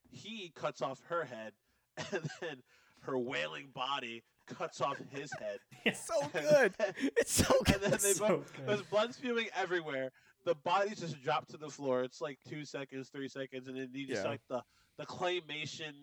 He 0.10 0.52
cuts 0.56 0.82
off 0.82 1.02
her 1.10 1.26
head, 1.26 1.52
and 2.12 2.30
then 2.42 2.58
her 3.02 3.18
wailing 3.18 3.68
body 3.74 4.24
cuts 4.48 4.82
off 4.82 4.98
his 5.12 5.32
head. 5.40 5.60
Yeah. 5.86 5.94
so 5.94 6.14
good. 6.34 6.74
It's 7.18 7.32
so 7.32 7.54
And 7.66 7.66
good. 7.66 7.82
then 7.82 7.92
they 8.02 8.14
So 8.14 8.28
both, 8.28 8.54
good. 8.56 8.68
there's 8.68 8.82
blood 8.84 9.14
spewing 9.14 9.48
everywhere. 9.56 10.12
The 10.46 10.56
bodies 10.56 11.00
just 11.02 11.22
drop 11.22 11.48
to 11.50 11.58
the 11.58 11.70
floor. 11.70 12.04
It's 12.04 12.22
like 12.22 12.40
two 12.48 12.64
seconds, 12.66 13.10
three 13.10 13.28
seconds, 13.28 13.68
and 13.68 13.78
then 13.78 13.90
you 13.94 14.08
just 14.08 14.24
Yeah. 14.24 14.30
like 14.30 14.42
the 14.50 14.62
the 14.98 15.06
claymation 15.06 15.94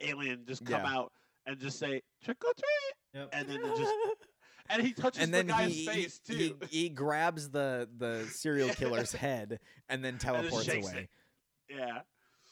alien 0.00 0.44
just 0.46 0.64
come 0.64 0.82
Yeah. 0.84 0.96
out 0.98 1.12
and 1.46 1.58
just 1.58 1.78
say 1.78 2.02
trick 2.24 2.42
or 2.44 2.52
treat, 2.54 3.20
Yep. 3.20 3.28
and 3.32 3.48
then 3.48 3.60
it 3.64 3.76
just 3.76 3.92
and 4.70 4.82
he 4.82 4.92
touches 4.92 5.22
and 5.22 5.32
then 5.34 5.46
the 5.46 5.52
guy's 5.52 5.72
he, 5.74 5.86
face 5.86 6.20
he, 6.26 6.34
too. 6.50 6.56
he 6.70 6.82
he 6.82 6.88
grabs 6.88 7.50
the 7.50 7.88
the 7.98 8.26
serial 8.30 8.70
killer's 8.70 9.12
head 9.12 9.60
and 9.88 10.04
then 10.04 10.18
teleports 10.18 10.64
shakes 10.64 10.88
away. 10.90 11.08
yeah. 11.68 12.00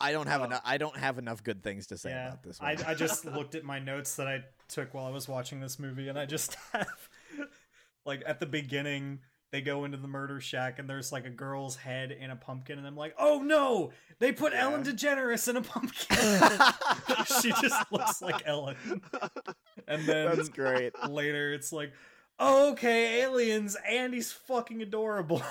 I 0.00 0.12
don't 0.12 0.26
have 0.28 0.42
Oh. 0.42 0.44
enough. 0.44 0.62
I 0.64 0.78
don't 0.78 0.96
have 0.96 1.18
enough 1.18 1.42
good 1.42 1.62
things 1.62 1.88
to 1.88 1.98
say 1.98 2.10
yeah, 2.10 2.28
about 2.28 2.42
this 2.42 2.58
I. 2.60 2.76
I 2.86 2.94
just 2.94 3.24
looked 3.36 3.54
at 3.54 3.64
my 3.64 3.78
notes 3.78 4.16
that 4.16 4.26
I 4.28 4.44
took 4.68 4.94
while 4.94 5.06
I 5.06 5.10
was 5.10 5.28
watching 5.28 5.60
this 5.60 5.78
movie, 5.78 6.08
and 6.08 6.18
I 6.18 6.26
just 6.26 6.54
have 6.72 7.08
like 8.04 8.22
at 8.26 8.40
the 8.40 8.46
beginning 8.46 9.20
they 9.50 9.60
go 9.62 9.84
into 9.86 9.96
the 9.96 10.06
murder 10.08 10.40
shack 10.40 10.78
and 10.78 10.88
there's 10.90 11.10
like 11.10 11.24
a 11.24 11.30
girl's 11.30 11.74
head 11.76 12.12
in 12.12 12.30
a 12.30 12.36
pumpkin, 12.36 12.78
and 12.78 12.86
I'm 12.86 12.96
like, 12.96 13.14
oh 13.18 13.40
no, 13.42 13.92
they 14.18 14.30
put 14.30 14.52
Ellen 14.54 14.84
DeGeneres 14.84 15.48
in 15.48 15.56
a 15.56 15.62
pumpkin. 15.62 16.16
she 17.42 17.50
just 17.60 17.90
looks 17.90 18.20
like 18.20 18.42
Ellen. 18.46 18.76
And 19.86 20.04
then 20.06 20.36
That's 20.36 20.50
great. 20.50 20.92
later 21.08 21.54
it's 21.54 21.72
like, 21.72 21.92
oh, 22.38 22.72
okay, 22.72 23.22
aliens, 23.22 23.74
and 23.88 24.12
he's 24.12 24.30
fucking 24.32 24.82
adorable. 24.82 25.42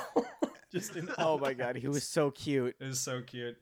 just 0.72 0.95
in 0.95 1.10
Oh 1.18 1.40
my 1.40 1.53
god, 1.53 1.76
he 1.76 1.88
was 1.88 2.03
so 2.07 2.30
cute. 2.30 2.76
It 2.80 2.86
was 2.86 2.99
so 2.99 3.22
cute. 3.24 3.57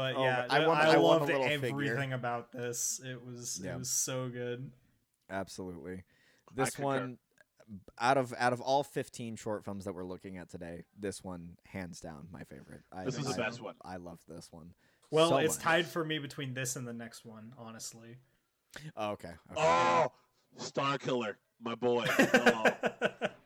But 0.00 0.16
Oh, 0.16 0.24
yeah, 0.24 0.46
I 0.48 0.62
I, 0.62 0.66
want- 0.66 0.80
I, 0.80 0.92
I 0.94 0.96
want 0.96 0.98
a 0.98 1.02
loved 1.02 1.26
little 1.26 1.42
figure. 1.48 1.68
everything 1.68 2.12
about 2.14 2.52
this. 2.52 3.00
It 3.04 3.22
was 3.24 3.60
Yeah. 3.62 3.74
it 3.74 3.78
was 3.78 3.90
so 3.90 4.28
good. 4.30 4.70
Absolutely. 5.28 6.04
This 6.54 6.70
concur. 6.70 6.84
one 6.86 7.18
out 7.98 8.16
of 8.16 8.34
out 8.38 8.52
of 8.52 8.60
all 8.60 8.82
15 8.82 9.36
short 9.36 9.64
films 9.64 9.84
that 9.84 9.92
we're 9.94 10.04
looking 10.04 10.38
at 10.38 10.48
today, 10.48 10.84
this 10.98 11.22
one 11.22 11.56
hands 11.66 12.00
down 12.00 12.28
my 12.32 12.44
favorite. 12.44 12.80
I, 12.90 13.04
This 13.04 13.18
was 13.18 13.26
the 13.34 13.42
I- 13.42 13.46
best 13.46 13.60
one. 13.60 13.74
I 13.82 13.96
love 13.96 14.18
this 14.26 14.48
one. 14.50 14.72
Well, 15.10 15.28
so 15.30 15.36
it's 15.38 15.56
much. 15.56 15.64
tied 15.64 15.86
for 15.86 16.04
me 16.04 16.18
between 16.18 16.54
this 16.54 16.76
and 16.76 16.86
the 16.86 16.92
next 16.92 17.24
one, 17.26 17.52
honestly. 17.58 18.16
Oh, 18.96 19.10
okay. 19.10 19.32
okay. 19.52 19.60
Oh, 19.60 20.12
Starkiller, 20.58 21.34
my 21.62 21.74
boy. 21.74 22.06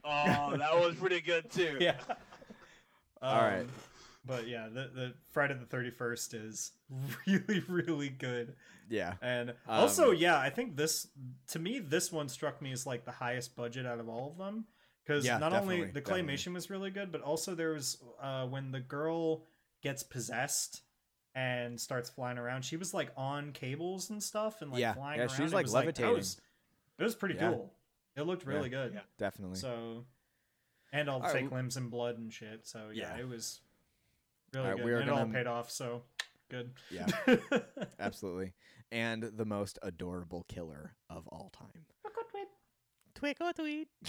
Oh, 0.07 0.51
oh 0.53 0.57
that 0.59 0.75
was 0.79 0.95
pretty 0.97 1.21
good 1.21 1.51
too. 1.51 1.79
yeah. 1.81 1.97
Um, 3.23 3.31
all 3.39 3.43
right. 3.43 3.67
But 4.27 4.49
yeah, 4.49 4.69
the 4.69 4.91
the 4.95 5.15
Friday 5.33 5.55
the 5.55 5.67
Thirty 5.67 5.91
First 5.91 6.35
is 6.35 6.73
really 7.27 7.63
really 7.69 8.09
good, 8.09 8.55
Yeah. 8.89 9.15
and 9.21 9.55
also 9.69 10.11
Um, 10.11 10.17
yeah, 10.17 10.39
I 10.39 10.51
think 10.51 10.77
this 10.77 11.09
to 11.49 11.59
me 11.59 11.79
this 11.79 12.11
one 12.11 12.29
struck 12.29 12.63
me 12.63 12.73
as 12.73 12.87
like 12.87 13.05
the 13.05 13.13
highest 13.13 13.55
budget 13.55 13.85
out 13.87 14.01
of 14.01 14.09
all 14.09 14.31
of 14.31 14.39
them 14.39 14.65
because 15.05 15.25
Yeah, 15.25 15.39
not 15.39 15.53
only 15.53 15.77
definitely, 15.77 15.93
the 15.93 16.01
definitely. 16.01 16.35
claymation 16.35 16.55
was 16.55 16.71
really 16.71 16.91
good, 16.91 17.13
but 17.13 17.21
also 17.21 17.55
there 17.55 17.73
was 17.73 18.03
uh, 18.23 18.47
when 18.47 18.71
the 18.73 18.81
girl 18.81 19.45
gets 19.83 20.03
possessed 20.03 20.81
and 21.35 21.79
starts 21.79 22.09
flying 22.09 22.39
around, 22.39 22.65
she 22.65 22.77
was 22.79 22.95
like 22.95 23.11
on 23.17 23.53
cables 23.53 24.09
and 24.09 24.23
stuff 24.23 24.63
and 24.63 24.71
like 24.71 24.81
Yeah, 24.81 24.95
flying 24.95 25.19
yeah, 25.19 25.25
around. 25.27 25.37
she 25.37 25.43
was, 25.43 25.53
like, 25.53 25.67
that 25.67 25.75
levitating. 25.75 26.15
was, 26.15 26.41
it 26.99 27.03
was 27.03 27.15
pretty 27.15 27.35
Yeah. 27.35 27.51
cool. 27.51 27.75
It 28.17 28.23
looked 28.23 28.47
really 28.47 28.69
good. 28.69 28.93
Yeah. 28.95 29.01
Definitely. 29.19 29.59
So, 29.59 30.05
and 30.93 31.11
all 31.11 31.19
the 31.19 31.25
right, 31.25 31.33
fake 31.33 31.45
w- 31.47 31.57
limbs 31.57 31.77
and 31.77 31.91
blood 31.91 32.17
and 32.19 32.33
shit. 32.33 32.67
So 32.67 32.91
Yeah. 32.95 33.17
it 33.17 33.29
was 33.29 33.61
really 34.55 34.67
All 34.67 34.73
right, 34.73 34.77
good. 34.79 34.85
we 34.87 34.93
are 34.93 34.99
and 34.99 35.09
it 35.09 35.13
all 35.13 35.27
paid 35.27 35.47
off. 35.47 35.71
So 35.71 36.03
good. 36.51 36.71
Yeah. 36.91 37.07
Absolutely. 37.99 38.53
And 38.93 39.23
the 39.23 39.45
most 39.45 39.79
adorable 39.83 40.45
killer 40.49 40.95
of 41.11 41.27
all 41.29 41.51
time. 41.57 41.85
Twick 43.15 43.37
or 43.41 43.53
tweet. 43.53 43.89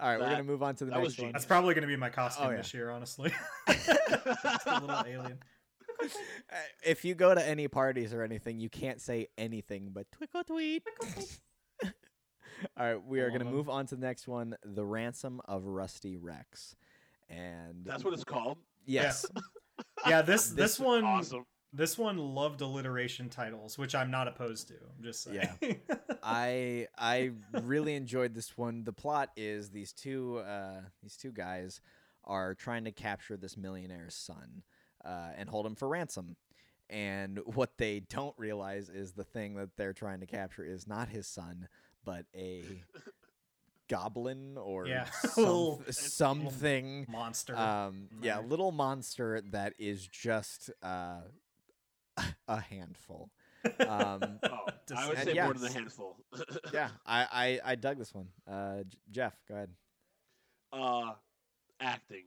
All 0.00 0.08
right, 0.08 0.18
we're 0.18 0.30
gonna 0.30 0.42
move 0.44 0.62
on 0.62 0.74
to 0.76 0.84
the 0.84 0.90
next 0.92 1.18
one. 1.20 1.32
That's 1.32 1.44
probably 1.44 1.74
going 1.74 1.82
to 1.82 1.88
be 1.88 1.96
my 1.96 2.08
costume 2.08 2.46
Oh, 2.46 2.50
yeah. 2.50 2.56
this 2.56 2.72
year, 2.72 2.90
honestly. 2.90 3.30
Just 3.68 4.66
a 4.66 4.80
little 4.80 5.04
alien. 5.06 5.38
If 6.84 7.04
you 7.04 7.14
go 7.14 7.34
to 7.34 7.46
any 7.46 7.68
parties 7.68 8.12
or 8.14 8.22
anything, 8.22 8.58
you 8.58 8.68
can't 8.68 9.00
say 9.00 9.28
anything 9.36 9.90
but 9.92 10.10
twick 10.10 10.30
or 10.34 10.42
tweet. 10.44 10.82
All 11.84 11.90
right, 12.94 13.04
we 13.04 13.20
are 13.20 13.28
going 13.28 13.40
to 13.40 13.44
Love 13.46 13.52
'em. 13.52 13.56
move 13.58 13.68
on 13.68 13.86
to 13.86 13.96
the 13.96 14.00
next 14.06 14.26
one, 14.26 14.56
The 14.64 14.84
Ransom 14.84 15.40
of 15.46 15.64
Rusty 15.66 16.16
Rex. 16.16 16.74
And 17.28 17.84
That's 17.84 18.04
what 18.04 18.14
it's 18.14 18.24
called. 18.24 18.58
Yes, 18.86 19.26
Yeah, 20.06 20.22
this 20.22 20.48
this, 20.48 20.76
This- 20.76 20.80
one 20.80 21.04
Awesome. 21.04 21.44
this 21.72 21.96
one 21.96 22.18
loved 22.18 22.60
alliteration 22.60 23.28
titles, 23.28 23.78
which 23.78 23.94
I'm 23.94 24.10
not 24.10 24.28
opposed 24.28 24.68
to. 24.68 24.74
I'm 24.74 25.02
just 25.02 25.22
saying. 25.22 25.48
Yeah. 25.60 25.94
I 26.22 26.88
I 26.98 27.32
really 27.62 27.94
enjoyed 27.94 28.34
this 28.34 28.56
one. 28.56 28.84
The 28.84 28.92
plot 28.92 29.30
is 29.36 29.70
these 29.70 29.92
two 29.92 30.38
uh, 30.38 30.80
these 31.02 31.16
two 31.16 31.32
guys 31.32 31.80
are 32.24 32.54
trying 32.54 32.84
to 32.84 32.92
capture 32.92 33.36
this 33.36 33.56
millionaire's 33.56 34.14
son 34.14 34.62
uh, 35.04 35.30
and 35.36 35.48
hold 35.48 35.66
him 35.66 35.74
for 35.74 35.88
ransom. 35.88 36.36
And 36.90 37.40
what 37.54 37.78
they 37.78 38.00
don't 38.00 38.34
realize 38.38 38.88
is 38.88 39.12
the 39.12 39.24
thing 39.24 39.54
that 39.56 39.70
they're 39.76 39.92
trying 39.92 40.20
to 40.20 40.26
capture 40.26 40.64
is 40.64 40.86
not 40.86 41.08
his 41.08 41.26
son, 41.26 41.68
but 42.04 42.26
a 42.36 42.64
goblin 43.92 44.56
or 44.58 44.86
Yeah. 44.86 45.04
some, 45.34 45.84
something. 45.90 47.06
Monster. 47.10 47.56
Um, 47.56 48.08
yeah, 48.22 48.36
Right. 48.36 48.48
little 48.48 48.72
monster 48.72 49.40
that 49.50 49.74
is 49.78 50.06
just 50.06 50.70
uh, 50.82 51.20
a 52.48 52.60
handful. 52.60 53.30
Um, 53.80 54.38
Oh, 54.50 54.66
I 54.96 55.08
would 55.08 55.18
say 55.18 55.34
yeah. 55.34 55.44
more 55.44 55.54
than 55.54 55.70
a 55.70 55.72
handful. 55.72 56.16
yeah, 56.72 56.88
I, 57.06 57.26
I, 57.64 57.72
I 57.72 57.74
dug 57.76 57.98
this 57.98 58.12
one. 58.14 58.28
Uh, 58.50 58.82
J- 58.82 58.98
Jeff, 59.10 59.36
go 59.48 59.54
ahead. 59.54 59.70
uh, 60.72 61.12
acting, 61.80 62.24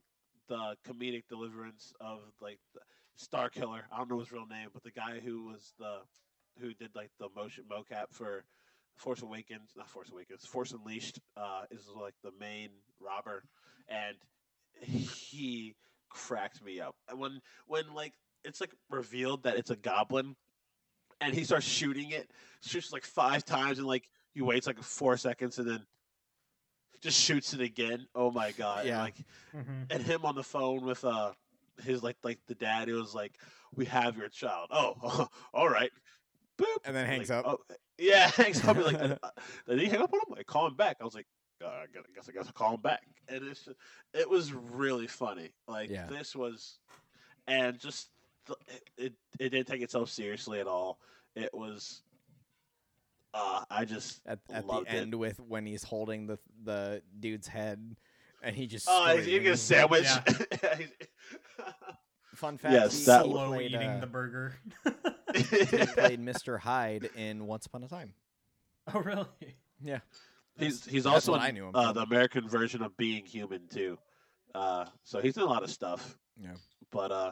the 0.48 0.76
comedic 0.88 1.24
deliverance 1.30 1.94
of 2.00 2.20
like 2.42 2.60
the 2.74 2.80
Starkiller. 3.20 3.82
I 3.92 3.98
don't 3.98 4.10
know 4.10 4.20
his 4.20 4.32
real 4.32 4.46
name, 4.48 4.70
but 4.74 4.84
the 4.84 4.92
guy 4.92 5.20
who 5.24 5.46
was 5.46 5.74
the 5.80 6.00
who 6.60 6.74
did 6.74 6.90
like 6.96 7.12
the 7.20 7.28
motion 7.36 7.66
mocap 7.70 8.06
for 8.12 8.44
Force 8.96 9.22
Awakens, 9.22 9.72
not 9.76 9.90
Force 9.90 10.10
Awakens, 10.12 10.46
Force 10.46 10.72
Unleashed, 10.72 11.20
uh, 11.38 11.64
is 11.72 11.88
like 11.96 12.14
the 12.24 12.32
main 12.40 12.70
robber, 13.00 13.44
and 13.88 14.16
he 14.82 15.76
cracked 16.10 16.64
me 16.64 16.80
up. 16.80 16.96
And 17.10 17.20
when 17.20 17.42
when 17.68 17.94
like 17.94 18.14
it's 18.44 18.62
like 18.62 18.74
revealed 18.90 19.44
that 19.44 19.58
it's 19.58 19.70
a 19.70 19.76
goblin, 19.76 20.36
and 21.22 21.34
he 21.34 21.44
starts 21.44 21.66
shooting 21.66 22.12
it, 22.12 22.32
shoots 22.62 22.92
like 22.94 23.04
five 23.04 23.44
times, 23.44 23.78
and 23.80 23.88
like 23.88 24.10
he 24.34 24.42
waits 24.42 24.68
like 24.68 24.82
four 24.82 25.18
seconds, 25.18 25.60
and 25.60 25.70
then 25.70 25.86
just 27.02 27.20
shoots 27.20 27.54
it 27.54 27.62
again. 27.62 28.08
Oh 28.16 28.32
my 28.32 28.52
god! 28.54 28.80
And, 28.80 28.88
Yeah. 28.88 29.02
like 29.02 29.16
Mhm. 29.54 29.88
and 29.92 30.02
him 30.04 30.26
on 30.26 30.36
the 30.36 30.44
phone 30.44 30.86
with 30.86 31.04
uh 31.04 31.34
his 31.84 32.02
like 32.02 32.18
like 32.24 32.40
the 32.48 32.56
dad. 32.56 32.88
It 32.88 32.94
was 32.94 33.14
like, 33.14 33.38
"We 33.76 33.86
have 33.86 34.18
your 34.18 34.30
child." 34.30 34.70
Oh, 34.72 35.28
all 35.54 35.70
right. 35.70 35.92
Boop. 36.58 36.78
And 36.86 36.96
then 36.96 37.06
hangs 37.06 37.30
Like, 37.30 37.46
up. 37.46 37.60
Oh, 37.70 37.76
yeah, 37.98 38.30
hangs 38.36 38.64
up. 38.68 38.78
Like, 38.78 38.96
uh, 39.02 39.18
did 39.68 39.80
he 39.80 39.86
hang 39.88 40.02
up 40.02 40.14
on 40.14 40.20
him? 40.20 40.36
Like, 40.38 40.46
call 40.48 40.68
him 40.68 40.76
back. 40.76 40.98
I 41.02 41.04
was 41.04 41.16
like, 41.16 41.28
uh, 41.64 41.68
I 41.68 41.86
guess 42.14 42.28
I 42.30 42.32
guess 42.32 42.48
I'll 42.48 42.54
call 42.54 42.76
him 42.76 42.82
back. 42.82 43.02
And 43.28 43.44
it's 43.48 43.66
just, 43.66 43.78
it 44.14 44.30
was 44.30 44.54
really 44.54 45.08
funny. 45.08 45.52
Like 45.68 45.90
Yeah. 45.90 46.06
this 46.08 46.36
was, 46.36 46.80
and 47.48 47.80
just 47.80 48.10
it, 48.68 48.84
it 48.98 49.14
it 49.40 49.50
didn't 49.50 49.68
take 49.68 49.82
itself 49.82 50.10
seriously 50.10 50.60
at 50.60 50.68
all. 50.68 51.00
It 51.36 51.50
was. 51.54 52.02
Uh, 53.34 53.64
I 53.70 53.84
just 53.84 54.22
At, 54.26 54.40
at 54.50 54.62
the 54.66 54.68
loved 54.72 54.88
it. 54.88 54.94
end 54.96 55.16
with 55.16 55.40
when 55.42 55.66
he's 55.66 55.84
holding 55.84 56.26
the 56.28 56.38
the 56.64 57.02
dude's 57.20 57.48
head, 57.48 57.96
and 58.42 58.56
he 58.56 58.66
just. 58.68 58.86
Oh, 58.90 59.16
he's 59.18 59.28
eating 59.28 59.48
a 59.50 59.58
screams. 59.58 60.08
sandwich. 60.08 60.08
Fun 62.36 62.58
fact: 62.58 62.74
Yes, 62.74 63.00
he, 63.00 63.06
that 63.06 63.26
he 63.26 63.32
was- 63.32 63.38
Slow 63.38 63.48
played, 63.50 63.72
eating 63.72 63.90
uh, 63.90 64.00
the 64.00 64.08
burger. 64.08 64.54
he 65.36 65.44
played 65.88 66.20
Mr. 66.22 66.60
Hyde 66.60 67.10
in 67.16 67.48
Once 67.48 67.66
Upon 67.66 67.84
a 67.84 67.88
Time. 67.88 68.14
oh 68.94 69.00
really? 69.00 69.26
Yeah, 69.84 70.00
he's 70.58 70.86
he's 70.86 71.04
That's 71.04 71.14
also 71.28 71.36
in, 71.36 71.42
I 71.42 71.52
knew 71.52 71.68
him 71.68 71.76
uh, 71.76 71.92
the 71.94 72.02
American 72.02 72.48
version 72.48 72.82
of 72.82 72.96
Being 72.98 73.26
Human 73.26 73.68
too. 73.68 73.98
Uh, 74.54 74.86
so 75.04 75.20
he's 75.22 75.36
in 75.38 75.44
a 75.44 75.48
lot 75.48 75.64
of 75.64 75.70
stuff. 75.70 76.18
Yeah. 76.42 76.54
But 76.92 77.12
uh, 77.12 77.32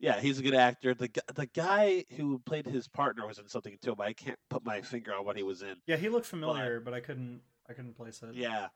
yeah, 0.00 0.20
he's 0.20 0.38
a 0.38 0.42
good 0.42 0.54
actor. 0.54 0.94
The 0.94 1.10
the 1.34 1.46
guy 1.46 2.04
who 2.16 2.38
played 2.40 2.66
his 2.66 2.88
partner 2.88 3.26
was 3.26 3.38
in 3.38 3.46
something 3.48 3.76
too, 3.82 3.94
but 3.94 4.06
I 4.06 4.12
can't 4.14 4.38
put 4.48 4.64
my 4.64 4.80
finger 4.80 5.14
on 5.14 5.24
what 5.24 5.36
he 5.36 5.42
was 5.42 5.62
in. 5.62 5.76
Yeah, 5.86 5.96
he 5.96 6.08
looked 6.08 6.26
familiar, 6.26 6.80
but 6.80 6.94
I 6.94 7.00
couldn't. 7.00 7.42
I 7.68 7.74
couldn't 7.74 7.94
place 7.94 8.22
it. 8.22 8.34
Yeah, 8.34 8.68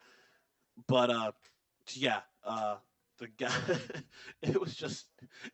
but 0.87 1.11
uh, 1.11 1.33
yeah, 1.95 2.21
uh, 2.45 2.77
the 3.19 3.29
guy. 3.29 3.51
it 4.43 4.61
was 4.61 4.75
just, 4.75 5.07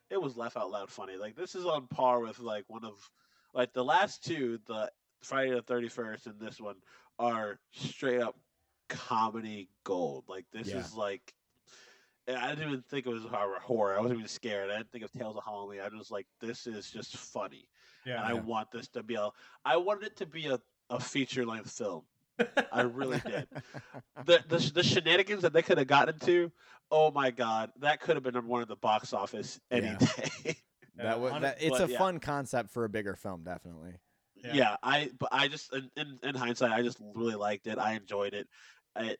it 0.09 0.21
was 0.21 0.37
laugh 0.37 0.57
out 0.57 0.71
loud 0.71 0.89
funny. 0.91 1.17
Like 1.17 1.35
this 1.35 1.55
is 1.55 1.65
on 1.65 1.87
par 1.87 2.19
with 2.19 2.39
like 2.39 2.65
one 2.67 2.85
of, 2.85 3.09
like 3.53 3.73
the 3.73 3.83
last 3.83 4.23
two, 4.23 4.59
the 4.67 4.91
Friday 5.21 5.51
the 5.51 5.61
Thirty 5.61 5.87
First 5.89 6.27
and 6.27 6.39
this 6.39 6.59
one 6.59 6.75
are 7.19 7.59
straight 7.71 8.21
up 8.21 8.35
comedy 8.89 9.69
gold. 9.83 10.25
Like 10.27 10.45
this 10.51 10.67
Yeah. 10.69 10.77
is 10.77 10.93
like. 10.93 11.33
I 12.25 12.47
didn't 12.51 12.69
even 12.69 12.81
think 12.83 13.05
it 13.05 13.09
was 13.09 13.23
horror. 13.25 13.59
horror. 13.59 13.97
I 13.97 13.99
wasn't 13.99 14.19
even 14.19 14.29
scared. 14.29 14.69
I 14.71 14.77
didn't 14.77 14.91
think 14.93 15.03
of 15.03 15.11
Tales 15.11 15.35
of 15.35 15.43
Halloween. 15.43 15.81
I 15.81 15.89
was 15.93 16.09
like, 16.09 16.25
this 16.39 16.67
is 16.67 16.89
just 16.89 17.17
funny, 17.17 17.67
Yeah. 18.05 18.15
and 18.15 18.25
I 18.25 18.33
want 18.33 18.71
this 18.71 18.87
to 18.89 19.03
be 19.03 19.15
a. 19.15 19.29
I 19.65 19.75
wanted 19.75 20.05
it 20.05 20.15
to 20.17 20.25
be 20.25 20.47
a, 20.47 20.57
a 20.89 21.01
feature 21.01 21.45
length 21.45 21.71
film. 21.71 22.03
I 22.71 22.81
really 22.81 23.19
did 23.25 23.47
the, 24.25 24.43
the 24.47 24.71
the 24.73 24.83
shenanigans 24.83 25.41
that 25.43 25.53
they 25.53 25.61
could 25.61 25.77
have 25.77 25.87
gotten 25.87 26.17
to, 26.19 26.51
oh 26.91 27.11
my 27.11 27.31
god, 27.31 27.71
that 27.79 28.01
could 28.01 28.15
have 28.15 28.23
been 28.23 28.33
number 28.33 28.49
one 28.49 28.61
at 28.61 28.67
the 28.67 28.75
box 28.75 29.13
office 29.13 29.59
any 29.71 29.87
Yeah. 29.87 29.97
day. 29.97 30.55
that 30.95 31.19
was 31.19 31.33
that. 31.41 31.57
It's 31.61 31.77
but 31.77 31.89
a 31.89 31.91
yeah. 31.91 31.97
fun 31.97 32.19
concept 32.19 32.71
for 32.71 32.85
a 32.85 32.89
bigger 32.89 33.15
film, 33.15 33.43
definitely. 33.43 33.93
Yeah. 34.35 34.53
yeah. 34.53 34.77
I 34.83 35.11
but 35.19 35.29
I 35.31 35.47
just 35.47 35.73
in, 35.73 35.89
in, 35.95 36.19
in 36.23 36.35
hindsight, 36.35 36.71
I 36.71 36.81
just 36.81 36.97
really 37.15 37.35
liked 37.35 37.67
it. 37.67 37.77
I 37.77 37.93
enjoyed 37.93 38.33
it. 38.33 38.47
I 38.95 39.17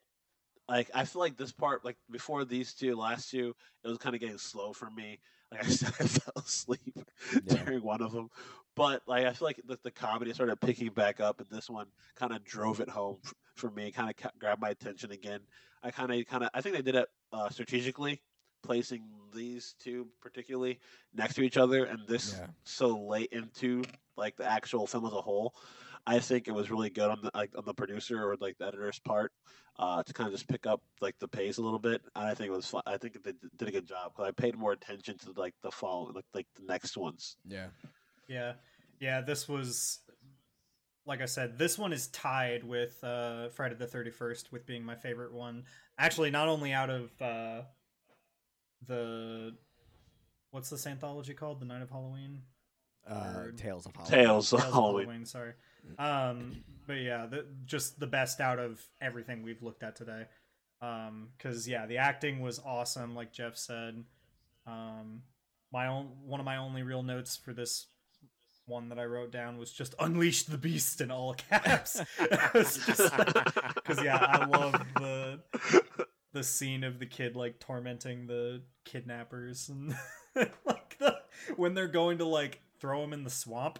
like 0.68 0.90
I 0.94 1.06
feel 1.06 1.22
like 1.22 1.38
this 1.38 1.52
part, 1.52 1.84
like 1.86 1.98
before 2.10 2.46
these 2.46 2.74
two, 2.74 2.96
last 2.96 3.30
two, 3.30 3.56
it 3.84 3.88
was 3.88 3.98
kind 3.98 4.16
of 4.16 4.22
getting 4.22 4.38
slow 4.38 4.74
for 4.74 4.90
me. 4.90 5.20
Like 5.54 5.66
I 5.68 5.70
said, 5.70 5.94
I 6.00 6.08
fell 6.08 6.44
asleep 6.44 7.00
Yeah. 7.46 7.64
during 7.64 7.84
one 7.84 8.02
of 8.02 8.12
them. 8.12 8.30
But 8.76 9.04
like 9.08 9.26
I 9.26 9.34
feel 9.34 9.48
like 9.48 9.62
the, 9.66 9.78
the 9.84 9.92
comedy 9.92 10.34
started 10.34 10.60
picking 10.60 10.90
back 10.90 11.20
up, 11.20 11.40
and 11.40 11.50
this 11.52 11.70
one 11.70 11.88
kind 12.16 12.34
of 12.34 12.44
drove 12.44 12.80
it 12.80 12.90
home 12.90 13.18
for 13.56 13.70
me. 13.70 13.92
Kind 13.92 14.10
of 14.10 14.40
grabbed 14.40 14.62
my 14.62 14.70
attention 14.70 15.12
again. 15.12 15.42
I 15.84 15.92
kind 15.92 16.12
of, 16.12 16.26
kind 16.26 16.44
of, 16.44 16.50
I 16.54 16.62
think 16.62 16.76
they 16.76 16.82
did 16.82 16.96
it 16.96 17.08
uh, 17.32 17.50
strategically, 17.50 18.22
placing 18.64 19.04
these 19.36 19.76
two 19.80 20.08
particularly 20.22 20.80
next 21.14 21.36
to 21.36 21.42
each 21.44 21.58
other, 21.58 21.86
and 21.86 22.00
this 22.08 22.36
Yeah. 22.40 22.48
so 22.64 22.98
late 23.06 23.30
into 23.32 23.84
like 24.16 24.36
the 24.38 24.50
actual 24.50 24.88
film 24.88 25.06
as 25.06 25.14
a 25.14 25.22
whole. 25.22 25.56
I 26.06 26.20
think 26.20 26.48
it 26.48 26.54
was 26.54 26.70
really 26.70 26.90
good 26.90 27.10
on 27.10 27.20
the 27.22 27.32
like 27.34 27.52
on 27.58 27.66
the 27.66 27.74
producer 27.74 28.22
or 28.22 28.36
like 28.40 28.58
the 28.58 28.68
editor's 28.68 29.00
part 29.00 29.32
uh, 29.80 30.04
to 30.04 30.14
kind 30.14 30.28
of 30.28 30.34
just 30.34 30.48
pick 30.48 30.66
up 30.66 30.82
like 31.02 31.18
the 31.20 31.28
pace 31.28 31.58
a 31.58 31.62
little 31.62 31.80
bit. 31.80 32.02
And 32.16 32.28
I 32.28 32.34
think 32.34 32.50
it 32.50 32.56
was 32.56 32.68
fun. 32.68 32.84
I 32.86 32.98
think 32.98 33.24
they 33.24 33.34
did 33.58 33.68
a 33.68 33.72
good 33.72 33.88
job 33.88 34.12
because 34.14 34.28
I 34.28 34.32
paid 34.32 34.58
more 34.58 34.74
attention 34.74 35.18
to 35.20 35.32
like 35.36 35.54
the 35.62 35.72
fall 35.72 36.12
like 36.14 36.26
like 36.34 36.48
the 36.56 36.66
next 36.66 36.98
ones. 36.98 37.38
Yeah. 37.48 37.68
Yeah, 38.28 38.54
yeah. 39.00 39.22
This 39.22 39.48
was, 39.50 40.00
like 41.06 41.22
I 41.22 41.26
said, 41.26 41.58
this 41.58 41.78
one 41.78 41.92
is 41.92 42.08
tied 42.08 42.64
with 42.64 43.04
uh, 43.04 43.50
Friday 43.50 43.76
the 43.76 43.88
Thirty 43.88 44.12
First 44.12 44.52
with 44.52 44.66
being 44.66 44.84
my 44.84 44.96
favorite 44.96 45.34
one. 45.34 45.66
Actually, 45.98 46.32
not 46.32 46.48
only 46.48 46.72
out 46.72 46.90
of 46.90 47.22
uh, 47.22 47.62
the 48.88 49.56
what's 50.52 50.70
this 50.70 50.88
anthology 50.88 51.34
called, 51.34 51.60
The 51.60 51.66
Night 51.66 51.82
of 51.82 51.90
Halloween. 51.90 52.44
Uh, 53.06 53.48
Tales 53.58 53.86
of 53.86 53.94
Halloween. 53.96 54.26
Tales 54.26 54.54
of 54.54 54.60
Tales 54.60 54.68
of 54.68 54.74
Halloween. 54.74 55.26
Sorry. 55.26 55.54
Um, 55.98 56.64
but 56.88 56.94
yeah, 56.94 57.26
the, 57.26 57.46
just 57.66 58.00
the 58.00 58.08
best 58.08 58.40
out 58.40 58.60
of 58.60 58.82
everything 59.02 59.44
we've 59.44 59.62
looked 59.62 59.84
at 59.84 59.96
today. 59.96 60.26
Um, 60.82 61.30
because 61.38 61.68
yeah, 61.68 61.86
the 61.86 61.98
acting 61.98 62.42
was 62.42 62.60
awesome, 62.66 63.16
like 63.16 63.32
Jeff 63.32 63.58
said. 63.58 64.04
Um, 64.68 65.22
my 65.72 65.88
own 65.88 66.10
one 66.26 66.40
of 66.40 66.46
my 66.46 66.58
only 66.58 66.84
real 66.84 67.04
notes 67.04 67.38
for 67.38 67.54
this 67.54 67.88
one 68.66 68.90
that 68.90 69.00
I 69.00 69.06
wrote 69.06 69.32
down 69.32 69.58
was 69.58 69.72
just 69.72 69.96
"Unleash 70.00 70.44
the 70.44 70.58
Beast" 70.58 71.02
in 71.02 71.12
all 71.12 71.34
caps. 71.50 72.02
Because 72.54 74.02
yeah, 74.04 74.18
I 74.18 74.46
love 74.46 74.74
the 74.96 75.40
the 76.34 76.44
scene 76.44 76.84
of 76.84 77.00
the 77.00 77.06
kid 77.06 77.36
like 77.36 77.60
tormenting 77.60 78.28
the 78.28 78.62
kidnappers 78.86 79.70
and 79.70 79.96
like 80.66 80.98
the 81.00 81.18
when 81.56 81.74
they're 81.74 81.88
going 81.88 82.18
to 82.20 82.26
like 82.26 82.62
throw 82.80 83.04
him 83.04 83.14
in 83.14 83.24
the 83.24 83.30
swamp 83.30 83.80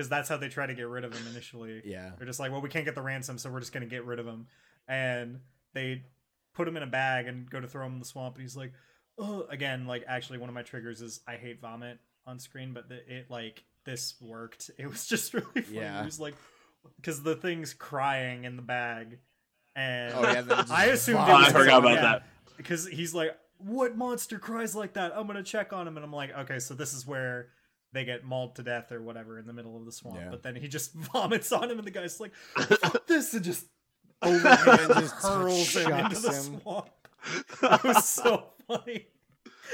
because 0.00 0.08
that's 0.08 0.30
how 0.30 0.38
they 0.38 0.48
try 0.48 0.64
to 0.64 0.72
get 0.72 0.88
rid 0.88 1.04
of 1.04 1.12
him 1.12 1.26
initially. 1.30 1.82
Yeah. 1.84 2.12
They're 2.16 2.26
just 2.26 2.40
like, 2.40 2.50
well, 2.50 2.62
we 2.62 2.70
can't 2.70 2.86
get 2.86 2.94
the 2.94 3.02
ransom, 3.02 3.36
so 3.36 3.50
we're 3.50 3.60
just 3.60 3.74
gonna 3.74 3.84
get 3.84 4.06
rid 4.06 4.18
of 4.18 4.26
him. 4.26 4.46
And 4.88 5.40
they 5.74 6.04
put 6.54 6.66
him 6.66 6.78
in 6.78 6.82
a 6.82 6.86
bag 6.86 7.26
and 7.26 7.50
go 7.50 7.60
to 7.60 7.68
throw 7.68 7.84
him 7.84 7.92
in 7.92 7.98
the 7.98 8.06
swamp, 8.06 8.36
and 8.36 8.42
he's 8.42 8.56
like, 8.56 8.72
oh, 9.18 9.46
again, 9.50 9.86
like 9.86 10.04
actually 10.08 10.38
one 10.38 10.48
of 10.48 10.54
my 10.54 10.62
triggers 10.62 11.02
is 11.02 11.20
I 11.28 11.34
hate 11.34 11.60
vomit 11.60 11.98
on 12.26 12.38
screen, 12.38 12.72
but 12.72 12.88
the, 12.88 12.94
it 13.14 13.30
like 13.30 13.62
this 13.84 14.14
worked. 14.22 14.70
It 14.78 14.88
was 14.88 15.06
just 15.06 15.34
really 15.34 15.60
funny. 15.60 15.76
Yeah. 15.76 16.00
He 16.00 16.06
was 16.06 16.18
like, 16.18 16.34
because 16.96 17.22
the 17.22 17.36
thing's 17.36 17.74
crying 17.74 18.44
in 18.44 18.56
the 18.56 18.62
bag, 18.62 19.18
and 19.76 20.14
Oh 20.14 20.22
yeah. 20.22 20.64
I 20.70 20.86
just 20.86 21.02
assumed 21.02 21.28
it 21.28 21.32
was 21.32 21.48
I 21.48 21.52
forgot 21.52 21.80
about 21.80 21.92
yeah. 21.92 22.00
that. 22.00 22.22
because 22.56 22.88
he's 22.88 23.12
like, 23.12 23.36
"What 23.58 23.98
monster 23.98 24.38
cries 24.38 24.74
like 24.74 24.94
that?" 24.94 25.12
I'm 25.14 25.26
gonna 25.26 25.42
check 25.42 25.74
on 25.74 25.86
him, 25.86 25.98
and 25.98 26.06
I'm 26.06 26.12
like, 26.12 26.34
"Okay, 26.34 26.58
so 26.58 26.72
this 26.72 26.94
is 26.94 27.06
where 27.06 27.50
they 27.92 28.04
get 28.04 28.24
mauled 28.24 28.56
to 28.56 28.62
death 28.62 28.92
or 28.92 29.02
whatever 29.02 29.38
in 29.38 29.46
the 29.46 29.52
middle 29.52 29.76
of 29.76 29.84
the 29.84 29.92
swamp." 29.92 30.18
Yeah. 30.18 30.30
But 30.30 30.42
then 30.42 30.56
he 30.56 30.68
just 30.68 30.92
vomits 31.12 31.52
on 31.52 31.70
him, 31.70 31.78
and 31.78 31.86
the 31.86 31.90
guy's 31.90 32.20
like, 32.20 32.34
"Fuck 32.34 33.06
this!" 33.06 33.32
and 33.34 33.44
just 33.44 33.66
overhand 34.22 34.92
just 34.94 35.14
hurls 35.22 35.74
him 35.76 35.90
into 35.92 36.00
chucks 36.02 36.22
the 36.22 36.32
him. 36.32 36.60
swamp. 36.60 36.90
It 37.62 37.84
was 37.84 38.04
so 38.08 38.46
funny. 38.66 39.06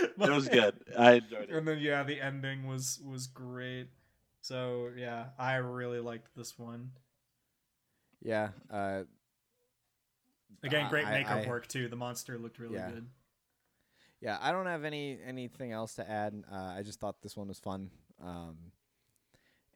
It 0.01 0.19
was 0.19 0.49
good. 0.49 0.75
I 0.99 1.15
enjoyed 1.15 1.43
it. 1.45 1.51
And 1.51 1.67
then 1.67 1.79
yeah, 1.79 2.03
the 2.03 2.21
ending 2.21 2.67
was 2.67 3.01
was 3.05 3.27
great. 3.27 3.89
So 4.43 4.91
yeah, 4.97 5.27
I 5.39 5.57
really 5.57 6.01
liked 6.01 6.29
this 6.37 6.59
one. 6.59 6.91
Yeah. 8.23 8.51
Uh, 8.71 9.03
Again, 10.63 10.89
great 10.91 11.07
I- 11.07 11.11
makeup 11.19 11.45
I- 11.45 11.49
work 11.49 11.67
too. 11.67 11.89
The 11.89 11.97
monster 11.97 12.39
looked 12.39 12.59
really 12.59 12.75
Yeah. 12.77 12.91
good. 12.91 13.07
yeah. 14.21 14.39
I 14.41 14.53
don't 14.53 14.67
have 14.67 14.85
any 14.85 15.19
anything 15.25 15.73
else 15.73 15.95
to 15.95 16.09
add. 16.11 16.35
Uh, 16.51 16.57
I 16.57 16.83
just 16.83 16.99
thought 17.01 17.23
this 17.23 17.37
one 17.37 17.49
was 17.49 17.59
fun. 17.59 17.91
Um, 18.23 18.57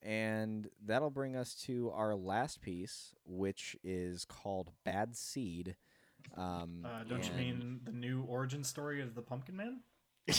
and 0.03 0.69
that'll 0.85 1.11
bring 1.11 1.37
us 1.37 1.55
to 1.67 1.91
our 1.95 2.15
last 2.15 2.61
piece, 2.63 3.15
which 3.25 3.77
is 3.85 4.25
called 4.25 4.71
"Bad 4.85 5.17
Seed." 5.17 5.77
Um, 6.37 6.85
Uh, 6.85 7.05
don't 7.05 7.27
you 7.27 7.35
mean 7.35 7.81
the 7.85 7.93
new 7.93 8.23
origin 8.25 8.65
story 8.65 9.01
of 9.03 9.15
the 9.15 9.23
Pumpkin 9.23 9.57
Man? 9.57 9.81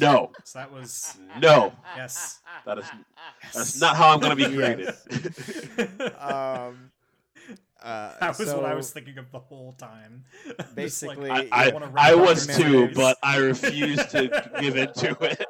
No, 0.00 0.30
So 0.44 0.58
that 0.58 0.70
was 0.70 1.16
no, 1.40 1.72
yes. 1.96 2.40
that 2.66 2.78
is 2.78 2.84
yes. 3.42 3.54
that's 3.54 3.80
not 3.80 3.96
how 3.96 4.12
I'm 4.12 4.20
gonna 4.20 4.36
be 4.36 4.42
Yes. 4.42 5.02
created. 5.06 6.12
um, 6.20 6.92
uh, 7.82 8.14
That 8.20 8.38
was 8.38 8.52
what 8.52 8.64
I 8.64 8.74
was 8.74 8.90
thinking 8.90 9.18
of 9.18 9.30
the 9.30 9.38
whole 9.38 9.72
time. 9.72 10.24
Basically- 10.74 11.28
like, 11.28 11.48
I, 11.52 11.70
wanna 11.70 11.92
I, 11.96 12.12
I 12.12 12.14
was 12.14 12.46
too, 12.46 12.90
but 12.94 13.16
I 13.22 13.36
refused 13.52 14.10
to 14.10 14.50
give 14.60 14.76
into 14.76 15.16
it. 15.24 15.44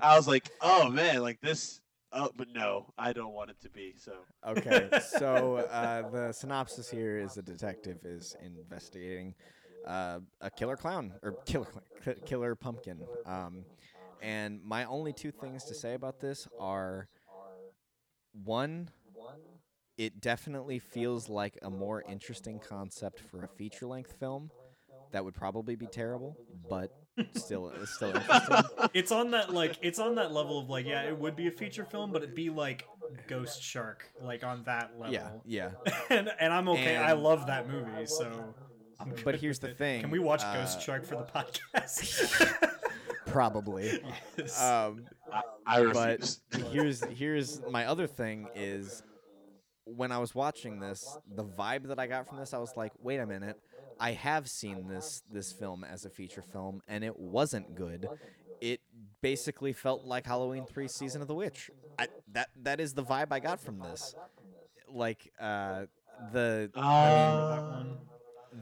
I 0.00 0.16
was 0.16 0.28
like, 0.28 0.50
oh 0.60 0.88
man, 0.88 1.22
like 1.22 1.40
this. 1.40 1.80
Oh, 2.12 2.30
but 2.36 2.48
no, 2.54 2.86
I 2.96 3.12
don't 3.12 3.32
want 3.32 3.50
it 3.50 3.60
to 3.62 3.68
be. 3.68 3.94
So 3.98 4.12
Okay, 4.46 4.88
so 5.18 5.56
uh, 5.70 6.08
the 6.08 6.32
synopsis 6.32 6.88
here 6.88 7.18
is 7.18 7.36
a 7.36 7.42
detective 7.42 7.98
is 8.04 8.36
investigating 8.42 9.34
uh, 9.86 10.20
a 10.40 10.50
killer 10.50 10.76
clown 10.76 11.12
or 11.22 11.34
killer 11.44 11.66
killer 12.24 12.54
pumpkin. 12.54 13.00
Um, 13.26 13.64
and 14.22 14.62
my 14.64 14.84
only 14.84 15.12
two 15.12 15.30
things 15.30 15.64
to 15.64 15.74
say 15.74 15.94
about 15.94 16.20
this 16.20 16.48
are 16.58 17.08
one, 18.44 18.88
it 19.98 20.20
definitely 20.20 20.78
feels 20.78 21.28
like 21.28 21.58
a 21.62 21.70
more 21.70 22.02
interesting 22.08 22.58
concept 22.58 23.20
for 23.20 23.44
a 23.44 23.48
feature 23.48 23.86
length 23.86 24.14
film. 24.18 24.50
That 25.12 25.24
would 25.24 25.34
probably 25.34 25.76
be 25.76 25.86
terrible, 25.86 26.36
but 26.68 26.90
still, 27.34 27.68
it's 27.80 27.94
still 27.94 28.14
interesting. 28.14 28.56
it's 28.94 29.12
on 29.12 29.30
that 29.30 29.52
like 29.52 29.78
it's 29.80 29.98
on 29.98 30.16
that 30.16 30.32
level 30.32 30.58
of 30.58 30.68
like 30.68 30.84
yeah, 30.86 31.02
it 31.02 31.16
would 31.16 31.36
be 31.36 31.46
a 31.46 31.50
feature 31.50 31.84
film, 31.84 32.10
but 32.12 32.22
it'd 32.22 32.34
be 32.34 32.50
like 32.50 32.86
Ghost 33.28 33.62
Shark, 33.62 34.10
like 34.22 34.44
on 34.44 34.62
that 34.64 34.92
level. 34.98 35.14
Yeah, 35.14 35.30
yeah. 35.44 35.70
and 36.10 36.30
and 36.40 36.52
I'm 36.52 36.68
okay. 36.70 36.96
I 36.96 37.12
love 37.12 37.46
that 37.46 37.68
movie, 37.68 38.06
so. 38.06 38.54
I'm 38.98 39.12
But 39.24 39.36
here's 39.36 39.58
the 39.58 39.68
it. 39.68 39.78
thing, 39.78 40.00
Can 40.00 40.10
we 40.10 40.18
watch 40.18 40.42
uh, 40.42 40.54
Ghost 40.54 40.80
Shark 40.80 41.04
for 41.04 41.16
the 41.16 41.24
podcast? 41.24 42.70
Probably. 43.26 44.00
Yes. 44.38 44.62
Um, 44.62 45.04
I, 45.30 45.42
I 45.66 45.92
but 45.92 46.38
here's 46.72 47.04
here's 47.04 47.60
my 47.68 47.84
other 47.86 48.06
thing 48.06 48.48
is 48.54 49.02
when 49.86 50.12
I 50.12 50.18
was 50.18 50.34
watching 50.34 50.80
this, 50.80 51.16
the 51.34 51.44
vibe 51.44 51.88
that 51.88 51.98
I 51.98 52.06
got 52.06 52.28
from 52.28 52.38
this, 52.38 52.52
I 52.52 52.58
was 52.58 52.76
like, 52.76 52.92
wait 53.00 53.18
a 53.18 53.26
minute, 53.26 53.58
I 53.98 54.12
have 54.12 54.48
seen 54.48 54.88
this 54.88 55.22
this 55.32 55.52
film 55.52 55.84
as 55.84 56.04
a 56.04 56.10
feature 56.10 56.42
film, 56.42 56.82
and 56.86 57.02
it 57.02 57.18
wasn't 57.18 57.74
good. 57.74 58.06
It 58.60 58.80
basically 59.22 59.72
felt 59.72 60.04
like 60.04 60.26
Halloween 60.26 60.66
Three: 60.66 60.88
Season 60.88 61.22
of 61.22 61.28
the 61.28 61.34
Witch. 61.34 61.70
I, 61.98 62.08
that 62.32 62.48
that 62.62 62.80
is 62.80 62.92
the 62.94 63.02
vibe 63.04 63.28
I 63.30 63.40
got 63.40 63.60
from 63.60 63.78
this. 63.78 64.14
Like 64.88 65.32
uh, 65.40 65.86
the 66.32 66.70
that 66.74 66.80
Uh, 66.80 67.62
one. 67.70 67.98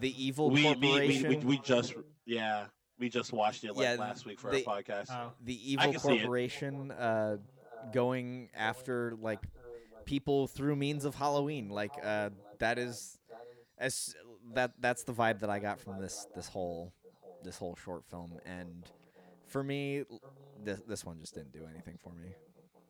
the 0.00 0.24
evil 0.24 0.50
we, 0.50 0.62
we, 0.62 0.68
we, 0.68 0.74
corporation. 0.74 1.28
we, 1.28 1.36
we 1.36 1.58
just 1.58 1.94
yeah 2.26 2.66
we 2.98 3.08
just 3.08 3.32
watched 3.32 3.64
it 3.64 3.74
like 3.76 3.84
Yeah, 3.84 3.94
last 3.98 4.24
week 4.26 4.38
for 4.40 4.50
they- 4.50 4.64
our 4.64 4.82
podcast. 4.82 5.06
Oh. 5.10 5.32
the 5.42 5.72
evil 5.72 5.90
can 5.92 6.00
see 6.00 6.08
it. 6.14 6.18
corporation 6.20 6.90
uh, 6.92 7.36
going 7.92 8.48
after 8.54 9.14
like 9.20 9.40
people 10.04 10.46
through 10.46 10.76
means 10.76 11.04
of 11.04 11.14
Halloween. 11.14 11.68
Like 11.68 11.92
uh, 12.02 12.30
that 12.58 12.78
is 12.78 13.18
as 13.78 14.14
that 14.54 14.72
that's 14.80 15.04
the 15.04 15.12
vibe 15.12 15.40
that 15.40 15.50
I 15.50 15.58
got 15.58 15.80
from 15.80 16.00
this 16.00 16.26
this 16.34 16.48
whole 16.48 16.92
this 17.42 17.58
whole 17.58 17.76
short 17.76 18.04
film. 18.04 18.32
And 18.46 18.84
for 19.46 19.62
me, 19.62 20.04
this 20.62 20.80
this 20.86 21.04
one 21.04 21.18
just 21.20 21.34
didn't 21.34 21.52
do 21.52 21.66
anything 21.70 21.98
for 22.02 22.12
me. 22.14 22.28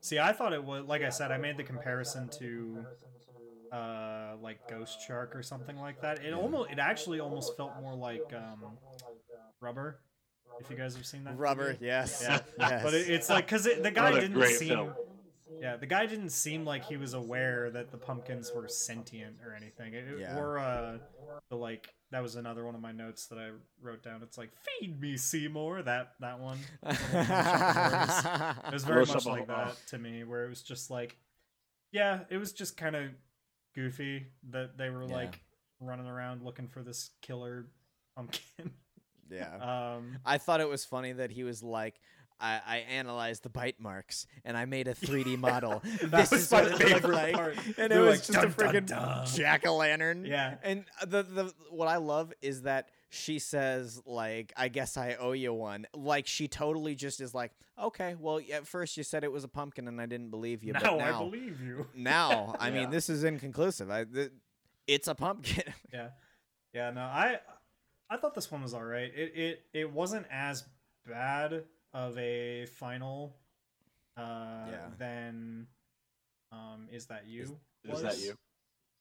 See, 0.00 0.18
I 0.18 0.32
thought 0.32 0.52
it 0.52 0.62
was 0.62 0.84
like 0.84 1.02
I 1.02 1.08
said. 1.08 1.32
I 1.32 1.38
made 1.38 1.56
the 1.56 1.62
comparison 1.64 2.28
to, 2.38 2.84
uh, 3.72 4.34
like 4.42 4.58
Ghost 4.68 4.98
Shark 5.06 5.34
or 5.34 5.42
something 5.42 5.78
like 5.78 6.02
that. 6.02 6.22
It 6.22 6.34
almost, 6.34 6.70
it 6.70 6.78
actually 6.78 7.20
almost 7.20 7.56
felt 7.56 7.72
more 7.80 7.94
like 7.94 8.32
um, 8.34 8.76
Rubber. 9.60 10.00
If 10.60 10.70
you 10.70 10.76
guys 10.76 10.94
have 10.94 11.06
seen 11.06 11.24
that, 11.24 11.38
Rubber, 11.38 11.76
yes, 11.80 12.20
Yeah, 12.22 12.38
yes. 12.58 12.82
but 12.84 12.94
it, 12.94 13.08
it's 13.08 13.28
like 13.30 13.46
because 13.46 13.64
the 13.64 13.90
guy 13.90 14.12
didn't 14.12 14.34
great 14.34 14.56
seem. 14.56 14.68
film. 14.68 14.92
Yeah, 15.64 15.76
the 15.76 15.86
guy 15.86 16.04
didn't 16.04 16.28
seem 16.28 16.66
like 16.66 16.84
he 16.84 16.98
was 16.98 17.14
aware 17.14 17.70
that 17.70 17.90
the 17.90 17.96
pumpkins 17.96 18.52
were 18.54 18.68
sentient 18.68 19.36
or 19.42 19.54
anything. 19.54 19.94
It, 19.94 20.04
it- 20.06 20.18
Yeah. 20.20 20.36
Or 20.38 20.58
uh, 20.58 20.98
the 21.48 21.56
like 21.56 21.88
that 22.10 22.22
was 22.22 22.36
another 22.36 22.66
one 22.66 22.74
of 22.74 22.82
my 22.82 22.92
notes 22.92 23.28
that 23.28 23.38
I 23.38 23.48
wrote 23.80 24.02
down. 24.02 24.22
It's 24.22 24.36
like 24.36 24.50
feed 24.78 25.00
me 25.00 25.16
Seymour. 25.16 25.82
That 25.82 26.12
that 26.20 26.38
one. 26.38 26.58
It 26.82 28.72
was 28.72 28.84
very 28.84 29.06
much 29.06 29.24
like 29.26 29.44
a- 29.44 29.46
that 29.46 29.76
to 29.88 29.98
me, 29.98 30.24
where 30.24 30.44
it 30.44 30.48
was 30.50 30.62
just 30.62 30.90
like, 30.90 31.16
yeah, 31.92 32.20
it 32.28 32.36
was 32.36 32.52
just 32.52 32.76
kind 32.76 32.94
of 32.96 33.06
goofy 33.74 34.26
that 34.50 34.76
they 34.76 34.90
were 34.90 35.04
Yeah. 35.06 35.14
like 35.14 35.40
running 35.80 36.06
around 36.06 36.42
looking 36.42 36.68
for 36.68 36.82
this 36.82 37.10
killer 37.22 37.66
pumpkin. 38.16 38.72
yeah. 39.30 39.94
Um, 39.96 40.18
I 40.26 40.38
thought 40.38 40.60
it 40.60 40.68
was 40.68 40.84
funny 40.84 41.12
that 41.12 41.30
he 41.30 41.42
was 41.44 41.62
like, 41.62 41.94
I, 42.40 42.60
I 42.66 42.76
analyzed 42.78 43.42
the 43.44 43.48
bite 43.48 43.80
marks 43.80 44.26
and 44.44 44.56
I 44.56 44.64
made 44.64 44.88
a 44.88 44.94
3D 44.94 45.38
model. 45.50 45.82
This 46.02 46.32
is 46.32 46.50
what 46.50 46.64
it 46.80 46.90
looked 46.90 47.08
like, 47.08 47.34
part. 47.34 47.56
and 47.56 47.68
it 47.78 47.88
They're 47.90 48.00
was 48.02 48.28
like, 48.28 48.44
just 48.44 48.58
a 48.58 48.62
"Dun, 48.64 48.84
dun, 48.86 49.26
freaking 49.26 49.34
jack 49.36 49.66
o' 49.66 49.76
lantern. 49.76 50.24
yeah, 50.24 50.56
And 50.62 50.84
uh, 51.00 51.06
the 51.06 51.22
the 51.22 51.54
what 51.70 51.88
I 51.88 51.96
love 51.96 52.32
is 52.42 52.62
that 52.62 52.90
she 53.10 53.38
says 53.38 54.00
like, 54.06 54.52
"I 54.56 54.68
guess 54.68 54.96
I 54.96 55.14
owe 55.14 55.32
you 55.32 55.54
one." 55.54 55.86
Like 55.94 56.26
she 56.26 56.48
totally 56.48 56.94
just 56.96 57.20
is 57.20 57.32
like, 57.34 57.52
"Okay, 57.80 58.16
well, 58.18 58.40
at 58.52 58.66
first 58.66 58.96
you 58.96 59.04
said 59.04 59.22
it 59.22 59.30
was 59.30 59.44
a 59.44 59.48
pumpkin 59.48 59.86
and 59.86 60.00
I 60.00 60.06
didn't 60.06 60.30
believe 60.30 60.64
you, 60.64 60.72
now, 60.72 60.80
but 60.82 60.96
now, 60.98 61.14
I 61.14 61.18
believe 61.24 61.60
you. 61.62 61.86
now, 61.94 62.56
I 62.60 62.68
Yeah. 62.68 62.74
mean, 62.80 62.90
this 62.90 63.08
is 63.08 63.22
inconclusive. 63.22 63.90
I, 63.90 64.04
th- 64.04 64.32
it's 64.88 65.06
a 65.08 65.14
pumpkin." 65.14 65.62
Yeah, 65.92 66.08
yeah. 66.72 66.90
No, 66.90 67.02
I 67.02 67.38
I 68.10 68.16
thought 68.16 68.34
this 68.34 68.50
one 68.50 68.62
was 68.62 68.74
all 68.74 68.82
right. 68.84 69.12
It 69.14 69.32
it 69.36 69.60
it 69.72 69.92
wasn't 69.92 70.26
as 70.30 70.64
bad 71.06 71.62
of 71.94 72.18
a 72.18 72.66
final 72.66 73.36
uh 74.16 74.66
Yeah. 74.70 74.88
than 74.98 75.66
um 76.52 76.88
is 76.92 77.06
that 77.06 77.26
you 77.26 77.58
Is 77.84 78.02
that 78.02 78.18
you? 78.18 78.34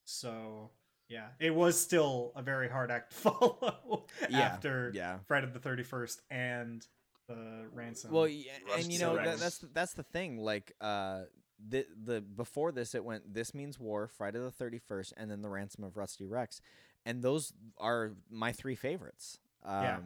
So 0.05 0.69
yeah, 1.09 1.27
it 1.39 1.53
was 1.53 1.79
still 1.79 2.31
a 2.35 2.41
very 2.41 2.69
hard 2.69 2.89
act 2.91 3.11
to 3.11 3.17
follow 3.31 4.05
Yeah, 4.29 4.39
after 4.39 4.91
yeah. 4.95 5.19
Friday 5.27 5.47
the 5.51 5.59
thirty 5.59 5.83
first 5.83 6.21
and 6.31 6.85
the 7.27 7.65
ransom. 7.73 8.11
Well, 8.11 8.23
y- 8.23 8.45
and 8.77 8.91
you 8.91 8.99
know 8.99 9.15
that, 9.15 9.39
that's 9.39 9.57
the, 9.59 9.67
that's 9.73 9.93
the 9.93 10.03
thing. 10.03 10.37
Like, 10.37 10.73
uh, 10.81 11.21
the 11.69 11.85
the 12.03 12.21
before 12.21 12.71
this, 12.71 12.95
it 12.95 13.03
went. 13.05 13.33
This 13.33 13.53
means 13.53 13.79
war, 13.79 14.07
Friday 14.07 14.39
the 14.39 14.51
thirty 14.51 14.79
first, 14.79 15.13
and 15.15 15.29
then 15.31 15.41
the 15.41 15.49
ransom 15.49 15.83
of 15.83 15.95
Rusty 15.95 16.25
Rex, 16.25 16.59
and 17.05 17.21
those 17.21 17.53
are 17.77 18.13
my 18.29 18.51
three 18.51 18.75
favorites. 18.75 19.39
Um, 19.63 19.83
Yeah. 19.83 19.99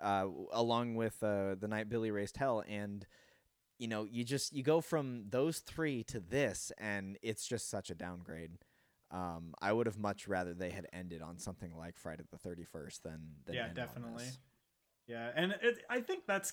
Uh, 0.00 0.26
along 0.52 0.94
with 0.94 1.22
uh, 1.22 1.54
the 1.54 1.68
night 1.68 1.88
Billy 1.88 2.10
raised 2.10 2.36
hell, 2.36 2.62
and 2.68 3.06
you 3.78 3.88
know, 3.88 4.04
you 4.04 4.24
just 4.24 4.52
you 4.52 4.62
go 4.62 4.80
from 4.80 5.24
those 5.30 5.58
three 5.58 6.04
to 6.04 6.20
this, 6.20 6.70
and 6.78 7.18
it's 7.22 7.46
just 7.46 7.70
such 7.70 7.90
a 7.90 7.94
downgrade. 7.94 8.52
Um, 9.10 9.54
I 9.60 9.72
would 9.72 9.86
have 9.86 9.98
much 9.98 10.28
rather 10.28 10.54
they 10.54 10.70
had 10.70 10.86
ended 10.92 11.22
on 11.22 11.38
something 11.38 11.76
like 11.76 11.96
Friday 11.96 12.24
the 12.30 12.38
thirty 12.38 12.64
first 12.64 13.02
than, 13.02 13.20
than 13.46 13.54
yeah, 13.54 13.68
definitely. 13.74 14.26
Yeah, 15.06 15.30
and 15.34 15.52
it, 15.62 15.82
I 15.88 16.00
think 16.00 16.26
that's 16.26 16.52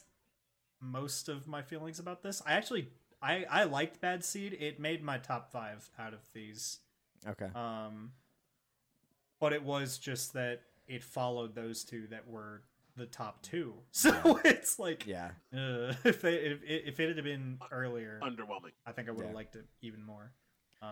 most 0.81 1.29
of 1.29 1.47
my 1.47 1.61
feelings 1.61 1.99
about 1.99 2.23
this. 2.23 2.41
I 2.45 2.53
actually 2.53 2.89
I 3.21 3.45
I 3.49 3.63
liked 3.65 4.01
Bad 4.01 4.23
Seed. 4.23 4.57
It 4.59 4.79
made 4.79 5.03
my 5.03 5.17
top 5.17 5.51
five 5.51 5.89
out 5.99 6.13
of 6.13 6.21
these. 6.33 6.79
Okay. 7.27 7.49
Um, 7.55 8.11
but 9.39 9.53
it 9.53 9.63
was 9.63 9.97
just 9.97 10.33
that 10.33 10.61
it 10.87 11.03
followed 11.03 11.55
those 11.55 11.83
two 11.83 12.07
that 12.07 12.27
were 12.27 12.63
the 12.97 13.05
top 13.05 13.41
two. 13.43 13.73
So 13.91 14.39
it's 14.43 14.77
like, 14.79 15.05
Yeah. 15.07 15.31
uh, 15.53 15.93
if 16.03 16.21
they 16.21 16.35
if, 16.35 16.59
if 16.63 16.99
it 16.99 17.15
had 17.15 17.23
been 17.23 17.59
earlier, 17.71 18.19
Underwhelming. 18.23 18.73
I 18.85 18.91
think 18.91 19.07
I 19.07 19.11
would 19.11 19.21
have 19.23 19.31
Yeah. 19.31 19.35
liked 19.35 19.55
it 19.55 19.65
even 19.81 20.03
more. 20.03 20.33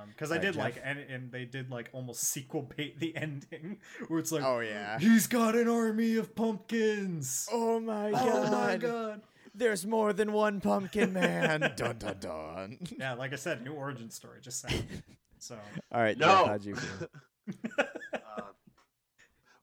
Because 0.10 0.32
I 0.32 0.38
Alright, 0.38 0.54
did 0.54 0.56
like, 0.56 0.82
and 0.84 0.98
and 0.98 1.32
they 1.32 1.46
did 1.46 1.70
like 1.70 1.90
almost 1.94 2.24
sequel 2.34 2.64
bait 2.76 3.00
the 3.00 3.16
ending, 3.16 3.78
where 4.08 4.20
it's 4.20 4.32
like, 4.32 4.44
Oh 4.44 4.60
yeah. 4.60 4.98
he's 5.00 5.28
got 5.28 5.56
an 5.56 5.68
army 5.68 6.16
of 6.16 6.36
pumpkins. 6.36 7.48
Oh 7.52 7.80
my 7.80 8.12
Oh 8.16 8.52
my 8.52 8.78
god! 8.78 9.22
There's 9.54 9.86
more 9.86 10.12
than 10.12 10.34
one 10.34 10.60
pumpkin 10.60 11.14
man. 11.14 11.74
dun 11.76 11.98
dun 11.98 12.18
dun. 12.20 12.78
Yeah, 12.98 13.14
like 13.14 13.32
I 13.34 13.36
said, 13.38 13.64
new 13.64 13.74
origin 13.74 14.10
story. 14.10 14.40
Just 14.42 14.60
saying. 14.62 14.86
So 15.38 15.58
All 15.92 16.02
right, 16.02 16.18
No. 16.18 16.26
Jeff, 16.28 16.46
how'd 16.48 16.66
you 16.66 16.76
feel? 16.76 17.08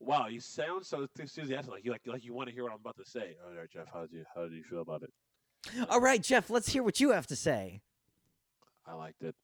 Wow, 0.05 0.27
you 0.27 0.41
sound 0.41 0.85
so 0.85 1.07
enthusiastic. 1.17 1.73
Like 1.73 1.85
you 1.85 1.93
like 1.93 2.01
like 2.07 2.25
you 2.25 2.35
want 2.35 2.49
to 2.49 2.55
hear 2.55 2.65
what 2.65 2.73
I'm 2.73 2.81
about 2.81 2.97
to 2.97 3.05
say. 3.05 3.37
All 3.47 3.55
right, 3.55 3.71
Jeff, 3.71 3.87
how 3.93 4.05
do 4.07 4.17
you 4.17 4.25
how 4.35 4.43
did 4.43 4.55
you 4.55 4.65
feel 4.65 4.81
about 4.81 5.03
it? 5.03 5.11
All 5.89 6.01
right, 6.01 6.21
Jeff, 6.21 6.51
let's 6.51 6.71
hear 6.71 6.83
what 6.83 6.99
you 6.99 7.13
have 7.13 7.29
to 7.29 7.37
say. 7.37 7.83
I 8.85 8.95
liked 8.95 9.23
it. 9.23 9.37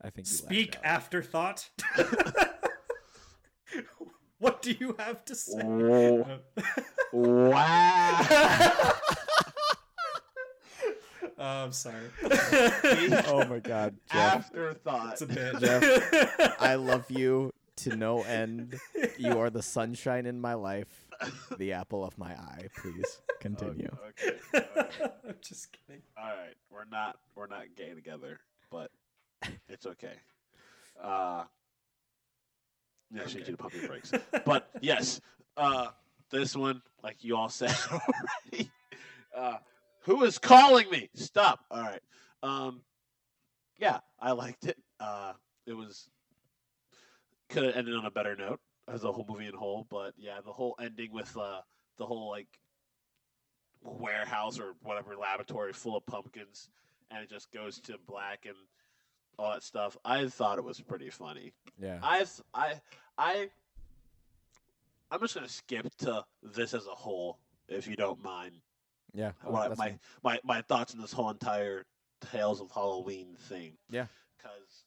I 0.00 0.08
think 0.08 0.26
you 0.26 0.34
speak 0.34 0.76
out. 0.76 0.84
afterthought. 0.84 1.68
what 4.38 4.62
do 4.62 4.72
you 4.72 4.96
have 4.98 5.22
to 5.26 5.34
say? 5.34 5.60
Oh, 5.62 6.40
wow. 7.12 8.92
Oh, 11.40 11.64
I'm 11.64 11.72
sorry. 11.72 12.04
Oh 13.26 13.44
my 13.46 13.60
God, 13.60 13.96
Jeff! 14.12 14.46
Afterthought. 14.46 15.12
it's 15.12 15.22
a 15.22 15.26
bit. 15.26 15.58
Jeff, 15.58 16.56
I 16.60 16.74
love 16.74 17.10
you 17.10 17.52
to 17.76 17.96
no 17.96 18.22
end. 18.22 18.78
You 19.16 19.38
are 19.38 19.48
the 19.48 19.62
sunshine 19.62 20.26
in 20.26 20.38
my 20.38 20.52
life, 20.52 21.06
the 21.56 21.72
apple 21.72 22.04
of 22.04 22.18
my 22.18 22.32
eye. 22.32 22.68
Please 22.76 23.22
continue. 23.40 23.88
Okay, 24.08 24.36
okay, 24.54 24.68
okay. 24.76 25.12
I'm 25.28 25.34
just 25.40 25.72
kidding. 25.72 26.02
All 26.18 26.26
right, 26.28 26.54
we're 26.70 26.84
not 26.90 27.16
we're 27.34 27.46
not 27.46 27.64
gay 27.74 27.94
together, 27.94 28.38
but 28.70 28.90
it's 29.68 29.86
okay. 29.86 30.14
Uh, 31.02 31.44
yeah, 33.14 33.26
she 33.26 33.40
did 33.40 33.58
puppy 33.58 33.86
breaks, 33.86 34.12
but 34.44 34.68
yes, 34.82 35.22
uh, 35.56 35.86
this 36.30 36.54
one, 36.54 36.82
like 37.02 37.24
you 37.24 37.34
all 37.34 37.48
said 37.48 37.74
already, 37.90 38.70
uh, 39.34 39.56
who 40.02 40.24
is 40.24 40.38
calling 40.38 40.90
me? 40.90 41.08
Stop. 41.14 41.60
All 41.70 41.82
right. 41.82 42.02
Um, 42.42 42.82
yeah, 43.78 44.00
I 44.18 44.32
liked 44.32 44.66
it. 44.66 44.78
Uh, 44.98 45.32
it 45.66 45.74
was 45.74 46.08
could 47.48 47.64
have 47.64 47.76
ended 47.76 47.94
on 47.94 48.06
a 48.06 48.10
better 48.10 48.36
note 48.36 48.60
as 48.88 49.04
a 49.04 49.12
whole 49.12 49.26
movie 49.28 49.46
in 49.46 49.54
whole, 49.54 49.86
but 49.90 50.14
yeah, 50.16 50.40
the 50.44 50.52
whole 50.52 50.76
ending 50.80 51.12
with 51.12 51.36
uh, 51.36 51.60
the 51.98 52.06
whole 52.06 52.30
like 52.30 52.48
warehouse 53.82 54.58
or 54.58 54.74
whatever 54.82 55.16
laboratory 55.16 55.72
full 55.72 55.96
of 55.96 56.04
pumpkins 56.06 56.68
and 57.10 57.22
it 57.22 57.30
just 57.30 57.50
goes 57.52 57.80
to 57.80 57.96
black 58.06 58.46
and 58.46 58.56
all 59.38 59.52
that 59.52 59.62
stuff. 59.62 59.96
I 60.04 60.26
thought 60.28 60.58
it 60.58 60.64
was 60.64 60.80
pretty 60.80 61.10
funny. 61.10 61.52
Yeah. 61.80 61.98
I 62.02 62.24
I 62.54 62.74
I 63.18 63.48
I'm 65.10 65.20
just 65.20 65.34
gonna 65.34 65.48
skip 65.48 65.88
to 65.98 66.24
this 66.42 66.74
as 66.74 66.86
a 66.86 66.90
whole, 66.94 67.38
if 67.68 67.86
you 67.88 67.96
don't 67.96 68.22
mind. 68.22 68.52
Yeah. 69.12 69.32
oh, 69.44 69.50
What 69.52 69.76
my, 69.78 69.88
fine. 69.88 70.00
my 70.22 70.40
my 70.44 70.62
thoughts 70.62 70.94
on 70.94 71.00
this 71.00 71.12
whole 71.12 71.30
entire 71.30 71.84
Tales 72.30 72.60
of 72.60 72.70
Halloween 72.70 73.34
thing. 73.48 73.72
Yeah. 73.90 74.06
Because 74.36 74.84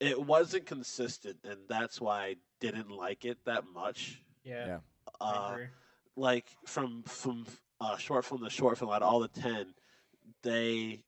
it 0.00 0.20
wasn't 0.20 0.66
consistent, 0.66 1.36
and 1.44 1.58
that's 1.68 2.00
why 2.00 2.24
I 2.24 2.36
didn't 2.60 2.90
like 2.90 3.24
it 3.24 3.38
that 3.44 3.64
much. 3.72 4.22
Yeah, 4.44 4.66
Yeah. 4.66 4.78
I 5.20 5.30
Uh, 5.30 5.50
agree. 5.52 5.66
like 6.16 6.46
from 6.66 7.02
from 7.04 7.46
uh, 7.80 7.96
short 7.96 8.24
film 8.24 8.42
to 8.44 8.50
short 8.50 8.78
film 8.78 8.90
out 8.90 9.02
of 9.02 9.08
all 9.12 9.20
the 9.20 9.28
ten, 9.28 9.74
they 10.42 11.04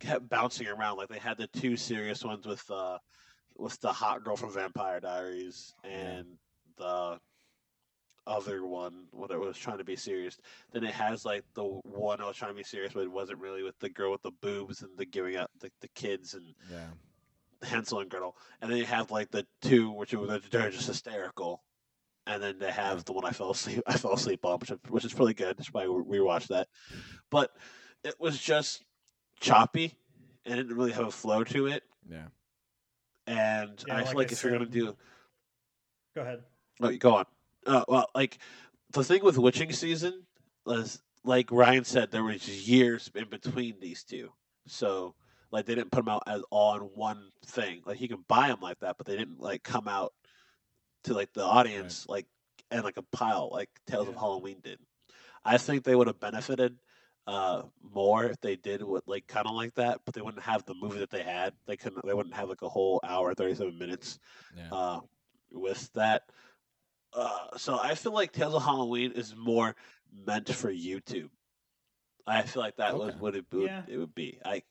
kept 0.00 0.28
bouncing 0.28 0.66
around. 0.66 0.96
Like 0.98 1.08
they 1.08 1.18
had 1.18 1.38
the 1.38 1.46
two 1.48 1.76
serious 1.76 2.24
ones 2.24 2.46
with 2.46 2.68
uh, 2.70 2.98
with 3.56 3.78
the 3.80 3.92
hot 3.92 4.24
girl 4.24 4.36
from 4.36 4.52
Vampire 4.52 5.00
Diaries 5.00 5.74
and 5.84 6.26
the 6.76 7.18
other 8.26 8.66
one 8.66 9.06
when 9.12 9.30
it 9.30 9.38
was 9.38 9.56
trying 9.56 9.78
to 9.78 9.84
be 9.84 9.96
serious. 9.96 10.38
Then 10.72 10.84
it 10.84 10.94
has 10.94 11.24
like 11.24 11.44
the 11.54 11.64
one 11.64 12.20
I 12.20 12.26
was 12.26 12.36
trying 12.36 12.52
to 12.52 12.56
be 12.56 12.64
serious, 12.64 12.92
but 12.92 13.02
it 13.02 13.10
wasn't 13.12 13.40
really 13.40 13.62
with 13.62 13.78
the 13.80 13.88
girl 13.88 14.12
with 14.12 14.22
the 14.22 14.30
boobs 14.42 14.82
and 14.82 14.90
the 14.96 15.04
giving 15.04 15.36
out 15.36 15.50
the, 15.60 15.70
the 15.80 15.88
kids 15.88 16.34
and 16.34 16.54
Yeah. 16.70 16.88
Hansel 17.62 18.00
and 18.00 18.10
Gretel. 18.10 18.36
And 18.60 18.70
then 18.70 18.78
you 18.78 18.84
have 18.86 19.10
like 19.10 19.30
the 19.30 19.46
two 19.62 19.90
which 19.90 20.12
are 20.14 20.38
they're 20.50 20.70
just 20.70 20.86
hysterical. 20.86 21.62
And 22.26 22.42
then 22.42 22.58
they 22.58 22.70
have 22.70 23.04
the 23.04 23.12
one 23.12 23.24
I 23.24 23.32
fell 23.32 23.50
asleep 23.50 23.82
I 23.86 23.96
fell 23.96 24.14
asleep 24.14 24.44
on, 24.44 24.58
which 24.58 24.70
is, 24.70 24.78
which 24.88 25.04
is 25.04 25.18
really 25.18 25.34
good. 25.34 25.56
That's 25.58 25.72
why 25.72 25.86
we 25.86 26.18
rewatched 26.18 26.48
that. 26.48 26.68
But 27.30 27.50
it 28.02 28.14
was 28.18 28.38
just 28.38 28.82
choppy 29.40 29.94
and 30.44 30.54
it 30.58 30.62
didn't 30.62 30.76
really 30.76 30.92
have 30.92 31.06
a 31.06 31.10
flow 31.10 31.44
to 31.44 31.66
it. 31.66 31.82
Yeah. 32.08 32.26
And 33.26 33.82
Yeah, 33.86 33.96
I 33.96 34.04
feel 34.04 34.18
like 34.18 34.30
I 34.30 34.32
if 34.32 34.42
you're 34.42 34.52
gonna 34.52 34.66
do 34.66 34.96
Go 36.14 36.22
ahead. 36.22 36.42
Oh, 36.80 36.96
go 36.96 37.14
on. 37.16 37.24
Uh, 37.66 37.84
well, 37.88 38.08
like 38.14 38.38
the 38.92 39.04
thing 39.04 39.24
with 39.24 39.38
witching 39.38 39.72
season 39.72 40.24
was, 40.66 41.00
like 41.24 41.50
Ryan 41.50 41.84
said, 41.84 42.10
there 42.10 42.22
was 42.24 42.46
years 42.68 43.10
in 43.14 43.28
between 43.28 43.80
these 43.80 44.04
two, 44.04 44.30
so 44.66 45.14
like 45.50 45.66
they 45.66 45.74
didn't 45.74 45.90
put 45.90 46.04
them 46.04 46.08
out 46.08 46.22
as 46.26 46.42
all 46.50 46.74
in 46.76 46.82
one 46.82 47.30
thing. 47.46 47.80
Like 47.86 48.00
you 48.00 48.08
can 48.08 48.24
buy 48.28 48.48
them 48.48 48.60
like 48.60 48.80
that, 48.80 48.96
but 48.98 49.06
they 49.06 49.16
didn't 49.16 49.40
like 49.40 49.62
come 49.62 49.88
out 49.88 50.12
to 51.04 51.14
like 51.14 51.32
the 51.32 51.44
audience 51.44 52.06
like 52.08 52.26
and 52.70 52.82
like 52.84 52.96
a 52.96 53.02
pile 53.02 53.48
like 53.52 53.68
Tales 53.86 54.08
of 54.08 54.14
Halloween 54.16 54.58
did. 54.62 54.78
I 55.44 55.58
think 55.58 55.84
they 55.84 55.94
would 55.94 56.06
have 56.08 56.20
benefited 56.20 56.76
uh 57.26 57.62
more 57.94 58.24
if 58.26 58.38
they 58.42 58.56
did 58.56 58.82
what 58.82 59.04
like 59.06 59.26
kind 59.26 59.46
of 59.46 59.54
like 59.54 59.74
that, 59.76 60.00
but 60.04 60.14
they 60.14 60.20
wouldn't 60.20 60.42
have 60.42 60.64
the 60.66 60.74
movie 60.74 60.98
that 60.98 61.10
they 61.10 61.22
had. 61.22 61.54
They 61.66 61.76
couldn't. 61.76 62.04
They 62.04 62.14
wouldn't 62.14 62.34
have 62.34 62.48
like 62.50 62.62
a 62.62 62.68
whole 62.68 63.00
hour, 63.02 63.32
thirty 63.34 63.54
seven 63.54 63.78
minutes 63.78 64.18
Yeah. 64.56 64.68
uh, 64.70 65.00
with 65.52 65.90
that. 65.94 66.24
Uh, 67.14 67.56
so 67.56 67.78
I 67.80 67.94
feel 67.94 68.12
like 68.12 68.32
Tales 68.32 68.54
of 68.54 68.62
Halloween 68.62 69.12
is 69.12 69.34
more 69.36 69.74
meant 70.26 70.48
for 70.52 70.72
YouTube. 70.72 71.30
I 72.26 72.42
feel 72.42 72.62
like 72.62 72.76
that 72.76 72.96
was 72.96 73.14
what 73.16 73.36
it 73.36 73.44
would 73.52 73.66
Yeah. 73.66 73.82
it 73.86 73.98
would 73.98 74.14
be. 74.14 74.38
I 74.44 74.62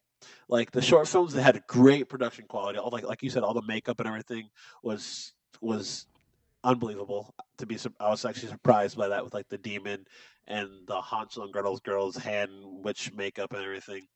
like 0.47 0.71
the 0.71 0.81
short 0.81 1.07
films 1.07 1.33
that 1.33 1.43
had 1.43 1.65
great 1.67 2.09
production 2.09 2.45
quality. 2.47 2.79
All 2.79 2.89
like 2.91 3.03
like 3.03 3.21
you 3.23 3.29
said, 3.29 3.43
all 3.43 3.53
the 3.53 3.61
makeup 3.61 3.99
and 3.99 4.07
everything 4.07 4.49
was 4.81 5.33
was 5.61 6.07
unbelievable. 6.63 7.33
To 7.57 7.65
be, 7.65 7.77
I 7.99 8.09
was 8.09 8.25
actually 8.25 8.49
surprised 8.49 8.97
by 8.97 9.09
that 9.09 9.23
with 9.23 9.33
like 9.33 9.49
the 9.49 9.57
demon 9.57 10.05
and 10.47 10.69
the 10.87 11.01
Hansel 11.01 11.43
and 11.43 11.53
Gretel's 11.53 11.79
girls 11.81 12.17
hand 12.17 12.51
witch 12.63 13.13
makeup 13.13 13.53
and 13.53 13.63
everything, 13.63 14.07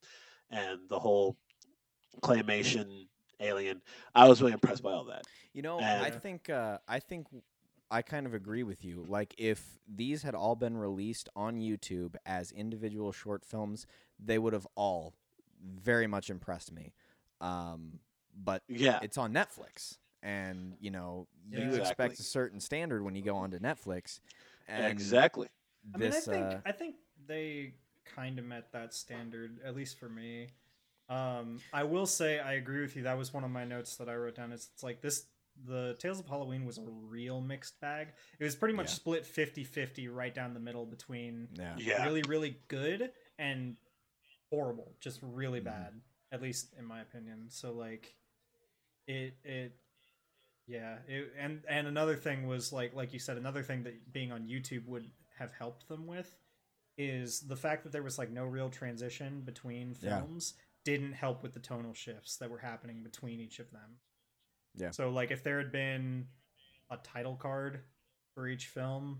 and 0.50 0.80
the 0.90 1.00
whole 1.00 1.38
claymation 2.22 3.08
alien. 3.40 3.82
I 4.16 4.28
was 4.28 4.42
really 4.42 4.54
impressed 4.54 4.84
by 4.84 4.92
all 4.92 5.06
that. 5.06 5.24
You 5.54 5.62
know, 5.62 5.80
I 5.80 6.10
think 6.10 6.50
uh, 6.50 6.80
I 6.88 7.00
think 7.00 7.28
I 7.90 8.02
kind 8.02 8.26
of 8.26 8.34
agree 8.34 8.64
with 8.64 8.84
you. 8.84 9.06
Like 9.08 9.34
if 9.38 9.80
these 9.88 10.24
had 10.24 10.36
all 10.36 10.56
been 10.56 10.78
released 10.78 11.30
on 11.36 11.60
YouTube 11.60 12.16
as 12.26 12.52
individual 12.52 13.12
short 13.12 13.46
films, 13.46 13.86
they 14.20 14.38
would 14.38 14.54
have 14.54 14.68
all 14.76 15.14
very 15.64 16.08
much 16.08 16.30
impressed 16.30 16.72
me. 16.72 16.94
Um, 17.42 18.00
but 18.44 18.64
Yeah, 18.68 19.00
it's 19.02 19.18
on 19.18 19.34
Netflix, 19.34 19.98
and 20.22 20.76
you 20.80 20.92
know 20.92 21.28
you 21.52 21.72
Yeah. 21.72 21.78
expect 21.78 22.20
a 22.20 22.24
certain 22.24 22.60
standard 22.60 23.04
when 23.04 23.16
you 23.16 23.24
go 23.24 23.36
onto 23.36 23.60
Netflix. 23.60 24.20
And 24.68 24.90
exactly. 24.90 25.48
I 25.94 25.98
mean, 25.98 26.12
I 26.14 26.20
think 26.20 26.54
uh, 26.54 26.58
I 26.66 26.72
think 26.72 26.96
they 27.28 27.74
kind 28.06 28.40
of 28.40 28.46
met 28.46 28.72
that 28.74 28.94
standard, 28.94 29.60
at 29.64 29.76
least 29.76 29.98
for 29.98 30.10
me. 30.10 30.48
Um, 31.10 31.62
I 31.72 31.84
will 31.84 32.06
say 32.06 32.40
I 32.40 32.54
agree 32.54 32.82
with 32.82 32.96
you. 32.96 33.04
That 33.04 33.18
was 33.18 33.34
one 33.34 33.44
of 33.44 33.52
my 33.52 33.64
notes 33.64 33.96
that 33.98 34.10
I 34.10 34.16
wrote 34.16 34.36
down. 34.36 34.52
Is 34.52 34.70
it's 34.74 34.84
like 34.84 35.02
this 35.02 35.26
the 35.66 35.96
Tales 36.00 36.20
of 36.20 36.28
Halloween 36.28 36.66
was 36.66 36.78
a 36.78 36.84
real 36.84 37.42
mixed 37.42 37.80
bag. 37.80 38.10
It 38.40 38.44
was 38.44 38.56
pretty 38.56 38.74
much 38.76 38.88
Yeah. 38.90 38.94
split 38.96 39.24
50-50 39.26 40.08
right 40.08 40.34
down 40.34 40.54
the 40.54 40.60
middle 40.60 40.86
between 40.86 41.50
yeah, 41.54 41.76
Yeah. 41.78 42.04
really 42.06 42.22
really 42.24 42.62
good 42.68 43.12
and 43.38 43.78
horrible, 44.50 44.96
just 45.00 45.20
really 45.22 45.60
Mhm. 45.62 45.66
bad, 45.66 46.02
at 46.32 46.42
least 46.42 46.74
in 46.78 46.86
my 46.86 47.02
opinion. 47.02 47.50
So 47.50 47.74
like 47.74 48.16
it 49.08 49.38
it 49.44 49.80
yeah, 50.68 51.00
it, 51.08 51.34
and 51.38 51.64
and 51.68 51.88
another 51.88 52.16
thing 52.16 52.46
was 52.48 52.72
like 52.74 52.94
like 52.94 53.14
you 53.14 53.20
said 53.20 53.38
another 53.38 53.64
thing 53.64 53.84
that 53.84 54.12
being 54.12 54.32
on 54.32 54.48
YouTube 54.48 54.86
would 54.86 55.10
have 55.38 55.52
helped 55.54 55.88
them 55.88 56.08
with 56.08 56.38
is 56.98 57.42
the 57.42 57.56
fact 57.56 57.84
that 57.84 57.92
there 57.92 58.04
was 58.04 58.18
like 58.18 58.30
no 58.32 58.44
real 58.46 58.70
transition 58.70 59.42
between 59.42 59.96
Yeah. 60.02 60.20
films 60.22 60.56
didn't 60.84 61.14
help 61.14 61.44
with 61.44 61.54
the 61.54 61.60
tonal 61.60 61.94
shifts 61.94 62.38
that 62.38 62.50
were 62.50 62.58
happening 62.60 63.04
between 63.04 63.40
each 63.40 63.60
of 63.60 63.70
them. 63.72 64.00
Yeah. 64.78 64.92
So 64.92 65.10
like 65.10 65.32
if 65.32 65.44
there 65.44 65.58
had 65.58 65.72
been 65.72 66.28
a 66.90 66.98
title 66.98 67.36
card 67.36 67.82
for 68.34 68.48
each 68.48 68.68
film 68.68 69.20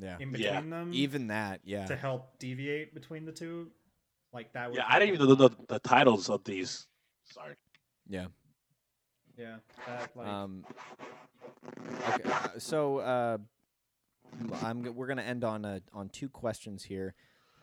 yeah. 0.00 0.16
in 0.18 0.32
between 0.32 0.52
Yeah. 0.52 0.60
them 0.60 0.90
Even 0.92 1.26
that, 1.28 1.60
yeah, 1.64 1.86
to 1.86 1.96
help 1.96 2.38
deviate 2.38 2.94
between 2.94 3.24
the 3.24 3.32
two, 3.32 3.70
like 4.32 4.52
that 4.54 4.70
would 4.70 4.76
Yeah, 4.76 4.86
I 4.88 4.98
didn't 4.98 5.14
even 5.14 5.28
know 5.28 5.34
the, 5.34 5.48
the, 5.48 5.56
the 5.68 5.78
titles 5.80 6.30
of 6.30 6.42
these. 6.44 6.86
Sorry. 7.24 7.54
yeah. 8.08 8.26
Yeah, 9.36 9.56
that 9.86 10.14
like 10.16 10.26
Um, 10.26 10.66
okay, 12.08 12.30
so 12.58 12.98
uh, 12.98 13.38
I'm 14.62 14.94
we're 14.94 15.06
gonna 15.06 15.22
end 15.22 15.44
on 15.44 15.64
uh 15.64 15.80
on 15.94 16.10
two 16.10 16.28
questions 16.28 16.84
here, 16.84 17.14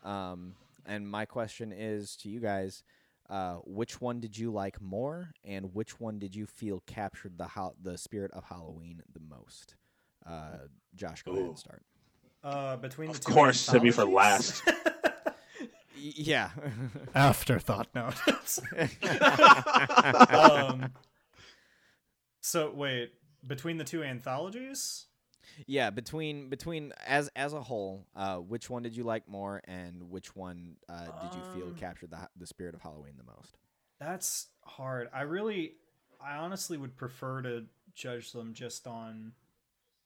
um, 0.02 0.54
and 0.86 1.08
my 1.08 1.24
question 1.24 1.72
is 1.72 2.16
to 2.16 2.28
you 2.28 2.40
guys: 2.40 2.82
uh, 3.28 3.56
which 3.64 4.00
one 4.00 4.20
did 4.20 4.36
you 4.38 4.50
like 4.50 4.80
more, 4.80 5.32
and 5.44 5.74
which 5.74 6.00
one 6.00 6.18
did 6.18 6.34
you 6.34 6.46
feel 6.46 6.82
captured 6.86 7.36
the 7.38 7.46
ho- 7.48 7.74
the 7.82 7.98
spirit 7.98 8.30
of 8.32 8.44
Halloween 8.44 9.02
the 9.12 9.20
most? 9.20 9.74
Uh, 10.26 10.58
Josh, 10.94 11.22
go 11.22 11.32
ahead 11.32 11.44
and 11.44 11.58
start. 11.58 11.82
uh 12.42 12.76
between 12.76 13.10
Of 13.10 13.20
two 13.20 13.32
course, 13.32 13.66
to 13.66 13.80
be 13.80 13.90
for 13.90 14.04
last. 14.04 14.62
Yeah. 16.00 16.50
Afterthought 17.14 17.88
note. 17.92 18.14
um, 20.30 20.92
so 22.40 22.70
wait, 22.72 23.12
between 23.46 23.78
the 23.78 23.84
two 23.84 24.04
anthologies, 24.04 25.06
Yeah, 25.66 25.90
between 25.90 26.48
between 26.48 26.92
as 27.06 27.28
as 27.36 27.52
a 27.52 27.62
whole, 27.62 28.06
uh, 28.16 28.36
which 28.36 28.68
one 28.70 28.82
did 28.82 28.96
you 28.96 29.04
like 29.04 29.28
more, 29.28 29.60
and 29.64 30.10
which 30.10 30.34
one 30.36 30.76
uh, 30.88 31.06
did 31.20 31.34
you 31.34 31.42
feel 31.42 31.66
Um, 31.68 31.74
captured 31.74 32.10
the 32.10 32.28
the 32.36 32.46
spirit 32.46 32.74
of 32.74 32.80
Halloween 32.82 33.14
the 33.16 33.24
most? 33.24 33.56
that's 34.00 34.48
hard. 34.62 35.08
I 35.12 35.22
really, 35.22 35.74
I 36.24 36.36
honestly 36.36 36.78
would 36.78 36.96
prefer 36.96 37.42
to 37.42 37.66
judge 37.94 38.30
them 38.32 38.54
just 38.54 38.86
on 38.86 39.32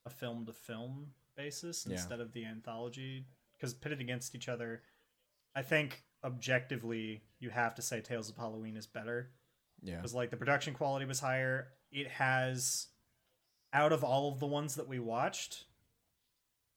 a 0.07 0.11
film 0.11 0.47
to 0.47 0.53
film 0.55 1.13
basis 1.37 1.85
Yeah. 1.87 1.93
instead 1.97 2.21
of 2.21 2.33
the 2.33 2.45
anthology, 2.47 3.27
because 3.53 3.75
pitted 3.75 4.01
against 4.01 4.35
each 4.35 4.49
other, 4.49 4.83
I 5.55 5.61
think 5.63 6.03
objectively 6.25 7.23
you 7.39 7.51
have 7.51 7.75
to 7.75 7.83
say 7.83 8.01
Tales 8.01 8.31
of 8.31 8.37
Halloween 8.37 8.77
is 8.77 8.87
better. 8.87 9.31
Yeah, 9.83 9.97
because 9.97 10.15
like 10.15 10.31
the 10.31 10.37
production 10.37 10.73
quality 10.75 11.05
was 11.05 11.21
higher. 11.21 11.69
It 11.91 12.09
has, 12.09 12.87
out 13.73 13.93
of 13.93 14.05
all 14.05 14.31
of 14.33 14.39
the 14.41 14.47
ones 14.47 14.75
that 14.77 14.89
we 14.89 14.99
watched, 14.99 15.65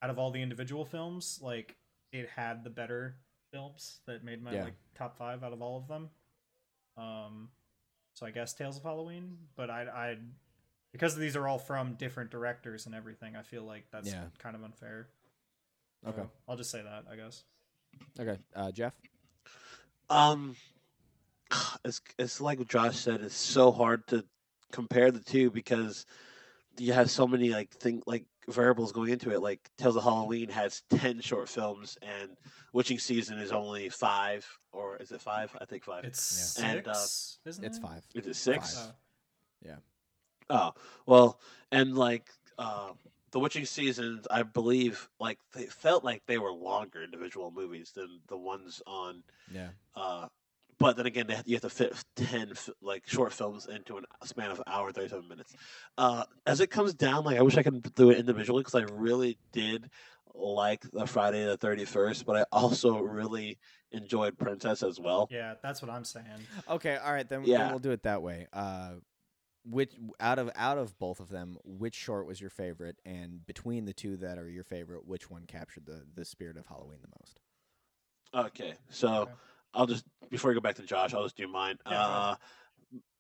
out 0.02 0.10
of 0.10 0.18
all 0.20 0.32
the 0.32 0.42
individual 0.42 0.86
films, 0.86 1.40
like 1.42 1.76
it 2.12 2.30
had 2.30 2.64
the 2.64 2.70
better 2.70 3.16
films 3.52 4.00
that 4.06 4.24
made 4.24 4.42
my 4.42 4.54
Yeah. 4.54 4.64
like 4.66 4.76
top 4.96 5.18
five 5.18 5.44
out 5.44 5.54
of 5.54 5.62
all 5.62 5.78
of 5.78 5.88
them. 5.88 6.10
Um, 6.98 7.50
so 8.14 8.26
I 8.26 8.32
guess 8.32 8.54
Tales 8.54 8.78
of 8.78 8.84
Halloween, 8.84 9.38
but 9.56 9.70
I 9.70 9.84
I 9.84 10.18
because 10.94 11.18
these 11.18 11.36
are 11.36 11.46
all 11.48 11.60
from 11.60 11.96
different 11.96 12.32
directors 12.32 12.86
and 12.86 12.96
everything, 12.96 13.36
I 13.36 13.44
feel 13.44 13.64
like 13.64 13.92
that's 13.92 14.08
Yeah. 14.08 14.26
kind 14.38 14.56
of 14.56 14.64
unfair. 14.64 15.10
Okay. 16.08 16.22
So 16.22 16.30
I'll 16.48 16.56
just 16.56 16.72
say 16.72 16.82
that 16.82 17.06
I 17.12 17.16
guess. 17.18 17.44
okay. 18.20 18.40
Uh, 18.56 18.72
Jeff. 18.72 18.94
Um, 20.10 20.56
it's 21.84 22.00
it's 22.18 22.40
like 22.40 22.60
what 22.60 22.70
Josh 22.70 22.98
said. 22.98 23.22
It's 23.22 23.36
so 23.36 23.72
hard 23.72 24.08
to 24.08 24.26
compare 24.72 25.12
the 25.12 25.20
two 25.20 25.52
because 25.52 26.06
you 26.78 26.94
have 26.94 27.10
so 27.10 27.28
many 27.28 27.50
like 27.50 27.72
thing 27.72 28.02
like 28.06 28.26
variables 28.48 28.92
going 28.92 29.10
into 29.12 29.32
it. 29.32 29.42
Like 29.42 29.70
Tales 29.78 29.96
of 29.96 30.04
Halloween 30.04 30.50
has 30.50 30.84
ten 30.90 31.20
short 31.22 31.50
films, 31.50 31.98
and 32.02 32.32
Witching 32.74 33.00
Season 33.00 33.38
is 33.40 33.52
only 33.52 33.90
five, 33.90 34.48
or 34.72 34.98
is 34.98 35.12
it 35.12 35.22
five? 35.22 35.56
I 35.60 35.66
think 35.66 35.84
five. 35.84 36.04
It's 36.04 36.58
Yeah. 36.60 36.66
And, 36.68 36.88
uh, 36.88 36.94
six, 36.94 37.40
isn't 37.46 37.64
It's 37.64 37.78
it? 37.78 37.82
five. 37.82 38.06
is 38.14 38.28
it 38.28 38.36
six? 38.36 38.76
Five. 38.78 38.86
Oh. 38.88 38.92
Oh 40.48 40.74
well, 41.08 41.40
and 41.72 41.98
like 41.98 42.30
uh, 42.60 42.90
the 43.32 43.40
Witching 43.40 43.66
Seasons, 43.66 44.28
I 44.30 44.44
believe 44.44 45.10
like 45.20 45.40
they 45.54 45.66
felt 45.66 46.04
like 46.04 46.22
they 46.28 46.38
were 46.38 46.52
longer 46.52 47.02
individual 47.04 47.50
movies 47.50 47.92
than 47.96 48.20
the 48.28 48.38
ones 48.38 48.80
on 48.86 49.24
Yeah. 49.52 49.70
Uh, 49.96 50.28
but 50.80 50.98
then 50.98 51.06
again, 51.06 51.28
they 51.28 51.36
have- 51.36 51.48
you 51.48 51.56
have 51.56 51.62
to 51.64 51.70
fit 51.70 51.94
ten 52.16 52.54
like 52.82 53.08
short 53.08 53.34
films 53.34 53.68
into 53.68 53.98
a 53.98 54.28
span 54.28 54.52
of 54.52 54.58
an 54.60 54.66
hour, 54.68 54.92
thirty-seven 54.92 55.28
minutes. 55.28 55.54
Uh, 55.98 56.26
as 56.46 56.60
it 56.60 56.68
comes 56.72 56.94
down, 56.94 57.24
like 57.24 57.38
I 57.38 57.42
wish 57.42 57.58
I 57.58 57.64
could 57.64 57.94
do 57.96 58.10
it 58.12 58.18
individually 58.18 58.62
because 58.64 58.76
I 58.76 58.84
really 58.94 59.38
did 59.52 59.90
like 60.34 60.82
the 60.92 61.08
Friday 61.08 61.46
the 61.46 61.58
Thirty 61.58 61.86
First, 61.86 62.26
but 62.26 62.36
I 62.36 62.46
also 62.52 63.00
really 63.00 63.58
enjoyed 63.92 64.38
Princess 64.38 64.84
as 64.84 65.00
well. 65.00 65.30
Yeah, 65.32 65.54
that's 65.64 65.82
what 65.82 65.90
I'm 65.90 66.04
saying. 66.04 66.26
Okay. 66.70 66.98
All 66.98 67.14
right. 67.14 67.28
Then, 67.28 67.44
then 67.44 67.50
Yeah. 67.50 67.70
we'll 67.70 67.80
do 67.80 67.92
it 67.92 68.04
that 68.04 68.22
way. 68.22 68.48
Uh, 68.52 68.96
which 69.64 69.96
out 70.20 70.38
of 70.38 70.52
out 70.56 70.78
of 70.78 71.00
both 71.00 71.20
of 71.22 71.30
them, 71.30 71.58
which 71.64 71.96
short 71.96 72.28
was 72.28 72.40
your 72.42 72.50
favorite? 72.50 72.98
And 73.06 73.46
between 73.46 73.86
the 73.86 73.94
two 73.94 74.18
that 74.18 74.38
are 74.38 74.50
your 74.50 74.64
favorite, 74.66 75.06
which 75.08 75.30
one 75.32 75.46
captured 75.46 75.86
the 75.86 76.06
the 76.14 76.26
spirit 76.26 76.58
of 76.58 76.68
Halloween 76.68 77.00
the 77.02 77.08
most? 77.20 77.40
Okay, 78.48 78.74
so 78.90 79.22
Okay. 79.22 79.32
I'll 79.76 79.86
just 79.86 80.06
before 80.30 80.50
we 80.50 80.56
go 80.56 80.62
back 80.62 80.76
to 80.76 80.84
Josh, 80.84 81.14
I'll 81.14 81.24
just 81.24 81.38
do 81.38 81.48
mine. 81.48 81.78
Yeah, 81.90 82.02
uh, 82.02 82.36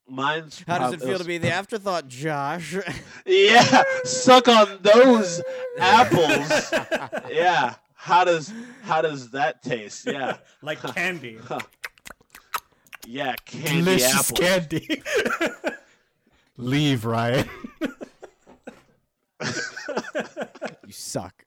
mine's 0.08 0.64
How 0.68 0.80
does 0.80 0.94
it 0.94 1.00
feel 1.02 1.14
to 1.14 1.18
was- 1.20 1.28
be 1.28 1.38
the 1.38 1.52
afterthought, 1.52 2.08
Josh? 2.08 2.76
Yeah, 3.26 3.84
suck 4.04 4.48
on 4.48 4.80
those 4.82 5.42
apples. 5.80 6.72
yeah, 7.32 7.74
how 7.96 8.24
does 8.24 8.54
how 8.84 9.02
does 9.02 9.32
that 9.32 9.62
taste? 9.64 10.06
Yeah, 10.08 10.38
like 10.62 10.80
candy. 10.94 11.40
yeah, 13.06 13.36
candy 13.46 13.80
Delicious 13.82 14.32
apples. 14.32 14.40
candy. 14.40 15.02
Leave, 16.58 17.04
Ryan. 17.06 17.50
you 19.42 20.92
suck. 20.92 21.46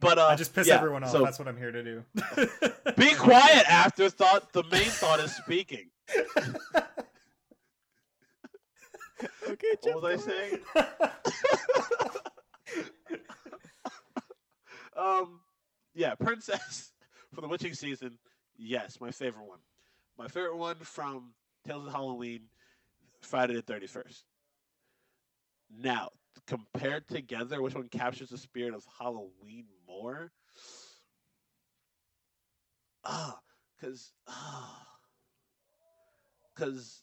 But 0.00 0.18
uh, 0.18 0.26
I 0.26 0.36
just 0.36 0.54
piss 0.54 0.68
yeah, 0.68 0.76
everyone 0.76 1.04
off. 1.04 1.10
So 1.10 1.24
That's 1.24 1.38
what 1.38 1.48
I'm 1.48 1.56
here 1.56 1.72
to 1.72 1.82
do. 1.82 2.04
be 2.96 3.14
quiet. 3.14 3.70
Afterthought. 3.70 4.52
The 4.52 4.62
main 4.64 4.84
thought 4.84 5.20
is 5.20 5.34
speaking. 5.34 5.90
Okay, 9.48 9.74
What 9.82 10.02
was 10.02 10.04
I 10.04 10.16
saying? 10.30 10.58
um, 14.96 15.40
yeah, 15.94 16.14
Princess 16.14 16.92
for 17.34 17.40
the 17.40 17.48
witching 17.48 17.74
season. 17.74 18.18
Yes, 18.56 19.00
my 19.00 19.10
favorite 19.10 19.46
one. 19.46 19.58
My 20.18 20.28
favorite 20.28 20.56
one 20.56 20.76
from 20.76 21.32
Tales 21.66 21.86
of 21.86 21.92
Halloween, 21.92 22.42
Friday 23.20 23.54
the 23.54 23.62
Thirty 23.62 23.86
First. 23.86 24.24
Now, 25.76 26.10
compared 26.46 27.08
together, 27.08 27.60
which 27.60 27.74
one 27.74 27.88
captures 27.88 28.30
the 28.30 28.38
spirit 28.38 28.74
of 28.74 28.84
Halloween 28.98 29.66
more? 29.88 30.30
Ah, 33.04 33.38
cause 33.80 34.12
ah, 34.28 34.86
cause 36.56 37.02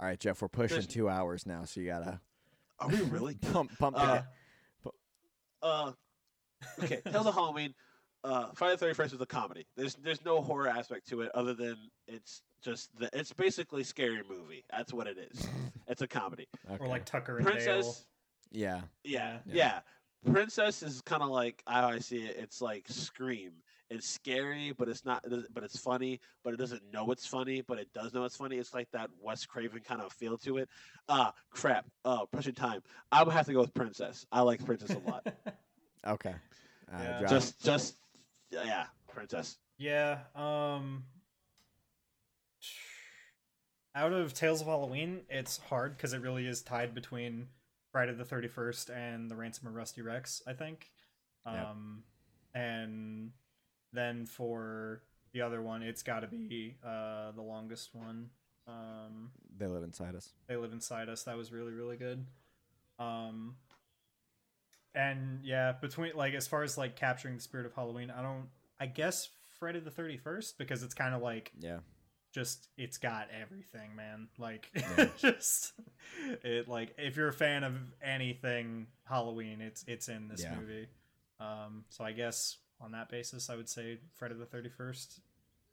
All 0.00 0.06
right, 0.06 0.18
Jeff, 0.18 0.40
we're 0.40 0.48
pushing 0.48 0.76
There's- 0.76 0.86
two 0.86 1.08
hours 1.08 1.46
now, 1.46 1.64
so 1.64 1.80
you 1.80 1.86
gotta 1.86 2.20
are 2.78 2.88
we 2.88 3.00
really? 3.02 3.34
pump 3.52 3.70
pump 3.78 3.96
Uh, 3.98 4.22
it. 4.84 4.92
uh 5.62 5.92
okay 6.82 7.00
tales 7.10 7.26
of 7.26 7.34
halloween 7.34 7.74
uh 8.24 8.46
friday 8.54 8.76
the 8.76 8.86
31st 8.86 9.14
is 9.14 9.20
a 9.20 9.26
comedy 9.26 9.66
there's 9.76 9.94
there's 9.96 10.24
no 10.24 10.40
horror 10.42 10.68
aspect 10.68 11.06
to 11.08 11.20
it 11.22 11.30
other 11.34 11.54
than 11.54 11.76
it's 12.06 12.42
just 12.62 12.90
the, 12.98 13.08
it's 13.12 13.32
basically 13.32 13.82
scary 13.84 14.22
movie 14.28 14.64
that's 14.70 14.92
what 14.92 15.06
it 15.06 15.16
is 15.32 15.46
it's 15.88 16.02
a 16.02 16.06
comedy 16.06 16.46
Okay. 16.70 16.82
Or 16.84 16.88
like 16.88 17.04
Tucker 17.06 17.38
and 17.38 17.46
Dale. 17.46 17.54
princess 17.54 18.04
yeah, 18.50 18.80
yeah 19.04 19.38
Yeah. 19.46 19.54
yeah, 19.54 19.80
princess 20.32 20.82
is 20.82 21.00
kind 21.02 21.22
of 21.22 21.28
like 21.28 21.62
how 21.66 21.88
i 21.88 21.98
see 21.98 22.18
it 22.18 22.36
it's 22.38 22.60
like 22.60 22.84
scream 22.88 23.52
it's 23.88 24.08
scary 24.08 24.72
but 24.76 24.88
it's 24.88 25.04
not 25.04 25.24
but 25.54 25.62
it's 25.62 25.78
funny 25.78 26.20
but 26.42 26.52
it 26.52 26.56
doesn't 26.56 26.82
know 26.92 27.10
it's 27.10 27.26
funny 27.26 27.62
but 27.62 27.78
it 27.78 27.92
does 27.92 28.12
know 28.12 28.24
it's 28.24 28.36
funny 28.36 28.56
it's 28.56 28.74
like 28.74 28.90
that 28.90 29.08
wes 29.20 29.46
craven 29.46 29.80
kind 29.80 30.00
of 30.00 30.12
feel 30.12 30.36
to 30.36 30.56
it 30.58 30.68
ah 31.08 31.32
crap 31.50 31.86
oh 32.04 32.26
pushing 32.32 32.54
time 32.54 32.82
i 33.12 33.22
would 33.22 33.32
have 33.32 33.46
to 33.46 33.52
go 33.52 33.60
with 33.60 33.72
princess 33.74 34.26
i 34.32 34.40
like 34.40 34.64
princess 34.64 34.90
a 34.90 35.10
lot 35.10 35.26
okay. 36.06 36.34
Uh, 36.92 36.98
Yeah. 37.00 37.26
Just 37.26 37.62
just 37.62 37.94
yeah 38.50 38.86
princess 39.08 39.56
Yeah. 39.78 40.18
Um. 40.34 41.04
Out 43.94 44.12
of 44.12 44.34
Tales 44.34 44.60
of 44.60 44.66
Halloween, 44.66 45.22
it's 45.30 45.56
hard 45.56 45.96
because 45.96 46.12
it 46.12 46.20
really 46.20 46.46
is 46.46 46.60
tied 46.62 46.94
between 46.94 47.48
Friday 47.96 48.12
the 48.12 48.26
Thirty 48.26 48.48
First 48.48 48.90
and 48.90 49.30
the 49.30 49.34
Ransom 49.34 49.68
of 49.68 49.74
Rusty 49.74 50.02
Rex. 50.02 50.42
I 50.46 50.52
think. 50.52 50.90
Yep. 51.46 51.66
Um, 51.66 52.02
and 52.52 53.30
then 53.90 54.26
for 54.26 55.00
the 55.32 55.40
other 55.40 55.62
one, 55.62 55.82
it's 55.82 56.02
got 56.02 56.20
to 56.20 56.26
be 56.26 56.76
uh 56.84 57.30
the 57.32 57.40
longest 57.40 57.94
one. 57.94 58.28
Um, 58.68 59.30
they 59.56 59.66
live 59.66 59.82
inside 59.82 60.14
us. 60.14 60.34
they 60.46 60.56
live 60.56 60.74
inside 60.74 61.08
us. 61.08 61.22
That 61.22 61.38
was 61.38 61.50
really 61.50 61.72
really 61.72 61.96
good. 61.96 62.26
Um, 62.98 63.56
and 64.94 65.40
yeah, 65.42 65.72
between 65.80 66.12
like 66.14 66.34
as 66.34 66.46
far 66.46 66.64
as 66.64 66.76
like 66.76 66.96
capturing 66.96 67.36
the 67.36 67.40
spirit 67.40 67.64
of 67.64 67.72
Halloween, 67.72 68.10
I 68.10 68.20
don't. 68.20 68.48
I 68.78 68.84
guess 68.84 69.30
Friday 69.58 69.80
the 69.80 69.90
Thirty 69.90 70.18
First 70.18 70.58
because 70.58 70.82
it's 70.82 70.92
kind 70.92 71.14
of 71.14 71.22
like 71.22 71.50
Yeah. 71.58 71.78
Just 72.36 72.68
it's 72.76 72.98
got 72.98 73.28
everything, 73.30 73.96
man. 73.96 74.28
Like 74.38 74.70
Yeah. 74.74 75.06
just 75.16 75.72
it 76.44 76.68
like 76.68 76.94
if 76.98 77.16
you're 77.16 77.28
a 77.28 77.32
fan 77.32 77.64
of 77.64 77.74
anything 78.02 78.88
Halloween, 79.04 79.62
it's 79.62 79.84
it's 79.88 80.08
in 80.08 80.28
this 80.28 80.42
Yeah. 80.42 80.54
movie. 80.60 80.86
Um, 81.40 81.84
so 81.88 82.04
I 82.04 82.12
guess 82.12 82.58
on 82.78 82.92
that 82.92 83.08
basis, 83.08 83.48
I 83.48 83.56
would 83.56 83.70
say 83.70 83.98
Friday 84.14 84.34
the 84.34 84.44
Thirty 84.44 84.68
First 84.68 85.20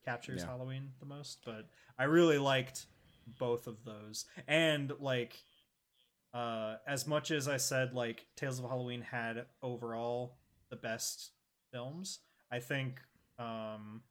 captures 0.05 0.39
Yeah. 0.41 0.47
Halloween 0.47 0.91
the 1.01 1.05
most. 1.05 1.39
But 1.45 1.67
I 1.99 2.05
really 2.05 2.37
liked 2.37 2.85
both 3.37 3.67
of 3.67 3.83
those, 3.83 4.25
and 4.47 4.91
like 5.01 5.43
uh, 6.33 6.77
as 6.87 7.05
much 7.05 7.29
as 7.29 7.47
I 7.49 7.57
said, 7.57 7.93
like 7.93 8.25
Tales 8.37 8.57
of 8.59 8.65
Halloween 8.65 9.01
had 9.01 9.45
overall 9.61 10.37
the 10.69 10.75
best 10.77 11.31
films, 11.71 12.19
I 12.49 12.59
think 12.59 12.99
um, 13.37 14.01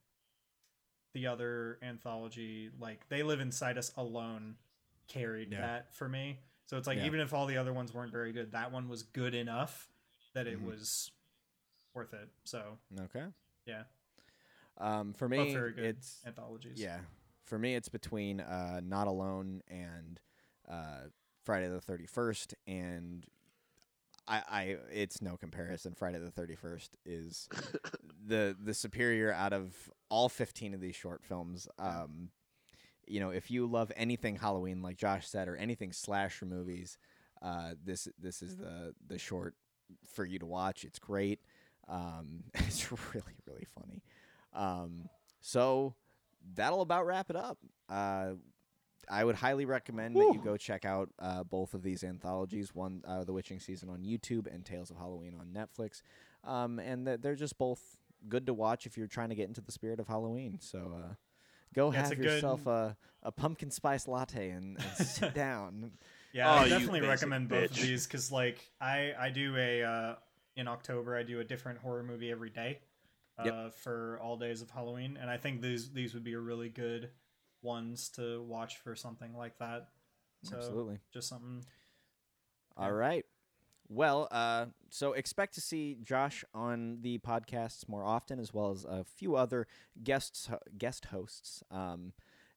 the 1.12 1.26
other 1.26 1.78
anthology, 1.82 2.70
like 2.80 3.08
They 3.08 3.22
Live 3.22 3.40
Inside 3.40 3.78
Us 3.78 3.92
alone, 3.96 4.56
carried 5.08 5.52
Yeah. 5.52 5.60
that 5.60 5.94
for 5.94 6.08
me. 6.08 6.38
So 6.66 6.78
it's 6.78 6.86
like 6.86 6.98
Yeah. 6.98 7.06
even 7.06 7.20
if 7.20 7.34
all 7.34 7.46
the 7.46 7.56
other 7.58 7.72
ones 7.72 7.92
weren't 7.92 8.12
very 8.12 8.32
good, 8.32 8.52
that 8.52 8.72
one 8.72 8.88
was 8.88 9.02
good 9.02 9.34
enough 9.34 9.90
that 10.32 10.46
it 10.46 10.58
Mhm. 10.58 10.64
was 10.64 11.10
worth 11.94 12.14
it. 12.14 12.30
So 12.44 12.78
Okay. 12.98 13.26
Yeah. 13.66 13.84
Um, 14.78 15.12
for 15.12 15.28
both 15.28 15.48
me, 15.48 15.52
very 15.52 15.72
good 15.72 15.84
it's 15.84 16.24
anthologies. 16.24 16.80
yeah. 16.80 17.00
For 17.44 17.58
me, 17.58 17.74
it's 17.74 17.90
between 17.90 18.40
uh, 18.40 18.80
Not 18.82 19.06
Alone 19.06 19.62
and 19.68 20.18
uh, 20.66 21.08
Friday 21.44 21.68
the 21.68 21.80
Thirty 21.80 22.06
First, 22.06 22.54
and 22.66 23.26
I, 24.26 24.42
I, 24.48 24.62
it's 24.90 25.20
no 25.20 25.36
comparison. 25.36 25.94
Friday 25.94 26.18
the 26.18 26.30
Thirty 26.30 26.54
First 26.54 26.96
is 27.04 27.48
the 28.26 28.56
the 28.58 28.72
superior 28.72 29.32
out 29.32 29.52
of 29.52 29.90
all 30.12 30.28
fifteen 30.28 30.74
of 30.74 30.80
these 30.80 30.94
short 30.94 31.24
films. 31.24 31.66
Um, 31.78 32.28
you 33.06 33.18
know, 33.18 33.30
if 33.30 33.50
you 33.50 33.66
love 33.66 33.90
anything 33.96 34.36
Halloween, 34.36 34.82
like 34.82 34.98
Josh 34.98 35.26
said, 35.26 35.48
or 35.48 35.56
anything 35.56 35.90
slasher 35.90 36.44
movies, 36.44 36.98
uh, 37.40 37.72
this 37.82 38.06
this 38.20 38.42
is 38.42 38.58
the 38.58 38.94
the 39.08 39.18
short 39.18 39.54
for 40.14 40.26
you 40.26 40.38
to 40.38 40.46
watch. 40.46 40.84
It's 40.84 40.98
great. 40.98 41.40
Um, 41.88 42.44
it's 42.54 42.92
really 42.92 43.38
really 43.46 43.66
funny. 43.74 44.02
Um, 44.52 45.08
so 45.40 45.94
that'll 46.54 46.82
about 46.82 47.06
wrap 47.06 47.30
it 47.30 47.36
up. 47.36 47.56
Uh, 47.88 48.32
I 49.10 49.24
would 49.24 49.34
highly 49.34 49.64
recommend 49.64 50.14
that 50.16 50.30
you 50.34 50.40
go 50.44 50.56
check 50.56 50.84
out 50.84 51.08
uh, 51.18 51.42
both 51.42 51.74
of 51.74 51.82
these 51.82 52.04
anthologies. 52.04 52.74
One, 52.74 53.02
uh, 53.06 53.24
The 53.24 53.32
Witching 53.32 53.58
Season 53.60 53.88
on 53.88 54.04
YouTube, 54.04 54.46
and 54.52 54.64
Tales 54.64 54.90
of 54.90 54.96
Halloween 54.96 55.34
on 55.40 55.48
Netflix. 55.48 56.02
Um, 56.44 56.78
and 56.78 57.06
that 57.06 57.22
they're 57.22 57.34
just 57.34 57.58
both 57.58 57.96
good 58.28 58.46
to 58.46 58.54
watch 58.54 58.86
if 58.86 58.96
you're 58.96 59.06
trying 59.06 59.28
to 59.30 59.34
get 59.34 59.48
into 59.48 59.60
the 59.60 59.72
spirit 59.72 60.00
of 60.00 60.08
Halloween. 60.08 60.58
So 60.60 60.96
uh, 60.98 61.14
go 61.74 61.92
Yeah, 61.92 62.02
have 62.02 62.12
a 62.12 62.16
good- 62.16 62.24
yourself 62.24 62.66
a, 62.66 62.96
a 63.22 63.32
pumpkin 63.32 63.70
spice 63.70 64.06
latte 64.08 64.50
and, 64.50 64.78
and 64.78 64.96
sit 65.06 65.34
down. 65.34 65.92
Yeah, 66.32 66.50
Oh, 66.50 66.54
I 66.58 66.64
you 66.64 66.70
definitely 66.70 67.00
basic 67.00 67.10
recommend 67.10 67.48
both 67.48 67.70
of 67.70 67.76
these 67.76 68.06
because, 68.06 68.32
like, 68.32 68.58
I 68.80 69.12
I 69.18 69.30
do 69.30 69.54
a 69.56 69.82
uh, 69.82 70.14
in 70.56 70.66
October 70.68 71.14
I 71.16 71.22
do 71.22 71.40
a 71.40 71.44
different 71.44 71.78
horror 71.78 72.02
movie 72.02 72.30
every 72.30 72.48
day, 72.50 72.78
uh, 73.38 73.44
Yep. 73.44 73.74
for 73.74 74.18
all 74.22 74.36
days 74.38 74.62
of 74.62 74.70
Halloween, 74.70 75.18
and 75.20 75.28
I 75.28 75.36
think 75.36 75.60
these 75.60 75.90
these 75.92 76.14
would 76.14 76.24
be 76.24 76.32
a 76.32 76.40
really 76.40 76.70
good 76.70 77.10
ones 77.60 78.08
to 78.10 78.42
watch 78.44 78.78
for 78.78 78.96
something 78.96 79.36
like 79.36 79.58
that. 79.58 79.88
So 80.42 80.56
Absolutely. 80.56 80.98
just 81.12 81.28
something. 81.28 81.64
All 82.78 82.86
Yeah. 82.88 82.94
right. 82.94 83.26
Well, 83.94 84.26
uh, 84.30 84.66
so 84.88 85.12
expect 85.12 85.52
to 85.54 85.60
see 85.60 85.98
Josh 86.02 86.46
on 86.54 87.02
the 87.02 87.18
podcasts 87.18 87.86
more 87.86 88.02
often, 88.02 88.40
as 88.40 88.54
well 88.54 88.70
as 88.70 88.86
a 88.86 89.04
few 89.04 89.36
other 89.36 89.66
guests, 90.02 90.48
guest 90.78 91.06
hosts. 91.06 91.62
Um, 91.70 92.14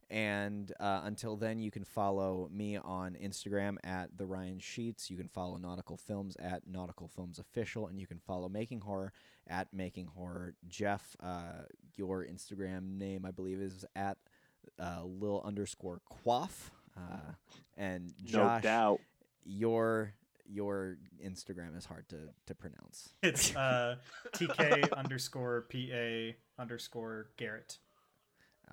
and 0.09 0.71
uh, 0.79 1.01
until 1.03 1.35
then, 1.35 1.59
you 1.59 1.71
can 1.71 1.83
follow 1.83 2.49
me 2.53 2.77
on 2.77 3.17
Instagram 3.21 3.75
at 3.83 4.17
the 4.17 4.25
Ryan 4.25 4.59
Sheets. 4.59 5.09
You 5.09 5.17
can 5.17 5.27
follow 5.27 5.57
Nautical 5.57 5.97
Films 5.97 6.37
at 6.39 6.67
Nautical 6.67 7.09
Films 7.09 7.37
Official, 7.37 7.87
and 7.87 7.99
you 7.99 8.07
can 8.07 8.19
follow 8.19 8.47
Making 8.47 8.79
Horror 8.79 9.11
at 9.45 9.73
Making 9.73 10.05
Horror. 10.05 10.53
Jeff, 10.69 11.17
uh, 11.21 11.63
your 11.97 12.25
Instagram 12.25 12.97
name, 12.97 13.25
I 13.25 13.31
believe, 13.31 13.59
is 13.59 13.83
at 13.93 14.17
uh, 14.79 15.01
Lil 15.03 15.41
underscore 15.43 15.99
Quaff. 16.09 16.71
Uh, 16.95 17.33
and 17.75 18.13
Josh, 18.23 18.63
no 18.63 18.69
doubt 18.69 18.99
your 19.43 20.13
your 20.47 20.97
Instagram 21.23 21.77
is 21.77 21.85
hard 21.85 22.07
to 22.09 22.17
to 22.47 22.55
pronounce. 22.55 23.09
It's 23.23 23.55
uh, 23.55 23.95
TK 24.33 24.91
underscore 24.93 25.65
PA 25.71 26.61
underscore 26.61 27.27
Garrett. 27.37 27.77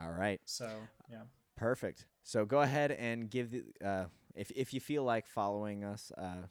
All 0.00 0.10
right, 0.10 0.40
So 0.46 0.70
yeah, 1.10 1.22
perfect. 1.56 2.06
So 2.22 2.44
go 2.46 2.62
ahead 2.62 2.92
and 2.92 3.28
give 3.30 3.50
the 3.50 3.64
uh, 3.84 4.04
if 4.34 4.50
if 4.52 4.72
you 4.72 4.80
feel 4.80 5.04
like 5.04 5.26
following 5.26 5.84
us, 5.84 6.10
uh, 6.16 6.46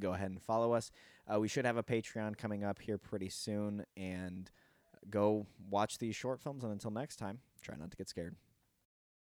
go 0.00 0.12
ahead 0.12 0.30
and 0.30 0.42
follow 0.42 0.72
us. 0.72 0.90
Uh, 1.32 1.40
we 1.40 1.48
should 1.48 1.64
have 1.64 1.76
a 1.76 1.82
Patreon 1.82 2.36
coming 2.36 2.62
up 2.62 2.80
here 2.80 2.98
pretty 2.98 3.28
soon, 3.28 3.84
and 3.96 4.50
go 5.10 5.46
watch 5.70 5.98
these 5.98 6.14
short 6.14 6.40
films. 6.40 6.62
And 6.62 6.72
until 6.72 6.92
next 6.92 7.16
time, 7.16 7.40
try 7.60 7.76
not 7.76 7.90
to 7.90 7.96
get 7.96 8.08
scared. 8.08 8.36